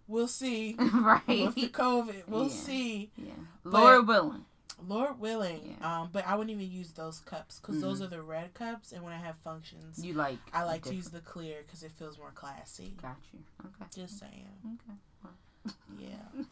We'll 0.07 0.27
see. 0.27 0.75
right. 0.93 1.23
With 1.27 1.55
the 1.55 1.67
COVID, 1.69 2.27
we'll 2.27 2.43
Yeah. 2.43 2.49
see. 2.49 3.11
Yeah. 3.17 3.31
Lord 3.63 4.07
willing. 4.07 4.45
Lord 4.87 5.19
willing. 5.19 5.77
Yeah. 5.79 6.01
Um, 6.01 6.09
but 6.11 6.27
I 6.27 6.35
wouldn't 6.35 6.51
even 6.55 6.69
use 6.71 6.91
those 6.91 7.19
cups 7.21 7.59
because 7.59 7.81
those 7.81 8.01
Mhm. 8.01 8.03
are 8.05 8.07
the 8.07 8.21
red 8.21 8.53
cups. 8.53 8.91
And 8.91 9.03
when 9.03 9.13
I 9.13 9.17
have 9.17 9.35
functions, 9.43 10.03
You 10.05 10.13
like. 10.13 10.37
I 10.53 10.63
like 10.63 10.83
to 10.83 10.93
use 10.93 11.09
the 11.09 11.21
clear 11.21 11.63
because 11.65 11.81
it 11.81 11.91
feels 11.91 12.17
more 12.17 12.31
classy. 12.35 12.93
Got 13.01 13.15
you. 13.33 13.39
Okay. 13.61 14.01
Just 14.01 14.19
saying. 14.19 14.49
Okay. 14.75 15.73
Yeah. 15.97 16.43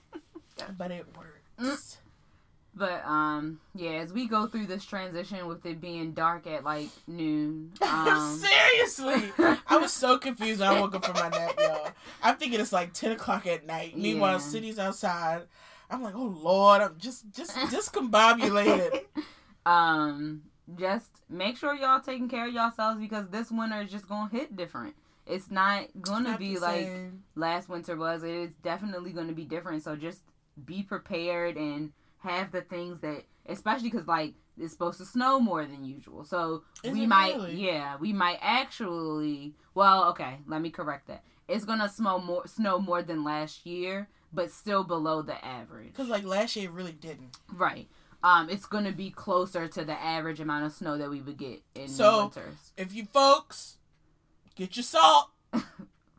but 0.77 0.89
it 0.91 1.05
works. 1.17 1.97
But 2.76 3.05
um, 3.05 3.59
yeah, 3.76 3.91
as 3.91 4.11
we 4.11 4.28
go 4.28 4.47
through 4.47 4.65
this 4.65 4.84
transition 4.84 5.45
with 5.47 5.63
it 5.65 5.80
being 5.80 6.13
dark 6.13 6.47
at 6.47 6.63
like 6.63 6.89
noon, 7.07 7.71
um, 7.82 8.38
Seriously, 8.39 9.32
I 9.67 9.78
was 9.78 9.93
so 9.93 10.17
confused 10.17 10.59
when 10.59 10.69
I 10.69 10.80
woke 10.80 10.95
up 10.95 11.05
from 11.05 11.13
my 11.15 11.30
nap, 11.30 11.53
y'all. 11.59 11.89
I'm 12.24 12.36
thinking 12.38 12.59
it's 12.59 12.74
like 12.74 12.93
10 12.93 13.11
o'clock 13.11 13.45
at 13.45 13.65
night. 13.67 13.95
Meanwhile, 13.97 14.34
Yeah. 14.34 14.38
city's 14.39 14.80
outside. 14.80 15.43
I'm 15.89 16.01
like, 16.01 16.15
oh 16.15 16.24
Lord, 16.41 16.82
I'm 16.82 16.95
just 16.97 17.32
just 17.32 17.51
discombobulated. 17.51 19.01
um, 19.65 20.41
just 20.78 21.09
make 21.30 21.57
sure 21.57 21.76
y'all 21.76 21.99
taking 21.99 22.28
care 22.30 22.47
of 22.47 22.53
y'all 22.53 22.63
yourselves 22.65 22.99
because 22.99 23.28
this 23.30 23.51
winter 23.51 23.82
is 23.82 23.91
just 23.91 24.07
gonna 24.07 24.30
hit 24.32 24.55
different. 24.55 24.95
It's 25.28 25.51
not 25.51 25.86
gonna 26.01 26.32
Not 26.32 26.39
be 26.39 26.57
like 26.57 26.86
same. 26.88 27.24
last 27.36 27.69
winter 27.69 27.95
was. 27.95 28.24
It 28.24 28.32
is 28.34 28.55
definitely 28.55 29.11
gonna 29.11 29.34
be 29.34 29.45
different. 29.45 29.84
So 29.84 29.95
just 29.95 30.21
be 30.65 30.84
prepared 30.84 31.55
and 31.57 31.91
have 32.24 32.51
the 32.51 32.61
things 32.61 33.01
that, 33.01 33.24
especially 33.47 33.89
because 33.89 34.07
like 34.07 34.34
it's 34.57 34.71
supposed 34.74 34.99
to 34.99 35.05
snow 35.05 35.39
more 35.39 35.65
than 35.65 35.84
usual. 35.84 36.24
So 36.26 36.63
Is 36.84 36.93
we 36.93 37.05
might, 37.05 37.36
really? 37.36 37.55
yeah, 37.55 37.97
we 37.97 38.13
might 38.13 38.39
actually. 38.41 39.53
Well, 39.76 40.05
okay, 40.09 40.38
let 40.47 40.61
me 40.61 40.69
correct 40.69 41.07
that. 41.07 41.24
It's 41.47 41.65
gonna 41.65 41.89
snow 41.89 42.19
more, 42.19 42.47
snow 42.47 42.80
more 42.80 43.01
than 43.01 43.24
last 43.24 43.65
year, 43.65 44.07
but 44.32 44.51
still 44.51 44.84
below 44.84 45.21
the 45.21 45.43
average. 45.43 45.88
Because 45.91 46.07
like 46.09 46.24
last 46.24 46.55
year, 46.55 46.69
it 46.69 46.74
really 46.74 46.91
didn't. 46.93 47.38
Right. 47.51 47.88
Um, 48.24 48.49
it's 48.49 48.65
gonna 48.65 48.93
be 48.93 49.09
closer 49.11 49.67
to 49.67 49.84
the 49.84 49.99
average 50.01 50.39
amount 50.39 50.65
of 50.65 50.71
snow 50.71 50.97
that 50.97 51.09
we 51.09 51.19
would 51.21 51.38
get 51.38 51.61
in 51.76 51.89
So- 51.89 52.21
winters. 52.24 52.71
If 52.78 52.93
you 52.93 53.05
folks 53.05 53.78
get 54.55 54.78
your 54.78 54.84
salt, 54.84 55.32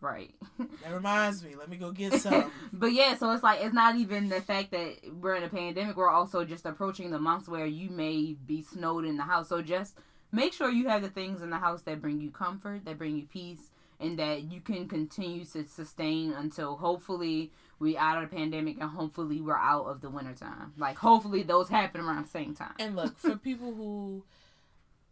Right. 0.05 0.35
that 0.59 0.93
reminds 0.93 1.43
me. 1.43 1.55
Let 1.59 1.71
me 1.71 1.79
go 1.79 1.91
get 1.91 2.13
some. 2.21 2.53
but 2.75 2.93
yeah, 2.93 3.17
so 3.17 3.31
it's 3.31 3.43
like 3.43 3.61
it's 3.63 3.75
not 3.75 3.97
even 3.97 4.29
the 4.29 4.43
fact 4.43 4.71
that 4.73 4.97
we're 5.21 5.35
in 5.37 5.43
a 5.43 5.49
pandemic. 5.49 5.97
We're 5.97 6.11
also 6.11 6.45
just 6.45 6.67
approaching 6.67 7.11
the 7.11 7.19
months 7.19 7.49
where 7.49 7.65
you 7.65 7.89
may 7.89 8.37
be 8.47 8.61
snowed 8.63 9.07
in 9.07 9.17
the 9.17 9.23
house. 9.23 9.49
So 9.49 9.63
just 9.63 9.97
make 10.31 10.53
sure 10.53 10.71
you 10.71 10.89
have 10.89 11.01
the 11.01 11.09
things 11.09 11.41
in 11.41 11.49
the 11.49 11.59
house 11.59 11.83
that 11.83 12.03
bring 12.03 12.21
you 12.21 12.31
comfort, 12.31 12.85
that 12.85 12.99
bring 12.99 13.17
you 13.17 13.25
peace, 13.25 13.71
and 13.99 14.19
that 14.19 14.43
you 14.53 14.61
can 14.61 14.89
continue 14.89 15.45
to 15.47 15.67
sustain 15.67 16.33
until 16.33 16.77
hopefully 16.77 17.51
we 17.79 17.97
out 17.97 18.23
of 18.23 18.29
the 18.29 18.37
pandemic 18.37 18.77
and 18.81 18.91
hopefully 18.91 19.41
we're 19.41 19.57
out 19.57 19.87
of 19.87 20.03
the 20.03 20.11
wintertime. 20.11 20.75
Like 20.77 20.99
hopefully 20.99 21.43
those 21.45 21.69
happen 21.71 22.03
around 22.03 22.27
the 22.27 22.31
same 22.31 22.55
time. 22.55 22.75
And 22.79 22.95
look, 22.95 23.19
for 23.19 23.37
people 23.37 23.73
who 23.75 24.23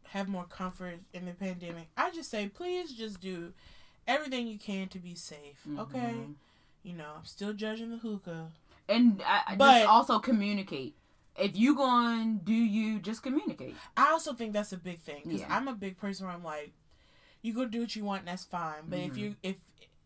have 0.08 0.28
more 0.28 0.44
comfort 0.44 1.00
in 1.14 1.24
the 1.24 1.32
pandemic, 1.32 1.88
I 1.96 2.10
just 2.10 2.30
say 2.30 2.48
please 2.48 2.92
just 2.92 3.20
do 3.20 3.54
everything 4.06 4.46
you 4.46 4.58
can 4.58 4.88
to 4.88 4.98
be 4.98 5.14
safe. 5.14 5.66
Okay? 5.78 5.98
Mhm. 5.98 6.34
You 6.82 6.94
know, 6.94 7.12
I'm 7.18 7.24
still 7.24 7.52
judging 7.52 7.90
the 7.90 7.96
hookah. 7.98 8.50
And 8.88 9.22
I, 9.24 9.54
But- 9.56 9.78
just 9.80 9.88
also 9.88 10.18
communicate. 10.18 10.94
If 11.38 11.56
you 11.56 11.74
going 11.74 12.38
do 12.38 12.52
you 12.52 12.98
just 12.98 13.22
communicate. 13.22 13.74
I 13.96 14.10
also 14.10 14.34
think 14.34 14.52
that's 14.52 14.72
a 14.72 14.76
big 14.76 15.00
thing 15.00 15.22
because 15.24 15.40
Yeah. 15.40 15.56
I'm 15.56 15.66
a 15.66 15.72
big 15.74 15.96
person 15.96 16.26
where 16.26 16.34
I'm 16.34 16.44
like, 16.44 16.72
you 17.40 17.54
go 17.54 17.64
do 17.64 17.80
what 17.80 17.96
you 17.96 18.04
want, 18.04 18.20
and 18.20 18.28
that's 18.28 18.44
fine. 18.44 18.82
But 18.88 18.98
if 18.98 19.12
Mhm. 19.14 19.16
you, 19.18 19.36
if 19.42 19.56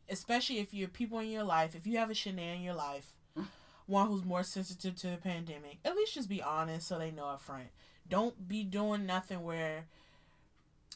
especially 0.08 0.58
if 0.58 0.72
you're 0.72 0.88
people 0.88 1.18
in 1.18 1.28
your 1.28 1.42
life, 1.42 1.74
if 1.74 1.84
you 1.86 1.98
have 1.98 2.10
a 2.10 2.14
Shanae 2.14 2.56
in 2.56 2.62
your 2.62 2.74
life, 2.74 3.12
one 3.86 4.06
who's 4.06 4.24
more 4.24 4.44
sensitive 4.44 4.94
to 4.96 5.10
the 5.10 5.16
pandemic, 5.16 5.78
at 5.84 5.96
least 5.96 6.14
just 6.14 6.28
be 6.28 6.40
honest 6.42 6.86
so 6.86 6.96
they 6.98 7.10
know 7.10 7.26
up 7.26 7.40
front. 7.40 7.68
Don't 8.08 8.46
be 8.46 8.62
doing 8.62 9.04
nothing 9.04 9.42
where 9.42 9.86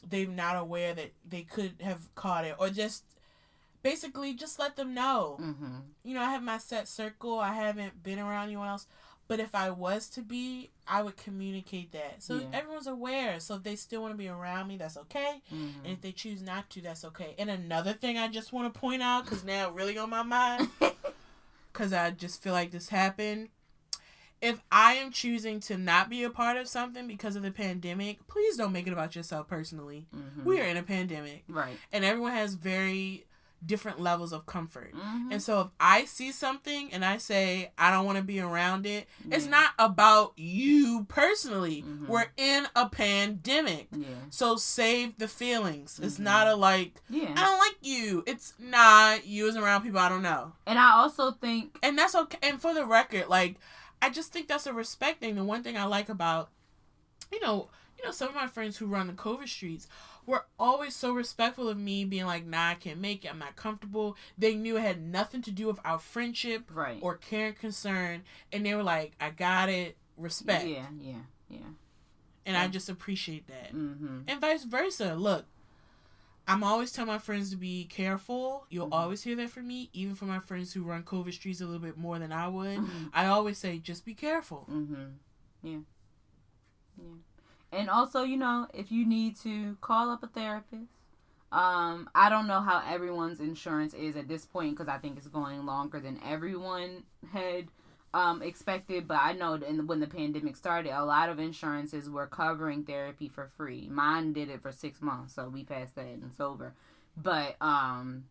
they're 0.07 0.27
not 0.27 0.55
aware 0.57 0.93
that 0.93 1.11
they 1.27 1.41
could 1.43 1.73
have 1.81 2.13
caught 2.15 2.45
it, 2.45 2.55
or 2.59 2.69
just 2.69 3.03
basically 3.83 4.33
just 4.33 4.59
let 4.59 4.75
them 4.75 4.93
know. 4.93 5.37
Mm-hmm. 5.41 5.75
You 6.03 6.13
know, 6.13 6.21
I 6.21 6.31
have 6.31 6.43
my 6.43 6.57
set 6.57 6.87
circle. 6.87 7.39
I 7.39 7.53
haven't 7.53 8.03
been 8.03 8.19
around 8.19 8.47
anyone 8.47 8.67
else. 8.67 8.87
But 9.27 9.39
if 9.39 9.55
I 9.55 9.69
was 9.69 10.09
to 10.09 10.21
be, 10.21 10.71
I 10.85 11.01
would 11.01 11.15
communicate 11.15 11.93
that. 11.93 12.21
So 12.21 12.39
Yeah. 12.39 12.47
everyone's 12.51 12.87
aware. 12.87 13.39
So 13.39 13.55
if 13.55 13.63
they 13.63 13.77
still 13.77 14.01
want 14.01 14.13
to 14.13 14.17
be 14.17 14.27
around 14.27 14.67
me, 14.67 14.75
that's 14.75 14.97
okay. 14.97 15.41
Mm-hmm. 15.53 15.85
And 15.85 15.93
if 15.93 16.01
they 16.01 16.11
choose 16.11 16.41
not 16.41 16.69
to, 16.71 16.81
that's 16.81 17.05
okay. 17.05 17.33
And 17.39 17.49
another 17.49 17.93
thing 17.93 18.17
I 18.17 18.27
just 18.27 18.51
want 18.51 18.73
to 18.73 18.77
point 18.77 19.01
out, 19.01 19.23
because 19.23 19.45
now 19.45 19.71
really 19.71 19.97
on 19.97 20.09
my 20.09 20.23
mind, 20.23 20.67
because 21.71 21.93
I 21.93 22.11
just 22.11 22.43
feel 22.43 22.51
like 22.53 22.71
this 22.71 22.89
happened. 22.89 23.49
If 24.41 24.61
I 24.71 24.93
am 24.93 25.11
choosing 25.11 25.59
to 25.61 25.77
not 25.77 26.09
be 26.09 26.23
a 26.23 26.29
part 26.29 26.57
of 26.57 26.67
something 26.67 27.07
because 27.07 27.35
of 27.35 27.43
the 27.43 27.51
pandemic, 27.51 28.25
please 28.27 28.57
don't 28.57 28.71
make 28.73 28.87
it 28.87 28.93
about 28.93 29.15
yourself 29.15 29.47
personally. 29.47 30.07
Mhm. 30.15 30.43
We 30.43 30.59
are 30.59 30.63
in 30.65 30.77
a 30.77 30.83
pandemic, 30.83 31.43
right. 31.47 31.77
and 31.93 32.03
everyone 32.03 32.31
has 32.33 32.55
very 32.55 33.25
different 33.63 33.99
levels 33.99 34.33
of 34.33 34.47
comfort. 34.47 34.91
Mhm. 34.95 35.33
And 35.33 35.43
so 35.43 35.61
if 35.61 35.67
I 35.79 36.05
see 36.05 36.31
something 36.31 36.91
and 36.91 37.05
I 37.05 37.17
say 37.17 37.71
I 37.77 37.91
don't 37.91 38.07
want 38.07 38.17
to 38.17 38.23
be 38.23 38.39
around 38.39 38.87
it, 38.87 39.07
it's 39.29 39.45
not 39.45 39.73
about 39.77 40.33
you 40.35 41.05
personally. 41.07 41.83
Mhm. 41.87 42.07
We're 42.07 42.31
in 42.37 42.65
a 42.75 42.89
pandemic. 42.89 43.89
Yeah. 43.91 44.07
So 44.31 44.55
save 44.55 45.19
the 45.19 45.27
feelings. 45.27 45.99
It's 46.01 46.17
Mhm. 46.17 46.21
not 46.23 46.47
a 46.47 46.55
like 46.55 46.99
Yeah. 47.07 47.33
I 47.37 47.43
don't 47.43 47.59
like 47.59 47.77
you. 47.81 48.23
It's 48.25 48.55
not 48.57 49.27
you 49.27 49.47
is 49.47 49.55
around 49.55 49.83
people 49.83 49.99
I 49.99 50.09
don't 50.09 50.23
know. 50.23 50.53
And 50.65 50.79
I 50.79 50.93
also 50.93 51.29
think 51.29 51.77
And 51.83 51.95
that's 51.95 52.15
okay. 52.15 52.39
And 52.41 52.59
for 52.59 52.73
the 52.73 52.85
record, 52.87 53.27
like 53.27 53.57
I 54.01 54.09
just 54.09 54.33
think 54.33 54.47
that's 54.47 54.67
a 54.67 54.73
respect 54.73 55.19
thing. 55.19 55.35
The 55.35 55.43
one 55.43 55.63
thing 55.63 55.77
I 55.77 55.83
like 55.85 56.09
about 56.09 56.49
you 57.31 57.39
know, 57.39 57.69
you 57.97 58.05
know 58.05 58.11
some 58.11 58.29
of 58.29 58.35
my 58.35 58.47
friends 58.47 58.77
who 58.77 58.85
run 58.85 59.07
the 59.07 59.13
COVID 59.13 59.47
streets 59.47 59.87
were 60.25 60.45
always 60.59 60.95
so 60.95 61.13
respectful 61.13 61.69
of 61.69 61.77
me 61.77 62.05
being 62.05 62.25
like, 62.25 62.45
"Nah, 62.45 62.69
I 62.69 62.75
can't 62.75 62.99
make 62.99 63.25
it. 63.25 63.29
I'm 63.29 63.39
not 63.39 63.55
comfortable." 63.55 64.17
They 64.37 64.55
knew 64.55 64.77
it 64.77 64.81
had 64.81 65.01
nothing 65.01 65.41
to 65.43 65.51
do 65.51 65.67
with 65.67 65.79
our 65.85 65.99
friendship 65.99 66.69
right. 66.73 66.99
or 67.01 67.15
care 67.15 67.47
and 67.47 67.57
concern, 67.57 68.23
and 68.51 68.65
they 68.65 68.75
were 68.75 68.83
like, 68.83 69.13
"I 69.19 69.29
got 69.29 69.69
it." 69.69 69.97
Respect. 70.17 70.65
Yeah, 70.65 70.85
yeah, 70.99 71.15
yeah. 71.49 71.57
And 72.45 72.57
I 72.57 72.67
just 72.67 72.89
appreciate 72.89 73.47
that. 73.47 73.73
Mm-hmm. 73.73 74.21
and 74.27 74.41
vice 74.41 74.63
versa. 74.63 75.15
Look, 75.15 75.45
I'm 76.51 76.63
always 76.63 76.91
telling 76.91 77.07
my 77.11 77.17
friends 77.17 77.49
to 77.51 77.55
be 77.57 77.85
careful. 77.85 78.65
You'll 78.69 78.89
Mhm. 78.89 78.93
always 78.93 79.23
hear 79.23 79.35
that 79.37 79.49
from 79.49 79.67
me, 79.67 79.89
even 79.93 80.15
from 80.15 80.27
my 80.27 80.39
friends 80.39 80.73
who 80.73 80.83
run 80.83 81.03
COVID 81.03 81.33
streets 81.33 81.61
a 81.61 81.65
little 81.65 81.79
bit 81.81 81.97
more 81.97 82.19
than 82.19 82.31
I 82.31 82.47
would. 82.47 82.79
Mhm. 82.79 83.09
I 83.13 83.25
always 83.27 83.57
say, 83.57 83.79
just 83.79 84.05
be 84.05 84.13
careful. 84.13 84.67
Mm-hmm. 84.69 85.05
Yeah. 85.63 85.79
Yeah. 86.97 87.15
And 87.71 87.89
also, 87.89 88.23
you 88.23 88.37
know, 88.37 88.67
if 88.73 88.91
you 88.91 89.05
need 89.05 89.37
to 89.37 89.77
call 89.81 90.09
up 90.09 90.23
a 90.23 90.27
therapist. 90.27 90.91
Um, 91.53 92.09
I 92.15 92.29
don't 92.29 92.47
know 92.47 92.61
how 92.61 92.81
everyone's 92.87 93.41
insurance 93.41 93.93
is 93.93 94.15
at 94.15 94.29
this 94.29 94.45
point 94.45 94.71
because 94.71 94.87
I 94.87 94.97
think 94.97 95.17
it's 95.17 95.27
going 95.27 95.65
longer 95.65 95.99
than 95.99 96.17
everyone 96.23 97.03
had 97.33 97.67
um 98.13 98.41
expected, 98.41 99.07
but 99.07 99.19
I 99.21 99.33
know 99.33 99.53
in, 99.53 99.87
when 99.87 99.99
the 99.99 100.07
pandemic 100.07 100.55
started, 100.55 100.91
a 100.91 101.05
lot 101.05 101.29
of 101.29 101.39
insurances 101.39 102.09
were 102.09 102.27
covering 102.27 102.83
therapy 102.83 103.29
for 103.29 103.49
free. 103.57 103.87
Mine 103.89 104.33
did 104.33 104.49
it 104.49 104.61
for 104.61 104.71
six 104.71 105.01
months, 105.01 105.35
so 105.35 105.49
we 105.49 105.63
passed 105.63 105.95
that 105.95 106.05
and 106.05 106.23
it's 106.23 106.39
over. 106.39 106.73
But 107.15 107.55
um, 107.61 108.25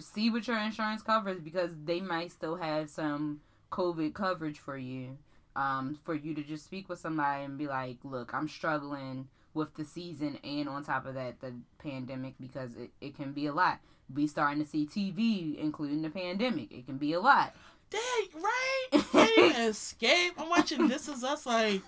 see 0.00 0.30
what 0.30 0.46
your 0.46 0.58
insurance 0.58 1.02
covers 1.02 1.40
because 1.40 1.72
they 1.84 2.00
might 2.00 2.32
still 2.32 2.56
have 2.56 2.90
some 2.90 3.40
COVID 3.70 4.14
coverage 4.14 4.58
for 4.58 4.76
you. 4.76 5.18
Um, 5.54 5.98
for 6.02 6.14
you 6.14 6.34
to 6.34 6.42
just 6.42 6.64
speak 6.64 6.88
with 6.88 6.98
somebody 6.98 7.44
and 7.44 7.58
be 7.58 7.66
like, 7.66 7.98
"Look, 8.04 8.32
I'm 8.32 8.48
struggling." 8.48 9.28
with 9.54 9.74
the 9.74 9.84
season 9.84 10.38
and 10.42 10.68
on 10.68 10.84
top 10.84 11.06
of 11.06 11.14
that 11.14 11.40
the 11.40 11.52
pandemic 11.78 12.34
because 12.40 12.74
it, 12.76 12.90
it 13.00 13.16
can 13.16 13.32
be 13.32 13.46
a 13.46 13.52
lot. 13.52 13.80
We 14.14 14.26
starting 14.26 14.62
to 14.62 14.68
see 14.68 14.86
TV 14.86 15.58
including 15.58 16.02
the 16.02 16.10
pandemic. 16.10 16.72
It 16.72 16.86
can 16.86 16.98
be 16.98 17.12
a 17.12 17.20
lot. 17.20 17.54
Dang, 17.92 18.42
right? 18.42 18.88
Can't 19.12 19.38
even 19.38 19.60
escape. 19.62 20.32
I'm 20.38 20.48
watching 20.48 20.88
This 20.88 21.08
Is 21.08 21.22
Us 21.22 21.44
like 21.44 21.82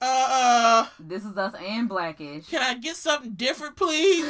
uh 0.00 0.86
This 0.98 1.24
Is 1.24 1.36
Us 1.36 1.52
and 1.54 1.88
Blackish. 1.88 2.48
Can 2.48 2.62
I 2.62 2.78
get 2.78 2.96
something 2.96 3.32
different, 3.32 3.76
please? 3.76 4.26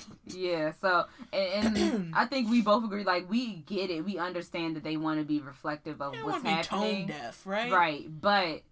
yeah, 0.26 0.72
so 0.80 1.04
and, 1.30 1.76
and 1.76 2.14
I 2.16 2.24
think 2.24 2.48
we 2.48 2.62
both 2.62 2.84
agree 2.84 3.04
like 3.04 3.28
we 3.28 3.56
get 3.66 3.90
it. 3.90 4.02
We 4.02 4.16
understand 4.16 4.76
that 4.76 4.84
they 4.84 4.96
want 4.96 5.20
to 5.20 5.26
be 5.26 5.40
reflective 5.40 6.00
of 6.00 6.14
what's 6.22 6.42
happening. 6.42 7.06
tone 7.06 7.06
deaf, 7.06 7.46
right? 7.46 7.70
Right, 7.70 8.06
but 8.08 8.62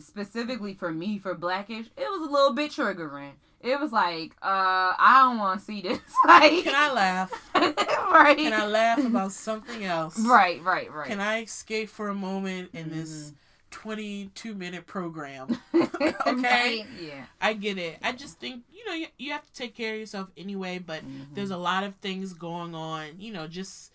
specifically 0.00 0.74
for 0.74 0.92
me 0.92 1.18
for 1.18 1.34
Blackish, 1.34 1.86
it 1.96 2.06
was 2.10 2.28
a 2.28 2.30
little 2.30 2.52
bit 2.52 2.72
triggering. 2.72 3.32
It 3.64 3.80
was 3.80 3.92
like, 3.92 4.32
uh, 4.42 4.92
I 4.98 5.22
don't 5.24 5.38
want 5.38 5.58
to 5.58 5.64
see 5.64 5.80
this. 5.80 5.98
like, 6.26 6.64
can 6.64 6.74
I 6.74 6.92
laugh? 6.92 7.32
right? 7.54 8.36
Can 8.36 8.52
I 8.52 8.66
laugh 8.66 9.04
about 9.04 9.32
something 9.32 9.82
else? 9.84 10.18
Right, 10.20 10.62
right, 10.62 10.92
right. 10.92 11.08
Can 11.08 11.18
I 11.18 11.42
escape 11.42 11.88
for 11.88 12.08
a 12.08 12.14
moment 12.14 12.70
in 12.74 12.86
mm-hmm. 12.86 13.00
this 13.00 13.32
22 13.70 14.54
minute 14.54 14.86
program? 14.86 15.58
okay. 15.74 16.12
Right? 16.26 16.84
Yeah. 17.00 17.24
I 17.40 17.54
get 17.54 17.78
it. 17.78 17.96
I 18.02 18.12
just 18.12 18.38
think, 18.38 18.64
you 18.70 18.84
know, 18.86 18.92
you, 18.92 19.06
you 19.16 19.32
have 19.32 19.46
to 19.46 19.52
take 19.54 19.74
care 19.74 19.94
of 19.94 20.00
yourself 20.00 20.28
anyway, 20.36 20.78
but 20.78 21.00
mm-hmm. 21.00 21.32
there's 21.32 21.50
a 21.50 21.56
lot 21.56 21.84
of 21.84 21.94
things 21.96 22.34
going 22.34 22.74
on, 22.74 23.18
you 23.18 23.32
know, 23.32 23.46
just, 23.46 23.92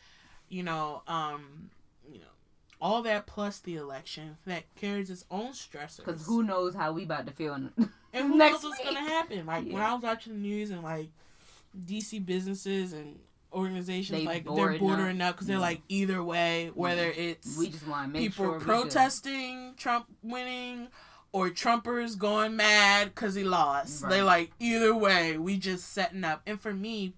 you 0.49 0.63
know, 0.63 1.03
um, 1.07 1.69
all 2.81 3.01
that 3.03 3.27
plus 3.27 3.59
the 3.59 3.75
election 3.75 4.37
that 4.45 4.63
carries 4.75 5.09
its 5.09 5.25
own 5.29 5.51
stressors. 5.51 5.97
Because 5.97 6.25
who 6.25 6.43
knows 6.43 6.75
how 6.75 6.91
we 6.91 7.03
about 7.03 7.25
to 7.27 7.33
feel 7.33 7.53
in 7.53 7.71
and 8.13 8.27
who 8.27 8.37
knows 8.37 8.63
what's 8.63 8.83
gonna 8.83 8.99
happen? 8.99 9.45
Like 9.45 9.65
yeah. 9.65 9.73
when 9.73 9.83
I 9.83 9.93
was 9.93 10.03
watching 10.03 10.33
the 10.33 10.39
news 10.39 10.69
and 10.69 10.83
like 10.83 11.09
DC 11.85 12.25
businesses 12.25 12.93
and 12.93 13.19
organizations 13.51 14.19
they 14.19 14.25
like 14.25 14.45
they're 14.45 14.77
bordering 14.77 15.21
up 15.21 15.35
because 15.35 15.47
they're 15.47 15.59
like 15.59 15.81
either 15.89 16.23
way, 16.23 16.71
whether 16.73 17.07
yeah. 17.07 17.31
it's 17.31 17.57
we 17.57 17.69
just 17.69 17.87
want 17.87 18.13
people 18.13 18.45
sure 18.45 18.59
protesting 18.59 19.73
Trump 19.75 20.05
winning 20.23 20.87
or 21.31 21.49
Trumpers 21.49 22.17
going 22.17 22.55
mad 22.55 23.13
because 23.13 23.35
he 23.35 23.43
lost. 23.43 24.03
Right. 24.03 24.09
They 24.09 24.21
like 24.21 24.51
either 24.59 24.95
way, 24.95 25.37
we 25.37 25.57
just 25.57 25.93
setting 25.93 26.23
up. 26.23 26.41
And 26.47 26.59
for 26.59 26.73
me, 26.73 27.13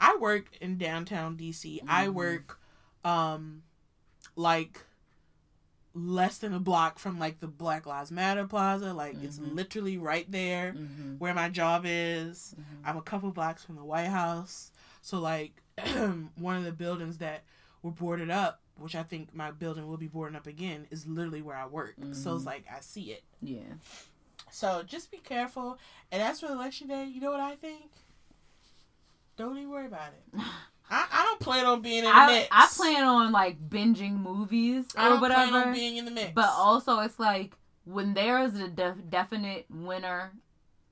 I 0.00 0.16
work 0.16 0.46
in 0.60 0.76
downtown 0.76 1.36
DC. 1.36 1.78
Mm-hmm. 1.78 1.86
I 1.88 2.08
work 2.08 2.58
um 3.04 3.62
like 4.36 4.80
less 5.94 6.38
than 6.38 6.52
a 6.52 6.58
block 6.58 6.98
from 6.98 7.18
like 7.18 7.40
the 7.40 7.46
Black 7.46 7.86
Lives 7.86 8.10
Matter 8.10 8.46
Plaza. 8.46 8.92
Like 8.92 9.16
mm-hmm. 9.16 9.24
it's 9.24 9.38
literally 9.38 9.96
right 9.96 10.30
there 10.30 10.74
mm-hmm. 10.76 11.14
where 11.18 11.34
my 11.34 11.48
job 11.48 11.84
is. 11.86 12.54
Mm-hmm. 12.58 12.88
I'm 12.88 12.96
a 12.96 13.02
couple 13.02 13.30
blocks 13.30 13.64
from 13.64 13.76
the 13.76 13.84
White 13.84 14.08
House. 14.08 14.72
So 15.02 15.20
like 15.20 15.62
one 16.36 16.56
of 16.56 16.64
the 16.64 16.72
buildings 16.72 17.18
that 17.18 17.44
were 17.82 17.92
boarded 17.92 18.30
up, 18.30 18.60
which 18.76 18.94
I 18.94 19.02
think 19.02 19.34
my 19.34 19.50
building 19.50 19.86
will 19.86 19.96
be 19.96 20.08
boarded 20.08 20.36
up 20.36 20.46
again, 20.46 20.86
is 20.90 21.06
literally 21.06 21.42
where 21.42 21.56
I 21.56 21.66
work. 21.66 21.94
So 21.98 22.06
it's 22.08 22.18
mm-hmm. 22.18 22.46
like 22.46 22.64
I 22.74 22.80
see 22.80 23.12
it. 23.12 23.22
Yeah. 23.40 23.74
So 24.50 24.82
just 24.84 25.10
be 25.10 25.18
careful. 25.18 25.78
And 26.10 26.22
as 26.22 26.40
for 26.40 26.46
election 26.46 26.88
day, 26.88 27.04
you 27.06 27.20
know 27.20 27.30
what 27.30 27.40
I 27.40 27.54
think? 27.56 27.90
Don't 29.36 29.56
even 29.56 29.70
worry 29.70 29.86
about 29.86 30.12
it. 30.12 30.40
I, 30.94 31.06
I 31.10 31.22
don't 31.24 31.40
plan 31.40 31.66
on 31.66 31.82
being 31.82 31.98
in 31.98 32.04
the 32.04 32.10
I, 32.10 32.26
mix. 32.26 32.48
I 32.52 32.68
plan 32.76 33.02
on 33.02 33.32
like 33.32 33.68
binging 33.68 34.20
movies 34.20 34.84
or 34.94 35.00
I 35.00 35.08
don't 35.08 35.20
whatever. 35.20 35.50
Plan 35.50 35.68
on 35.68 35.74
being 35.74 35.96
in 35.96 36.04
the 36.04 36.10
mix. 36.12 36.30
But 36.34 36.50
also, 36.50 37.00
it's 37.00 37.18
like 37.18 37.56
when 37.84 38.14
there 38.14 38.42
is 38.44 38.54
a 38.60 38.68
def- 38.68 39.10
definite 39.10 39.66
winner, 39.68 40.32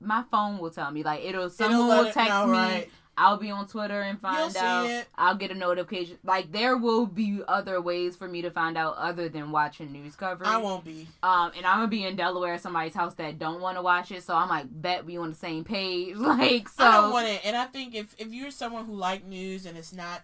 my 0.01 0.23
phone 0.29 0.57
will 0.59 0.71
tell 0.71 0.91
me. 0.91 1.03
Like 1.03 1.23
it'll 1.23 1.49
someone 1.49 1.89
it'll 1.89 2.05
will 2.05 2.11
text 2.11 2.29
know, 2.29 2.47
me. 2.47 2.57
Right? 2.57 2.89
I'll 3.15 3.37
be 3.37 3.51
on 3.51 3.67
Twitter 3.67 4.01
and 4.01 4.19
find 4.19 4.53
You'll 4.53 4.63
out. 4.63 5.05
I'll 5.15 5.35
get 5.35 5.51
a 5.51 5.53
notification. 5.53 6.17
Like 6.23 6.51
there 6.51 6.77
will 6.77 7.05
be 7.05 7.41
other 7.47 7.79
ways 7.79 8.15
for 8.15 8.27
me 8.27 8.41
to 8.41 8.49
find 8.49 8.77
out 8.77 8.95
other 8.97 9.29
than 9.29 9.51
watching 9.51 9.91
news 9.91 10.15
coverage. 10.15 10.49
I 10.49 10.57
won't 10.57 10.83
be. 10.83 11.07
Um, 11.21 11.51
and 11.55 11.65
I'm 11.65 11.77
gonna 11.77 11.87
be 11.87 12.05
in 12.05 12.15
Delaware, 12.15 12.57
somebody's 12.57 12.95
house 12.95 13.13
that 13.15 13.37
don't 13.37 13.61
want 13.61 13.77
to 13.77 13.83
watch 13.83 14.11
it. 14.11 14.23
So 14.23 14.35
I'm 14.35 14.49
like, 14.49 14.65
bet 14.69 15.05
we 15.05 15.17
on 15.17 15.29
the 15.29 15.35
same 15.35 15.63
page. 15.63 16.15
Like 16.33 16.67
so. 16.67 16.83
I 16.83 16.91
don't 16.93 17.11
want 17.11 17.27
it. 17.27 17.41
And 17.45 17.55
I 17.55 17.65
think 17.65 17.93
if 17.93 18.15
if 18.17 18.33
you're 18.33 18.49
someone 18.49 18.85
who 18.85 18.95
like 18.95 19.25
news 19.25 19.65
and 19.65 19.77
it's 19.77 19.93
not 19.93 20.21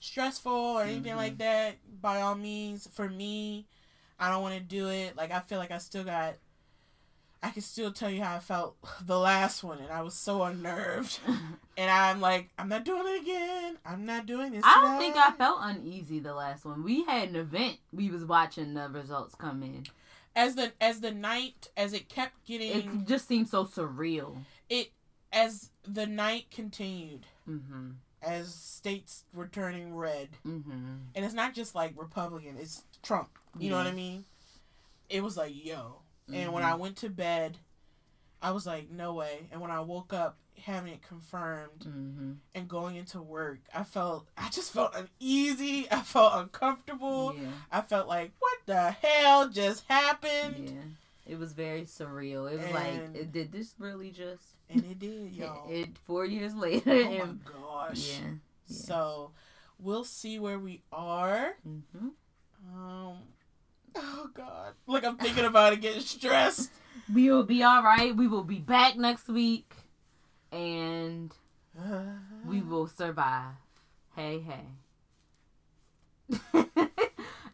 stressful 0.00 0.52
or 0.52 0.82
anything 0.84 1.02
mm-hmm. 1.02 1.16
like 1.16 1.38
that, 1.38 1.76
by 2.00 2.22
all 2.22 2.34
means, 2.34 2.88
for 2.92 3.08
me, 3.08 3.66
I 4.18 4.30
don't 4.30 4.40
want 4.40 4.54
to 4.54 4.60
do 4.60 4.88
it. 4.88 5.16
Like 5.16 5.30
I 5.30 5.40
feel 5.40 5.58
like 5.58 5.70
I 5.70 5.78
still 5.78 6.04
got 6.04 6.36
I 7.42 7.50
can 7.50 7.62
still 7.62 7.90
tell 7.90 8.08
you 8.08 8.22
how 8.22 8.36
I 8.36 8.38
felt 8.38 8.76
the 9.04 9.18
last 9.18 9.64
one, 9.64 9.78
and 9.78 9.90
I 9.90 10.02
was 10.02 10.14
so 10.14 10.42
unnerved. 10.42 11.18
and 11.76 11.90
I'm 11.90 12.20
like, 12.20 12.50
I'm 12.58 12.68
not 12.68 12.84
doing 12.84 13.04
it 13.06 13.22
again. 13.22 13.78
I'm 13.84 14.04
not 14.06 14.26
doing 14.26 14.52
this. 14.52 14.62
I 14.64 14.82
don't 14.82 14.98
think 14.98 15.16
I 15.16 15.32
felt 15.32 15.58
uneasy 15.62 16.20
the 16.20 16.34
last 16.34 16.64
one. 16.64 16.82
We 16.84 17.04
had 17.04 17.30
an 17.30 17.36
event. 17.36 17.78
We 17.92 18.10
was 18.10 18.24
watching 18.24 18.74
the 18.74 18.88
results 18.88 19.34
come 19.34 19.62
in. 19.62 19.86
As 20.34 20.54
the 20.54 20.72
as 20.80 21.00
the 21.00 21.10
night 21.10 21.68
as 21.76 21.92
it 21.92 22.08
kept 22.08 22.46
getting, 22.46 22.70
it 22.70 23.06
just 23.06 23.28
seemed 23.28 23.48
so 23.48 23.64
surreal. 23.64 24.38
It 24.70 24.90
as 25.32 25.70
the 25.86 26.06
night 26.06 26.46
continued. 26.50 27.26
Mm-hmm. 27.48 27.90
As 28.22 28.54
states 28.54 29.24
were 29.34 29.48
turning 29.48 29.96
red, 29.96 30.28
mm-hmm. 30.46 30.94
and 31.14 31.24
it's 31.24 31.34
not 31.34 31.54
just 31.54 31.74
like 31.74 31.92
Republican; 31.96 32.56
it's 32.56 32.84
Trump. 33.02 33.30
You 33.58 33.64
yeah. 33.64 33.70
know 33.70 33.76
what 33.78 33.88
I 33.88 33.92
mean? 33.92 34.24
It 35.10 35.24
was 35.24 35.36
like, 35.36 35.52
yo, 35.52 36.02
Mm-hmm. 36.28 36.40
And 36.40 36.52
when 36.52 36.62
I 36.62 36.70
mm-hmm. 36.70 36.80
went 36.80 36.96
to 36.98 37.10
bed, 37.10 37.58
I 38.40 38.52
was 38.52 38.66
like, 38.66 38.90
no 38.90 39.14
way. 39.14 39.48
And 39.50 39.60
when 39.60 39.70
I 39.70 39.80
woke 39.80 40.12
up, 40.12 40.36
having 40.58 40.92
it 40.92 41.02
confirmed 41.02 41.80
mm-hmm. 41.80 42.32
and 42.54 42.68
going 42.68 42.96
into 42.96 43.20
work, 43.20 43.60
I 43.74 43.84
felt, 43.84 44.26
I 44.36 44.48
just 44.50 44.72
felt 44.72 44.94
uneasy. 44.94 45.86
I 45.90 46.00
felt 46.00 46.32
uncomfortable. 46.34 47.34
Yeah. 47.36 47.48
I 47.70 47.80
felt 47.82 48.08
like, 48.08 48.32
what 48.38 48.58
the 48.66 48.90
hell 48.90 49.48
just 49.48 49.84
happened? 49.88 50.70
Yeah. 50.70 51.32
It 51.32 51.38
was 51.38 51.52
very 51.52 51.82
surreal. 51.82 52.50
It 52.50 52.58
was 52.58 52.66
and, 52.66 52.74
like, 52.74 53.32
did 53.32 53.52
this 53.52 53.74
really 53.78 54.10
just? 54.10 54.42
And 54.68 54.84
it 54.84 54.98
did, 54.98 55.32
y'all. 55.32 55.70
It, 55.70 55.78
it 55.78 55.88
four 56.04 56.24
years 56.24 56.54
later. 56.54 56.90
Oh 56.90 57.00
and, 57.10 57.40
my 57.44 57.52
gosh. 57.52 58.18
Yeah. 58.20 58.26
yeah. 58.66 58.76
So 58.76 59.30
we'll 59.78 60.04
see 60.04 60.38
where 60.38 60.58
we 60.58 60.82
are. 60.92 61.54
Mm-hmm. 61.66 62.08
Um, 62.76 63.18
Oh 63.94 64.30
God! 64.32 64.72
Like 64.86 65.04
I'm 65.04 65.16
thinking 65.16 65.44
about 65.44 65.72
it, 65.72 65.80
getting 65.80 66.02
stressed. 66.02 66.70
We 67.12 67.30
will 67.30 67.42
be 67.42 67.62
all 67.62 67.82
right. 67.82 68.14
We 68.14 68.28
will 68.28 68.44
be 68.44 68.58
back 68.58 68.96
next 68.96 69.26
week, 69.26 69.74
and 70.52 71.32
we 72.46 72.60
will 72.60 72.86
survive. 72.86 73.54
Hey, 74.14 74.40
hey. 74.40 74.66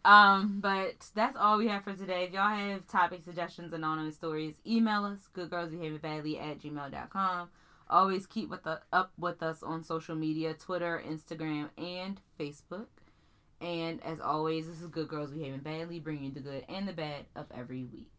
um, 0.05 0.59
but 0.61 1.09
that's 1.15 1.37
all 1.37 1.59
we 1.59 1.69
have 1.69 1.85
for 1.85 1.95
today. 1.95 2.25
If 2.25 2.33
y'all 2.33 2.49
have 2.49 2.87
topic 2.89 3.23
suggestions, 3.25 3.73
anonymous 3.73 4.17
stories, 4.17 4.57
email 4.67 5.05
us 5.05 5.29
goodgirlsbehavingbadly 5.35 6.41
at 6.41 6.61
gmail.com. 6.61 7.49
Always 7.91 8.27
keep 8.27 8.51
with 8.51 8.65
the, 8.65 8.81
up 8.93 9.13
with 9.19 9.43
us 9.43 9.63
on 9.63 9.83
social 9.83 10.15
media 10.15 10.53
Twitter, 10.53 11.03
Instagram, 11.07 11.71
and 11.79 12.21
Facebook. 12.39 12.89
And 13.61 14.05
as 14.05 14.21
always, 14.21 14.67
this 14.69 14.81
is 14.81 14.89
Good 14.89 15.09
Girls 15.09 15.31
Behaving 15.31 15.61
Badly, 15.61 15.99
bringing 15.99 16.25
you 16.25 16.31
the 16.33 16.41
good 16.41 16.65
and 16.69 16.87
the 16.87 16.93
bad 16.93 17.25
of 17.35 17.47
every 17.55 17.85
week. 17.85 18.18